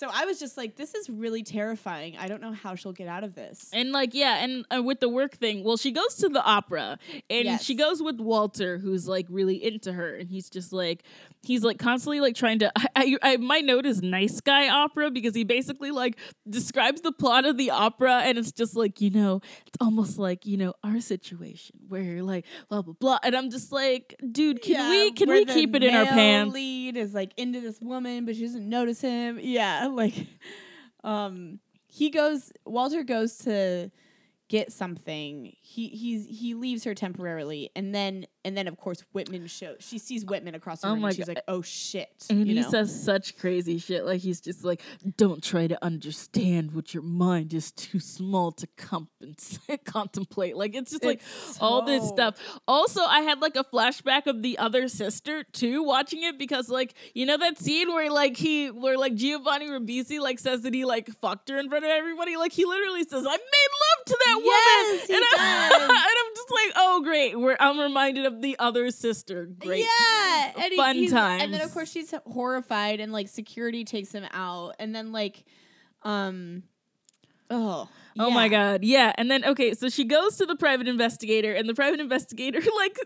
So 0.00 0.08
I 0.10 0.24
was 0.24 0.40
just 0.40 0.56
like, 0.56 0.76
this 0.76 0.94
is 0.94 1.10
really 1.10 1.42
terrifying. 1.42 2.16
I 2.18 2.26
don't 2.26 2.40
know 2.40 2.52
how 2.54 2.74
she'll 2.74 2.94
get 2.94 3.06
out 3.06 3.22
of 3.22 3.34
this. 3.34 3.68
And 3.70 3.92
like 3.92 4.14
yeah, 4.14 4.42
and 4.42 4.64
uh, 4.74 4.82
with 4.82 5.00
the 5.00 5.10
work 5.10 5.36
thing, 5.36 5.62
well, 5.62 5.76
she 5.76 5.90
goes 5.90 6.14
to 6.16 6.30
the 6.30 6.42
opera 6.42 6.98
and 7.28 7.44
Yes. 7.44 7.62
she 7.62 7.74
goes 7.74 8.02
with 8.02 8.18
Walter, 8.18 8.78
who's 8.78 9.06
like 9.06 9.26
really 9.28 9.62
into 9.62 9.92
her, 9.92 10.14
and 10.16 10.30
he's 10.30 10.48
just 10.48 10.72
like 10.72 11.02
he's 11.42 11.62
like 11.62 11.78
constantly 11.78 12.20
like 12.20 12.34
trying 12.34 12.58
to. 12.60 12.72
I, 12.96 13.16
I, 13.22 13.36
my 13.38 13.60
note 13.60 13.86
is 13.86 14.02
nice 14.02 14.40
guy 14.40 14.68
opera 14.68 15.10
because 15.10 15.34
he 15.34 15.44
basically 15.44 15.90
like 15.90 16.18
describes 16.48 17.00
the 17.00 17.12
plot 17.12 17.46
of 17.46 17.56
the 17.56 17.70
opera, 17.70 18.20
and 18.24 18.38
it's 18.38 18.52
just 18.52 18.76
like 18.76 19.00
you 19.00 19.10
know, 19.10 19.40
it's 19.66 19.76
almost 19.80 20.18
like 20.18 20.46
you 20.46 20.56
know 20.56 20.74
our 20.84 21.00
situation 21.00 21.76
where 21.88 22.02
you're 22.02 22.22
like 22.22 22.46
blah 22.68 22.82
blah 22.82 22.94
blah, 22.94 23.18
and 23.22 23.34
I'm 23.34 23.50
just 23.50 23.72
like, 23.72 24.14
dude, 24.30 24.62
can 24.62 24.90
we 24.90 25.12
can 25.12 25.28
we 25.28 25.44
keep 25.44 25.74
it 25.74 25.82
in 25.82 25.94
our 25.94 26.06
pants? 26.06 26.54
Lead 26.54 26.96
is 26.96 27.14
like 27.14 27.32
into 27.36 27.60
this 27.60 27.80
woman, 27.80 28.24
but 28.24 28.36
she 28.36 28.42
doesn't 28.42 28.68
notice 28.68 29.00
him. 29.00 29.38
Yeah, 29.40 29.86
like, 29.92 30.14
um, 31.04 31.60
he 31.86 32.10
goes. 32.10 32.52
Walter 32.64 33.02
goes 33.02 33.38
to 33.38 33.90
get 34.48 34.72
something. 34.72 35.54
He 35.60 35.88
he's 35.88 36.26
he 36.26 36.54
leaves 36.54 36.84
her 36.84 36.94
temporarily, 36.94 37.70
and 37.74 37.94
then 37.94 38.26
and 38.44 38.56
then 38.56 38.66
of 38.68 38.76
course 38.76 39.04
Whitman 39.12 39.46
shows. 39.46 39.76
She 39.80 39.98
sees 39.98 40.24
Whitman 40.24 40.54
across 40.54 40.80
the 40.80 40.88
Oh 40.88 40.94
room, 40.94 41.04
and 41.04 41.14
she's 41.14 41.26
God. 41.26 41.36
like, 41.36 41.44
"Oh 41.48 41.62
shit!" 41.62 42.26
And 42.30 42.40
you 42.46 42.54
he 42.54 42.60
know? 42.60 42.70
says 42.70 43.02
such 43.04 43.36
crazy 43.36 43.78
shit. 43.78 44.04
Like 44.04 44.20
he's 44.20 44.40
just 44.40 44.64
like, 44.64 44.80
don't 45.16 45.42
try 45.42 45.66
to 45.66 45.82
understand 45.84 46.72
what 46.72 46.94
your 46.94 47.02
mind 47.02 47.52
is 47.54 47.72
too 47.72 48.00
small 48.00 48.52
to 48.52 48.66
compensate, 48.76 49.84
contemplate. 49.84 50.56
Like 50.56 50.74
it's 50.74 50.90
just 50.92 51.04
like 51.04 51.20
It's 51.20 51.58
all 51.60 51.82
this 51.84 52.06
stuff. 52.08 52.36
Also, 52.66 53.02
I 53.02 53.20
had 53.20 53.40
like 53.40 53.56
a 53.56 53.64
flashback 53.64 54.26
of 54.26 54.42
the 54.42 54.58
other 54.58 54.88
sister 54.88 55.42
too, 55.44 55.82
watching 55.82 56.22
it 56.22 56.38
because 56.38 56.68
like 56.68 56.94
you 57.14 57.26
know 57.26 57.36
that 57.36 57.58
scene 57.58 57.88
where 57.92 58.10
like 58.10 58.36
he 58.36 58.68
where 58.70 58.96
like 58.96 59.14
Giovanni 59.14 59.68
Ribisi 59.68 60.20
like 60.20 60.38
says 60.38 60.62
that 60.62 60.74
he 60.74 60.84
like 60.84 61.08
fucked 61.20 61.48
her 61.50 61.58
in 61.58 61.68
front 61.68 61.84
of 61.84 61.90
everybody. 61.90 62.36
Like 62.36 62.52
he 62.52 62.64
literally 62.64 63.04
says, 63.04 63.24
"I 63.26 63.36
made 63.36 63.36
love 63.36 64.04
to 64.06 64.18
that 64.24 64.40
Yes, 64.42 65.06
he 65.06 65.12
woman," 65.12 65.28
and, 65.38 65.40
I'm, 65.74 65.90
and 65.90 65.90
I'm 65.90 66.34
just 66.34 66.50
like, 66.50 66.72
oh 66.76 67.00
great. 67.02 67.38
We're 67.38 67.56
I'm 67.60 67.78
reminded 67.78 68.26
of 68.26 68.29
the 68.40 68.56
other 68.58 68.90
sister. 68.90 69.46
Great. 69.46 69.80
Yeah, 69.84 70.52
and 70.56 70.70
he- 70.72 70.76
Fun 70.76 70.94
he's- 70.96 71.12
And 71.12 71.52
then 71.52 71.60
of 71.62 71.72
course 71.72 71.90
she's 71.90 72.12
horrified, 72.26 73.00
and 73.00 73.12
like 73.12 73.28
security 73.28 73.84
takes 73.84 74.12
him 74.12 74.24
out, 74.32 74.76
and 74.78 74.94
then 74.94 75.12
like, 75.12 75.44
um, 76.02 76.62
oh, 77.50 77.88
Oh 78.18 78.30
my 78.30 78.48
god, 78.48 78.84
yeah. 78.84 79.12
And 79.16 79.30
then 79.30 79.44
okay, 79.44 79.72
so 79.74 79.88
she 79.88 80.04
goes 80.04 80.36
to 80.36 80.46
the 80.46 80.56
private 80.56 80.88
investigator, 80.88 81.52
and 81.54 81.68
the 81.68 81.74
private 81.74 82.00
investigator 82.06 82.60
like 82.76 82.98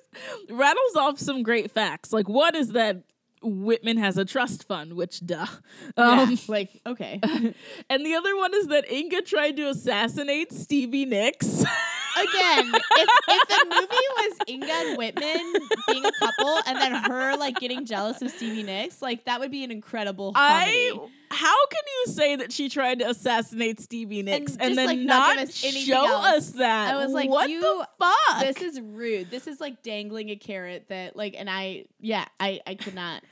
rattles 0.51 0.97
off 0.97 1.19
some 1.19 1.43
great 1.43 1.71
facts. 1.71 2.13
Like, 2.13 2.29
what 2.29 2.55
is 2.57 2.71
that 2.71 3.03
Whitman 3.45 3.99
has 3.99 4.17
a 4.19 4.25
trust 4.25 4.67
fund, 4.67 4.95
which 4.95 5.25
duh. 5.25 5.47
Yeah, 5.97 6.23
Um, 6.23 6.39
like 6.49 6.81
okay, 6.87 7.21
and 7.91 8.07
the 8.07 8.15
other 8.15 8.37
one 8.37 8.55
is 8.55 8.67
that 8.69 8.91
Inga 8.91 9.23
tried 9.23 9.57
to 9.57 9.69
assassinate 9.69 10.53
Stevie 10.53 11.05
Nicks. 11.05 11.47
again, 12.17 12.73
if, 12.75 13.09
if 13.29 13.49
the 13.49 13.67
movie 13.69 13.87
was 14.17 14.39
Inga 14.49 14.73
and 14.73 14.99
Whitman 14.99 15.53
being 15.89 16.05
a 16.05 16.13
couple, 16.13 16.59
and 16.67 16.79
then 16.79 16.93
her 17.11 17.37
like 17.37 17.59
getting 17.61 17.85
jealous 17.85 18.23
of 18.23 18.31
Stevie 18.31 18.63
Nicks, 18.63 19.03
like 19.03 19.25
that 19.27 19.41
would 19.41 19.51
be 19.51 19.65
an 19.65 19.71
incredible 19.71 20.33
I 20.35 20.93
comedy. 20.95 21.13
How 21.35 21.67
can 21.67 21.81
you 21.87 22.13
say 22.13 22.37
that 22.37 22.53
she 22.53 22.69
tried 22.69 23.01
to 23.01 23.09
assassinate 23.09 23.81
Stevie 23.81 24.23
Nicks 24.23 24.53
and, 24.53 24.61
just, 24.61 24.77
then 24.77 24.87
like, 24.87 24.99
not 24.99 25.37
not, 25.37 25.49
us 25.49 25.55
show 25.55 26.07
else? 26.07 26.27
us 26.27 26.51
that? 26.53 26.95
I 26.95 26.97
was 27.05 27.13
like, 27.13 27.29
what 27.29 27.51
you- 27.51 27.61
the 27.61 27.89
fuck? 27.99 28.41
This 28.41 28.63
is 28.63 28.81
rude. 28.81 29.31
This 29.31 29.47
is 29.47 29.61
like 29.61 29.83
dangling 29.83 30.31
a 30.31 30.37
carrot 30.37 30.87
that 30.89 31.17
like, 31.17 31.35
and 31.39 31.51
I, 31.51 31.85
yeah, 32.01 32.25
I, 32.39 32.61
I 32.67 32.75
could 32.75 32.95
not. 32.95 33.23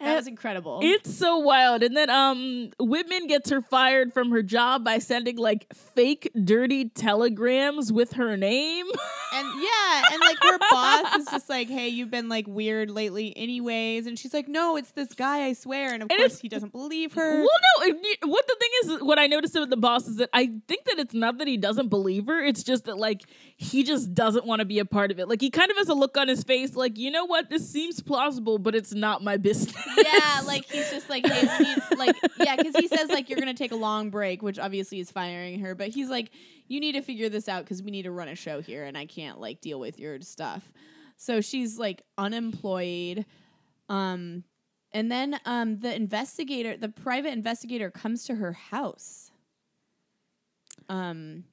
That 0.00 0.12
Uh, 0.12 0.16
was 0.16 0.26
incredible. 0.26 0.80
It's 0.82 1.14
so 1.14 1.38
wild. 1.38 1.82
And 1.82 1.96
then 1.96 2.08
um 2.10 2.70
Whitman 2.80 3.26
gets 3.26 3.50
her 3.50 3.60
fired 3.60 4.12
from 4.12 4.30
her 4.30 4.42
job 4.42 4.84
by 4.84 4.98
sending 4.98 5.36
like 5.36 5.66
fake 5.74 6.30
dirty 6.44 6.88
telegrams 6.88 7.92
with 7.92 8.14
her 8.14 8.36
name. 8.36 8.86
And 9.32 9.46
yeah, 9.62 10.02
and 10.12 10.20
like 10.22 10.38
her 10.42 10.58
boss 10.72 11.14
is 11.18 11.26
just 11.26 11.48
like, 11.48 11.68
"Hey, 11.68 11.86
you've 11.86 12.10
been 12.10 12.28
like 12.28 12.48
weird 12.48 12.90
lately, 12.90 13.32
anyways." 13.36 14.08
And 14.08 14.18
she's 14.18 14.34
like, 14.34 14.48
"No, 14.48 14.74
it's 14.76 14.90
this 14.90 15.14
guy, 15.14 15.44
I 15.44 15.52
swear." 15.52 15.94
And 15.94 16.02
of 16.02 16.10
And 16.10 16.18
course, 16.18 16.40
he 16.40 16.48
doesn't 16.48 16.72
believe 16.72 17.12
her. 17.14 17.34
well, 17.38 17.48
no. 17.78 17.86
it- 17.86 18.18
What 18.28 18.48
the 18.48 18.56
thing 18.58 18.70
is, 18.96 19.02
what 19.04 19.20
I 19.20 19.28
noticed 19.28 19.54
with 19.56 19.70
the 19.70 19.76
boss 19.76 20.08
is 20.08 20.16
that 20.16 20.30
I 20.32 20.50
think 20.66 20.84
that 20.86 20.98
it's 20.98 21.14
not 21.14 21.38
that 21.38 21.46
he 21.46 21.56
doesn't 21.56 21.90
believe 21.90 22.26
her. 22.26 22.40
It's 22.42 22.64
just 22.64 22.86
that 22.86 22.98
like 22.98 23.20
he 23.56 23.84
just 23.84 24.14
doesn't 24.14 24.46
want 24.46 24.58
to 24.60 24.64
be 24.64 24.80
a 24.80 24.84
part 24.84 25.12
of 25.12 25.20
it. 25.20 25.28
Like 25.28 25.40
he 25.40 25.48
kind 25.50 25.70
of 25.70 25.76
has 25.76 25.88
a 25.88 25.94
look 25.94 26.16
on 26.16 26.26
his 26.26 26.42
face, 26.42 26.74
like 26.74 26.98
you 26.98 27.12
know 27.12 27.24
what, 27.24 27.50
this 27.50 27.70
seems 27.70 28.00
plausible, 28.02 28.58
but 28.58 28.74
it's 28.74 28.92
not 28.94 29.22
my 29.22 29.36
business. 29.36 29.76
Yeah, 29.96 30.40
like 30.44 30.64
he's 30.66 30.90
just 30.90 31.08
like, 31.08 31.26
"Hey, 31.26 31.76
like 31.96 32.16
yeah," 32.38 32.56
because 32.56 32.76
he 32.76 32.88
says 32.88 33.08
like 33.08 33.28
you're 33.28 33.38
gonna 33.38 33.54
take 33.54 33.72
a 33.72 33.76
long 33.76 34.10
break, 34.10 34.42
which 34.42 34.58
obviously 34.58 35.00
is 35.00 35.10
firing 35.10 35.60
her. 35.60 35.74
But 35.74 35.88
he's 35.88 36.08
like, 36.08 36.30
"You 36.68 36.80
need 36.80 36.92
to 36.92 37.02
figure 37.02 37.28
this 37.28 37.48
out 37.48 37.64
because 37.64 37.82
we 37.82 37.90
need 37.90 38.02
to 38.02 38.10
run 38.10 38.28
a 38.28 38.34
show 38.34 38.60
here, 38.60 38.84
and 38.84 38.96
I 38.96 39.06
can't 39.06 39.40
like 39.40 39.60
deal 39.60 39.80
with 39.80 39.98
your 39.98 40.20
stuff." 40.20 40.72
So 41.16 41.40
she's 41.40 41.78
like 41.78 42.02
unemployed. 42.16 43.26
Um, 43.88 44.44
and 44.92 45.10
then 45.10 45.38
um, 45.44 45.80
the 45.80 45.94
investigator, 45.94 46.76
the 46.76 46.88
private 46.88 47.32
investigator, 47.32 47.90
comes 47.90 48.24
to 48.24 48.36
her 48.36 48.52
house. 48.52 49.30
Um. 50.88 51.44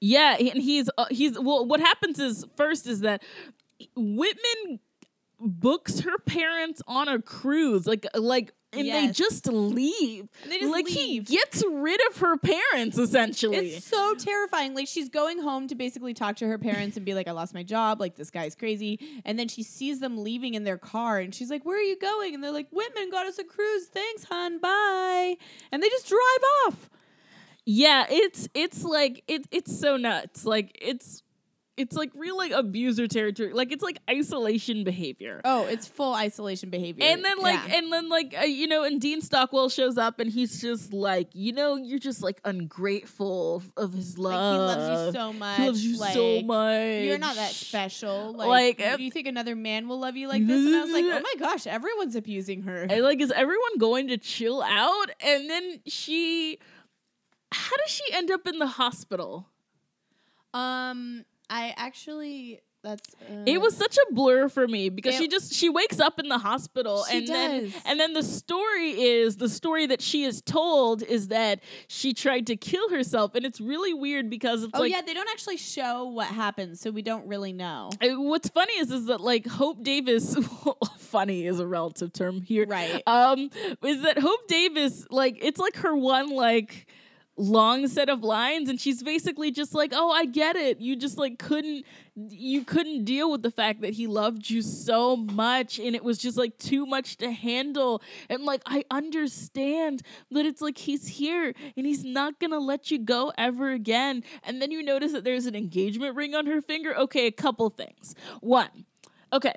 Yeah, 0.00 0.36
and 0.36 0.62
he's 0.62 0.90
uh, 0.98 1.06
he's 1.10 1.38
well. 1.38 1.64
What 1.64 1.80
happens 1.80 2.18
is 2.18 2.44
first 2.54 2.86
is 2.86 3.00
that 3.00 3.22
Whitman 3.96 4.80
books 5.38 6.00
her 6.00 6.18
parents 6.18 6.82
on 6.86 7.08
a 7.08 7.20
cruise, 7.20 7.86
like 7.86 8.06
like, 8.14 8.52
and 8.72 8.88
they 8.88 9.08
just 9.08 9.46
leave. 9.46 10.28
And 10.42 10.52
they 10.52 10.58
just 10.58 10.72
like 10.72 10.86
leave. 10.86 11.28
he 11.28 11.36
gets 11.36 11.62
rid 11.70 12.00
of 12.10 12.18
her 12.18 12.36
parents 12.36 12.98
essentially. 12.98 13.56
It's 13.70 13.86
so 13.86 14.14
terrifying. 14.14 14.74
Like 14.74 14.88
she's 14.88 15.08
going 15.08 15.40
home 15.40 15.68
to 15.68 15.74
basically 15.74 16.14
talk 16.14 16.36
to 16.36 16.46
her 16.46 16.58
parents 16.58 16.96
and 16.96 17.06
be 17.06 17.14
like, 17.14 17.28
"I 17.28 17.32
lost 17.32 17.54
my 17.54 17.62
job. 17.62 18.00
Like 18.00 18.16
this 18.16 18.30
guy's 18.30 18.54
crazy." 18.54 18.98
And 19.24 19.38
then 19.38 19.48
she 19.48 19.62
sees 19.62 20.00
them 20.00 20.22
leaving 20.22 20.54
in 20.54 20.64
their 20.64 20.78
car, 20.78 21.18
and 21.18 21.34
she's 21.34 21.50
like, 21.50 21.64
"Where 21.64 21.78
are 21.78 21.82
you 21.82 21.98
going?" 21.98 22.34
And 22.34 22.42
they're 22.42 22.50
like, 22.52 22.68
"Whitman 22.70 23.10
got 23.10 23.26
us 23.26 23.38
a 23.38 23.44
cruise. 23.44 23.86
Thanks, 23.86 24.24
hon. 24.24 24.58
Bye." 24.58 25.36
And 25.72 25.82
they 25.82 25.88
just 25.88 26.08
drive 26.08 26.20
off. 26.66 26.90
yeah, 27.64 28.06
it's 28.08 28.48
it's 28.54 28.84
like 28.84 29.22
it 29.28 29.46
it's 29.50 29.78
so 29.78 29.96
nuts. 29.96 30.44
Like 30.44 30.76
it's 30.80 31.22
it's 31.76 31.94
like 31.94 32.10
real 32.14 32.36
like 32.36 32.52
abuser 32.52 33.06
territory. 33.06 33.52
Like 33.52 33.70
it's 33.70 33.82
like 33.82 33.98
isolation 34.08 34.82
behavior. 34.82 35.42
Oh, 35.44 35.66
it's 35.66 35.86
full 35.86 36.14
isolation 36.14 36.70
behavior. 36.70 37.04
And 37.04 37.24
then 37.24 37.38
like 37.38 37.60
Yeah. 37.68 37.76
and 37.76 37.92
then 37.92 38.08
like 38.08 38.34
uh, 38.38 38.44
you 38.44 38.66
know 38.66 38.82
and 38.84 38.98
Dean 39.00 39.20
Stockwell 39.20 39.68
shows 39.68 39.98
up 39.98 40.18
and 40.18 40.30
he's 40.30 40.60
just 40.60 40.92
like 40.92 41.28
you 41.34 41.52
know 41.52 41.76
you're 41.76 41.98
just 41.98 42.22
like 42.22 42.40
ungrateful 42.44 43.62
of 43.76 43.92
his 43.92 44.18
love. 44.18 44.32
like 44.32 44.76
he 44.78 44.80
loves 44.80 45.06
you 45.06 45.20
so 45.20 45.32
much. 45.34 45.56
He 45.58 45.66
loves 45.66 45.84
you 45.84 45.98
like, 45.98 46.14
so 46.14 46.42
much. 46.42 47.02
You're 47.04 47.18
not 47.18 47.36
that 47.36 47.50
special. 47.50 48.32
Like, 48.32 48.48
Like, 48.48 48.78
do 48.78 48.84
uh, 48.84 48.96
you 48.96 49.10
think 49.10 49.26
another 49.26 49.54
man 49.54 49.86
will 49.86 50.00
love 50.00 50.16
you 50.16 50.28
like 50.28 50.46
this? 50.46 50.64
And 50.64 50.74
I 50.74 50.80
was 50.82 50.92
like, 50.92 51.04
oh 51.04 51.20
my 51.20 51.34
gosh, 51.38 51.66
everyone's 51.66 52.16
abusing 52.16 52.62
her. 52.62 52.86
And 52.88 53.02
like, 53.02 53.20
is 53.20 53.30
everyone 53.32 53.78
going 53.78 54.08
to 54.08 54.16
chill 54.16 54.62
out? 54.62 55.10
And 55.20 55.48
then 55.50 55.80
she, 55.86 56.58
how 57.52 57.76
does 57.76 57.90
she 57.90 58.04
end 58.14 58.30
up 58.30 58.46
in 58.46 58.58
the 58.58 58.66
hospital? 58.66 59.48
Um, 60.54 61.24
I 61.50 61.74
actually 61.76 62.60
that's 62.82 63.14
uh, 63.28 63.42
It 63.46 63.60
was 63.60 63.76
such 63.76 63.96
a 63.96 64.14
blur 64.14 64.48
for 64.48 64.68
me 64.68 64.90
because 64.90 65.14
It- 65.14 65.18
she 65.18 65.28
just 65.28 65.52
she 65.52 65.68
wakes 65.68 65.98
up 65.98 66.20
in 66.20 66.28
the 66.28 66.38
hospital 66.38 67.04
She 67.10 67.18
and 67.18 67.26
then 67.28 67.72
and 67.84 67.98
then 67.98 68.12
the 68.12 68.22
story 68.22 68.90
is 68.90 69.36
the 69.36 69.48
story 69.48 69.86
that 69.86 70.00
she 70.00 70.22
is 70.24 70.40
told 70.40 71.02
is 71.02 71.28
that 71.28 71.60
she 71.88 72.12
tried 72.14 72.46
to 72.48 72.56
kill 72.56 72.88
herself 72.90 73.34
and 73.34 73.44
it's 73.44 73.60
really 73.60 73.92
weird 73.94 74.30
because 74.30 74.62
it's 74.62 74.72
Oh 74.74 74.80
like 74.82 74.92
yeah, 74.92 75.00
they 75.02 75.14
don't 75.14 75.28
actually 75.30 75.56
show 75.56 76.04
what 76.06 76.28
happens, 76.28 76.80
so 76.80 76.90
we 76.92 77.02
don't 77.02 77.26
really 77.26 77.52
know. 77.52 77.90
I- 78.00 78.14
what's 78.14 78.48
funny 78.50 78.74
is 78.78 78.90
is 78.92 79.06
that 79.06 79.20
like 79.20 79.46
Hope 79.46 79.82
Davis 79.82 80.36
funny 80.98 81.46
is 81.46 81.58
a 81.58 81.66
relative 81.66 82.12
term 82.12 82.40
here. 82.42 82.66
Right. 82.66 83.02
Um 83.06 83.50
is 83.82 84.02
that 84.02 84.18
Hope 84.18 84.46
Davis 84.46 85.06
like 85.10 85.38
it's 85.42 85.58
like 85.58 85.76
her 85.76 85.96
one 85.96 86.30
like 86.30 86.86
long 87.36 87.86
set 87.86 88.08
of 88.08 88.22
lines 88.22 88.68
and 88.68 88.80
she's 88.80 89.02
basically 89.02 89.50
just 89.50 89.74
like, 89.74 89.92
"Oh, 89.94 90.10
I 90.10 90.24
get 90.24 90.56
it. 90.56 90.80
You 90.80 90.96
just 90.96 91.18
like 91.18 91.38
couldn't 91.38 91.84
you 92.14 92.64
couldn't 92.64 93.04
deal 93.04 93.30
with 93.30 93.42
the 93.42 93.50
fact 93.50 93.82
that 93.82 93.92
he 93.92 94.06
loved 94.06 94.48
you 94.48 94.62
so 94.62 95.16
much 95.16 95.78
and 95.78 95.94
it 95.94 96.02
was 96.02 96.18
just 96.18 96.38
like 96.38 96.56
too 96.58 96.86
much 96.86 97.16
to 97.18 97.30
handle." 97.30 98.02
And 98.28 98.44
like 98.44 98.62
I 98.66 98.84
understand 98.90 100.02
that 100.30 100.46
it's 100.46 100.60
like 100.60 100.78
he's 100.78 101.06
here 101.06 101.52
and 101.76 101.86
he's 101.86 102.04
not 102.04 102.40
to 102.52 102.58
let 102.58 102.90
you 102.90 102.98
go 102.98 103.32
ever 103.36 103.70
again. 103.70 104.22
And 104.42 104.60
then 104.62 104.70
you 104.70 104.82
notice 104.82 105.12
that 105.12 105.24
there's 105.24 105.46
an 105.46 105.54
engagement 105.54 106.16
ring 106.16 106.34
on 106.34 106.46
her 106.46 106.62
finger. 106.62 106.96
Okay, 106.96 107.26
a 107.26 107.32
couple 107.32 107.68
things. 107.70 108.14
One. 108.40 108.86
Okay. 109.32 109.54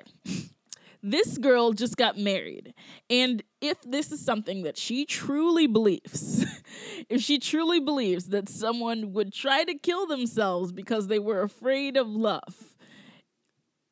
This 1.02 1.38
girl 1.38 1.72
just 1.72 1.96
got 1.96 2.18
married. 2.18 2.74
And 3.08 3.42
if 3.60 3.78
this 3.82 4.12
is 4.12 4.24
something 4.24 4.62
that 4.62 4.76
she 4.76 5.06
truly 5.06 5.66
believes, 5.66 6.44
if 7.08 7.22
she 7.22 7.38
truly 7.38 7.80
believes 7.80 8.26
that 8.26 8.48
someone 8.48 9.12
would 9.12 9.32
try 9.32 9.64
to 9.64 9.74
kill 9.74 10.06
themselves 10.06 10.72
because 10.72 11.06
they 11.06 11.18
were 11.18 11.42
afraid 11.42 11.96
of 11.96 12.06
love, 12.08 12.74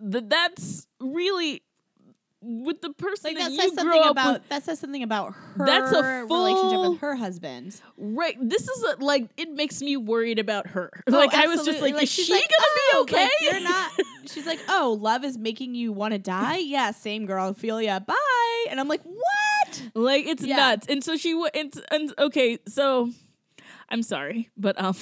that 0.01 0.29
that's 0.29 0.87
really 1.01 1.63
with 2.41 2.81
the 2.81 2.93
person 2.93 3.31
Like 3.35 3.39
that 3.39 3.45
that 3.51 3.53
you 3.53 3.61
says 3.61 3.71
grew 3.73 3.83
something 3.83 4.03
up 4.03 4.11
about 4.13 4.33
with. 4.35 4.49
that 4.51 4.63
says 4.63 4.79
something 4.79 5.03
about 5.03 5.33
her 5.35 5.67
That's 5.67 5.91
a 5.93 6.25
relationship 6.25 6.91
with 6.91 7.01
her 7.01 7.17
husband. 7.17 7.81
Right. 7.97 8.37
This 8.41 8.63
is 8.69 8.83
a, 8.85 9.05
like 9.05 9.29
it 9.37 9.51
makes 9.51 9.83
me 9.83 9.97
worried 9.97 10.39
about 10.39 10.69
her. 10.69 10.91
Oh, 11.09 11.13
like 11.13 11.35
I 11.35 11.47
was 11.49 11.59
just 11.65 11.69
absolutely. 11.71 11.93
like, 11.95 12.03
is 12.05 12.11
she 12.13 12.33
like, 12.33 12.43
gonna 12.43 12.69
"Oh, 12.95 13.05
be 13.09 13.15
okay? 13.15 13.23
like, 13.25 13.31
you're 13.41 13.61
not. 13.61 13.91
She's 14.31 14.47
like, 14.47 14.61
oh, 14.69 14.97
love 15.01 15.25
is 15.25 15.37
making 15.39 15.75
you 15.75 15.93
want 15.93 16.13
to 16.13 16.19
die. 16.19 16.59
Yeah, 16.69 16.91
same 16.93 17.27
girl. 17.27 17.49
Ophelia. 17.49 18.05
Bye. 18.07 18.67
And 18.71 18.79
I'm 18.79 18.87
like, 18.89 19.03
what? 19.03 19.83
Like 19.95 20.27
it's 20.27 20.45
Yeah. 20.45 20.57
nuts. 20.57 20.87
And 20.89 21.03
so 21.03 21.17
she 21.17 21.35
went. 21.35 21.57
And, 21.57 21.73
and 21.91 22.15
okay, 22.19 22.59
so 22.69 23.11
I'm 23.89 24.03
sorry, 24.03 24.51
but 24.57 24.79
um, 24.81 24.95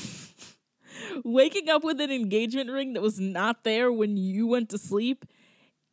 waking 1.24 1.68
up 1.68 1.84
with 1.84 2.00
an 2.00 2.10
engagement 2.10 2.70
ring 2.70 2.94
that 2.94 3.02
was 3.02 3.18
not 3.20 3.64
there 3.64 3.92
when 3.92 4.16
you 4.16 4.46
went 4.46 4.70
to 4.70 4.78
sleep 4.78 5.24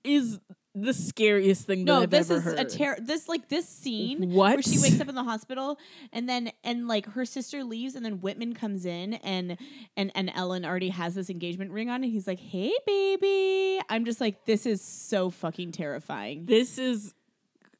is 0.03 0.39
the 0.75 0.93
scariest 0.93 1.65
thing 1.67 1.85
that 1.85 1.91
No, 1.93 2.01
I've 2.01 2.09
this 2.09 2.31
ever 2.31 2.39
is 2.39 2.43
heard. 2.45 2.59
a 2.59 2.65
terror. 2.65 2.97
This 2.99 3.29
like 3.29 3.47
this 3.47 3.67
scene 3.69 4.31
What? 4.31 4.53
where 4.55 4.61
she 4.63 4.79
wakes 4.79 4.99
up 4.99 5.07
in 5.07 5.15
the 5.15 5.23
hospital 5.23 5.77
and 6.11 6.27
then 6.27 6.51
and 6.63 6.87
like 6.87 7.05
her 7.11 7.25
sister 7.25 7.63
leaves 7.63 7.93
and 7.95 8.03
then 8.03 8.21
Whitman 8.21 8.53
comes 8.53 8.85
in 8.85 9.13
and 9.15 9.57
and 9.95 10.11
and 10.15 10.31
Ellen 10.33 10.65
already 10.65 10.89
has 10.89 11.13
this 11.15 11.29
engagement 11.29 11.71
ring 11.71 11.89
on 11.89 12.03
and 12.03 12.11
he's 12.11 12.25
like, 12.27 12.39
"Hey, 12.39 12.71
baby." 12.87 13.79
I'm 13.89 14.05
just 14.05 14.19
like, 14.19 14.45
this 14.45 14.65
is 14.65 14.81
so 14.81 15.29
fucking 15.29 15.73
terrifying. 15.73 16.45
This 16.45 16.77
is 16.79 17.13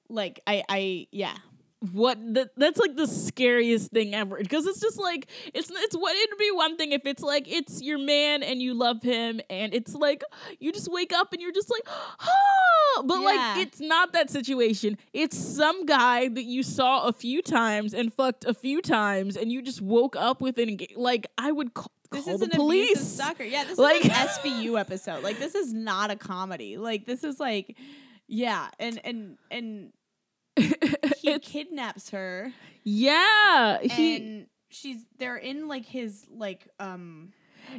Like, 0.09 0.41
I 0.45 0.63
I 0.69 1.07
yeah. 1.11 1.35
What 1.91 2.17
that 2.33 2.49
that's 2.55 2.79
like 2.79 2.95
the 2.95 3.07
scariest 3.07 3.91
thing 3.91 4.13
ever 4.15 4.37
because 4.37 4.65
it's 4.65 4.79
just 4.79 4.97
like 4.99 5.27
it's 5.53 5.69
it's 5.69 5.95
what 5.95 6.15
it'd 6.15 6.37
be 6.37 6.49
one 6.51 6.77
thing 6.77 6.93
if 6.93 7.05
it's 7.05 7.21
like 7.21 7.51
it's 7.51 7.81
your 7.81 7.97
man 7.97 8.41
and 8.41 8.61
you 8.61 8.73
love 8.73 9.03
him 9.03 9.41
and 9.49 9.73
it's 9.73 9.93
like 9.93 10.23
you 10.59 10.71
just 10.71 10.89
wake 10.91 11.11
up 11.11 11.33
and 11.33 11.41
you're 11.41 11.51
just 11.51 11.69
like 11.69 11.81
oh 12.21 13.03
but 13.05 13.15
Yeah. 13.19 13.25
like 13.25 13.67
it's 13.67 13.81
not 13.81 14.13
that 14.13 14.29
situation 14.29 14.97
it's 15.11 15.37
some 15.37 15.85
guy 15.85 16.29
that 16.29 16.43
you 16.45 16.63
saw 16.63 17.05
a 17.07 17.11
few 17.13 17.41
times 17.41 17.93
and 17.93 18.13
fucked 18.13 18.45
a 18.45 18.53
few 18.53 18.81
times 18.81 19.35
and 19.35 19.51
you 19.51 19.61
just 19.61 19.81
woke 19.81 20.15
up 20.15 20.39
with 20.41 20.57
an 20.59 20.77
like 20.95 21.27
I 21.37 21.51
would 21.51 21.73
call, 21.73 21.91
This 22.11 22.27
is 22.27 22.39
the 22.39 22.45
an 22.45 22.51
police 22.51 22.91
abusive 22.91 23.07
stalker. 23.07 23.43
Yeah, 23.43 23.63
this 23.65 23.77
Like- 23.77 24.01
is 24.05 24.05
an 24.05 24.11
SVU 24.11 24.79
episode. 24.79 25.23
Like 25.23 25.37
this 25.39 25.55
is 25.55 25.73
not 25.73 26.11
a 26.11 26.15
comedy. 26.15 26.77
Like 26.77 27.05
this 27.05 27.23
is 27.23 27.39
like 27.39 27.75
yeah, 28.27 28.69
and 28.79 29.01
and 29.03 29.37
and 29.51 29.91
he 31.21 31.39
kidnaps 31.39 32.09
her. 32.11 32.53
Yeah 32.83 33.79
he 33.81 34.15
and 34.15 34.47
she's 34.69 35.05
they're 35.17 35.37
in 35.37 35.67
like 35.67 35.85
his 35.85 36.25
like 36.29 36.67
um 36.79 37.31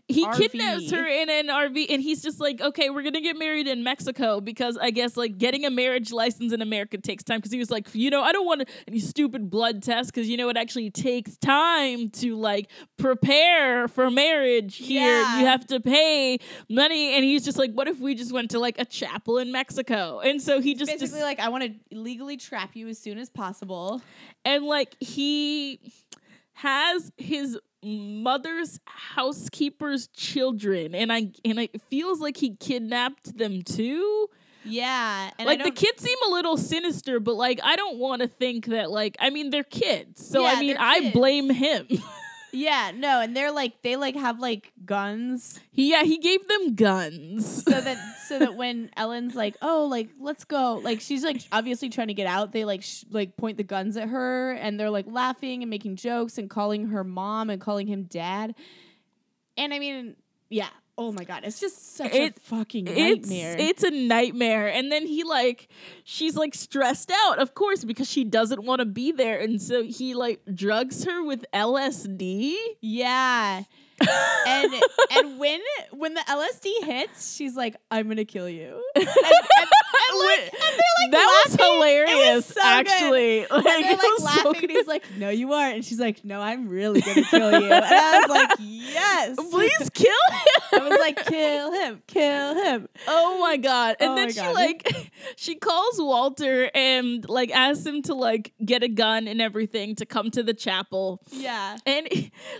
he 0.08 0.24
RV. 0.24 0.36
kidnaps 0.36 0.90
her 0.90 1.06
in 1.06 1.30
an 1.30 1.48
RV 1.48 1.86
and 1.90 2.02
he's 2.02 2.22
just 2.22 2.40
like, 2.40 2.60
okay, 2.60 2.90
we're 2.90 3.02
gonna 3.02 3.20
get 3.20 3.36
married 3.38 3.66
in 3.66 3.82
Mexico 3.82 4.40
because 4.40 4.76
I 4.76 4.90
guess 4.90 5.16
like 5.16 5.38
getting 5.38 5.64
a 5.64 5.70
marriage 5.70 6.12
license 6.12 6.52
in 6.52 6.62
America 6.62 6.98
takes 6.98 7.22
time 7.24 7.38
because 7.38 7.52
he 7.52 7.58
was 7.58 7.70
like, 7.70 7.88
you 7.94 8.10
know, 8.10 8.22
I 8.22 8.32
don't 8.32 8.46
want 8.46 8.68
any 8.88 8.98
stupid 8.98 9.50
blood 9.50 9.82
tests 9.82 10.10
because 10.10 10.28
you 10.28 10.36
know 10.36 10.48
it 10.48 10.56
actually 10.56 10.90
takes 10.90 11.36
time 11.36 12.10
to 12.10 12.36
like 12.36 12.70
prepare 12.96 13.88
for 13.88 14.10
marriage 14.10 14.76
here. 14.76 15.02
Yeah. 15.02 15.40
You 15.40 15.46
have 15.46 15.66
to 15.68 15.80
pay 15.80 16.38
money, 16.68 17.14
and 17.14 17.24
he's 17.24 17.44
just 17.44 17.58
like, 17.58 17.72
what 17.72 17.88
if 17.88 17.98
we 18.00 18.14
just 18.14 18.32
went 18.32 18.50
to 18.52 18.58
like 18.58 18.78
a 18.78 18.84
chapel 18.84 19.38
in 19.38 19.52
Mexico? 19.52 20.20
And 20.20 20.40
so 20.40 20.60
he 20.60 20.74
just 20.74 20.90
basically 20.90 21.08
just 21.08 21.22
like 21.22 21.40
I 21.40 21.48
want 21.48 21.64
to 21.64 21.96
legally 21.96 22.36
trap 22.36 22.74
you 22.74 22.88
as 22.88 22.98
soon 22.98 23.18
as 23.18 23.28
possible. 23.28 24.02
and 24.44 24.64
like 24.64 24.96
he 25.00 25.80
has 26.54 27.12
his 27.16 27.58
mother's 27.84 28.80
housekeeper's 28.86 30.08
children 30.08 30.94
and 30.94 31.12
i 31.12 31.28
and 31.44 31.58
it 31.58 31.80
feels 31.90 32.20
like 32.20 32.36
he 32.36 32.56
kidnapped 32.56 33.36
them 33.36 33.62
too. 33.62 34.28
Yeah, 34.66 35.30
and 35.38 35.46
like 35.46 35.62
the 35.62 35.70
kids 35.70 36.02
seem 36.02 36.16
a 36.26 36.30
little 36.30 36.56
sinister 36.56 37.20
but 37.20 37.34
like 37.34 37.60
i 37.62 37.76
don't 37.76 37.98
want 37.98 38.22
to 38.22 38.28
think 38.28 38.64
that 38.66 38.90
like 38.90 39.14
i 39.20 39.28
mean 39.28 39.50
they're 39.50 39.62
kids 39.62 40.26
so 40.26 40.42
Yeah, 40.42 40.54
i 40.56 40.60
mean 40.60 40.76
i 40.80 41.10
blame 41.12 41.50
him 41.50 41.86
Yeah, 42.54 42.92
no, 42.94 43.20
and 43.20 43.36
they're 43.36 43.50
like 43.50 43.82
they 43.82 43.96
like 43.96 44.14
have 44.14 44.38
like 44.38 44.72
guns 44.84 45.58
he, 45.72 45.90
yeah 45.90 46.04
he 46.04 46.18
gave 46.18 46.46
them 46.46 46.74
guns 46.74 47.64
so 47.64 47.80
that 47.80 47.98
so 48.26 48.38
that 48.38 48.54
when 48.54 48.90
Ellen's 48.96 49.34
like, 49.34 49.56
"Oh, 49.60 49.86
like 49.86 50.08
let's 50.20 50.44
go." 50.44 50.80
Like 50.82 51.00
she's 51.00 51.24
like 51.24 51.42
obviously 51.50 51.88
trying 51.88 52.08
to 52.08 52.14
get 52.14 52.26
out. 52.26 52.52
They 52.52 52.64
like 52.64 52.82
sh- 52.82 53.04
like 53.10 53.36
point 53.36 53.56
the 53.56 53.64
guns 53.64 53.96
at 53.96 54.08
her 54.08 54.52
and 54.52 54.78
they're 54.78 54.90
like 54.90 55.06
laughing 55.08 55.62
and 55.62 55.70
making 55.70 55.96
jokes 55.96 56.38
and 56.38 56.48
calling 56.48 56.86
her 56.86 57.02
mom 57.02 57.50
and 57.50 57.60
calling 57.60 57.86
him 57.86 58.04
dad. 58.04 58.54
And 59.56 59.74
I 59.74 59.78
mean, 59.78 60.16
yeah. 60.48 60.68
Oh 60.96 61.10
my 61.10 61.24
god, 61.24 61.40
it's 61.44 61.58
just 61.60 61.96
such 61.96 62.12
It- 62.12 62.36
a 62.36 62.40
fucking 62.40 62.84
nightmare. 62.84 63.56
it's 63.58 63.82
a 63.82 63.90
nightmare 63.90 64.68
and 64.68 64.92
then 64.92 65.06
he 65.06 65.24
like 65.24 65.68
she's 66.04 66.36
like 66.36 66.54
stressed 66.54 67.10
out 67.26 67.40
of 67.40 67.54
course 67.54 67.84
because 67.84 68.08
she 68.08 68.22
doesn't 68.22 68.62
want 68.64 68.78
to 68.78 68.84
be 68.84 69.10
there 69.10 69.40
and 69.40 69.60
so 69.60 69.82
he 69.82 70.14
like 70.14 70.40
drugs 70.54 71.04
her 71.04 71.22
with 71.24 71.44
LSD 71.52 72.54
yeah. 72.80 73.64
and 74.46 74.74
and 75.12 75.38
when 75.38 75.60
when 75.92 76.14
the 76.14 76.20
LSD 76.28 76.84
hits, 76.84 77.36
she's 77.36 77.54
like, 77.54 77.76
"I'm 77.92 78.08
gonna 78.08 78.24
kill 78.24 78.48
you." 78.48 78.82
And, 78.96 79.06
and, 79.06 79.68
like, 80.18 80.40
and 80.40 80.52
like 80.52 81.10
that 81.12 81.42
was 81.46 81.56
laughing. 81.58 81.66
It 81.66 81.72
hilarious 81.74 82.46
so 82.46 82.54
good. 82.54 82.62
actually 82.64 83.40
And 83.40 83.50
Like, 83.50 83.64
they're 83.64 83.92
like 83.92 84.02
was 84.02 84.18
so 84.18 84.24
laughing, 84.24 84.62
and 84.62 84.70
he's 84.70 84.86
like, 84.86 85.04
"No, 85.16 85.28
you 85.30 85.52
aren't." 85.52 85.74
And 85.76 85.84
she's 85.84 86.00
like, 86.00 86.24
"No, 86.24 86.40
I'm 86.40 86.68
really 86.68 87.00
gonna 87.00 87.24
kill 87.24 87.60
you." 87.60 87.72
And 87.72 87.84
I 87.84 88.20
was 88.20 88.30
like, 88.30 88.50
"Yes, 88.60 89.36
please 89.50 89.90
kill 89.94 90.10
him." 90.30 90.82
I 90.82 90.88
was 90.88 90.98
like, 90.98 91.26
"Kill 91.26 91.72
him, 91.72 92.02
kill 92.06 92.54
him." 92.64 92.88
Oh 93.08 93.38
my 93.40 93.56
god! 93.56 93.96
And 94.00 94.12
Oh 94.12 94.16
then 94.16 94.30
she 94.30 94.40
God. 94.40 94.54
like 94.54 95.10
she 95.36 95.54
calls 95.56 95.98
Walter 96.00 96.70
and 96.74 97.28
like 97.28 97.50
asks 97.50 97.84
him 97.86 98.02
to 98.02 98.14
like 98.14 98.52
get 98.64 98.82
a 98.82 98.88
gun 98.88 99.28
and 99.28 99.40
everything 99.40 99.94
to 99.96 100.06
come 100.06 100.30
to 100.32 100.42
the 100.42 100.54
chapel. 100.54 101.20
Yeah, 101.30 101.76
And 101.86 102.08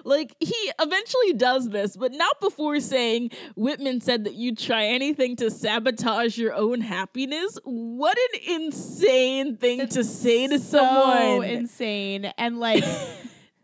like 0.04 0.34
he 0.40 0.54
eventually 0.80 1.32
does 1.34 1.68
this, 1.70 1.96
but 1.96 2.12
not 2.12 2.40
before 2.40 2.80
saying 2.80 3.30
Whitman 3.56 4.00
said 4.00 4.24
that 4.24 4.34
you'd 4.34 4.58
try 4.58 4.86
anything 4.86 5.36
to 5.36 5.50
sabotage 5.50 6.36
your 6.38 6.54
own 6.54 6.80
happiness. 6.80 7.23
What 7.64 8.16
an 8.34 8.62
insane 8.64 9.56
thing 9.56 9.88
to 9.88 10.04
say 10.04 10.46
to 10.46 10.58
so 10.58 10.78
someone. 10.78 11.44
insane, 11.44 12.26
and 12.38 12.58
like. 12.60 12.84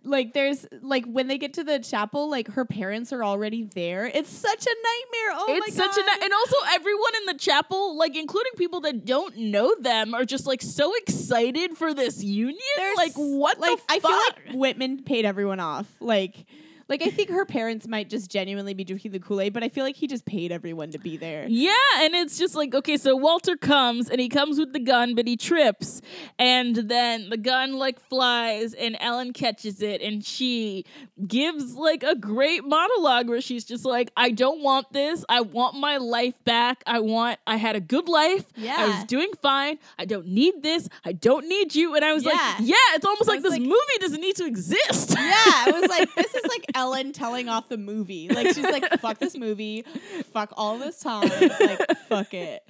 Like 0.03 0.33
there's 0.33 0.67
like 0.81 1.05
when 1.05 1.29
they 1.29 1.37
get 1.37 1.53
to 1.55 1.63
the 1.63 1.79
chapel, 1.79 2.31
like 2.31 2.49
her 2.49 2.65
parents 2.65 3.13
are 3.13 3.23
already 3.23 3.65
there. 3.75 4.07
It's 4.07 4.31
such 4.31 4.65
a 4.65 4.71
nightmare. 4.71 5.37
Oh 5.39 5.47
it's 5.51 5.77
my 5.77 5.85
such 5.85 5.95
god! 5.95 5.99
a 5.99 6.19
ni- 6.19 6.25
and 6.25 6.33
also 6.33 6.57
everyone 6.73 7.13
in 7.21 7.27
the 7.27 7.35
chapel, 7.35 7.99
like 7.99 8.17
including 8.17 8.53
people 8.57 8.81
that 8.81 9.05
don't 9.05 9.37
know 9.37 9.75
them, 9.79 10.15
are 10.15 10.25
just 10.25 10.47
like 10.47 10.63
so 10.63 10.95
excited 11.03 11.77
for 11.77 11.93
this 11.93 12.25
union. 12.25 12.57
There's- 12.79 12.97
like 12.97 13.13
what 13.13 13.61
like 13.61 13.77
the 13.77 13.93
I 13.93 14.01
fuck? 14.01 14.11
feel 14.11 14.21
like 14.47 14.55
Whitman 14.59 15.03
paid 15.03 15.27
everyone 15.27 15.61
off. 15.61 15.87
Like 16.01 16.47
like 16.91 17.03
I 17.03 17.09
think 17.11 17.31
her 17.31 17.47
parents 17.47 17.87
might 17.89 18.11
just 18.11 18.31
genuinely 18.31 18.75
be 18.75 18.85
drinking 18.85 19.13
the 19.13 19.21
Kool-Aid, 19.21 19.53
but 19.55 19.63
I 19.63 19.69
feel 19.71 19.85
like 19.85 19.97
he 19.97 20.07
just 20.07 20.27
paid 20.27 20.53
everyone 20.53 20.91
to 20.91 20.99
be 20.99 21.17
there. 21.17 21.47
Yeah, 21.49 21.73
and 22.01 22.15
it's 22.15 22.37
just 22.39 22.55
like 22.55 22.75
okay, 22.75 22.97
so 22.99 23.17
Walter 23.17 23.57
comes 23.57 24.11
and 24.11 24.21
he 24.21 24.29
comes 24.29 24.59
with 24.59 24.73
the 24.75 24.81
gun, 24.81 25.15
but 25.15 25.27
he 25.27 25.37
trips, 25.37 26.03
and 26.39 26.77
then 26.77 27.31
the 27.31 27.37
gun 27.39 27.75
like 27.79 27.99
flies, 28.09 28.75
and 28.75 28.97
Ellen 29.01 29.33
catches 29.33 29.81
it, 29.81 30.03
and 30.03 30.25
she 30.25 30.85
gives 31.27 31.75
like 31.75 32.03
a 32.03 32.15
great 32.15 32.65
monologue 32.65 33.29
where 33.29 33.41
she's 33.41 33.65
just 33.65 33.85
like, 33.85 34.11
"I 34.17 34.31
don't 34.31 34.63
want 34.63 34.93
this. 34.93 35.25
I 35.29 35.41
want 35.43 35.77
my 35.77 35.97
life 35.99 36.35
back. 36.45 36.83
I 36.87 37.01
want. 37.01 37.39
I 37.47 37.57
had 37.57 37.77
a 37.77 37.81
good 37.81 38.09
life. 38.09 38.45
Yeah, 38.57 38.77
I 38.79 38.87
was 38.89 39.05
doing 39.05 39.31
fine. 39.41 39.79
I 39.99 40.05
don't 40.05 40.27
need 40.27 40.63
this. 40.63 40.89
I 41.05 41.13
don't 41.13 41.47
need 41.49 41.75
you." 41.75 41.95
And 41.95 42.05
I 42.05 42.13
was 42.13 42.25
Yeah. 42.25 42.31
like, 42.33 42.41
"Yeah, 42.61 42.75
it's 42.95 43.05
almost 43.07 43.29
like 43.29 43.43
this 43.43 43.53
like- 43.53 43.63
movie 43.63 43.99
doesn't 44.01 44.21
need 44.21 44.37
to 44.37 44.45
exist." 44.47 45.15
Yeah, 45.17 45.69
it 45.69 45.75
was 45.81 45.89
like 45.89 46.13
this 46.17 46.35
is 46.35 46.43
like 46.49 46.67
Ellen 46.81 47.13
telling 47.13 47.51
off 47.51 47.69
the 47.69 47.77
movie. 47.77 48.31
Like 48.31 48.47
she's 48.55 48.65
like, 48.65 48.89
"Fuck 49.01 49.19
this 49.19 49.37
movie, 49.37 49.85
fuck 50.33 50.55
all 50.57 50.79
this 50.79 50.99
time, 50.99 51.29
like 51.29 51.99
fuck 52.09 52.33
it," 52.33 52.63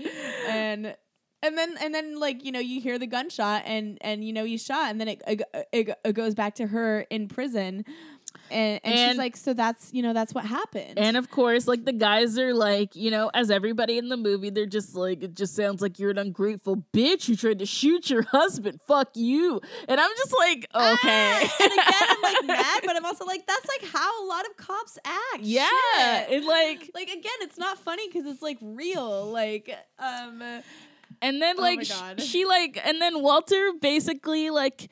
and 0.49 0.97
and 1.43 1.57
then 1.57 1.77
and 1.81 1.95
then 1.95 2.19
like 2.19 2.45
you 2.45 2.51
know 2.51 2.59
you 2.59 2.81
hear 2.81 2.99
the 2.99 3.07
gunshot 3.07 3.63
and 3.67 3.99
and 4.01 4.25
you 4.25 4.33
know 4.33 4.45
he's 4.45 4.65
shot 4.65 4.91
and 4.91 5.01
then 5.01 5.09
it 5.09 5.23
it, 5.29 5.43
it, 5.73 5.99
it 6.05 6.13
goes 6.13 6.35
back 6.35 6.57
to 6.57 6.67
her 6.67 7.03
in 7.09 7.29
prison, 7.29 7.85
and, 8.51 8.81
and, 8.85 8.95
And- 8.95 9.11
she's 9.11 9.19
like, 9.19 9.37
"So 9.37 9.55
that's 9.55 9.93
you 9.93 10.03
know 10.03 10.13
that's 10.13 10.33
what 10.35 10.45
happened." 10.45 10.99
And 10.99 11.17
of 11.17 11.31
course, 11.31 11.67
like 11.69 11.85
the 11.85 11.93
guys 11.93 12.39
are 12.39 12.53
like, 12.55 12.95
you 12.97 13.11
know, 13.11 13.31
as 13.35 13.51
everybody 13.51 13.99
in 13.99 14.09
the 14.09 14.17
movie, 14.17 14.51
they're 14.51 14.67
just 14.67 14.95
like, 14.95 15.23
it 15.23 15.35
just 15.35 15.55
sounds 15.55 15.81
like 15.83 15.99
you're 15.99 16.11
an 16.11 16.19
ungrateful 16.19 16.85
bitch 16.93 17.27
who 17.27 17.37
tried 17.37 17.59
to 17.61 17.67
shoot 17.67 18.11
your 18.11 18.23
husband. 18.31 18.81
Fuck 18.87 19.11
you. 19.17 19.61
And 19.89 20.01
I'm 20.01 20.11
just 20.17 20.35
like, 20.39 20.67
okay. 20.75 21.41
Ah, 21.43 21.57
and 21.63 21.73
again, 21.73 22.09
I'm 22.09 22.23
like 22.23 22.47
mad, 22.59 22.81
but 22.87 22.97
I'm 22.97 23.05
also 23.05 23.25
like, 23.25 23.47
that's 23.47 23.67
like 23.69 23.91
how 23.93 24.25
a 24.25 24.27
lot 24.27 24.45
of 24.47 24.57
cops 24.57 24.99
act. 25.05 25.41
yeah. 25.43 25.69
Shit. 25.97 26.31
And 26.33 26.45
like, 26.47 26.91
like 26.95 27.09
again, 27.09 27.33
it's 27.41 27.59
not 27.59 27.79
funny 27.79 28.09
because 28.09 28.27
it's 28.27 28.43
like 28.43 28.59
real. 28.61 29.27
Like, 29.31 29.77
um, 29.99 30.43
and 31.23 31.43
then 31.43 31.57
Oh 31.59 31.63
like, 31.63 31.85
sh- 31.85 31.91
God. 31.91 32.21
she 32.23 32.45
like, 32.45 32.81
and 32.85 33.01
then 33.01 33.23
Walter 33.23 33.73
basically 33.81 34.51
like, 34.51 34.91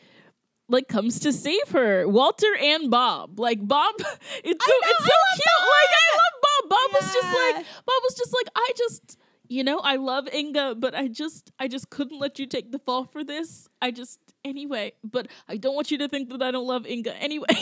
like 0.69 0.89
comes 0.89 1.21
to 1.21 1.33
save 1.33 1.71
her. 1.71 2.07
Walter 2.09 2.55
and 2.61 2.91
Bob. 2.91 3.39
Like 3.41 3.67
Bob, 3.67 3.95
it's 3.99 4.07
so, 4.67 4.73
it's 4.83 5.05
so 5.05 5.11
I 5.11 5.35
cute. 5.35 5.63
Like 5.63 5.93
I 5.95 6.17
love 6.17 6.35
Bob. 6.43 6.71
Bob 6.71 7.03
was 7.03 7.13
just 7.13 7.35
like, 7.35 7.67
Bob 7.87 8.03
was 8.05 8.15
just 8.17 8.35
like, 8.35 8.49
I 8.55 8.71
just. 8.77 9.19
you 9.51 9.65
know, 9.65 9.79
I 9.79 9.97
love 9.97 10.29
Inga, 10.33 10.75
but 10.75 10.95
I 10.95 11.09
just 11.09 11.51
I 11.59 11.69
just 11.69 11.89
couldn't 11.89 12.19
let 12.19 12.39
you 12.39 12.47
take 12.47 12.71
the 12.71 12.79
fall 12.79 13.05
for 13.05 13.25
this. 13.25 13.67
I 13.81 13.91
just 13.91 14.19
anyway, 14.45 14.93
but 15.03 15.29
I 15.49 15.57
don't 15.57 15.75
want 15.75 15.91
you 15.91 15.97
to 15.99 16.09
think 16.09 16.29
that 16.31 16.43
I 16.43 16.51
don't 16.51 16.67
love 16.67 16.87
Inga 16.87 17.15
anyway. 17.17 17.47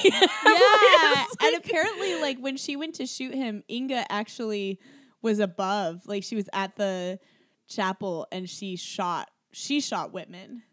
Yeah. 0.44 1.24
and 1.42 1.56
apparently, 1.56 2.20
like 2.20 2.38
when 2.38 2.56
she 2.56 2.74
went 2.76 2.96
to 2.96 3.06
shoot 3.06 3.34
him, 3.34 3.62
Inga 3.70 4.10
actually 4.10 4.80
was 5.22 5.38
above. 5.38 6.02
Like 6.06 6.24
she 6.24 6.34
was 6.34 6.48
at 6.52 6.74
the 6.76 7.20
chapel 7.68 8.26
and 8.32 8.48
she 8.50 8.74
shot. 8.76 9.30
She 9.52 9.80
shot 9.80 10.12
Whitman. 10.12 10.62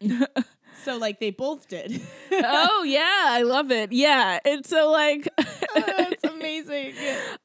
so 0.82 0.96
like 0.96 1.20
they 1.20 1.30
both 1.30 1.68
did. 1.68 2.00
oh 2.32 2.82
yeah, 2.84 3.24
I 3.28 3.42
love 3.42 3.70
it. 3.70 3.92
Yeah, 3.92 4.38
and 4.44 4.64
so 4.66 4.90
like, 4.90 5.28
That's 5.74 6.24
amazing. 6.24 6.94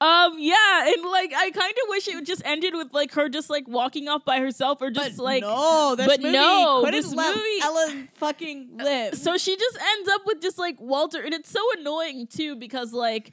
um, 0.01 0.35
yeah, 0.37 0.87
and 0.87 1.03
like 1.05 1.33
I 1.35 1.51
kind 1.51 1.71
of 1.73 1.89
wish 1.89 2.07
it 2.07 2.25
just 2.25 2.41
ended 2.45 2.73
with 2.75 2.93
like 2.93 3.13
her 3.13 3.29
just 3.29 3.49
like 3.49 3.67
walking 3.67 4.07
off 4.07 4.25
by 4.25 4.39
herself 4.39 4.81
or 4.81 4.89
just 4.91 5.17
But 5.17 5.23
like. 5.23 5.43
no, 5.43 5.95
this 5.95 6.07
but 6.07 6.21
movie 6.21 6.33
no, 6.33 6.81
couldn't 6.83 7.01
this 7.01 7.13
let 7.13 7.35
movie- 7.35 7.61
Ellen 7.61 8.09
fucking 8.15 8.69
live. 8.77 9.15
So 9.15 9.37
she 9.37 9.55
just 9.55 9.77
ends 9.97 10.09
up 10.09 10.21
with 10.25 10.41
just 10.41 10.57
like 10.57 10.79
Walter, 10.79 11.21
and 11.21 11.33
it's 11.33 11.49
so 11.51 11.61
annoying 11.79 12.27
too 12.27 12.55
because 12.55 12.93
like 12.93 13.31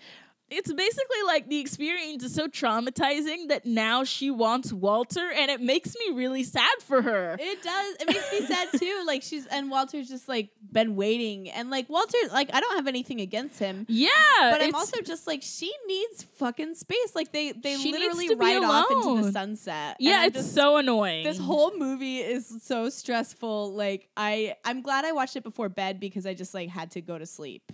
it's 0.49 0.73
basically 0.73 1.23
like 1.27 1.49
the 1.49 1.59
experience 1.59 2.23
is 2.23 2.35
so 2.35 2.47
traumatizing 2.47 3.49
that 3.49 3.67
now 3.67 4.05
she 4.05 4.31
wants 4.31 4.73
Walter, 4.73 5.31
and 5.33 5.51
it 5.51 5.61
makes 5.61 5.95
me 5.99 6.15
really 6.15 6.45
sad 6.45 6.71
for 6.81 7.03
her. 7.03 7.37
It 7.39 7.63
does. 7.63 7.97
It 8.01 8.07
makes 8.07 8.33
me 8.33 8.47
sad 8.47 8.69
too. 8.79 8.93
Like 9.07 9.23
she's 9.23 9.47
and 9.47 9.71
Walter's 9.71 10.09
just 10.09 10.29
like 10.29 10.51
been 10.73 10.97
waiting, 10.97 11.49
and 11.51 11.71
like 11.71 11.89
Walter, 11.89 12.19
like 12.33 12.51
I 12.53 12.61
don't 12.61 12.77
have 12.77 12.87
anything 12.89 13.21
against 13.21 13.59
him, 13.59 13.87
Yeah, 13.89 14.09
but 14.41 14.61
I'm 14.63 14.75
also 14.75 15.01
just 15.01 15.27
like 15.27 15.43
she 15.43 15.73
needs 15.87 16.23
fucking 16.25 16.75
space. 16.75 17.15
Like 17.15 17.31
they 17.33 17.53
they 17.53 17.77
literally 17.77 18.35
ride 18.35 18.63
off 18.65 18.91
into 18.91 19.23
the 19.23 19.33
sunset. 19.33 19.97
yeah, 20.01 20.27
it's 20.27 20.37
just- 20.37 20.55
so 20.55 20.77
annoying. 20.77 21.25
This 21.25 21.39
whole 21.39 21.77
movie 21.77 22.19
is 22.19 22.63
so 22.63 22.89
stressful. 22.89 23.73
Like 23.75 24.09
I, 24.17 24.57
I'm 24.65 24.83
glad 24.83 25.05
I 25.05 25.13
watched 25.13 25.37
it 25.37 25.43
before 25.45 25.69
bed 25.69 26.01
because 26.01 26.27
I 26.27 26.35
just 26.35 26.53
like 26.55 26.69
had 26.69 26.91
to 26.93 27.01
go 27.01 27.17
to 27.19 27.27
sleep. 27.27 27.71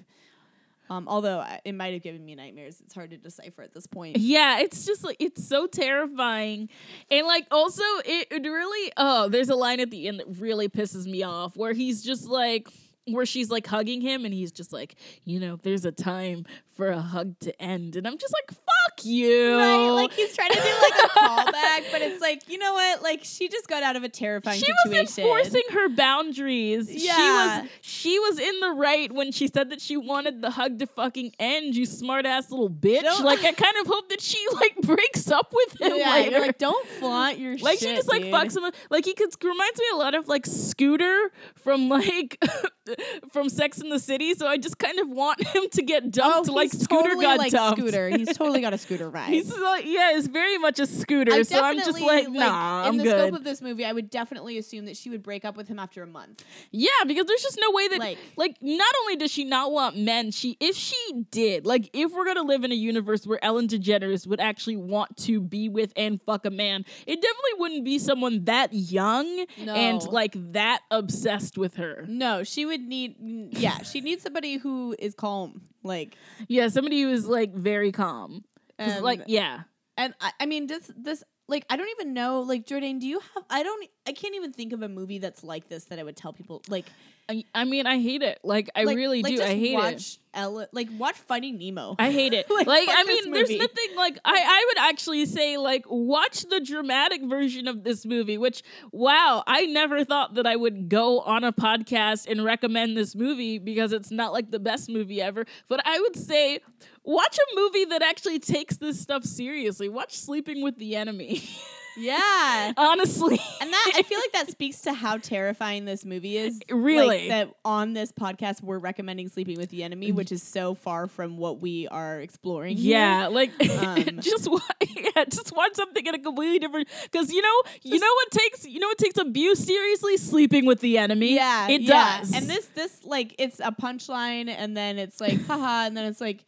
Um, 0.92 1.08
although 1.08 1.44
it 1.64 1.74
might 1.74 1.94
have 1.94 2.02
given 2.02 2.24
me 2.24 2.34
nightmares. 2.34 2.80
It's 2.80 2.94
hard 2.94 3.10
to 3.10 3.16
decipher 3.16 3.62
at 3.62 3.72
this 3.72 3.86
point. 3.86 4.18
Yeah, 4.18 4.60
it's 4.60 4.84
just 4.84 5.04
like 5.04 5.16
it's 5.18 5.46
so 5.46 5.66
terrifying. 5.66 6.68
And 7.10 7.26
like 7.26 7.46
also 7.50 7.82
it, 8.04 8.28
it 8.30 8.42
really 8.42 8.92
oh, 8.96 9.28
there's 9.28 9.48
a 9.48 9.54
line 9.54 9.80
at 9.80 9.90
the 9.90 10.08
end 10.08 10.20
that 10.20 10.26
really 10.38 10.68
pisses 10.68 11.06
me 11.06 11.22
off 11.22 11.56
where 11.56 11.72
he's 11.72 12.02
just 12.02 12.26
like 12.26 12.68
where 13.06 13.26
she's 13.26 13.50
like 13.50 13.66
hugging 13.66 14.00
him 14.00 14.24
and 14.24 14.32
he's 14.32 14.52
just 14.52 14.72
like, 14.72 14.94
you 15.24 15.40
know, 15.40 15.56
there's 15.62 15.84
a 15.84 15.92
time 15.92 16.46
for 16.76 16.88
a 16.88 17.00
hug 17.00 17.38
to 17.40 17.62
end. 17.62 17.96
And 17.96 18.06
I'm 18.06 18.16
just 18.16 18.32
like, 18.32 18.56
fuck 18.56 19.04
you. 19.04 19.56
Right, 19.56 19.88
like 19.88 20.12
he's 20.12 20.34
trying 20.34 20.52
to 20.52 20.56
do 20.60 20.62
like 20.62 21.04
a 21.04 21.08
callback, 21.08 21.92
but 21.92 22.02
it's 22.02 22.20
like 22.20 22.48
you 22.48 22.58
know 22.58 22.72
what? 22.74 23.02
Like 23.02 23.20
she 23.24 23.48
just 23.48 23.68
got 23.68 23.82
out 23.82 23.96
of 23.96 24.04
a 24.04 24.08
terrifying 24.08 24.58
situation. 24.58 24.92
she 24.92 25.00
was 25.00 25.18
enforcing 25.18 25.62
her 25.72 25.88
boundaries. 25.88 26.90
Yeah. 26.90 27.12
She 27.16 27.22
was 27.22 27.70
she 27.80 28.18
was 28.18 28.38
in 28.38 28.60
the 28.60 28.70
right 28.70 29.10
when 29.12 29.32
she 29.32 29.48
said 29.48 29.70
that 29.70 29.80
she 29.80 29.96
wanted 29.96 30.40
the 30.40 30.50
hug 30.50 30.78
to 30.78 30.86
fucking 30.86 31.32
end, 31.38 31.74
you 31.74 31.86
smart 31.86 32.24
ass 32.24 32.50
little 32.50 32.70
bitch. 32.70 33.02
Don't- 33.02 33.24
like 33.24 33.40
I 33.40 33.52
kind 33.52 33.76
of 33.80 33.86
hope 33.86 34.08
that 34.10 34.20
she 34.20 34.38
like 34.52 34.76
breaks 34.82 35.30
up 35.30 35.52
with 35.52 35.80
him 35.80 35.96
yeah, 35.96 36.10
later. 36.12 36.40
like 36.40 36.58
don't 36.58 36.86
flaunt 36.86 37.38
your 37.38 37.56
like 37.58 37.78
shit, 37.78 37.88
she 37.88 37.96
just 37.96 38.08
like 38.08 38.22
dude. 38.22 38.32
fucks 38.32 38.56
him 38.56 38.64
up. 38.64 38.74
like 38.90 39.04
he 39.04 39.14
could 39.14 39.32
reminds 39.42 39.78
me 39.78 39.84
a 39.92 39.96
lot 39.96 40.14
of 40.14 40.28
like 40.28 40.46
Scooter 40.46 41.30
from 41.54 41.88
like 41.88 42.42
from 43.32 43.48
Sex 43.48 43.78
in 43.80 43.88
the 43.88 43.98
City. 43.98 44.34
So 44.34 44.46
I 44.46 44.56
just 44.56 44.78
kind 44.78 44.98
of 44.98 45.08
want 45.08 45.44
him 45.54 45.64
to 45.72 45.82
get 45.82 46.10
dumped 46.10 46.48
Oh, 46.48 46.52
like 46.52 46.70
Scooter 46.70 47.10
totally 47.10 47.24
got 47.24 47.38
like 47.38 47.52
dumped. 47.52 47.80
Scooter. 47.80 48.08
He's 48.08 48.36
totally 48.36 48.60
got 48.60 48.72
a 48.72 48.78
Scooter 48.78 49.10
vibe. 49.10 49.26
He's 49.26 49.50
like 49.56 49.84
yeah, 49.86 50.16
it's 50.16 50.26
very 50.26 50.58
much 50.58 50.78
a 50.80 50.86
Scooter. 50.86 51.32
I 51.32 51.42
so 51.42 51.62
I'm 51.62 51.76
just 51.78 52.00
like 52.00 52.28
nah, 52.28 52.82
in 52.82 52.86
I'm 52.86 52.90
in 52.92 52.96
the 52.98 53.04
good. 53.04 53.18
scope 53.28 53.34
of 53.38 53.44
this 53.44 53.60
movie, 53.62 53.84
I 53.84 53.92
would 53.92 54.10
definitely 54.10 54.58
assume 54.58 54.86
that 54.86 54.96
she 54.96 55.10
would 55.10 55.22
break 55.22 55.44
up 55.44 55.56
with 55.56 55.68
him 55.68 55.78
after 55.78 56.02
a 56.02 56.06
month. 56.06 56.44
Yeah, 56.70 56.88
because 57.06 57.26
there's 57.26 57.42
just 57.42 57.58
no 57.60 57.70
way 57.72 57.88
that 57.88 57.98
like, 57.98 58.18
Like- 58.36 58.56
not 58.62 58.92
only 59.02 59.16
does 59.16 59.30
she 59.30 59.44
not 59.44 59.72
want 59.72 59.96
men, 59.96 60.30
she 60.30 60.56
if 60.60 60.76
she 60.76 60.96
did, 61.30 61.66
like 61.66 61.90
if 61.92 62.12
we're 62.12 62.24
gonna 62.24 62.42
live 62.42 62.64
in 62.64 62.72
a 62.72 62.76
universe 62.76 63.26
where 63.26 63.42
Ellen 63.44 63.68
DeGeneres 63.68 64.26
would 64.26 64.40
actually 64.40 64.76
want 64.76 65.16
to 65.18 65.40
be 65.40 65.68
with 65.68 65.92
and 65.96 66.20
fuck 66.22 66.44
a 66.46 66.50
man, 66.50 66.84
it 67.06 67.16
definitely 67.20 67.58
wouldn't 67.58 67.84
be 67.84 67.98
someone 67.98 68.44
that 68.44 68.72
young 68.72 69.44
and 69.58 70.02
like 70.04 70.34
that 70.52 70.80
obsessed 70.90 71.58
with 71.58 71.74
her. 71.76 72.04
No, 72.08 72.44
she 72.44 72.64
would 72.66 72.81
need. 72.88 73.16
Yeah, 73.56 73.82
she 73.82 74.00
needs 74.00 74.22
somebody 74.22 74.56
who 74.56 74.94
is 74.98 75.14
calm. 75.14 75.62
Like, 75.82 76.16
Yeah, 76.48 76.68
somebody 76.68 77.02
who 77.02 77.10
is 77.10 77.26
like 77.26 77.54
very 77.54 77.92
calm. 77.92 78.44
um, 78.78 79.02
like 79.02 79.22
yeah. 79.26 79.62
and 79.96 80.14
I, 80.20 80.32
I 80.40 80.46
mean, 80.46 80.66
this 80.66 80.90
this 80.96 81.24
like 81.48 81.64
I 81.68 81.76
don't 81.76 81.88
even 82.00 82.14
know. 82.14 82.40
Like, 82.40 82.66
Jordan, 82.66 82.98
do 82.98 83.06
you 83.06 83.20
have? 83.34 83.44
I 83.50 83.62
don't. 83.62 83.88
I 84.06 84.12
can't 84.12 84.34
even 84.34 84.52
think 84.52 84.72
of 84.72 84.82
a 84.82 84.88
movie 84.88 85.18
that's 85.18 85.42
like 85.44 85.68
this 85.68 85.84
that 85.86 85.98
I 85.98 86.02
would 86.02 86.16
tell 86.16 86.32
people. 86.32 86.62
Like, 86.68 86.86
I, 87.28 87.44
I 87.54 87.64
mean, 87.64 87.86
I 87.86 88.00
hate 88.00 88.22
it. 88.22 88.40
Like 88.42 88.70
I 88.74 88.84
like, 88.84 88.96
really 88.96 89.22
like, 89.22 89.36
do. 89.36 89.42
I 89.42 89.54
hate 89.54 89.74
it. 89.74 89.76
watch 89.76 90.18
Ella, 90.34 90.68
like 90.72 90.88
watch 90.98 91.16
Finding 91.16 91.58
Nemo. 91.58 91.94
I 91.98 92.10
hate 92.10 92.32
it. 92.32 92.46
Like, 92.52 92.66
like, 92.66 92.88
I 92.90 93.04
mean, 93.04 93.32
there's 93.32 93.50
nothing 93.50 93.96
like 93.96 94.18
I, 94.24 94.34
I 94.34 94.64
would 94.68 94.78
actually 94.90 95.24
say 95.26 95.56
like 95.56 95.84
watch 95.88 96.42
the 96.42 96.60
dramatic 96.60 97.22
version 97.24 97.66
of 97.66 97.82
this 97.82 98.04
movie, 98.04 98.36
which 98.36 98.62
wow, 98.92 99.42
I 99.46 99.66
never 99.66 100.04
thought 100.04 100.34
that 100.34 100.46
I 100.46 100.54
would 100.54 100.88
go 100.88 101.20
on 101.20 101.44
a 101.44 101.52
podcast 101.52 102.30
and 102.30 102.44
recommend 102.44 102.96
this 102.96 103.14
movie 103.14 103.58
because 103.58 103.92
it's 103.92 104.10
not 104.10 104.32
like 104.32 104.50
the 104.50 104.58
best 104.58 104.88
movie 104.90 105.22
ever. 105.22 105.46
But 105.68 105.80
I 105.86 105.98
would 105.98 106.16
say 106.16 106.60
watch 107.04 107.38
a 107.38 107.56
movie 107.56 107.86
that 107.86 108.02
actually 108.02 108.38
takes 108.38 108.76
this 108.76 109.00
stuff 109.00 109.24
seriously. 109.24 109.88
Watch 109.88 110.16
Sleeping 110.16 110.62
with 110.62 110.76
the 110.76 110.96
Enemy. 110.96 111.42
yeah. 111.96 112.72
Honestly. 112.76 113.40
And 113.60 113.72
that 113.72 113.92
I 113.94 114.02
feel 114.02 114.18
like 114.18 114.32
that 114.32 114.50
speaks 114.50 114.82
to 114.82 114.92
how 114.92 115.18
terrifying 115.18 115.84
this 115.84 116.04
movie 116.04 116.36
is. 116.36 116.60
Really? 116.72 117.06
like, 117.06 117.28
that 117.28 117.54
on 117.64 117.92
this 117.92 118.12
podcast 118.12 118.62
we're 118.62 118.78
recommending 118.78 119.28
Sleeping 119.28 119.58
with 119.58 119.70
the 119.70 119.84
Enemy, 119.84 120.12
which 120.12 120.32
is 120.32 120.42
so 120.42 120.74
far 120.74 121.06
from 121.06 121.36
what 121.36 121.60
we 121.60 121.86
are 121.88 122.20
exploring. 122.20 122.76
here. 122.76 122.98
Yeah, 122.98 123.28
like 123.28 123.52
Um, 123.60 124.04
just 124.20 124.48
yeah, 124.80 125.24
just 125.24 125.54
watch 125.54 125.74
something 125.74 126.04
in 126.04 126.14
a 126.14 126.18
completely 126.18 126.58
different. 126.58 126.88
Because 127.04 127.32
you 127.32 127.42
know, 127.42 127.62
you 127.82 127.98
know 127.98 128.12
what 128.14 128.30
takes 128.30 128.66
you 128.66 128.80
know 128.80 128.88
what 128.88 128.98
takes 128.98 129.18
abuse 129.18 129.64
seriously? 129.64 130.16
Sleeping 130.16 130.66
with 130.66 130.80
the 130.80 130.98
enemy. 130.98 131.34
Yeah, 131.34 131.68
it 131.68 131.82
yeah. 131.82 132.18
does. 132.18 132.34
And 132.34 132.48
this, 132.48 132.66
this, 132.74 133.04
like, 133.04 133.34
it's 133.38 133.60
a 133.60 133.72
punchline, 133.72 134.48
and 134.48 134.76
then 134.76 134.98
it's 134.98 135.20
like, 135.20 135.44
haha, 135.46 135.86
and 135.86 135.96
then 135.96 136.06
it's 136.06 136.20
like, 136.20 136.44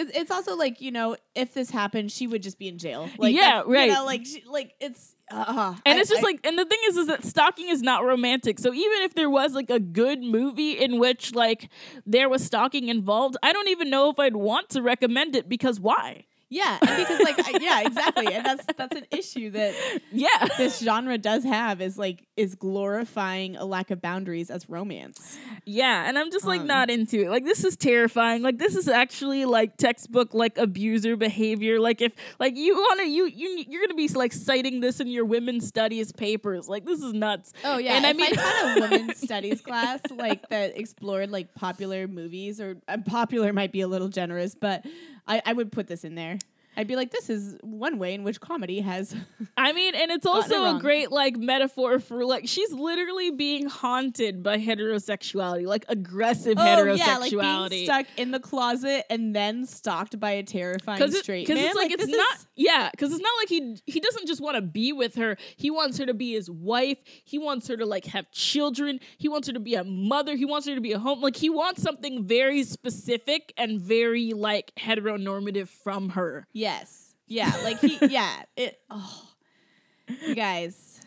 it, 0.00 0.10
it's 0.16 0.30
also 0.30 0.56
like, 0.56 0.80
you 0.80 0.90
know, 0.90 1.16
if 1.34 1.54
this 1.54 1.70
happened, 1.70 2.10
she 2.12 2.26
would 2.26 2.42
just 2.42 2.58
be 2.58 2.68
in 2.68 2.78
jail. 2.78 3.08
Like, 3.18 3.34
Yeah, 3.34 3.62
right. 3.66 3.88
You 3.88 3.94
know, 3.94 4.04
like, 4.04 4.26
she, 4.26 4.42
like 4.48 4.74
it's, 4.80 5.14
uh, 5.30 5.74
and 5.86 5.96
I- 5.98 6.00
it's 6.00 6.10
just 6.10 6.22
I- 6.22 6.26
like, 6.26 6.40
and 6.44 6.58
the 6.58 6.64
thing 6.64 6.78
is, 6.88 6.96
is 6.96 7.06
that 7.06 7.24
stalking 7.24 7.68
is 7.68 7.82
not 7.82 8.04
romantic. 8.04 8.58
So 8.58 8.72
even 8.72 9.02
if 9.02 9.14
there 9.14 9.30
was 9.30 9.54
like 9.54 9.70
a 9.70 9.78
good 9.80 10.22
movie 10.22 10.72
in 10.72 10.98
which 10.98 11.34
like 11.34 11.68
there 12.06 12.28
was 12.28 12.44
stalking 12.44 12.88
involved, 12.88 13.36
I 13.42 13.52
don't 13.52 13.68
even 13.68 13.90
know 13.90 14.10
if 14.10 14.18
I'd 14.18 14.36
want 14.36 14.70
to 14.70 14.82
recommend 14.82 15.36
it 15.36 15.48
because 15.48 15.78
why? 15.78 16.24
Yeah, 16.50 16.78
and 16.82 16.96
because 16.96 17.20
like, 17.20 17.38
I, 17.38 17.58
yeah, 17.60 17.80
exactly, 17.86 18.26
and 18.34 18.44
that's 18.44 18.66
that's 18.76 18.96
an 18.96 19.06
issue 19.10 19.50
that 19.52 19.74
Yeah, 20.12 20.48
this 20.58 20.78
genre 20.80 21.16
does 21.16 21.44
have 21.44 21.80
is 21.80 21.96
like 21.96 22.26
is 22.36 22.56
glorifying 22.56 23.56
a 23.56 23.64
lack 23.64 23.90
of 23.90 24.02
boundaries 24.02 24.50
as 24.50 24.68
romance. 24.68 25.38
Yeah, 25.64 26.08
and 26.08 26.18
I'm 26.18 26.30
just 26.30 26.44
like 26.46 26.62
Um, 26.62 26.66
not 26.66 26.90
into 26.90 27.20
it. 27.24 27.30
Like 27.30 27.44
this 27.44 27.64
is 27.64 27.76
terrifying. 27.76 28.42
Like 28.42 28.58
this 28.58 28.74
is 28.76 28.88
actually 28.88 29.44
like 29.44 29.76
textbook 29.76 30.34
like 30.34 30.58
abuser 30.58 31.16
behavior. 31.16 31.78
Like 31.78 32.00
if 32.00 32.12
like 32.38 32.56
you 32.56 32.74
want 32.74 33.00
to 33.00 33.06
you 33.06 33.26
you 33.26 33.64
you're 33.68 33.86
to 33.86 33.94
be 33.94 34.08
like 34.08 34.32
citing 34.32 34.80
this 34.80 34.98
in 35.00 35.06
your 35.06 35.24
women's 35.24 35.66
studies 35.68 36.10
papers. 36.12 36.68
Like 36.68 36.84
this 36.84 37.00
is 37.00 37.12
nuts. 37.12 37.52
Oh 37.64 37.78
yeah, 37.78 37.94
And 37.94 38.06
I 38.06 38.12
mean- 38.12 38.36
I 38.36 38.42
had 38.42 38.78
a 38.78 38.80
women's 38.90 39.18
studies 39.20 39.60
class 39.60 40.00
like 40.10 40.48
that 40.48 40.76
explored 40.76 41.30
like 41.30 41.54
popular 41.54 42.08
movies 42.08 42.60
or 42.60 42.76
uh, 42.88 42.96
popular 43.06 43.52
might 43.52 43.70
be 43.72 43.82
a 43.82 43.88
little 43.88 44.08
generous, 44.08 44.54
but 44.54 44.84
I, 45.26 45.42
I 45.44 45.52
would 45.52 45.72
put 45.72 45.86
this 45.86 46.04
in 46.04 46.14
there. 46.14 46.38
I'd 46.76 46.86
be 46.86 46.96
like, 46.96 47.10
this 47.10 47.28
is 47.28 47.56
one 47.62 47.98
way 47.98 48.14
in 48.14 48.22
which 48.22 48.40
comedy 48.40 48.80
has. 48.80 49.14
I 49.56 49.72
mean, 49.72 49.94
and 49.94 50.10
it's 50.10 50.24
Gotten 50.24 50.50
it 50.52 50.56
also 50.56 50.76
a 50.76 50.80
great 50.80 51.10
like 51.10 51.36
metaphor 51.36 51.98
for 51.98 52.24
like 52.24 52.46
she's 52.48 52.72
literally 52.72 53.30
being 53.30 53.66
haunted 53.68 54.42
by 54.42 54.58
heterosexuality, 54.58 55.66
like 55.66 55.84
aggressive 55.88 56.54
oh 56.58 56.64
yeah, 56.94 57.16
like 57.18 57.32
heterosexuality. 57.32 57.70
being 57.70 57.84
stuck 57.84 58.06
in 58.16 58.30
the 58.30 58.40
closet 58.40 59.04
and 59.10 59.34
then 59.34 59.66
stalked 59.66 60.18
by 60.20 60.32
a 60.32 60.42
terrifying 60.42 60.98
Cause, 60.98 61.14
it, 61.14 61.22
straight 61.22 61.46
'cause 61.46 61.56
man. 61.56 61.66
it's 61.66 61.74
like, 61.74 61.90
it's 61.90 62.06
not 62.06 62.36
is- 62.36 62.46
yeah 62.56 62.88
because 62.90 63.12
it's 63.12 63.22
not 63.22 63.32
like 63.38 63.48
he 63.48 63.76
he 63.86 64.00
doesn't 64.00 64.26
just 64.26 64.40
want 64.40 64.56
to 64.56 64.62
be 64.62 64.92
with 64.92 65.14
her 65.16 65.36
he 65.56 65.70
wants 65.70 65.98
her 65.98 66.06
to 66.06 66.14
be 66.14 66.32
his 66.34 66.50
wife 66.50 66.98
he 67.24 67.38
wants 67.38 67.68
her 67.68 67.76
to 67.76 67.86
like 67.86 68.04
have 68.04 68.30
children 68.30 69.00
he 69.18 69.28
wants 69.28 69.46
her 69.48 69.54
to 69.54 69.60
be 69.60 69.74
a 69.74 69.84
mother 69.84 70.36
he 70.36 70.44
wants 70.44 70.66
her 70.68 70.74
to 70.74 70.80
be 70.80 70.92
a 70.92 70.98
home 70.98 71.20
like 71.20 71.36
he 71.36 71.48
wants 71.50 71.82
something 71.82 72.24
very 72.26 72.62
specific 72.62 73.52
and 73.56 73.80
very 73.80 74.32
like 74.32 74.72
heteronormative 74.78 75.68
from 75.68 76.10
her 76.10 76.46
yes, 76.60 77.14
yeah, 77.26 77.52
like 77.64 77.80
he, 77.80 77.98
yeah, 78.08 78.42
it. 78.56 78.78
Oh, 78.90 79.22
you 80.26 80.34
guys, 80.34 81.00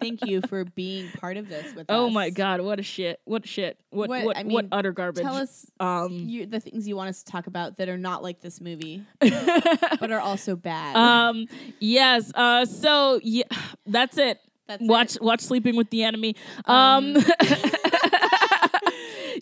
Thank 0.00 0.26
you 0.26 0.42
for 0.42 0.64
being 0.64 1.08
part 1.20 1.36
of 1.38 1.48
this 1.48 1.74
with 1.74 1.86
Oh 1.88 2.08
us. 2.08 2.12
my 2.12 2.28
god, 2.30 2.60
what 2.60 2.78
a 2.78 2.82
shit. 2.82 3.20
What 3.24 3.46
shit. 3.48 3.78
What 3.90 4.08
What- 4.10 4.24
what 4.24 4.36
I 4.36 4.42
what 4.42 4.66
utter 4.70 4.92
garbage. 4.92 5.22
Tell 5.24 5.36
us 5.36 5.66
um 5.80 6.12
you, 6.12 6.44
the 6.46 6.60
things 6.60 6.86
you 6.86 6.94
want 6.96 7.08
us 7.08 7.22
to 7.22 7.30
talk 7.32 7.46
about 7.46 7.78
that 7.78 7.88
are 7.88 7.96
not 7.96 8.22
like 8.22 8.40
this 8.40 8.60
movie, 8.60 9.02
but 9.20 10.10
are 10.10 10.20
also 10.20 10.56
bad. 10.56 10.96
um 10.96 11.46
yes, 11.80 12.30
uh 12.34 12.66
so 12.66 13.18
yeah, 13.22 13.44
that's 13.86 14.18
it. 14.18 14.40
That's 14.66 14.82
watch 14.82 15.16
it. 15.16 15.22
watch 15.22 15.40
Sleeping 15.40 15.76
with 15.76 15.90
the 15.90 16.04
Enemy. 16.04 16.36
Um, 16.66 17.16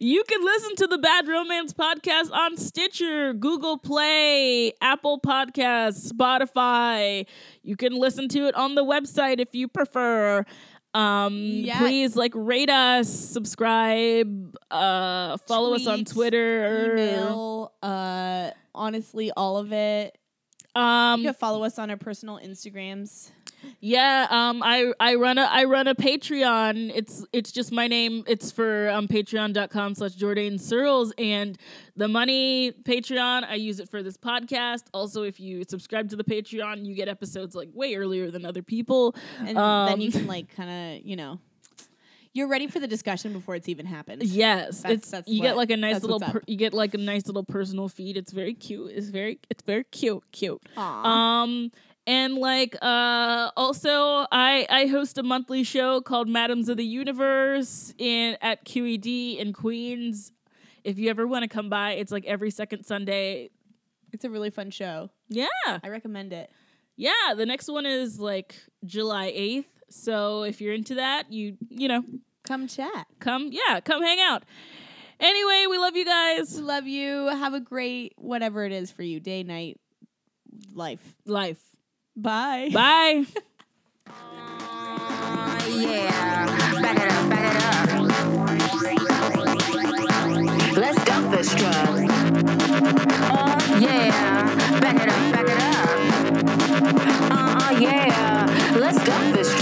You 0.03 0.25
can 0.25 0.45
listen 0.45 0.75
to 0.79 0.89
the 0.89 0.99
Bad 0.99 1.29
Romance 1.29 1.73
podcast 1.73 2.33
on 2.33 2.57
Stitcher, 2.57 3.35
Google 3.35 3.79
Play, 3.79 4.73
Apple 4.81 5.21
Podcasts, 5.21 6.13
Spotify. 6.13 7.25
You 7.63 7.77
can 7.77 7.93
listen 7.93 8.27
to 8.31 8.49
it 8.49 8.57
on 8.57 8.75
the 8.75 8.85
website 8.85 9.39
if 9.39 9.55
you 9.55 9.69
prefer. 9.69 10.45
Um, 10.93 11.35
Yeah. 11.37 11.79
please 11.79 12.17
like 12.17 12.33
rate 12.35 12.69
us, 12.69 13.09
subscribe, 13.09 14.57
uh, 14.73 15.37
follow 15.47 15.73
us 15.75 15.87
on 15.87 16.05
Twitter. 16.05 16.95
email. 16.97 17.73
Uh, 17.81 18.51
honestly, 18.75 19.31
all 19.31 19.57
of 19.57 19.73
it. 19.73 20.19
Um, 20.75 21.21
You 21.21 21.27
can 21.29 21.35
follow 21.35 21.63
us 21.63 21.79
on 21.79 21.91
our 21.91 21.97
personal 21.97 22.41
Instagrams. 22.43 23.31
Yeah, 23.81 24.27
um, 24.31 24.63
I 24.63 24.93
I 25.01 25.15
run 25.17 25.39
a 25.39 25.43
I 25.43 25.65
run 25.65 25.89
a 25.89 25.95
Patreon. 25.95 26.93
It's 26.95 27.25
it's 27.33 27.51
just 27.53 27.73
my 27.73 27.89
name. 27.89 28.23
It's 28.27 28.51
for 28.53 28.89
um 28.91 29.09
patreon.com 29.09 29.95
slash 29.97 30.13
Jordan 30.15 30.59
Searles 30.59 31.13
and 31.19 31.59
the 31.97 32.09
money 32.09 32.73
Patreon, 32.85 33.45
I 33.45 33.55
use 33.57 33.81
it 33.81 33.89
for 33.89 34.03
this 34.03 34.17
podcast. 34.17 34.85
Also, 34.95 35.25
if 35.25 35.39
you 35.41 35.65
subscribe 35.69 36.09
to 36.11 36.17
the 36.17 36.25
Patreon, 36.25 36.85
you 36.87 36.95
get 36.95 37.09
episodes 37.09 37.55
like 37.55 37.69
way 37.75 37.95
earlier 37.97 38.31
than 38.31 38.47
other 38.47 38.63
people. 38.63 39.15
and 39.41 39.59
Um, 39.59 39.89
then 39.89 40.01
you 40.01 40.11
can 40.13 40.27
like 40.37 40.55
kind 40.57 40.99
of 41.01 41.05
you 41.07 41.17
know 41.17 41.39
you're 42.35 42.49
ready 42.49 42.67
for 42.67 42.81
the 42.81 42.87
discussion 42.87 43.35
before 43.35 43.55
it's 43.57 43.69
even 43.69 43.85
happened 43.85 44.23
Yes, 44.23 44.81
That's- 44.81 45.01
it's 45.01 45.11
that's 45.11 45.29
you 45.29 45.43
get 45.43 45.55
like 45.57 45.71
a 45.71 45.77
nice 45.77 46.01
little 46.03 46.19
per, 46.21 46.41
you 46.47 46.57
get 46.57 46.73
like 46.73 46.95
a 46.95 46.99
nice 46.99 47.27
little 47.27 47.45
personal 47.45 47.89
feed. 47.89 48.17
It's 48.17 48.33
very 48.33 48.55
cute. 48.55 48.93
It's 48.95 49.09
very 49.09 49.39
it's 49.51 49.63
very 49.65 49.85
cute, 49.85 50.23
cute. 50.33 50.63
Aw. 50.77 51.43
Um 51.43 51.73
and 52.07 52.35
like 52.37 52.77
uh 52.83 53.51
also 53.57 54.27
I 54.33 54.67
I 54.69 54.87
host 54.87 55.19
a 55.19 55.23
monthly 55.23 55.63
show 55.65 56.01
called 56.01 56.29
Madams 56.29 56.69
of 56.69 56.77
the 56.77 56.85
Universe 56.85 57.95
in 57.99 58.37
at 58.41 58.65
QED 58.65 59.39
in 59.39 59.53
Queens. 59.53 60.33
If 60.85 60.99
you 60.99 61.11
ever 61.11 61.27
want 61.27 61.43
to 61.45 61.49
come 61.49 61.69
by, 61.71 61.93
it's 61.93 62.11
like 62.11 62.25
every 62.27 62.51
second 62.51 62.85
Sunday. 62.85 63.51
it's 64.13 64.25
a 64.25 64.31
really 64.31 64.51
fun 64.51 64.71
show 64.71 65.11
Yeah. 65.29 65.47
i 65.67 65.89
recommend 65.89 66.33
it 66.33 66.51
Yeah, 66.97 67.35
the 67.37 67.47
next 67.47 67.69
one 67.69 67.87
is 67.87 68.19
like 68.21 68.55
July 68.85 69.31
8th. 69.33 69.65
So 69.89 70.43
if 70.43 70.61
you're 70.61 70.75
into 70.75 70.97
that, 70.97 71.31
you 71.33 71.57
you 71.71 71.87
know, 71.89 72.03
come 72.45 72.67
chat 72.67 73.07
come 73.21 73.51
yeah, 73.53 73.81
come 73.81 74.03
hang 74.03 74.19
out. 74.21 74.43
Anyway, 75.21 75.67
we 75.71 75.79
love 75.79 75.95
you 75.97 76.05
guys. 76.05 76.59
love 76.61 76.87
you 76.89 77.29
have 77.29 77.55
a 77.55 77.61
great 77.61 78.13
whatever 78.17 78.65
it 78.65 78.73
is 78.73 78.91
for 78.91 79.05
you 79.05 79.21
day 79.21 79.43
night 79.45 79.79
life 80.75 81.15
Life. 81.27 81.63
Bye 82.17 82.69
Bye. 82.73 83.25
Yeah, 85.69 86.47
back 86.83 86.97
it 86.97 87.11
up, 87.11 87.31
back 87.31 87.45
it 87.51 87.63
up. 87.63 88.03
Let's 90.77 91.05
dump 91.05 91.31
this 91.31 91.55
truck. 91.55 91.89
Uh, 93.31 93.79
yeah, 93.81 94.11
back 94.81 94.97
it 94.97 95.09
up, 95.09 95.33
back 95.33 95.49
it 95.49 95.59
up. 95.61 95.89
Uh, 97.31 97.79
yeah, 97.81 98.47
let's 98.79 98.99
dump 99.05 99.35
this 99.35 99.49
truck. 99.49 99.62